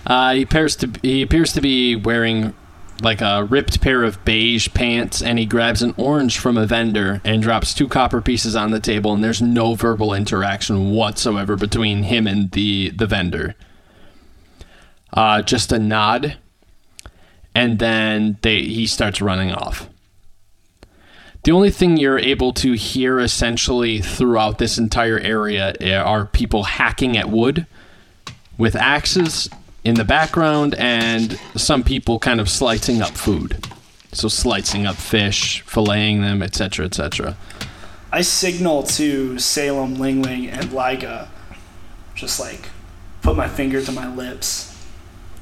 Uh, 0.07 0.35
he 0.35 0.43
appears 0.43 0.77
to 0.77 0.89
he 1.03 1.21
appears 1.21 1.53
to 1.53 1.61
be 1.61 1.97
wearing 1.97 2.55
like 3.03 3.21
a 3.21 3.45
ripped 3.45 3.81
pair 3.81 4.05
of 4.05 4.25
beige 4.25 4.69
pants, 4.73 5.21
and 5.21 5.39
he 5.39 5.45
grabs 5.45 5.83
an 5.83 5.93
orange 5.97 6.39
from 6.39 6.57
a 6.57 6.65
vendor 6.65 7.21
and 7.25 7.43
drops 7.43 7.75
two 7.75 7.89
copper 7.89 8.21
pieces 8.21 8.55
on 8.55 8.71
the 8.71 8.79
table. 8.79 9.13
And 9.13 9.25
there's 9.25 9.43
no 9.43 9.75
verbal 9.75 10.15
interaction 10.15 10.93
whatsoever 10.93 11.57
between 11.57 12.05
him 12.05 12.29
and 12.29 12.53
the 12.53 12.91
the 12.91 13.07
vendor. 13.07 13.57
Uh, 15.13 15.43
just 15.43 15.73
a 15.73 15.79
nod, 15.79 16.37
and 17.57 17.79
then 17.79 18.37
they 18.43 18.61
he 18.61 18.87
starts 18.87 19.23
running 19.23 19.51
off. 19.51 19.89
The 21.45 21.53
only 21.53 21.71
thing 21.71 21.97
you're 21.97 22.19
able 22.19 22.53
to 22.55 22.75
hear 22.75 23.19
essentially 23.19 24.01
throughout 24.03 24.59
this 24.59 24.77
entire 24.77 25.19
area 25.19 25.75
eh, 25.81 25.97
are 25.97 26.27
people 26.27 26.65
hacking 26.65 27.17
at 27.17 27.31
wood 27.31 27.67
with 28.59 28.77
axes 28.77 29.49
in 29.85 29.95
the 29.95 30.05
background 30.05 30.75
and 30.75 31.41
some 31.55 31.83
people 31.83 32.19
kind 32.19 32.41
of 32.41 32.51
slicing 32.51 33.01
up 33.01 33.13
food. 33.13 33.67
So 34.13 34.29
slicing 34.29 34.85
up 34.85 34.97
fish, 34.97 35.65
filleting 35.65 36.21
them, 36.21 36.43
etc., 36.43 36.85
etc. 36.85 37.39
I 38.13 38.21
signal 38.21 38.83
to 38.83 39.39
Salem, 39.39 39.95
Ling 39.95 40.21
Ling, 40.21 40.49
and 40.49 40.73
Liga. 40.73 41.31
Just 42.15 42.39
like 42.39 42.69
put 43.23 43.35
my 43.35 43.49
finger 43.49 43.81
to 43.81 43.93
my 43.93 44.15
lips. 44.15 44.77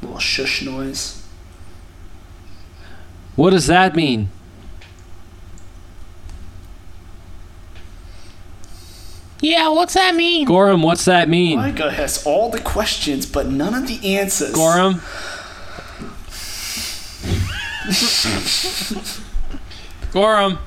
little 0.00 0.20
shush 0.20 0.62
noise. 0.62 1.23
What 3.36 3.50
does 3.50 3.66
that 3.66 3.94
mean? 3.96 4.28
Yeah, 9.40 9.68
what's 9.68 9.94
that 9.94 10.14
mean? 10.14 10.46
Gorham, 10.46 10.82
what's 10.82 11.04
that 11.04 11.28
mean? 11.28 11.58
Liga 11.58 11.90
has 11.90 12.24
all 12.26 12.48
the 12.50 12.60
questions, 12.60 13.26
but 13.26 13.46
none 13.46 13.74
of 13.74 13.86
the 13.88 14.16
answers. 14.16 14.52
Gorham? 14.54 15.02
Gorham? 20.12 20.58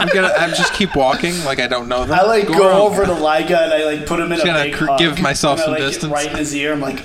I'm 0.00 0.08
gonna. 0.08 0.32
I 0.38 0.52
just 0.54 0.74
keep 0.74 0.94
walking 0.94 1.32
like 1.44 1.58
I 1.60 1.66
don't 1.66 1.88
know 1.88 2.04
them. 2.04 2.18
I 2.18 2.22
like 2.24 2.46
Gorham. 2.46 2.60
go 2.62 2.86
over 2.86 3.04
to 3.06 3.12
Liga 3.14 3.58
and 3.60 3.72
I 3.72 3.84
like 3.84 4.06
put 4.06 4.20
him 4.20 4.26
in 4.26 4.38
Just 4.38 4.42
a 4.42 4.46
gonna 4.46 4.64
big 4.64 4.74
cr- 4.74 4.86
hug. 4.86 4.98
give 4.98 5.20
myself 5.20 5.60
and 5.60 5.62
I, 5.62 5.64
some 5.64 5.72
like, 5.72 5.80
get 5.80 5.86
distance. 5.86 6.12
Right 6.12 6.30
in 6.30 6.36
his 6.36 6.54
ear. 6.54 6.72
I'm 6.72 6.80
like, 6.80 7.02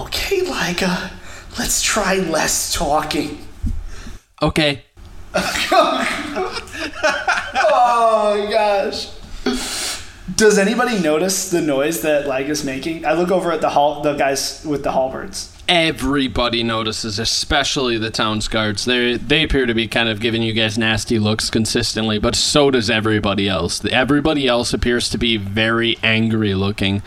okay, 0.00 0.42
Liga, 0.42 1.10
let's 1.58 1.82
try 1.82 2.16
less 2.16 2.72
talking. 2.72 3.46
Okay. 4.42 4.84
Oh 7.72 8.48
gosh. 8.50 9.10
Does 10.36 10.58
anybody 10.58 10.98
notice 10.98 11.50
the 11.50 11.60
noise 11.60 12.02
that 12.02 12.26
Liga's 12.26 12.64
making? 12.64 13.04
I 13.04 13.12
look 13.12 13.30
over 13.30 13.52
at 13.52 13.60
the 13.60 13.70
hall, 13.70 14.02
the 14.02 14.14
guys 14.14 14.64
with 14.64 14.82
the 14.84 14.92
halberds. 14.92 15.54
Everybody 15.68 16.62
notices, 16.62 17.18
especially 17.18 17.98
the 17.98 18.10
town's 18.10 18.48
guards. 18.48 18.84
They 18.84 19.16
they 19.16 19.42
appear 19.42 19.66
to 19.66 19.74
be 19.74 19.86
kind 19.86 20.08
of 20.08 20.20
giving 20.20 20.42
you 20.42 20.52
guys 20.52 20.78
nasty 20.78 21.18
looks 21.18 21.50
consistently, 21.50 22.18
but 22.18 22.34
so 22.34 22.70
does 22.70 22.90
everybody 22.90 23.48
else. 23.48 23.84
Everybody 23.84 24.48
else 24.48 24.72
appears 24.72 25.08
to 25.10 25.18
be 25.18 25.36
very 25.36 25.96
angry 26.02 26.54
looking. 26.54 27.02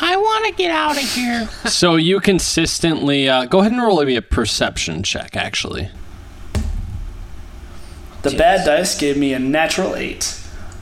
I 0.00 0.16
want 0.16 0.46
to 0.46 0.52
get 0.52 0.70
out 0.70 0.92
of 0.96 1.02
here. 1.14 1.48
so 1.66 1.96
you 1.96 2.20
consistently 2.20 3.28
uh, 3.28 3.46
go 3.46 3.60
ahead 3.60 3.72
and 3.72 3.82
roll 3.82 4.04
me 4.04 4.16
a 4.16 4.22
perception 4.22 5.02
check. 5.02 5.36
Actually, 5.36 5.90
The 8.22 8.30
bad 8.30 8.64
dice 8.64 8.98
gave 8.98 9.16
me 9.16 9.32
a 9.32 9.38
natural 9.38 9.94
eight. 9.96 10.40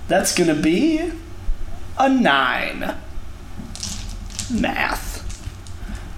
That's 0.08 0.34
gonna 0.34 0.54
be 0.54 1.12
a 1.98 2.08
nine. 2.08 2.96
Math. 4.52 5.14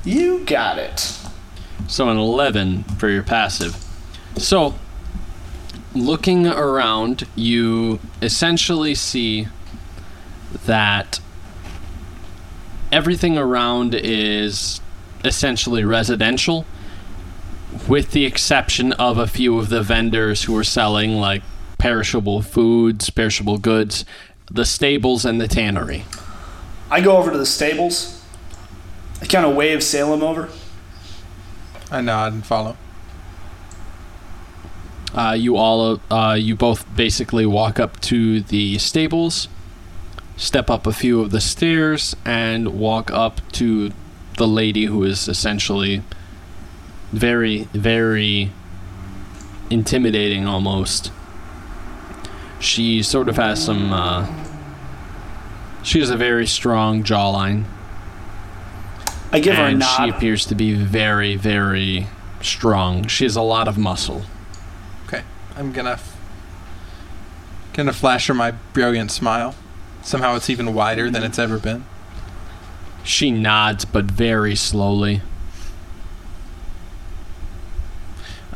You 0.04 0.44
got 0.44 0.78
it. 0.78 1.16
so 1.86 2.08
an 2.08 2.18
eleven 2.18 2.82
for 2.84 3.08
your 3.08 3.22
passive. 3.22 3.76
So, 4.36 4.74
looking 5.94 6.46
around, 6.46 7.26
you 7.34 7.98
essentially 8.22 8.94
see 8.94 9.48
that 10.66 11.20
everything 12.92 13.36
around 13.36 13.94
is 13.94 14.80
essentially 15.24 15.84
residential, 15.84 16.64
with 17.86 18.12
the 18.12 18.24
exception 18.24 18.92
of 18.94 19.18
a 19.18 19.26
few 19.26 19.58
of 19.58 19.68
the 19.68 19.82
vendors 19.82 20.44
who 20.44 20.56
are 20.56 20.64
selling 20.64 21.16
like 21.16 21.42
perishable 21.78 22.42
foods, 22.42 23.10
perishable 23.10 23.58
goods, 23.58 24.04
the 24.50 24.64
stables, 24.64 25.24
and 25.24 25.40
the 25.40 25.48
tannery. 25.48 26.04
I 26.90 27.00
go 27.00 27.16
over 27.16 27.30
to 27.30 27.38
the 27.38 27.46
stables. 27.46 28.24
I 29.20 29.26
kind 29.26 29.44
of 29.44 29.54
wave 29.54 29.82
Salem 29.82 30.22
over. 30.22 30.48
I 31.90 32.00
nod 32.00 32.32
and 32.32 32.46
follow. 32.46 32.76
Uh, 35.14 35.34
you 35.38 35.56
all, 35.56 36.00
uh, 36.10 36.36
you 36.38 36.54
both 36.54 36.84
basically 36.94 37.46
walk 37.46 37.80
up 37.80 37.98
to 38.00 38.40
the 38.40 38.78
stables, 38.78 39.48
step 40.38 40.70
up 40.70 40.86
a 40.86 40.92
few 40.92 41.20
of 41.20 41.30
the 41.30 41.40
stairs, 41.40 42.16
and 42.24 42.78
walk 42.78 43.10
up 43.10 43.40
to 43.52 43.92
the 44.38 44.48
lady 44.48 44.86
who 44.86 45.04
is 45.04 45.28
essentially 45.28 46.02
very, 47.12 47.64
very 47.74 48.50
intimidating 49.68 50.46
almost. 50.46 51.12
She 52.58 53.02
sort 53.02 53.28
of 53.28 53.36
has 53.36 53.62
some. 53.62 53.92
Uh, 53.92 54.26
she 55.82 56.00
has 56.00 56.08
a 56.08 56.16
very 56.16 56.46
strong 56.46 57.04
jawline, 57.04 57.64
I 59.32 59.40
give 59.40 59.56
her 59.56 59.64
a 59.64 59.66
and 59.66 59.82
she 59.82 60.08
appears 60.08 60.46
to 60.46 60.54
be 60.54 60.74
very, 60.74 61.36
very 61.36 62.06
strong. 62.40 63.06
She 63.08 63.24
has 63.24 63.36
a 63.36 63.42
lot 63.42 63.68
of 63.68 63.76
muscle. 63.76 64.22
Okay, 65.06 65.22
I'm 65.56 65.72
gonna 65.72 65.92
f- 65.92 66.16
gonna 67.74 67.92
flash 67.92 68.26
her 68.28 68.34
my 68.34 68.52
brilliant 68.72 69.10
smile. 69.10 69.54
Somehow 70.02 70.36
it's 70.36 70.48
even 70.48 70.74
wider 70.74 71.10
than 71.10 71.22
it's 71.22 71.38
ever 71.38 71.58
been. 71.58 71.84
She 73.04 73.30
nods, 73.30 73.84
but 73.84 74.04
very 74.06 74.54
slowly. 74.54 75.22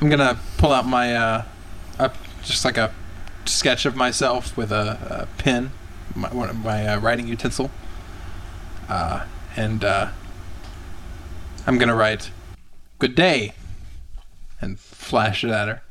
I'm 0.01 0.09
gonna 0.11 0.39
pull 0.59 0.73
out 0.73 0.87
my 0.87 1.15
uh, 1.15 1.45
a, 1.99 2.11
just 2.43 2.65
like 2.65 2.77
a 2.77 2.93
sketch 3.45 3.87
of 3.87 3.95
myself 3.95 4.57
with 4.57 4.73
a, 4.73 5.27
a 5.29 5.41
pen, 5.41 5.73
my, 6.15 6.29
one 6.29 6.51
of 6.51 6.57
my 6.57 6.87
uh, 6.87 6.99
writing 6.99 7.29
utensil, 7.29 7.71
uh, 8.89 9.25
and 9.57 9.85
uh, 9.85 10.09
I'm 11.67 11.79
gonna 11.79 11.95
write 11.95 12.31
"Good 12.99 13.15
day" 13.15 13.55
and 14.61 14.79
flash 14.79 15.45
it 15.45 15.51
at 15.51 15.69
her. 15.69 15.83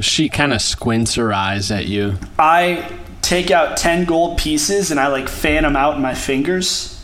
She 0.00 0.28
kind 0.28 0.52
of 0.52 0.60
squints 0.60 1.14
her 1.14 1.32
eyes 1.32 1.70
at 1.70 1.86
you. 1.86 2.18
I 2.38 2.90
take 3.24 3.50
out 3.50 3.76
10 3.78 4.04
gold 4.04 4.36
pieces 4.38 4.90
and 4.90 5.00
I 5.00 5.08
like 5.08 5.28
fan 5.28 5.62
them 5.62 5.76
out 5.76 5.96
in 5.96 6.02
my 6.02 6.14
fingers. 6.14 7.02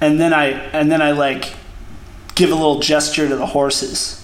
And 0.00 0.20
then 0.20 0.34
I 0.34 0.48
and 0.48 0.92
then 0.92 1.00
I 1.00 1.12
like 1.12 1.54
give 2.34 2.50
a 2.50 2.54
little 2.54 2.80
gesture 2.80 3.26
to 3.28 3.36
the 3.36 3.46
horses. 3.46 4.20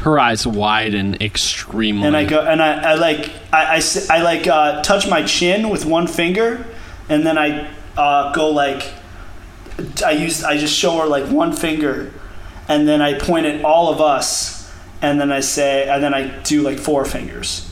Her 0.00 0.18
eyes 0.18 0.46
widen 0.46 1.16
extremely. 1.20 2.06
And 2.06 2.16
I 2.16 2.24
go 2.24 2.40
and 2.40 2.62
I, 2.62 2.92
I 2.92 2.94
like 2.94 3.30
I, 3.52 3.76
I, 3.76 3.82
I, 4.10 4.22
like 4.22 4.46
uh, 4.46 4.82
touch 4.82 5.08
my 5.08 5.22
chin 5.24 5.70
with 5.70 5.86
one 5.86 6.06
finger 6.06 6.66
and 7.08 7.26
then 7.26 7.38
I 7.38 7.72
uh, 7.96 8.32
go 8.32 8.50
like 8.50 8.92
I 10.04 10.12
use 10.12 10.44
I 10.44 10.58
just 10.58 10.76
show 10.76 10.98
her 10.98 11.06
like 11.06 11.24
one 11.24 11.52
finger 11.52 12.12
and 12.68 12.86
then 12.86 13.00
I 13.00 13.18
point 13.18 13.46
at 13.46 13.64
all 13.64 13.90
of 13.92 14.00
us 14.00 14.70
and 15.00 15.20
then 15.20 15.32
I 15.32 15.40
say 15.40 15.88
and 15.88 16.02
then 16.02 16.12
I 16.12 16.28
do 16.42 16.62
like 16.62 16.78
four 16.78 17.04
fingers. 17.04 17.67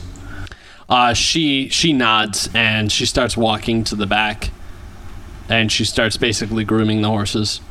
Uh, 0.89 1.13
she 1.13 1.67
she 1.69 1.91
nods 1.91 2.49
and 2.53 2.91
she 2.91 3.05
starts 3.05 3.35
walking 3.35 3.83
to 3.85 3.95
the 3.95 4.07
back, 4.07 4.51
and 5.49 5.71
she 5.71 5.83
starts 5.83 6.17
basically 6.17 6.63
grooming 6.63 7.01
the 7.01 7.09
horses. 7.09 7.61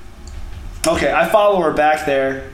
Okay, 0.87 1.13
I 1.13 1.29
follow 1.29 1.61
her 1.63 1.73
back 1.73 2.07
there. 2.07 2.51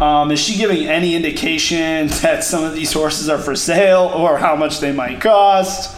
Um, 0.00 0.30
is 0.30 0.40
she 0.40 0.56
giving 0.56 0.86
any 0.86 1.14
indication 1.14 2.06
that 2.22 2.42
some 2.42 2.64
of 2.64 2.74
these 2.74 2.92
horses 2.92 3.28
are 3.28 3.38
for 3.38 3.54
sale 3.54 4.10
or 4.14 4.38
how 4.38 4.56
much 4.56 4.80
they 4.80 4.92
might 4.92 5.20
cost? 5.20 5.96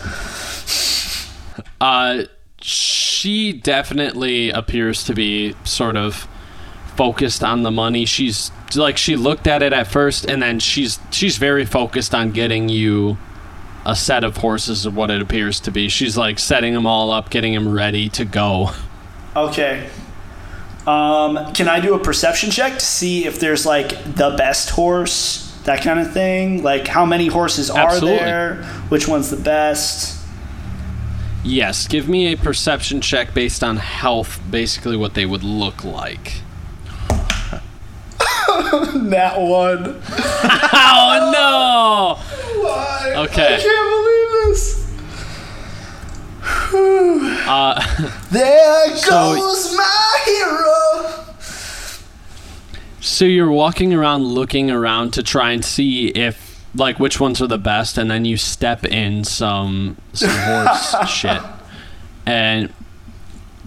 Uh, 1.80 2.24
she 2.60 3.52
definitely 3.52 4.51
appears 4.51 5.05
to 5.05 5.14
be 5.14 5.55
sort 5.64 5.97
of 5.97 6.28
focused 6.97 7.43
on 7.43 7.62
the 7.62 7.70
money. 7.70 8.05
She's 8.05 8.51
like 8.74 8.98
she 8.98 9.16
looked 9.16 9.47
at 9.47 9.62
it 9.62 9.72
at 9.72 9.86
first, 9.86 10.26
and 10.26 10.43
then 10.43 10.60
she's 10.60 10.98
she's 11.10 11.39
very 11.39 11.64
focused 11.64 12.14
on 12.14 12.32
getting 12.32 12.68
you 12.68 13.16
a 13.84 13.96
set 13.96 14.24
of 14.24 14.38
horses 14.38 14.86
of 14.86 14.96
what 14.96 15.10
it 15.10 15.20
appears 15.20 15.60
to 15.60 15.70
be. 15.70 15.88
She's 15.88 16.16
like 16.16 16.38
setting 16.38 16.74
them 16.74 16.86
all 16.86 17.10
up, 17.10 17.30
getting 17.30 17.54
them 17.54 17.72
ready 17.72 18.09
to 18.10 18.24
go. 18.24 18.70
Okay. 19.34 19.88
Um, 20.86 21.52
can 21.52 21.68
I 21.68 21.80
do 21.80 21.94
a 21.94 21.98
perception 21.98 22.50
check 22.50 22.74
to 22.74 22.84
see 22.84 23.24
if 23.24 23.38
there's 23.38 23.64
like 23.64 23.90
the 24.14 24.34
best 24.36 24.70
horse, 24.70 25.56
that 25.64 25.82
kind 25.82 26.00
of 26.00 26.12
thing? 26.12 26.62
Like 26.62 26.88
how 26.88 27.06
many 27.06 27.28
horses 27.28 27.70
Absolutely. 27.70 28.18
are 28.18 28.24
there? 28.24 28.64
Which 28.88 29.06
one's 29.06 29.30
the 29.30 29.36
best? 29.36 30.20
Yes, 31.44 31.88
give 31.88 32.09
me 32.09 32.32
a 32.32 32.36
perception 32.36 33.00
check 33.00 33.34
based 33.34 33.64
on 33.64 33.76
health, 33.76 34.40
basically 34.48 34.96
what 34.96 35.14
they 35.14 35.26
would 35.26 35.42
look 35.42 35.84
like. 35.84 36.42
That 39.10 39.39
one. 39.40 40.01
Oh 40.74 41.31
no! 41.32 43.23
Okay. 43.24 43.55
I 43.56 43.60
can't 43.60 43.90
believe 43.90 44.31
this. 44.48 44.82
Uh, 47.48 47.81
There 48.31 48.97
So- 48.97 49.35
goes 49.35 49.77
my 49.77 50.23
hero. 50.24 51.35
so 53.01 53.24
you're 53.24 53.51
walking 53.51 53.93
around 53.93 54.24
looking 54.24 54.70
around 54.70 55.12
to 55.14 55.23
try 55.23 55.51
and 55.52 55.64
see 55.64 56.09
if 56.09 56.64
like 56.74 56.98
which 56.98 57.20
ones 57.20 57.43
are 57.43 57.47
the 57.47 57.59
best 57.59 57.98
and 57.98 58.10
then 58.10 58.24
you 58.24 58.36
step 58.36 58.85
in 58.85 59.24
some 59.24 59.97
some 60.14 60.31
horse 60.31 60.94
shit 61.10 61.43
and 62.24 62.73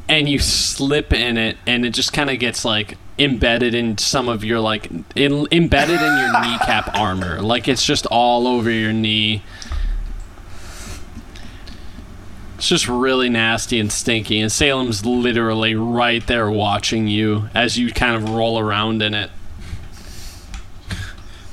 and 0.09 0.27
you 0.27 0.39
slip 0.39 1.13
in 1.13 1.37
it 1.37 1.57
and 1.67 1.85
it 1.85 1.91
just 1.91 2.13
kind 2.13 2.29
of 2.31 2.39
gets 2.39 2.65
like 2.65 2.97
embedded 3.17 3.73
in 3.73 3.97
some 3.97 4.27
of 4.27 4.43
your 4.43 4.59
like 4.59 4.89
in, 5.15 5.47
embedded 5.51 6.01
in 6.01 6.17
your 6.17 6.41
kneecap 6.41 6.93
armor 6.95 7.41
like 7.41 7.67
it's 7.67 7.85
just 7.85 8.05
all 8.07 8.45
over 8.47 8.69
your 8.69 8.91
knee 8.91 9.41
it's 12.57 12.67
just 12.67 12.87
really 12.87 13.29
nasty 13.29 13.79
and 13.79 13.91
stinky 13.91 14.39
and 14.41 14.51
salem's 14.51 15.05
literally 15.05 15.75
right 15.75 16.27
there 16.27 16.49
watching 16.51 17.07
you 17.07 17.47
as 17.53 17.77
you 17.77 17.91
kind 17.91 18.15
of 18.21 18.29
roll 18.31 18.59
around 18.59 19.01
in 19.01 19.13
it 19.13 19.29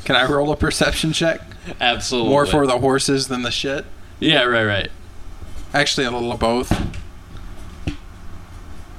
Can 0.04 0.16
I 0.16 0.28
roll 0.28 0.50
a 0.50 0.56
perception 0.56 1.12
check? 1.12 1.40
absolutely 1.80 2.30
More 2.30 2.44
for 2.46 2.66
the 2.66 2.78
horses 2.78 3.28
than 3.28 3.42
the 3.42 3.52
shit. 3.52 3.84
yeah 4.18 4.42
right 4.42 4.64
right 4.64 4.90
Actually, 5.74 6.04
a 6.06 6.10
little 6.10 6.30
of 6.32 6.38
both. 6.38 6.68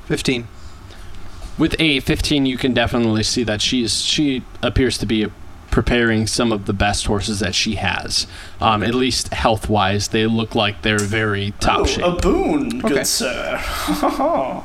Fifteen. 0.07 0.47
With 1.57 1.75
a 1.79 1.99
15 2.01 2.45
you 2.45 2.57
can 2.57 2.73
definitely 2.73 3.23
see 3.23 3.43
that 3.43 3.61
she's 3.61 4.01
she 4.01 4.43
appears 4.61 4.97
to 4.97 5.05
be 5.05 5.27
preparing 5.71 6.27
some 6.27 6.51
of 6.51 6.65
the 6.65 6.73
best 6.73 7.05
horses 7.07 7.39
that 7.39 7.55
she 7.55 7.75
has 7.75 8.27
um, 8.61 8.83
at 8.83 8.93
least 8.93 9.33
health 9.33 9.69
wise 9.69 10.09
they 10.09 10.25
look 10.27 10.53
like 10.55 10.81
they're 10.83 10.99
very 10.99 11.51
top 11.59 11.79
Oh, 11.81 11.85
shape 11.85 12.05
a 12.05 12.11
boon, 12.11 12.69
good 12.79 12.91
Okay. 12.91 13.03
sir. 13.03 13.59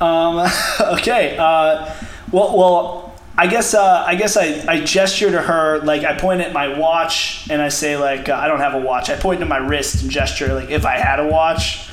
um, 0.00 0.46
okay. 0.98 1.36
Uh, 1.38 1.94
well, 2.32 2.56
well, 2.56 3.14
I 3.36 3.46
guess 3.46 3.74
uh, 3.74 4.04
I 4.06 4.14
guess 4.14 4.36
I, 4.36 4.64
I 4.68 4.80
gesture 4.84 5.30
to 5.30 5.40
her 5.40 5.78
like 5.84 6.04
I 6.04 6.16
point 6.18 6.40
at 6.40 6.52
my 6.52 6.78
watch 6.78 7.46
and 7.50 7.60
I 7.62 7.68
say 7.68 7.96
like 7.96 8.28
uh, 8.28 8.34
I 8.34 8.46
don't 8.48 8.60
have 8.60 8.74
a 8.74 8.80
watch. 8.80 9.10
I 9.10 9.16
point 9.16 9.40
to 9.40 9.46
my 9.46 9.56
wrist 9.58 10.02
and 10.02 10.10
gesture 10.10 10.52
like 10.54 10.70
if 10.70 10.84
I 10.86 10.98
had 10.98 11.18
a 11.20 11.26
watch. 11.26 11.88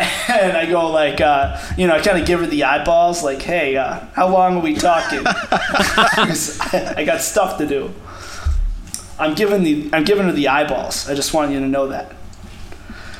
And 0.30 0.56
I 0.56 0.64
go 0.66 0.90
like, 0.90 1.20
uh, 1.20 1.58
you 1.76 1.86
know, 1.88 1.94
I 1.94 2.00
kind 2.00 2.18
of 2.18 2.24
give 2.26 2.40
her 2.40 2.46
the 2.46 2.62
eyeballs, 2.64 3.22
like, 3.24 3.42
"Hey, 3.42 3.76
uh, 3.76 3.98
how 4.14 4.28
long 4.28 4.56
are 4.56 4.60
we 4.60 4.74
talking?" 4.74 5.24
'Cause 5.24 6.58
I, 6.72 6.94
I 6.98 7.04
got 7.04 7.20
stuff 7.20 7.58
to 7.58 7.66
do. 7.66 7.92
I'm 9.18 9.34
giving 9.34 9.62
the 9.64 9.90
I'm 9.92 10.04
giving 10.04 10.26
her 10.26 10.32
the 10.32 10.48
eyeballs. 10.48 11.08
I 11.10 11.14
just 11.14 11.34
want 11.34 11.50
you 11.52 11.58
to 11.60 11.66
know 11.66 11.88
that. 11.88 12.12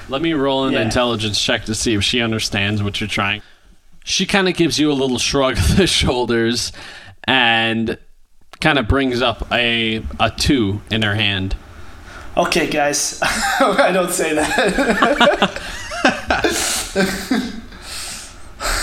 Let 0.09 0.23
me 0.23 0.33
roll 0.33 0.65
an 0.67 0.73
Yeah. 0.75 0.83
intelligence 0.83 1.41
check 1.43 1.65
to 1.67 1.75
see 1.75 1.95
if 1.95 2.03
she 2.05 2.21
understands 2.23 2.83
what 2.83 3.01
you're 3.01 3.09
trying. 3.09 3.43
She 4.05 4.25
kind 4.25 4.49
of 4.49 4.55
gives 4.57 4.79
you 4.79 4.91
a 4.91 4.95
little 4.95 5.19
shrug 5.19 5.59
of 5.59 5.77
the 5.77 5.87
shoulders 5.87 6.73
and 7.25 7.99
kind 8.61 8.79
of 8.79 8.89
brings 8.89 9.21
up 9.21 9.47
a 9.53 10.03
a 10.21 10.31
two 10.31 10.81
in 10.91 11.03
her 11.03 11.15
hand. 11.17 11.57
Okay, 12.37 12.69
guys. 12.71 13.21
I 13.23 13.91
don't 13.93 14.11
say 14.13 14.35
that. 14.35 15.61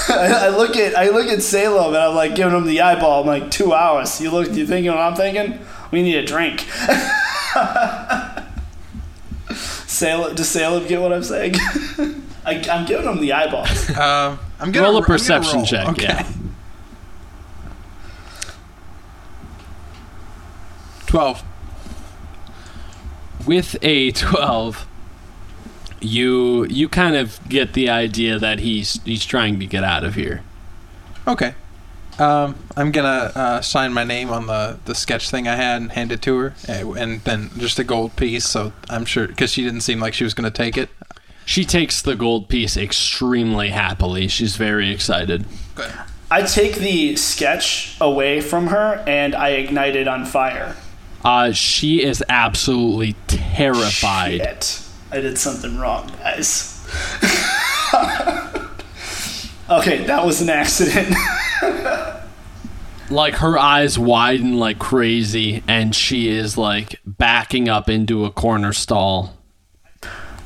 I, 0.10 0.46
I 0.46 0.50
look 0.50 0.76
at 0.78 0.96
I 0.98 1.10
look 1.10 1.28
at 1.28 1.42
Salem 1.42 1.88
and 1.94 1.98
I'm 2.04 2.16
like 2.16 2.36
giving 2.36 2.56
him 2.56 2.66
the 2.66 2.82
eyeball. 2.82 3.22
I'm 3.22 3.28
like 3.28 3.52
two 3.52 3.74
hours. 3.74 4.20
You 4.22 4.32
look. 4.32 4.52
You 4.54 4.66
thinking 4.66 4.92
what 4.92 5.00
I'm 5.00 5.16
thinking? 5.16 5.60
We 5.92 6.02
need 6.02 6.16
a 6.16 6.26
drink. 6.26 6.62
Salem, 9.88 10.36
does 10.36 10.50
Salem 10.50 10.86
get 10.88 11.02
what 11.02 11.14
I'm 11.14 11.24
saying? 11.24 11.56
I, 12.46 12.64
I'm 12.72 12.86
giving 12.86 13.06
him 13.08 13.20
the 13.20 13.34
eyeball. 13.34 13.66
Um, 14.00 14.40
I'm 14.60 14.72
gonna 14.72 14.88
Roll 14.88 14.96
a 14.98 15.00
I'm 15.00 15.04
gonna 15.04 15.06
perception 15.06 15.58
roll. 15.58 15.66
check, 15.66 15.88
Okay. 15.90 16.04
yeah. 16.04 16.32
Twelve. 21.06 21.44
With 23.46 23.78
a 23.82 24.12
12, 24.12 24.87
you 26.00 26.66
you 26.66 26.88
kind 26.90 27.16
of 27.16 27.40
get 27.50 27.74
the 27.74 27.90
idea 27.90 28.40
that 28.40 28.60
he's 28.60 29.02
he's 29.04 29.26
trying 29.26 29.60
to 29.60 29.66
get 29.66 29.84
out 29.84 30.04
of 30.04 30.16
here. 30.16 30.44
Okay. 31.28 31.56
Um, 32.20 32.56
I'm 32.76 32.92
gonna 32.92 33.32
uh, 33.36 33.62
sign 33.62 33.94
my 33.94 34.04
name 34.04 34.30
on 34.32 34.48
the, 34.48 34.80
the 34.86 34.96
sketch 34.96 35.30
thing 35.30 35.48
I 35.48 35.56
had 35.56 35.82
and 35.82 35.92
hand 35.92 36.12
it 36.12 36.22
to 36.24 36.38
her, 36.38 36.56
uh, 36.68 36.94
and 36.94 37.22
then 37.22 37.52
just 37.58 37.78
a 37.78 37.84
gold 37.84 38.16
piece. 38.16 38.46
So 38.46 38.74
I'm 38.90 39.06
sure 39.06 39.28
because 39.28 39.52
she 39.52 39.64
didn't 39.64 39.82
seem 39.82 40.00
like 40.00 40.14
she 40.16 40.24
was 40.24 40.34
gonna 40.34 40.50
take 40.50 40.78
it. 40.78 40.90
She 41.46 41.64
takes 41.64 42.02
the 42.02 42.16
gold 42.16 42.50
piece 42.50 42.76
extremely 42.76 43.70
happily. 43.70 44.28
She's 44.28 44.58
very 44.58 44.92
excited. 44.92 45.46
I 46.30 46.42
take 46.42 46.76
the 46.76 47.16
sketch 47.16 47.96
away 48.02 48.42
from 48.42 48.68
her 48.68 49.02
and 49.08 49.34
I 49.34 49.50
ignite 49.52 49.96
it 49.96 50.10
on 50.10 50.26
fire. 50.26 50.76
Uh, 51.24 51.54
she 51.54 52.04
is 52.04 52.22
absolutely 52.28 53.16
terrified. 53.28 54.42
Shit. 54.42 54.87
I 55.12 55.22
did 55.22 55.38
something 55.38 55.78
wrong, 55.78 56.12
guys. 56.20 56.74
okay, 59.70 60.04
that 60.06 60.26
was 60.26 60.42
an 60.42 60.50
accident. 60.50 61.16
Like 63.10 63.36
her 63.36 63.58
eyes 63.58 63.98
widen 63.98 64.60
like 64.60 64.80
crazy, 64.80 65.64
and 65.66 65.96
she 65.96 66.28
is 66.28 66.58
like 66.58 67.00
backing 67.06 67.70
up 67.70 67.90
into 67.90 68.26
a 68.26 68.30
corner 68.32 68.74
stall. 68.74 69.38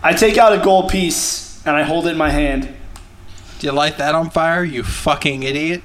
I 0.04 0.14
take 0.14 0.38
out 0.38 0.54
a 0.54 0.64
gold 0.64 0.92
piece 0.92 1.66
and 1.66 1.76
I 1.76 1.82
hold 1.82 2.06
it 2.06 2.12
in 2.12 2.18
my 2.18 2.30
hand. 2.30 2.72
Do 3.58 3.66
you 3.66 3.74
light 3.74 3.98
that 3.98 4.14
on 4.14 4.30
fire, 4.30 4.64
you 4.64 4.84
fucking 4.84 5.42
idiot? 5.42 5.82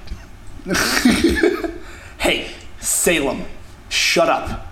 Hey, 2.19 2.51
Salem, 2.79 3.45
shut 3.89 4.27
up. 4.27 4.66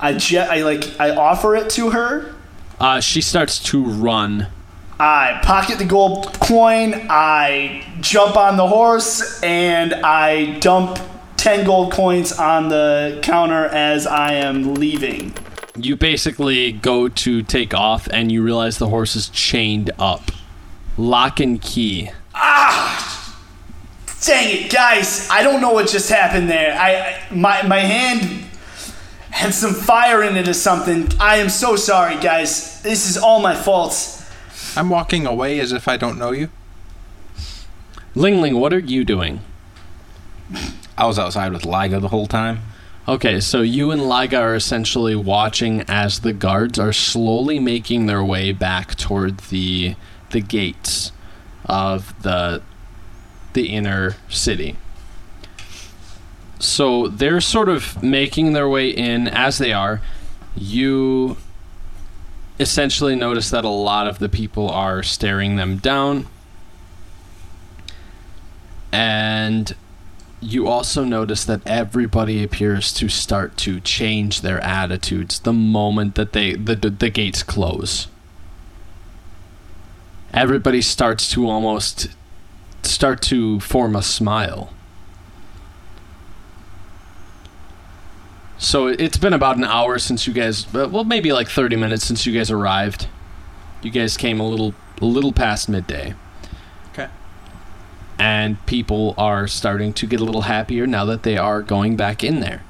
I 0.00 0.14
je- 0.14 0.38
I 0.38 0.62
like 0.62 0.98
I 1.00 1.10
offer 1.14 1.54
it 1.56 1.70
to 1.70 1.90
her. 1.90 2.34
Uh, 2.78 3.00
she 3.00 3.20
starts 3.20 3.58
to 3.64 3.84
run. 3.84 4.46
I 4.98 5.40
pocket 5.42 5.78
the 5.78 5.84
gold 5.84 6.38
coin. 6.40 7.06
I 7.08 7.84
jump 8.00 8.36
on 8.36 8.56
the 8.56 8.66
horse 8.66 9.42
and 9.42 9.94
I 9.94 10.58
dump 10.58 10.98
10 11.38 11.64
gold 11.64 11.90
coins 11.92 12.32
on 12.32 12.68
the 12.68 13.18
counter 13.22 13.64
as 13.66 14.06
I 14.06 14.34
am 14.34 14.74
leaving. 14.74 15.32
You 15.76 15.96
basically 15.96 16.72
go 16.72 17.08
to 17.08 17.42
take 17.42 17.72
off, 17.72 18.08
and 18.12 18.30
you 18.30 18.42
realize 18.42 18.76
the 18.76 18.88
horse 18.88 19.16
is 19.16 19.30
chained 19.30 19.90
up, 19.98 20.32
lock 20.98 21.40
and 21.40 21.62
key. 21.62 22.10
Ah! 22.34 23.38
Dang 24.22 24.64
it, 24.64 24.70
guys! 24.70 25.26
I 25.30 25.42
don't 25.42 25.62
know 25.62 25.72
what 25.72 25.88
just 25.88 26.10
happened 26.10 26.50
there. 26.50 26.76
I, 26.78 26.92
I 27.30 27.34
my 27.34 27.62
my 27.62 27.78
hand 27.78 28.44
had 29.30 29.54
some 29.54 29.74
fire 29.74 30.22
in 30.22 30.36
it 30.36 30.48
or 30.48 30.54
something. 30.54 31.08
I 31.20 31.36
am 31.36 31.48
so 31.48 31.76
sorry, 31.76 32.18
guys. 32.20 32.82
This 32.82 33.08
is 33.08 33.16
all 33.16 33.40
my 33.40 33.54
fault. 33.54 34.16
I'm 34.76 34.90
walking 34.90 35.26
away 35.26 35.60
as 35.60 35.72
if 35.72 35.88
I 35.88 35.96
don't 35.96 36.18
know 36.18 36.32
you. 36.32 36.50
Ling 38.14 38.40
Ling, 38.40 38.56
what 38.58 38.72
are 38.72 38.78
you 38.78 39.04
doing? 39.04 39.40
I 40.98 41.06
was 41.06 41.18
outside 41.18 41.52
with 41.52 41.64
Liga 41.64 42.00
the 42.00 42.08
whole 42.08 42.26
time. 42.26 42.60
Okay, 43.08 43.40
so 43.40 43.62
you 43.62 43.90
and 43.90 44.02
Liga 44.02 44.38
are 44.38 44.54
essentially 44.54 45.16
watching 45.16 45.82
as 45.88 46.20
the 46.20 46.32
guards 46.32 46.78
are 46.78 46.92
slowly 46.92 47.58
making 47.58 48.06
their 48.06 48.22
way 48.22 48.52
back 48.52 48.94
toward 48.94 49.38
the 49.38 49.96
the 50.30 50.40
gates 50.40 51.10
of 51.64 52.20
the 52.22 52.62
the 53.54 53.68
inner 53.68 54.16
city. 54.28 54.76
So 56.60 57.08
they're 57.08 57.40
sort 57.40 57.70
of 57.70 58.02
making 58.02 58.52
their 58.52 58.68
way 58.68 58.90
in 58.90 59.28
as 59.28 59.58
they 59.58 59.72
are. 59.72 60.02
You 60.54 61.38
essentially 62.58 63.16
notice 63.16 63.48
that 63.50 63.64
a 63.64 63.70
lot 63.70 64.06
of 64.06 64.18
the 64.18 64.28
people 64.28 64.68
are 64.68 65.02
staring 65.02 65.56
them 65.56 65.78
down. 65.78 66.26
And 68.92 69.74
you 70.40 70.68
also 70.68 71.02
notice 71.02 71.44
that 71.46 71.62
everybody 71.66 72.44
appears 72.44 72.92
to 72.94 73.08
start 73.08 73.56
to 73.58 73.80
change 73.80 74.42
their 74.42 74.60
attitudes 74.60 75.40
the 75.40 75.54
moment 75.54 76.14
that 76.16 76.32
they 76.32 76.54
the, 76.54 76.74
the, 76.74 76.90
the 76.90 77.08
gates 77.08 77.42
close. 77.42 78.08
Everybody 80.34 80.82
starts 80.82 81.30
to 81.32 81.48
almost 81.48 82.08
start 82.82 83.22
to 83.22 83.60
form 83.60 83.96
a 83.96 84.02
smile. 84.02 84.74
So 88.62 88.88
it's 88.88 89.16
been 89.16 89.32
about 89.32 89.56
an 89.56 89.64
hour 89.64 89.98
since 89.98 90.26
you 90.26 90.34
guys 90.34 90.66
uh, 90.74 90.86
well 90.90 91.04
maybe 91.04 91.32
like 91.32 91.48
30 91.48 91.76
minutes 91.76 92.04
since 92.04 92.26
you 92.26 92.32
guys 92.36 92.50
arrived. 92.50 93.08
You 93.82 93.90
guys 93.90 94.16
came 94.18 94.38
a 94.38 94.46
little 94.46 94.74
a 95.00 95.06
little 95.06 95.32
past 95.32 95.66
midday 95.68 96.14
Okay. 96.92 97.08
and 98.18 98.64
people 98.66 99.14
are 99.16 99.46
starting 99.48 99.94
to 99.94 100.06
get 100.06 100.20
a 100.20 100.24
little 100.24 100.42
happier 100.42 100.86
now 100.86 101.06
that 101.06 101.22
they 101.22 101.38
are 101.38 101.62
going 101.62 101.96
back 101.96 102.22
in 102.22 102.40
there. 102.40 102.62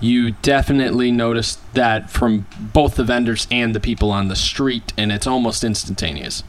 You 0.00 0.32
definitely 0.42 1.12
notice 1.12 1.58
that 1.74 2.10
from 2.10 2.46
both 2.58 2.96
the 2.96 3.04
vendors 3.04 3.46
and 3.52 3.72
the 3.74 3.80
people 3.80 4.10
on 4.12 4.28
the 4.28 4.36
street, 4.36 4.92
and 4.96 5.10
it's 5.10 5.26
almost 5.26 5.64
instantaneous. 5.64 6.44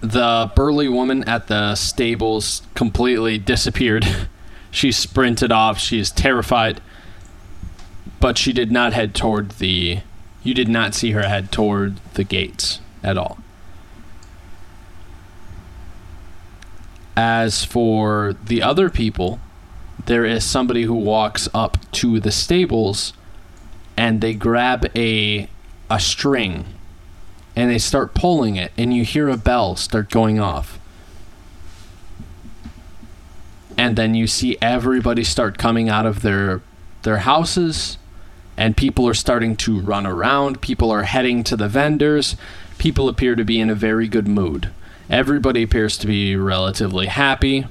The 0.00 0.50
burly 0.56 0.88
woman 0.88 1.22
at 1.28 1.46
the 1.46 1.74
stables 1.76 2.62
completely 2.74 3.38
disappeared. 3.38 4.06
she 4.74 4.90
sprinted 4.90 5.52
off. 5.52 5.78
She 5.78 6.00
is 6.00 6.10
terrified, 6.10 6.80
but 8.18 8.36
she 8.36 8.52
did 8.52 8.72
not 8.72 8.92
head 8.92 9.14
toward 9.14 9.52
the. 9.52 10.00
You 10.42 10.52
did 10.52 10.68
not 10.68 10.94
see 10.94 11.12
her 11.12 11.22
head 11.22 11.52
toward 11.52 11.96
the 12.14 12.24
gates 12.24 12.80
at 13.02 13.16
all. 13.16 13.38
As 17.16 17.64
for 17.64 18.34
the 18.44 18.62
other 18.62 18.90
people, 18.90 19.38
there 20.06 20.24
is 20.24 20.44
somebody 20.44 20.82
who 20.82 20.94
walks 20.94 21.48
up 21.54 21.78
to 21.92 22.18
the 22.18 22.32
stables 22.32 23.12
and 23.96 24.20
they 24.20 24.34
grab 24.34 24.90
a 24.96 25.48
a 25.88 26.00
string 26.00 26.64
and 27.54 27.70
they 27.70 27.78
start 27.78 28.14
pulling 28.14 28.56
it 28.56 28.72
and 28.76 28.92
you 28.92 29.04
hear 29.04 29.28
a 29.28 29.36
bell 29.36 29.76
start 29.76 30.10
going 30.10 30.40
off. 30.40 30.80
And 33.76 33.96
then 33.96 34.14
you 34.14 34.26
see 34.26 34.56
everybody 34.62 35.24
start 35.24 35.58
coming 35.58 35.88
out 35.88 36.06
of 36.06 36.22
their 36.22 36.62
their 37.02 37.18
houses 37.18 37.98
and 38.56 38.76
people 38.76 39.06
are 39.08 39.14
starting 39.14 39.56
to 39.56 39.80
run 39.80 40.06
around, 40.06 40.60
people 40.60 40.90
are 40.90 41.02
heading 41.02 41.42
to 41.44 41.56
the 41.56 41.68
vendors. 41.68 42.36
People 42.78 43.08
appear 43.08 43.34
to 43.34 43.44
be 43.44 43.60
in 43.60 43.70
a 43.70 43.74
very 43.74 44.08
good 44.08 44.28
mood. 44.28 44.70
Everybody 45.10 45.62
appears 45.62 45.96
to 45.98 46.06
be 46.06 46.36
relatively 46.36 47.06
happy. 47.06 47.66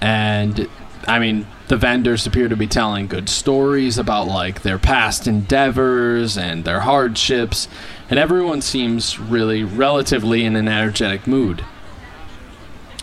And 0.00 0.68
I 1.06 1.18
mean, 1.18 1.46
the 1.68 1.76
vendors 1.76 2.26
appear 2.26 2.48
to 2.48 2.56
be 2.56 2.66
telling 2.66 3.06
good 3.06 3.28
stories 3.28 3.98
about 3.98 4.26
like 4.26 4.62
their 4.62 4.78
past 4.78 5.26
endeavors 5.26 6.36
and 6.36 6.64
their 6.64 6.80
hardships, 6.80 7.68
and 8.10 8.18
everyone 8.18 8.60
seems 8.60 9.18
really 9.18 9.64
relatively 9.64 10.44
in 10.44 10.56
an 10.56 10.68
energetic 10.68 11.26
mood. 11.26 11.64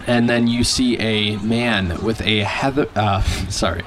And 0.08 0.30
then 0.30 0.48
you 0.48 0.64
see 0.64 0.98
a 1.00 1.38
man 1.38 2.02
with 2.04 2.22
a 2.22 2.40
heather 2.40 2.88
uh 2.96 3.22
sorry. 3.50 3.84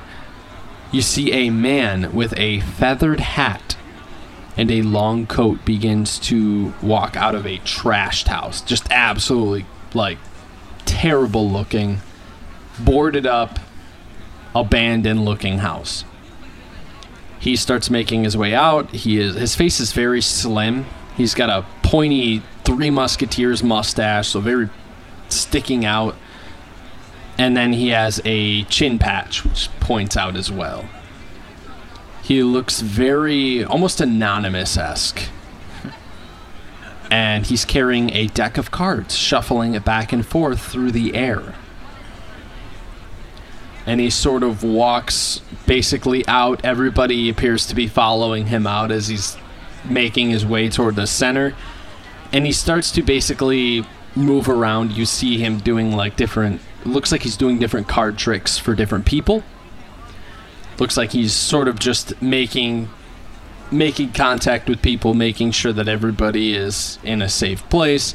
You 0.93 1.03
see 1.03 1.33
a 1.33 1.51
man 1.51 2.15
with 2.15 2.33
a 2.37 2.61
feathered 2.61 3.21
hat 3.21 3.77
and 4.57 4.71
a 4.71 4.83
long 4.83 5.27
coat 5.27 5.65
begins 5.65 6.19
to 6.21 6.73
walk 6.81 7.17
out 7.17 7.35
of 7.35 7.47
a 7.47 7.59
trashed 7.59 8.29
house. 8.29 8.61
Just 8.61 8.87
absolutely 8.91 9.67
like 9.93 10.19
terrible 10.85 11.51
looking, 11.51 11.99
boarded 12.79 13.27
up, 13.27 13.59
abandoned 14.55 15.25
looking 15.25 15.59
house. 15.59 16.05
He 17.41 17.57
starts 17.57 17.91
making 17.91 18.25
his 18.25 18.37
way 18.37 18.55
out. 18.55 18.91
He 18.93 19.19
is 19.19 19.35
his 19.35 19.55
face 19.55 19.81
is 19.81 19.93
very 19.93 20.23
slim. 20.23 20.87
He's 21.17 21.35
got 21.35 21.51
a 21.51 21.67
pointy 21.83 22.43
Three 22.65 22.89
Musketeers 22.89 23.63
mustache, 23.63 24.29
so 24.29 24.41
very 24.41 24.71
sticking 25.29 25.85
out. 25.85 26.17
And 27.37 27.57
then 27.57 27.73
he 27.73 27.89
has 27.89 28.21
a 28.25 28.63
chin 28.65 28.99
patch, 28.99 29.45
which 29.45 29.69
points 29.81 30.17
out 30.17 30.37
as 30.37 30.51
well. 30.51 30.89
He 32.23 32.43
looks 32.43 32.81
very 32.81 33.65
almost 33.65 34.01
anonymous 34.01 34.77
esque. 34.77 35.29
And 37.11 37.47
he's 37.47 37.65
carrying 37.65 38.11
a 38.11 38.29
deck 38.29 38.57
of 38.57 38.71
cards, 38.71 39.15
shuffling 39.17 39.75
it 39.75 39.85
back 39.85 40.13
and 40.13 40.27
forth 40.27 40.61
through 40.61 40.93
the 40.93 41.15
air. 41.15 41.55
And 43.87 44.01
he 44.01 44.09
sort 44.09 44.43
of 44.43 44.65
walks 44.65 45.41
basically 45.67 46.27
out. 46.27 46.65
Everybody 46.65 47.29
appears 47.29 47.67
to 47.67 47.75
be 47.75 47.87
following 47.87 48.47
him 48.47 48.67
out 48.67 48.91
as 48.91 49.09
he's 49.09 49.37
making 49.85 50.31
his 50.31 50.47
way 50.47 50.71
toward 50.71 50.97
the 50.97 51.07
center. 51.07 51.55
And 52.33 52.47
he 52.47 52.53
starts 52.53 52.91
to 52.93 53.03
basically 53.03 53.85
move 54.17 54.49
around. 54.49 54.93
You 54.93 55.07
see 55.07 55.39
him 55.39 55.59
doing 55.59 55.93
like 55.93 56.17
different, 56.17 56.61
looks 56.85 57.13
like 57.13 57.23
he's 57.23 57.37
doing 57.37 57.59
different 57.59 57.89
card 57.89 58.19
tricks 58.19 58.59
for 58.59 58.75
different 58.75 59.07
people 59.07 59.43
looks 60.79 60.97
like 60.97 61.13
he's 61.13 61.33
sort 61.33 61.69
of 61.69 61.79
just 61.79 62.21
making 62.21 62.89
making 63.71 64.13
contact 64.13 64.69
with 64.69 64.81
people, 64.83 65.15
making 65.15 65.51
sure 65.51 65.73
that 65.73 65.89
everybody 65.89 66.55
is 66.55 66.99
in 67.03 67.23
a 67.23 67.29
safe 67.29 67.69
place 67.71 68.15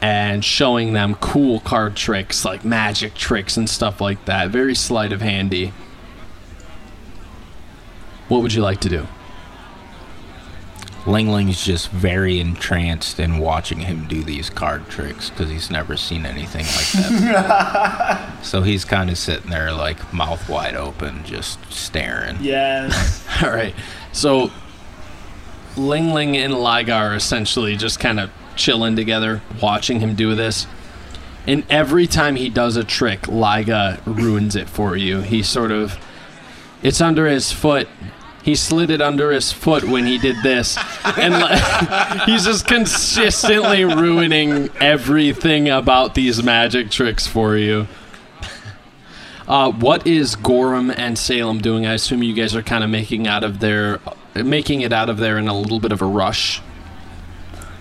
and 0.00 0.44
showing 0.44 0.94
them 0.94 1.14
cool 1.16 1.60
card 1.60 1.94
tricks 1.94 2.44
like 2.44 2.64
magic 2.64 3.14
tricks 3.14 3.56
and 3.56 3.68
stuff 3.68 4.00
like 4.00 4.24
that. 4.24 4.50
Very 4.50 4.74
sleight 4.74 5.12
of 5.12 5.20
handy. 5.20 5.72
What 8.28 8.42
would 8.42 8.54
you 8.54 8.62
like 8.62 8.80
to 8.80 8.88
do? 8.88 9.06
Ling 11.06 11.30
Ling's 11.30 11.64
just 11.64 11.90
very 11.90 12.40
entranced 12.40 13.18
in 13.18 13.38
watching 13.38 13.80
him 13.80 14.06
do 14.06 14.22
these 14.22 14.50
card 14.50 14.88
tricks 14.88 15.30
because 15.30 15.48
he's 15.48 15.70
never 15.70 15.96
seen 15.96 16.26
anything 16.26 16.66
like 16.66 16.92
that. 16.92 18.38
so 18.42 18.62
he's 18.62 18.84
kind 18.84 19.08
of 19.08 19.16
sitting 19.16 19.50
there, 19.50 19.72
like 19.72 20.12
mouth 20.12 20.46
wide 20.48 20.74
open, 20.74 21.24
just 21.24 21.58
staring. 21.72 22.36
Yes. 22.40 23.24
All 23.42 23.50
right. 23.50 23.74
So 24.12 24.50
Ling 25.76 26.12
Ling 26.12 26.36
and 26.36 26.52
Ligar 26.52 27.10
are 27.10 27.14
essentially 27.14 27.76
just 27.76 27.98
kind 27.98 28.20
of 28.20 28.30
chilling 28.54 28.94
together, 28.94 29.40
watching 29.62 30.00
him 30.00 30.14
do 30.14 30.34
this. 30.34 30.66
And 31.46 31.64
every 31.70 32.06
time 32.06 32.36
he 32.36 32.50
does 32.50 32.76
a 32.76 32.84
trick, 32.84 33.26
Liga 33.26 34.00
ruins 34.04 34.54
it 34.54 34.68
for 34.68 34.96
you. 34.96 35.20
He 35.20 35.42
sort 35.42 35.72
of. 35.72 35.98
It's 36.82 37.00
under 37.00 37.26
his 37.26 37.52
foot. 37.52 37.88
He 38.50 38.56
slid 38.56 38.90
it 38.90 39.00
under 39.00 39.30
his 39.30 39.52
foot 39.52 39.84
when 39.84 40.06
he 40.06 40.18
did 40.18 40.42
this. 40.42 40.76
And 41.16 41.34
li- 41.34 42.22
he's 42.26 42.46
just 42.46 42.66
consistently 42.66 43.84
ruining 43.84 44.70
everything 44.80 45.68
about 45.68 46.16
these 46.16 46.42
magic 46.42 46.90
tricks 46.90 47.28
for 47.28 47.56
you. 47.56 47.86
Uh, 49.46 49.70
what 49.70 50.04
is 50.04 50.34
Gorham 50.34 50.90
and 50.90 51.16
Salem 51.16 51.60
doing? 51.60 51.86
I 51.86 51.92
assume 51.92 52.24
you 52.24 52.34
guys 52.34 52.56
are 52.56 52.62
kind 52.64 52.82
of 52.82 52.90
making 52.90 53.28
out 53.28 53.44
of 53.44 53.60
there, 53.60 54.00
making 54.34 54.80
it 54.80 54.92
out 54.92 55.08
of 55.08 55.18
there 55.18 55.38
in 55.38 55.46
a 55.46 55.56
little 55.56 55.78
bit 55.78 55.92
of 55.92 56.02
a 56.02 56.06
rush. 56.06 56.60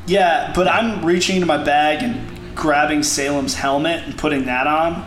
Yeah, 0.05 0.53
but 0.55 0.67
I'm 0.67 1.03
reaching 1.03 1.37
into 1.37 1.47
my 1.47 1.63
bag 1.63 2.03
and 2.03 2.55
grabbing 2.55 3.01
Salem's 3.01 3.55
helmet 3.55 4.03
and 4.03 4.15
putting 4.15 4.45
that 4.45 4.67
on, 4.67 5.03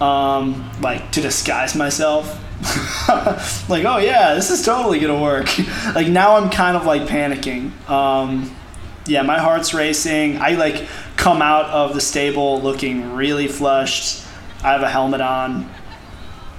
um, 0.00 0.68
like 0.80 1.12
to 1.12 1.20
disguise 1.20 1.76
myself. 1.76 2.46
like, 3.68 3.84
oh 3.84 3.98
yeah, 3.98 4.34
this 4.34 4.50
is 4.50 4.64
totally 4.64 4.98
gonna 4.98 5.20
work. 5.20 5.46
like 5.94 6.08
now 6.08 6.36
I'm 6.36 6.50
kind 6.50 6.76
of 6.76 6.84
like 6.84 7.02
panicking. 7.02 7.70
Um, 7.88 8.54
yeah, 9.06 9.22
my 9.22 9.38
heart's 9.38 9.72
racing. 9.72 10.38
I 10.38 10.50
like 10.50 10.86
come 11.16 11.40
out 11.40 11.66
of 11.66 11.94
the 11.94 12.00
stable 12.00 12.60
looking 12.60 13.14
really 13.14 13.48
flushed. 13.48 14.24
I 14.62 14.72
have 14.72 14.82
a 14.82 14.90
helmet 14.90 15.20
on. 15.20 15.70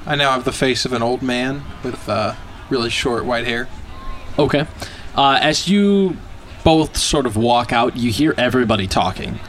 I 0.06 0.16
now 0.16 0.32
have 0.32 0.46
the 0.46 0.52
face 0.52 0.86
of 0.86 0.94
an 0.94 1.02
old 1.02 1.22
man 1.22 1.64
with 1.84 2.08
uh, 2.08 2.36
really 2.70 2.90
short 2.90 3.26
white 3.26 3.46
hair. 3.46 3.68
Okay. 4.38 4.66
Uh, 5.16 5.38
as 5.42 5.68
you 5.68 6.16
both 6.64 6.98
sort 6.98 7.26
of 7.26 7.36
walk 7.36 7.74
out, 7.74 7.98
you 7.98 8.12
hear 8.12 8.34
everybody 8.38 8.88
talking. 8.88 9.40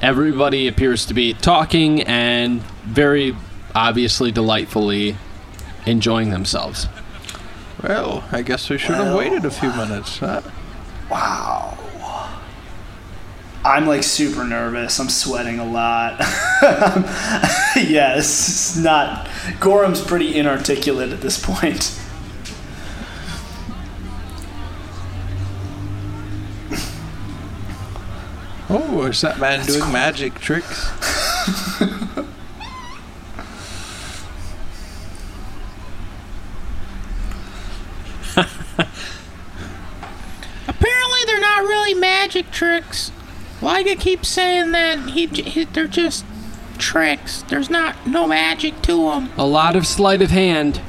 Everybody 0.00 0.68
appears 0.68 1.06
to 1.06 1.14
be 1.14 1.34
talking 1.34 2.02
and 2.02 2.60
very 2.84 3.34
obviously 3.76 4.32
delightfully 4.32 5.16
enjoying 5.84 6.30
themselves. 6.30 6.88
Well, 7.82 8.24
I 8.32 8.40
guess 8.40 8.70
we 8.70 8.78
should 8.78 8.94
have 8.94 9.14
waited 9.14 9.44
a 9.44 9.50
few 9.50 9.70
minutes. 9.70 10.18
Huh? 10.18 10.40
Wow. 11.10 11.78
I'm 13.64 13.86
like 13.86 14.02
super 14.02 14.44
nervous. 14.44 14.98
I'm 14.98 15.10
sweating 15.10 15.58
a 15.58 15.64
lot. 15.64 16.18
yeah, 17.76 18.14
this 18.16 18.76
is 18.76 18.82
not. 18.82 19.28
Gorham's 19.60 20.00
pretty 20.00 20.36
inarticulate 20.36 21.12
at 21.12 21.20
this 21.20 21.38
point. 21.44 22.00
Oh, 28.68 29.06
is 29.06 29.20
that 29.20 29.38
man 29.38 29.64
doing 29.66 29.92
magic 29.92 30.36
tricks? 30.36 30.90
Apparently, 40.68 41.20
they're 41.26 41.40
not 41.40 41.55
really 41.66 41.94
magic 41.94 42.50
tricks. 42.50 43.12
Liga 43.62 43.96
keeps 43.96 44.28
saying 44.28 44.72
that 44.72 45.10
he, 45.10 45.26
he 45.26 45.64
they're 45.64 45.86
just 45.86 46.24
tricks. 46.78 47.42
There's 47.48 47.70
not 47.70 48.06
no 48.06 48.26
magic 48.26 48.82
to 48.82 49.10
them. 49.10 49.30
A 49.36 49.46
lot 49.46 49.76
of 49.76 49.86
sleight 49.86 50.22
of 50.22 50.30
hand. 50.30 50.80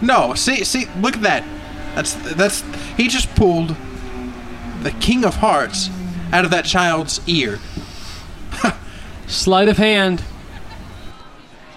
No, 0.00 0.34
see, 0.34 0.64
see, 0.64 0.86
look 1.00 1.16
at 1.16 1.22
that. 1.22 1.44
That's 1.94 2.14
that's 2.34 2.62
he 2.96 3.08
just 3.08 3.34
pulled 3.34 3.76
the 4.82 4.92
King 4.92 5.24
of 5.24 5.36
Hearts 5.36 5.90
out 6.32 6.44
of 6.44 6.50
that 6.52 6.64
child's 6.64 7.20
ear. 7.26 7.58
Sleight 9.26 9.68
of 9.68 9.76
hand. 9.76 10.22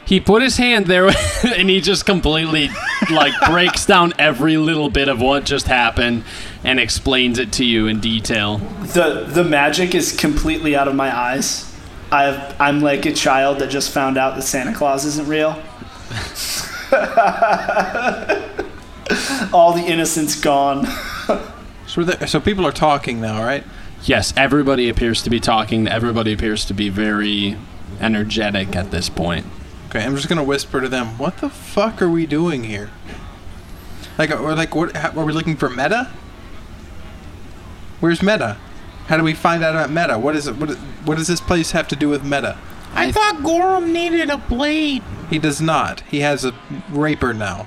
He 0.05 0.19
put 0.19 0.41
his 0.41 0.57
hand 0.57 0.85
there 0.85 1.07
and 1.43 1.69
he 1.69 1.81
just 1.81 2.05
completely 2.05 2.69
like 3.09 3.33
breaks 3.49 3.85
down 3.85 4.13
every 4.19 4.57
little 4.57 4.89
bit 4.89 5.07
of 5.07 5.21
what 5.21 5.45
just 5.45 5.67
happened 5.67 6.23
and 6.63 6.79
explains 6.79 7.39
it 7.39 7.51
to 7.53 7.65
you 7.65 7.87
in 7.87 7.99
detail. 7.99 8.57
The 8.57 9.25
the 9.27 9.43
magic 9.43 9.93
is 9.95 10.15
completely 10.15 10.75
out 10.75 10.87
of 10.87 10.95
my 10.95 11.15
eyes. 11.15 11.69
I've, 12.11 12.61
I'm 12.61 12.81
like 12.81 13.07
a 13.07 13.11
child 13.13 13.59
that 13.59 13.71
just 13.71 13.91
found 13.91 14.19
out 14.19 14.35
that 14.35 14.43
Santa 14.43 14.73
Claus 14.73 15.03
isn't 15.03 15.27
real. 15.27 15.49
All 19.51 19.73
the 19.73 19.83
innocence 19.85 20.39
gone. 20.39 20.87
So, 21.85 22.03
the, 22.03 22.25
so 22.25 22.39
people 22.39 22.65
are 22.65 22.71
talking 22.71 23.21
now, 23.21 23.43
right? 23.43 23.63
Yes, 24.03 24.33
everybody 24.35 24.89
appears 24.89 25.21
to 25.23 25.29
be 25.29 25.39
talking. 25.39 25.87
Everybody 25.87 26.33
appears 26.33 26.65
to 26.65 26.73
be 26.73 26.89
very 26.89 27.55
energetic 27.99 28.75
at 28.75 28.89
this 28.89 29.09
point. 29.09 29.45
Okay, 29.89 30.03
I'm 30.03 30.15
just 30.15 30.27
gonna 30.27 30.43
whisper 30.43 30.81
to 30.81 30.89
them. 30.89 31.19
What 31.19 31.37
the 31.37 31.49
fuck 31.49 32.01
are 32.01 32.09
we 32.09 32.25
doing 32.25 32.63
here? 32.63 32.89
Like, 34.17 34.31
or 34.31 34.55
like, 34.55 34.73
what? 34.73 34.95
How, 34.95 35.11
are 35.19 35.25
we 35.25 35.33
looking 35.33 35.55
for 35.55 35.69
Meta? 35.69 36.09
Where's 38.03 38.21
Meta? 38.21 38.57
How 39.07 39.15
do 39.15 39.23
we 39.23 39.33
find 39.33 39.63
out 39.63 39.75
about 39.75 39.89
Meta? 39.89 40.19
What 40.19 40.35
is 40.35 40.45
it? 40.47 40.57
What, 40.57 40.71
what 41.05 41.17
does 41.17 41.29
this 41.29 41.39
place 41.39 41.71
have 41.71 41.87
to 41.87 41.95
do 41.95 42.09
with 42.09 42.21
Meta? 42.21 42.57
I 42.93 43.13
thought 43.13 43.41
Gorham 43.41 43.93
needed 43.93 44.29
a 44.29 44.35
blade. 44.35 45.01
He 45.29 45.39
does 45.39 45.61
not. 45.61 46.01
He 46.01 46.19
has 46.19 46.43
a 46.43 46.53
rapier 46.89 47.33
now. 47.33 47.65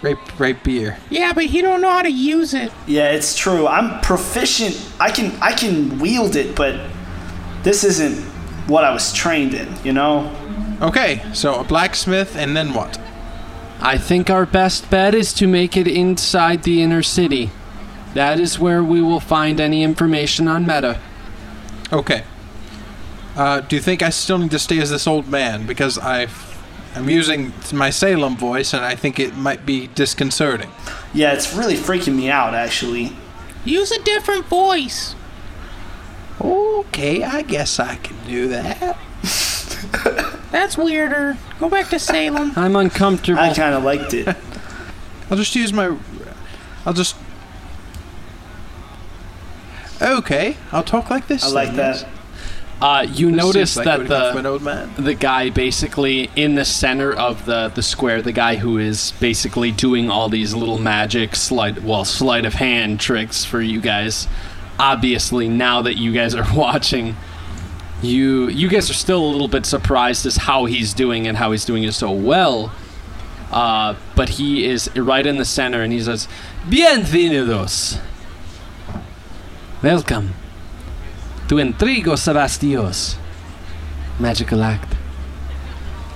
Rape, 0.00 0.40
rape 0.40 0.62
beer. 0.62 0.96
Yeah, 1.10 1.34
but 1.34 1.44
he 1.44 1.60
don't 1.60 1.82
know 1.82 1.90
how 1.90 2.00
to 2.00 2.10
use 2.10 2.54
it. 2.54 2.72
Yeah, 2.86 3.10
it's 3.10 3.36
true. 3.36 3.66
I'm 3.68 4.00
proficient. 4.00 4.80
I 4.98 5.10
can 5.10 5.36
I 5.42 5.52
can 5.52 5.98
wield 5.98 6.34
it, 6.34 6.56
but 6.56 6.80
this 7.64 7.84
isn't 7.84 8.16
what 8.66 8.82
I 8.82 8.94
was 8.94 9.12
trained 9.12 9.52
in, 9.52 9.68
you 9.84 9.92
know? 9.92 10.34
Okay, 10.80 11.22
so 11.34 11.60
a 11.60 11.64
blacksmith, 11.64 12.34
and 12.34 12.56
then 12.56 12.72
what? 12.72 12.98
I 13.82 13.98
think 13.98 14.30
our 14.30 14.46
best 14.46 14.90
bet 14.90 15.14
is 15.14 15.34
to 15.34 15.46
make 15.46 15.76
it 15.76 15.86
inside 15.86 16.62
the 16.62 16.80
inner 16.82 17.02
city. 17.02 17.50
That 18.14 18.40
is 18.40 18.58
where 18.58 18.82
we 18.82 19.00
will 19.02 19.20
find 19.20 19.60
any 19.60 19.82
information 19.82 20.48
on 20.48 20.66
Meta. 20.66 21.00
Okay. 21.92 22.24
Uh, 23.36 23.60
do 23.60 23.76
you 23.76 23.82
think 23.82 24.02
I 24.02 24.10
still 24.10 24.38
need 24.38 24.50
to 24.50 24.58
stay 24.58 24.80
as 24.80 24.90
this 24.90 25.06
old 25.06 25.28
man 25.28 25.66
because 25.66 25.98
I've 25.98 26.48
I'm 26.94 27.08
using 27.08 27.52
my 27.72 27.90
Salem 27.90 28.36
voice, 28.36 28.72
and 28.72 28.84
I 28.84 28.96
think 28.96 29.20
it 29.20 29.36
might 29.36 29.64
be 29.64 29.86
disconcerting. 29.88 30.70
Yeah, 31.14 31.32
it's 31.32 31.54
really 31.54 31.76
freaking 31.76 32.16
me 32.16 32.28
out 32.28 32.54
actually. 32.54 33.12
Use 33.64 33.92
a 33.92 34.02
different 34.02 34.46
voice. 34.46 35.14
Okay, 36.40 37.22
I 37.22 37.42
guess 37.42 37.78
I 37.78 37.96
can 37.96 38.16
do 38.26 38.48
that. 38.48 38.98
That's 40.50 40.78
weirder. 40.78 41.36
Go 41.60 41.68
back 41.68 41.88
to 41.90 41.98
Salem. 41.98 42.52
I'm 42.56 42.74
uncomfortable. 42.74 43.40
I 43.40 43.52
kind 43.52 43.74
of 43.74 43.84
liked 43.84 44.14
it. 44.14 44.28
I'll 45.30 45.36
just 45.36 45.54
use 45.54 45.72
my. 45.72 45.96
I'll 46.86 46.94
just. 46.94 47.16
Okay, 50.00 50.56
I'll 50.72 50.84
talk 50.84 51.10
like 51.10 51.26
this. 51.26 51.44
I 51.44 51.48
like 51.48 51.74
then, 51.74 51.76
that. 51.76 52.08
Uh, 52.80 53.04
you 53.08 53.32
This 53.32 53.36
notice 53.36 53.72
seems 53.72 53.76
like 53.78 53.84
that 53.86 53.96
good 53.98 54.06
enough 54.06 54.32
for 54.32 54.38
an 54.38 54.44
the 54.44 54.50
old 54.50 54.62
man. 54.62 54.92
the 54.96 55.14
guy 55.14 55.50
basically 55.50 56.30
in 56.36 56.54
the 56.54 56.64
center 56.64 57.12
of 57.12 57.44
the 57.44 57.68
the 57.74 57.82
square, 57.82 58.22
the 58.22 58.32
guy 58.32 58.54
who 58.56 58.78
is 58.78 59.12
basically 59.18 59.72
doing 59.72 60.08
all 60.10 60.28
these 60.28 60.54
little 60.54 60.78
magic 60.78 61.34
sleight, 61.34 61.82
well, 61.82 62.04
sleight 62.04 62.44
of 62.44 62.54
hand 62.54 63.00
tricks 63.00 63.44
for 63.44 63.60
you 63.60 63.80
guys. 63.80 64.28
Obviously, 64.78 65.48
now 65.48 65.82
that 65.82 65.96
you 65.96 66.12
guys 66.12 66.36
are 66.36 66.46
watching, 66.54 67.16
you 68.00 68.48
you 68.48 68.68
guys 68.68 68.88
are 68.88 68.94
still 68.94 69.24
a 69.24 69.30
little 69.30 69.48
bit 69.48 69.66
surprised 69.66 70.24
as 70.24 70.36
how 70.36 70.66
he's 70.66 70.94
doing 70.94 71.26
and 71.26 71.36
how 71.36 71.50
he's 71.50 71.64
doing 71.64 71.82
it 71.82 71.92
so 71.92 72.12
well. 72.12 72.72
Uh, 73.50 73.96
but 74.14 74.28
he 74.28 74.66
is 74.66 74.94
right 74.94 75.26
in 75.26 75.38
the 75.38 75.44
center, 75.44 75.82
and 75.82 75.92
he 75.92 76.00
says, 76.00 76.28
"Bienvenidos, 76.68 77.98
welcome." 79.82 80.34
to 81.48 81.54
Intrigo 81.54 82.14
Sebastios. 82.14 83.16
Magical 84.20 84.62
act. 84.62 84.94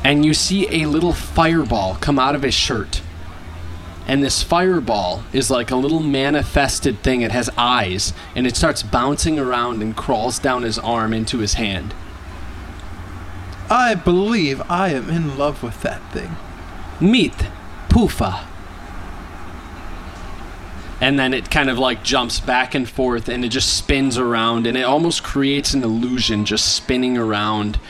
And 0.05 0.27
you 0.27 0.35
see 0.35 0.83
a 0.83 0.87
little 0.87 1.15
fireball 1.15 1.95
come 1.95 2.19
out 2.19 2.35
of 2.35 2.43
his 2.43 2.53
shirt. 2.53 3.01
And 4.07 4.23
this 4.23 4.43
fireball 4.43 5.25
is 5.33 5.51
like 5.51 5.71
a 5.71 5.77
little 5.77 6.01
manifested 6.01 7.03
thing. 7.03 7.23
It 7.23 7.31
has 7.31 7.49
eyes. 7.57 8.13
And 8.37 8.47
it 8.47 8.57
starts 8.57 8.83
bouncing 8.83 9.39
around 9.39 9.81
and 9.81 9.97
crawls 9.97 10.39
down 10.39 10.65
his 10.65 10.79
arm 10.79 11.15
into 11.15 11.39
his 11.39 11.55
hand. 11.55 11.95
I 13.71 13.95
believe 13.95 14.61
I 14.69 14.91
am 14.91 15.09
in 15.09 15.39
love 15.39 15.63
with 15.63 15.81
that 15.81 16.03
thing. 16.13 16.37
Meet 17.01 17.47
Poofa. 17.89 18.45
And 21.03 21.19
then 21.19 21.35
it 21.35 21.51
kind 21.51 21.69
of 21.69 21.81
like 21.81 22.05
jumps 22.05 22.39
back 22.39 22.77
and 22.77 22.89
forth 22.89 23.29
and 23.29 23.45
it 23.45 23.49
just 23.49 23.77
spins 23.77 24.17
around 24.17 24.69
and 24.69 24.77
it 24.77 24.85
almost 24.85 25.25
creates 25.25 25.75
an 25.75 25.83
illusion 25.83 26.45
just 26.45 26.77
spinning 26.77 27.19
around. 27.19 27.81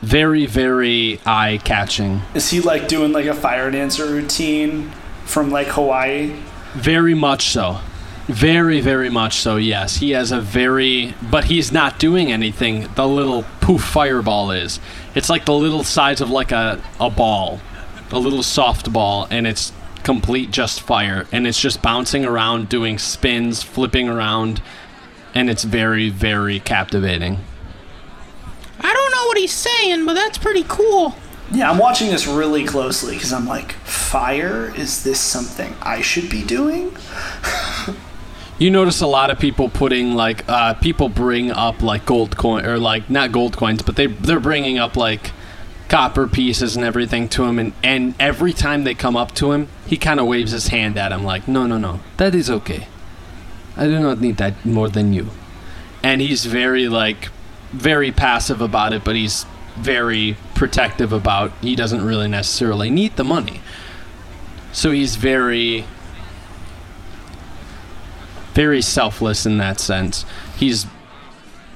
Very, 0.00 0.46
very 0.46 1.20
eye 1.26 1.60
catching. 1.64 2.22
Is 2.34 2.48
he 2.48 2.62
like 2.62 2.88
doing 2.88 3.12
like 3.12 3.26
a 3.26 3.34
fire 3.34 3.70
dancer 3.70 4.06
routine 4.06 4.90
from 5.26 5.50
like 5.50 5.66
Hawaii? 5.66 6.34
Very 6.72 7.12
much 7.12 7.48
so. 7.48 7.80
Very, 8.26 8.80
very 8.80 9.10
much 9.10 9.34
so, 9.34 9.56
yes. 9.56 9.96
He 9.96 10.12
has 10.12 10.32
a 10.32 10.40
very. 10.40 11.14
But 11.30 11.44
he's 11.44 11.70
not 11.70 11.98
doing 11.98 12.32
anything. 12.32 12.88
The 12.94 13.06
little 13.06 13.44
poof 13.60 13.82
fireball 13.82 14.50
is. 14.50 14.80
It's 15.14 15.28
like 15.28 15.44
the 15.44 15.54
little 15.54 15.84
size 15.84 16.22
of 16.22 16.30
like 16.30 16.52
a, 16.52 16.82
a 16.98 17.10
ball, 17.10 17.60
a 18.10 18.18
little 18.18 18.42
soft 18.42 18.92
ball, 18.92 19.28
and 19.30 19.46
it's 19.46 19.72
complete 20.06 20.52
just 20.52 20.80
fire. 20.82 21.26
And 21.32 21.48
it's 21.48 21.60
just 21.60 21.82
bouncing 21.82 22.24
around, 22.24 22.68
doing 22.68 22.96
spins, 22.96 23.64
flipping 23.64 24.08
around, 24.08 24.62
and 25.34 25.50
it's 25.50 25.64
very, 25.64 26.10
very 26.10 26.60
captivating. 26.60 27.40
I 28.80 28.92
don't 28.92 29.10
know 29.12 29.26
what 29.26 29.36
he's 29.36 29.52
saying, 29.52 30.06
but 30.06 30.14
that's 30.14 30.38
pretty 30.38 30.64
cool. 30.68 31.16
Yeah, 31.50 31.68
I'm 31.68 31.78
watching 31.78 32.10
this 32.10 32.24
really 32.24 32.64
closely 32.64 33.14
because 33.14 33.32
I'm 33.32 33.48
like, 33.48 33.72
fire? 33.72 34.72
Is 34.76 35.02
this 35.02 35.18
something 35.18 35.74
I 35.82 36.02
should 36.02 36.30
be 36.30 36.42
doing? 36.42 36.96
You 38.58 38.70
notice 38.70 39.02
a 39.02 39.06
lot 39.06 39.30
of 39.30 39.38
people 39.38 39.68
putting 39.68 40.14
like 40.14 40.48
uh, 40.48 40.72
people 40.72 41.10
bring 41.10 41.50
up 41.50 41.82
like 41.82 42.06
gold 42.06 42.38
coin 42.38 42.64
or 42.64 42.78
like 42.78 43.10
not 43.10 43.30
gold 43.30 43.54
coins, 43.54 43.82
but 43.82 43.96
they 43.96 44.06
they're 44.06 44.40
bringing 44.40 44.78
up 44.78 44.96
like 44.96 45.32
copper 45.88 46.26
pieces 46.26 46.76
and 46.76 46.84
everything 46.84 47.28
to 47.30 47.44
him, 47.44 47.58
and 47.58 47.72
and 47.82 48.14
every 48.18 48.52
time 48.52 48.84
they 48.84 48.94
come 48.94 49.16
up 49.16 49.32
to 49.36 49.52
him, 49.52 49.68
he 49.86 49.96
kind 49.96 50.20
of 50.20 50.26
waves 50.26 50.52
his 50.52 50.68
hand 50.68 50.96
at 50.96 51.12
him 51.12 51.24
like, 51.24 51.46
no, 51.46 51.66
no, 51.66 51.78
no, 51.78 52.00
that 52.16 52.34
is 52.34 52.50
okay. 52.50 52.88
I 53.76 53.86
do 53.86 53.98
not 54.00 54.20
need 54.20 54.38
that 54.38 54.64
more 54.64 54.88
than 54.88 55.12
you, 55.12 55.30
and 56.02 56.20
he's 56.20 56.44
very 56.44 56.88
like 56.88 57.28
very 57.72 58.10
passive 58.12 58.60
about 58.60 58.92
it, 58.92 59.04
but 59.04 59.16
he's 59.16 59.44
very 59.76 60.36
protective 60.54 61.12
about. 61.12 61.52
He 61.60 61.76
doesn't 61.76 62.04
really 62.04 62.28
necessarily 62.28 62.90
need 62.90 63.16
the 63.16 63.24
money, 63.24 63.60
so 64.72 64.90
he's 64.90 65.16
very 65.16 65.84
very 68.54 68.80
selfless 68.80 69.44
in 69.44 69.58
that 69.58 69.78
sense. 69.78 70.24
He's 70.56 70.86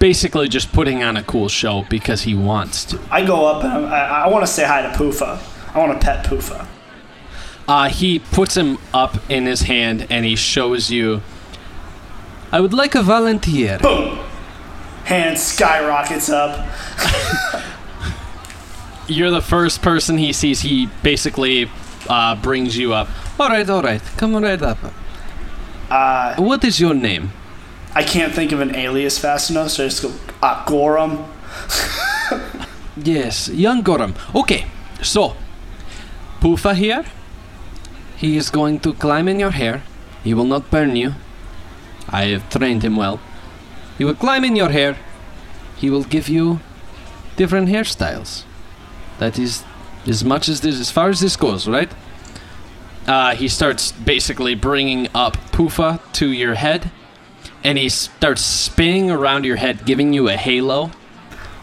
basically 0.01 0.49
just 0.49 0.73
putting 0.73 1.05
on 1.05 1.17
a 1.17 1.23
cool 1.23 1.49
show 1.49 1.85
because 1.89 2.23
he 2.23 2.35
wants 2.35 2.85
to. 2.87 2.99
I 3.11 3.25
go 3.25 3.47
up 3.47 3.63
and 3.63 3.87
I, 3.87 4.25
I 4.25 4.29
want 4.29 4.43
to 4.45 4.51
say 4.51 4.65
hi 4.67 4.83
to 4.83 4.89
Poofa. 4.89 5.39
I 5.73 5.79
want 5.79 6.01
to 6.01 6.05
pet 6.05 6.27
Poofa. 6.27 6.67
Uh, 7.69 7.89
he 7.89 8.19
puts 8.19 8.57
him 8.57 8.79
up 8.93 9.19
in 9.31 9.47
his 9.47 9.63
hand 9.63 10.07
and 10.11 10.25
he 10.25 10.35
shows 10.35 10.91
you. 10.91 11.23
I 12.51 12.61
would 12.61 12.73
like 12.75 12.97
a 12.97 13.03
volunteer. 13.03 13.79
Boom! 13.79 14.19
Hand 15.05 15.39
skyrockets 15.39 16.29
up. 16.29 16.67
You're 19.07 19.31
the 19.31 19.41
first 19.43 19.83
person 19.83 20.19
he 20.19 20.33
sees. 20.33 20.63
He 20.63 20.89
basically 21.03 21.71
uh, 22.09 22.35
brings 22.37 22.77
you 22.77 22.93
up. 22.93 23.09
All 23.39 23.49
right, 23.49 23.69
all 23.71 23.83
right, 23.83 24.03
come 24.17 24.35
right 24.37 24.61
up. 24.61 24.79
Uh, 25.89 26.35
What 26.37 26.65
is 26.65 26.81
your 26.81 26.95
name? 26.95 27.33
I 27.95 28.03
can't 28.03 28.33
think 28.33 28.53
of 28.53 28.61
an 28.61 28.75
alias 28.77 29.19
fast 29.19 29.51
enough, 29.51 29.71
so 29.71 29.85
I 29.85 29.89
just 29.89 30.03
go, 30.03 30.13
uh, 30.43 30.65
Gorham. 30.65 31.25
Yes, 32.97 33.49
young 33.49 33.83
Gorham. 33.83 34.15
Okay, 34.35 34.67
so 35.03 35.35
Poofa 36.41 36.75
here. 36.75 37.05
He 38.17 38.37
is 38.37 38.51
going 38.51 38.81
to 38.81 38.93
climb 38.93 39.29
in 39.29 39.41
your 39.41 39.51
hair. 39.53 39.83
He 40.23 40.35
will 40.35 40.45
not 40.45 40.71
burn 40.71 40.95
you. 40.97 41.15
I 42.09 42.25
have 42.27 42.51
trained 42.51 42.83
him 42.83 42.97
well. 42.97 43.19
He 43.97 44.05
will 44.05 44.15
climb 44.15 44.45
in 44.45 44.57
your 44.57 44.69
hair. 44.69 44.97
He 45.77 45.89
will 45.89 46.05
give 46.05 46.29
you 46.29 46.61
different 47.37 47.69
hairstyles. 47.69 48.45
That 49.19 49.39
is 49.39 49.65
as 50.07 50.25
much 50.25 50.49
as 50.49 50.61
this, 50.61 50.79
as 50.79 50.91
far 50.91 51.09
as 51.09 51.21
this 51.21 51.37
goes, 51.37 51.67
right? 51.67 51.91
Uh, 53.07 53.35
he 53.35 53.49
starts 53.49 53.93
basically 53.93 54.55
bringing 54.55 55.09
up 55.15 55.37
Poofa 55.53 56.01
to 56.13 56.31
your 56.31 56.55
head, 56.55 56.91
and 57.65 57.79
he 57.79 57.89
starts 57.89 58.43
spinning 58.43 59.11
around 59.11 59.45
your 59.45 59.57
head, 59.57 59.85
giving 59.85 60.13
you 60.13 60.29
a 60.29 60.37
halo. 60.37 60.91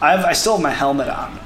I 0.00 0.12
have, 0.12 0.24
I 0.24 0.32
still 0.32 0.54
have 0.54 0.62
my 0.62 0.70
helmet 0.70 1.08
on. 1.08 1.38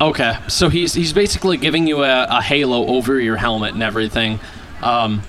Okay, 0.00 0.36
so 0.48 0.68
he's 0.68 0.94
he's 0.94 1.12
basically 1.12 1.56
giving 1.56 1.86
you 1.86 2.02
a, 2.02 2.26
a 2.28 2.42
halo 2.42 2.86
over 2.86 3.20
your 3.20 3.36
helmet 3.36 3.74
and 3.74 3.82
everything. 3.82 4.40
Um, 4.82 5.22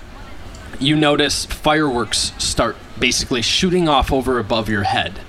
you 0.80 0.96
notice 0.96 1.46
fireworks 1.46 2.34
start 2.38 2.76
basically 3.00 3.42
shooting 3.42 3.88
off 3.88 4.12
over 4.12 4.40
above 4.40 4.70
your 4.70 4.84
head. 4.84 5.20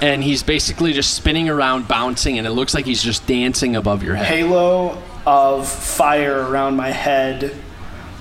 And 0.00 0.22
he's 0.22 0.42
basically 0.42 0.92
just 0.92 1.14
spinning 1.14 1.48
around, 1.48 1.88
bouncing, 1.88 2.36
and 2.38 2.46
it 2.46 2.50
looks 2.50 2.74
like 2.74 2.84
he's 2.84 3.02
just 3.02 3.26
dancing 3.26 3.76
above 3.76 4.02
your 4.02 4.14
head. 4.14 4.26
Halo 4.26 5.02
of 5.26 5.68
fire 5.68 6.46
around 6.48 6.76
my 6.76 6.90
head. 6.90 7.54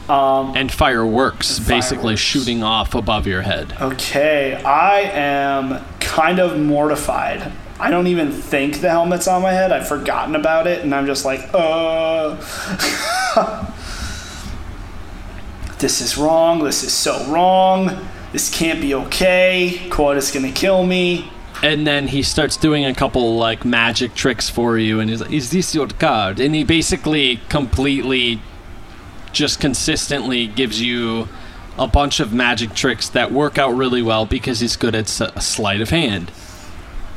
Um, 0.10 0.56
And 0.56 0.72
fireworks 0.72 1.58
And 1.58 1.68
basically 1.68 1.98
fireworks. 2.16 2.22
shooting 2.22 2.64
off 2.64 2.94
above 2.96 3.26
your 3.28 3.42
head. 3.42 3.74
okay, 3.82 4.62
I 4.64 5.02
am 5.02 5.84
kind 6.00 6.40
of 6.40 6.60
mortified. 6.60 7.52
I 7.80 7.90
don't 7.90 8.08
even 8.08 8.32
think 8.32 8.80
the 8.82 8.90
helmet's 8.90 9.28
on 9.28 9.42
my 9.42 9.52
head. 9.52 9.72
I've 9.72 9.88
forgotten 9.88 10.36
about 10.36 10.66
it, 10.68 10.84
and 10.84 10.94
I'm 10.96 11.06
just 11.06 11.26
like, 11.26 11.50
uh. 11.54 12.36
this 15.80 16.02
is 16.02 16.18
wrong. 16.18 16.64
This 16.64 16.84
is 16.84 16.94
so 16.94 17.26
wrong. 17.32 18.08
This 18.32 18.50
can't 18.56 18.82
be 18.82 18.94
okay. 18.96 19.88
Quota's 19.90 20.32
gonna 20.32 20.52
kill 20.52 20.86
me. 20.86 21.30
And 21.64 21.86
then 21.88 22.08
he 22.08 22.22
starts 22.22 22.58
doing 22.58 22.86
a 22.86 22.94
couple 22.94 23.38
like 23.38 23.66
magic 23.66 24.14
tricks 24.14 24.50
for 24.50 24.78
you, 24.78 25.00
and 25.00 25.10
he's 25.10 25.22
like, 25.22 25.32
"Is 25.32 25.50
this 25.52 25.74
your 25.76 25.88
card?" 25.88 26.40
And 26.40 26.54
he 26.56 26.64
basically 26.64 27.40
completely, 27.50 28.42
just 29.36 29.60
consistently 29.60 30.48
gives 30.48 30.82
you 30.82 31.28
a 31.78 31.86
bunch 31.86 32.20
of 32.20 32.34
magic 32.34 32.74
tricks 32.74 33.10
that 33.10 33.32
work 33.32 33.58
out 33.58 33.72
really 33.76 34.02
well 34.02 34.26
because 34.26 34.62
he's 34.62 34.76
good 34.76 34.96
at 34.96 35.04
s- 35.06 35.46
sleight 35.46 35.82
of 35.82 35.90
hand. 35.92 36.32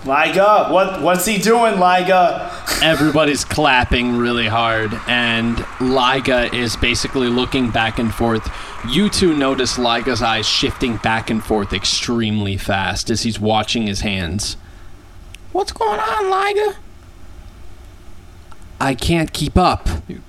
Liga, 0.04 0.68
what 0.70 1.02
what's 1.02 1.26
he 1.26 1.38
doing, 1.38 1.78
Liga? 1.80 2.50
Everybody's 2.82 3.44
clapping 3.44 4.16
really 4.16 4.46
hard, 4.46 4.92
and 5.08 5.64
Liga 5.80 6.54
is 6.54 6.76
basically 6.76 7.28
looking 7.28 7.70
back 7.70 7.98
and 7.98 8.14
forth. 8.14 8.48
You 8.88 9.08
two 9.08 9.34
notice 9.36 9.76
Liga's 9.78 10.22
eyes 10.22 10.46
shifting 10.46 10.96
back 10.98 11.30
and 11.30 11.42
forth 11.42 11.72
extremely 11.72 12.56
fast 12.56 13.10
as 13.10 13.22
he's 13.22 13.40
watching 13.40 13.86
his 13.88 14.00
hands. 14.02 14.56
What's 15.52 15.72
going 15.72 15.98
on, 15.98 16.30
Liga? 16.30 16.76
I 18.80 18.94
can't 18.94 19.32
keep 19.32 19.58
up. 19.58 19.88
You 20.06 20.22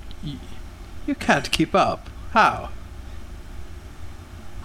can't 1.16 1.52
keep 1.52 1.76
up. 1.76 2.10
How? 2.32 2.70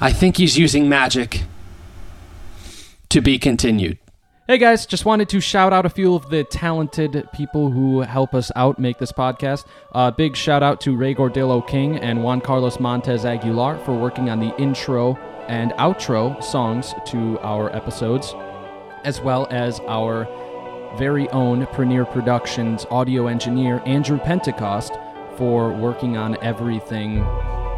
I 0.00 0.12
think 0.12 0.36
he's 0.36 0.58
using 0.58 0.88
magic. 0.88 1.44
To 3.10 3.20
be 3.20 3.38
continued. 3.38 3.98
Hey 4.46 4.58
guys, 4.58 4.84
just 4.84 5.06
wanted 5.06 5.30
to 5.30 5.40
shout 5.40 5.72
out 5.72 5.86
a 5.86 5.88
few 5.88 6.14
of 6.14 6.28
the 6.28 6.44
talented 6.44 7.26
people 7.32 7.70
who 7.70 8.00
help 8.00 8.34
us 8.34 8.52
out 8.54 8.78
make 8.78 8.98
this 8.98 9.12
podcast. 9.12 9.64
Uh, 9.92 10.10
big 10.10 10.36
shout 10.36 10.62
out 10.62 10.82
to 10.82 10.94
Ray 10.94 11.14
Gordillo 11.14 11.66
King 11.66 11.96
and 11.96 12.22
Juan 12.22 12.42
Carlos 12.42 12.78
Montez 12.78 13.24
Aguilar 13.24 13.78
for 13.78 13.94
working 13.94 14.28
on 14.28 14.40
the 14.40 14.54
intro 14.60 15.16
and 15.48 15.72
outro 15.72 16.42
songs 16.44 16.92
to 17.06 17.38
our 17.40 17.74
episodes, 17.74 18.34
as 19.04 19.20
well 19.20 19.46
as 19.50 19.80
our 19.88 20.28
very 20.98 21.26
own 21.30 21.66
Premier 21.68 22.04
Productions 22.04 22.84
audio 22.90 23.28
engineer 23.28 23.80
Andrew 23.86 24.18
Pentecost 24.18 24.92
for 25.36 25.72
working 25.72 26.16
on 26.16 26.36
everything 26.42 27.20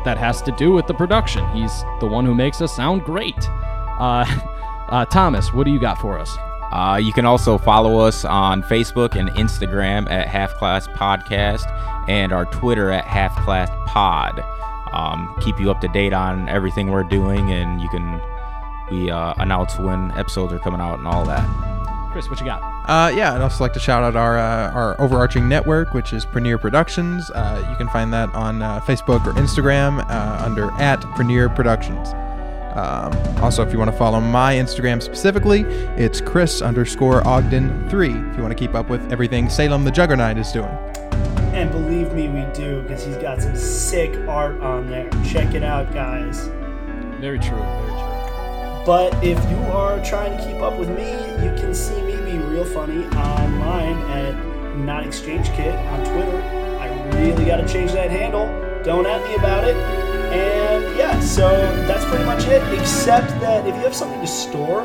that 0.04 0.16
has 0.16 0.40
to 0.42 0.52
do 0.52 0.72
with 0.72 0.86
the 0.86 0.94
production. 0.94 1.46
He's 1.50 1.82
the 2.00 2.06
one 2.06 2.24
who 2.24 2.34
makes 2.34 2.60
us 2.60 2.74
sound 2.74 3.02
great. 3.02 3.48
Uh, 3.98 4.24
uh, 4.88 5.04
Thomas, 5.06 5.52
what 5.52 5.64
do 5.64 5.72
you 5.72 5.80
got 5.80 5.98
for 5.98 6.18
us? 6.18 6.36
Uh, 6.72 7.00
you 7.02 7.12
can 7.12 7.24
also 7.24 7.58
follow 7.58 7.98
us 8.00 8.24
on 8.24 8.62
Facebook 8.64 9.14
and 9.14 9.28
Instagram 9.30 10.10
at 10.10 10.26
Half 10.26 10.58
Glass 10.58 10.88
Podcast 10.88 11.66
and 12.08 12.32
our 12.32 12.44
Twitter 12.46 12.90
at 12.90 13.04
Half 13.04 13.44
Glass 13.44 13.70
Pod. 13.86 14.42
Um, 14.92 15.34
keep 15.40 15.60
you 15.60 15.70
up 15.70 15.80
to 15.80 15.88
date 15.88 16.12
on 16.12 16.48
everything 16.48 16.90
we're 16.90 17.04
doing, 17.04 17.52
and 17.52 17.80
you 17.80 17.88
can 17.88 18.20
we 18.90 19.10
uh, 19.10 19.34
announce 19.38 19.78
when 19.78 20.12
episodes 20.12 20.52
are 20.52 20.58
coming 20.58 20.80
out 20.80 20.98
and 20.98 21.08
all 21.08 21.24
that. 21.24 21.95
Chris, 22.16 22.30
what 22.30 22.40
you 22.40 22.46
got? 22.46 22.62
Uh, 22.88 23.10
yeah, 23.14 23.34
I'd 23.34 23.42
also 23.42 23.62
like 23.62 23.74
to 23.74 23.78
shout 23.78 24.02
out 24.02 24.16
our 24.16 24.38
uh, 24.38 24.70
our 24.70 24.98
overarching 24.98 25.50
network, 25.50 25.92
which 25.92 26.14
is 26.14 26.24
Premier 26.24 26.56
Productions. 26.56 27.30
Uh, 27.30 27.62
you 27.68 27.76
can 27.76 27.90
find 27.90 28.10
that 28.14 28.34
on 28.34 28.62
uh, 28.62 28.80
Facebook 28.80 29.26
or 29.26 29.34
Instagram 29.34 30.02
uh, 30.08 30.42
under 30.42 30.70
at 30.80 31.02
Premier 31.14 31.50
Productions. 31.50 32.08
Um, 32.74 33.12
also, 33.44 33.62
if 33.62 33.70
you 33.70 33.78
want 33.78 33.90
to 33.90 33.96
follow 33.98 34.18
my 34.18 34.54
Instagram 34.54 35.02
specifically, 35.02 35.60
it's 35.98 36.22
Chris 36.22 36.62
underscore 36.62 37.20
Ogden 37.28 37.86
three. 37.90 38.14
If 38.14 38.36
you 38.38 38.42
want 38.42 38.56
to 38.56 38.58
keep 38.58 38.74
up 38.74 38.88
with 38.88 39.12
everything 39.12 39.50
Salem 39.50 39.84
the 39.84 39.90
Juggernaut 39.90 40.38
is 40.38 40.50
doing. 40.52 40.70
And 41.52 41.70
believe 41.70 42.14
me, 42.14 42.28
we 42.28 42.50
do, 42.54 42.80
because 42.80 43.04
he's 43.04 43.18
got 43.18 43.42
some 43.42 43.54
sick 43.54 44.16
art 44.26 44.58
on 44.62 44.88
there. 44.88 45.10
Check 45.22 45.52
it 45.52 45.62
out, 45.62 45.92
guys. 45.92 46.46
Very 47.20 47.38
true. 47.38 47.58
Very 47.58 47.90
true. 47.90 48.15
But 48.86 49.12
if 49.14 49.36
you 49.50 49.56
are 49.72 50.00
trying 50.04 50.38
to 50.38 50.44
keep 50.46 50.62
up 50.62 50.78
with 50.78 50.88
me, 50.88 51.10
you 51.44 51.52
can 51.60 51.74
see 51.74 52.00
me 52.02 52.14
be 52.18 52.38
real 52.38 52.64
funny 52.64 53.04
online 53.16 53.98
at 54.12 54.76
Not 54.76 55.04
Exchange 55.04 55.48
Kit 55.50 55.74
on 55.74 56.04
Twitter. 56.04 56.40
I 56.78 56.86
really 57.16 57.44
got 57.44 57.56
to 57.56 57.66
change 57.66 57.90
that 57.92 58.12
handle. 58.12 58.46
Don't 58.84 59.04
at 59.04 59.20
me 59.28 59.34
about 59.34 59.64
it. 59.64 59.74
And 59.74 60.96
yeah, 60.96 61.18
so 61.18 61.48
that's 61.88 62.04
pretty 62.04 62.24
much 62.24 62.44
it. 62.46 62.62
Except 62.78 63.28
that 63.40 63.66
if 63.66 63.74
you 63.74 63.80
have 63.80 63.94
something 63.94 64.20
to 64.20 64.26
store, 64.26 64.82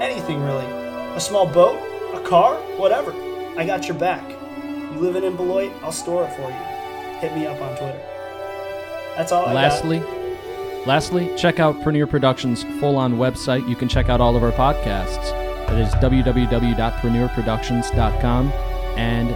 anything 0.00 0.40
really, 0.44 0.66
a 1.16 1.20
small 1.20 1.44
boat, 1.44 1.80
a 2.14 2.20
car, 2.20 2.54
whatever, 2.78 3.12
I 3.58 3.66
got 3.66 3.88
your 3.88 3.96
back. 3.98 4.22
You 4.62 5.00
living 5.00 5.24
in 5.24 5.34
Beloit, 5.34 5.72
I'll 5.82 5.90
store 5.90 6.26
it 6.28 6.32
for 6.36 6.42
you. 6.48 7.18
Hit 7.18 7.34
me 7.34 7.46
up 7.46 7.60
on 7.60 7.76
Twitter. 7.76 8.00
That's 9.16 9.32
all 9.32 9.46
got. 9.46 10.21
Lastly, 10.84 11.26
lastly, 11.26 11.38
check 11.38 11.60
out 11.60 11.80
Premier 11.82 12.08
Productions' 12.08 12.64
full-on 12.80 13.12
website. 13.14 13.68
You 13.68 13.76
can 13.76 13.88
check 13.88 14.08
out 14.08 14.20
all 14.20 14.34
of 14.36 14.42
our 14.42 14.50
podcasts. 14.52 15.30
That 15.68 15.78
is 15.78 15.88
www.premierproductions.com, 15.94 18.48
and 18.98 19.30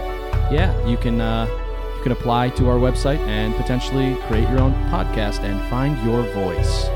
yeah, 0.51 0.85
you 0.85 0.97
can 0.97 1.21
uh, 1.21 1.47
you 1.95 2.03
can 2.03 2.11
apply 2.11 2.49
to 2.49 2.67
our 2.69 2.77
website 2.77 3.19
and 3.27 3.55
potentially 3.55 4.15
create 4.27 4.49
your 4.49 4.59
own 4.59 4.73
podcast 4.89 5.39
and 5.39 5.57
find 5.69 5.97
your 6.05 6.21
voice. 6.33 6.89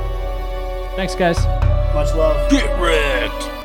Thanks, 0.96 1.16
guys. 1.16 1.38
Much 1.94 2.14
love. 2.14 2.52
Get 2.52 2.68
wrecked. 2.80 3.61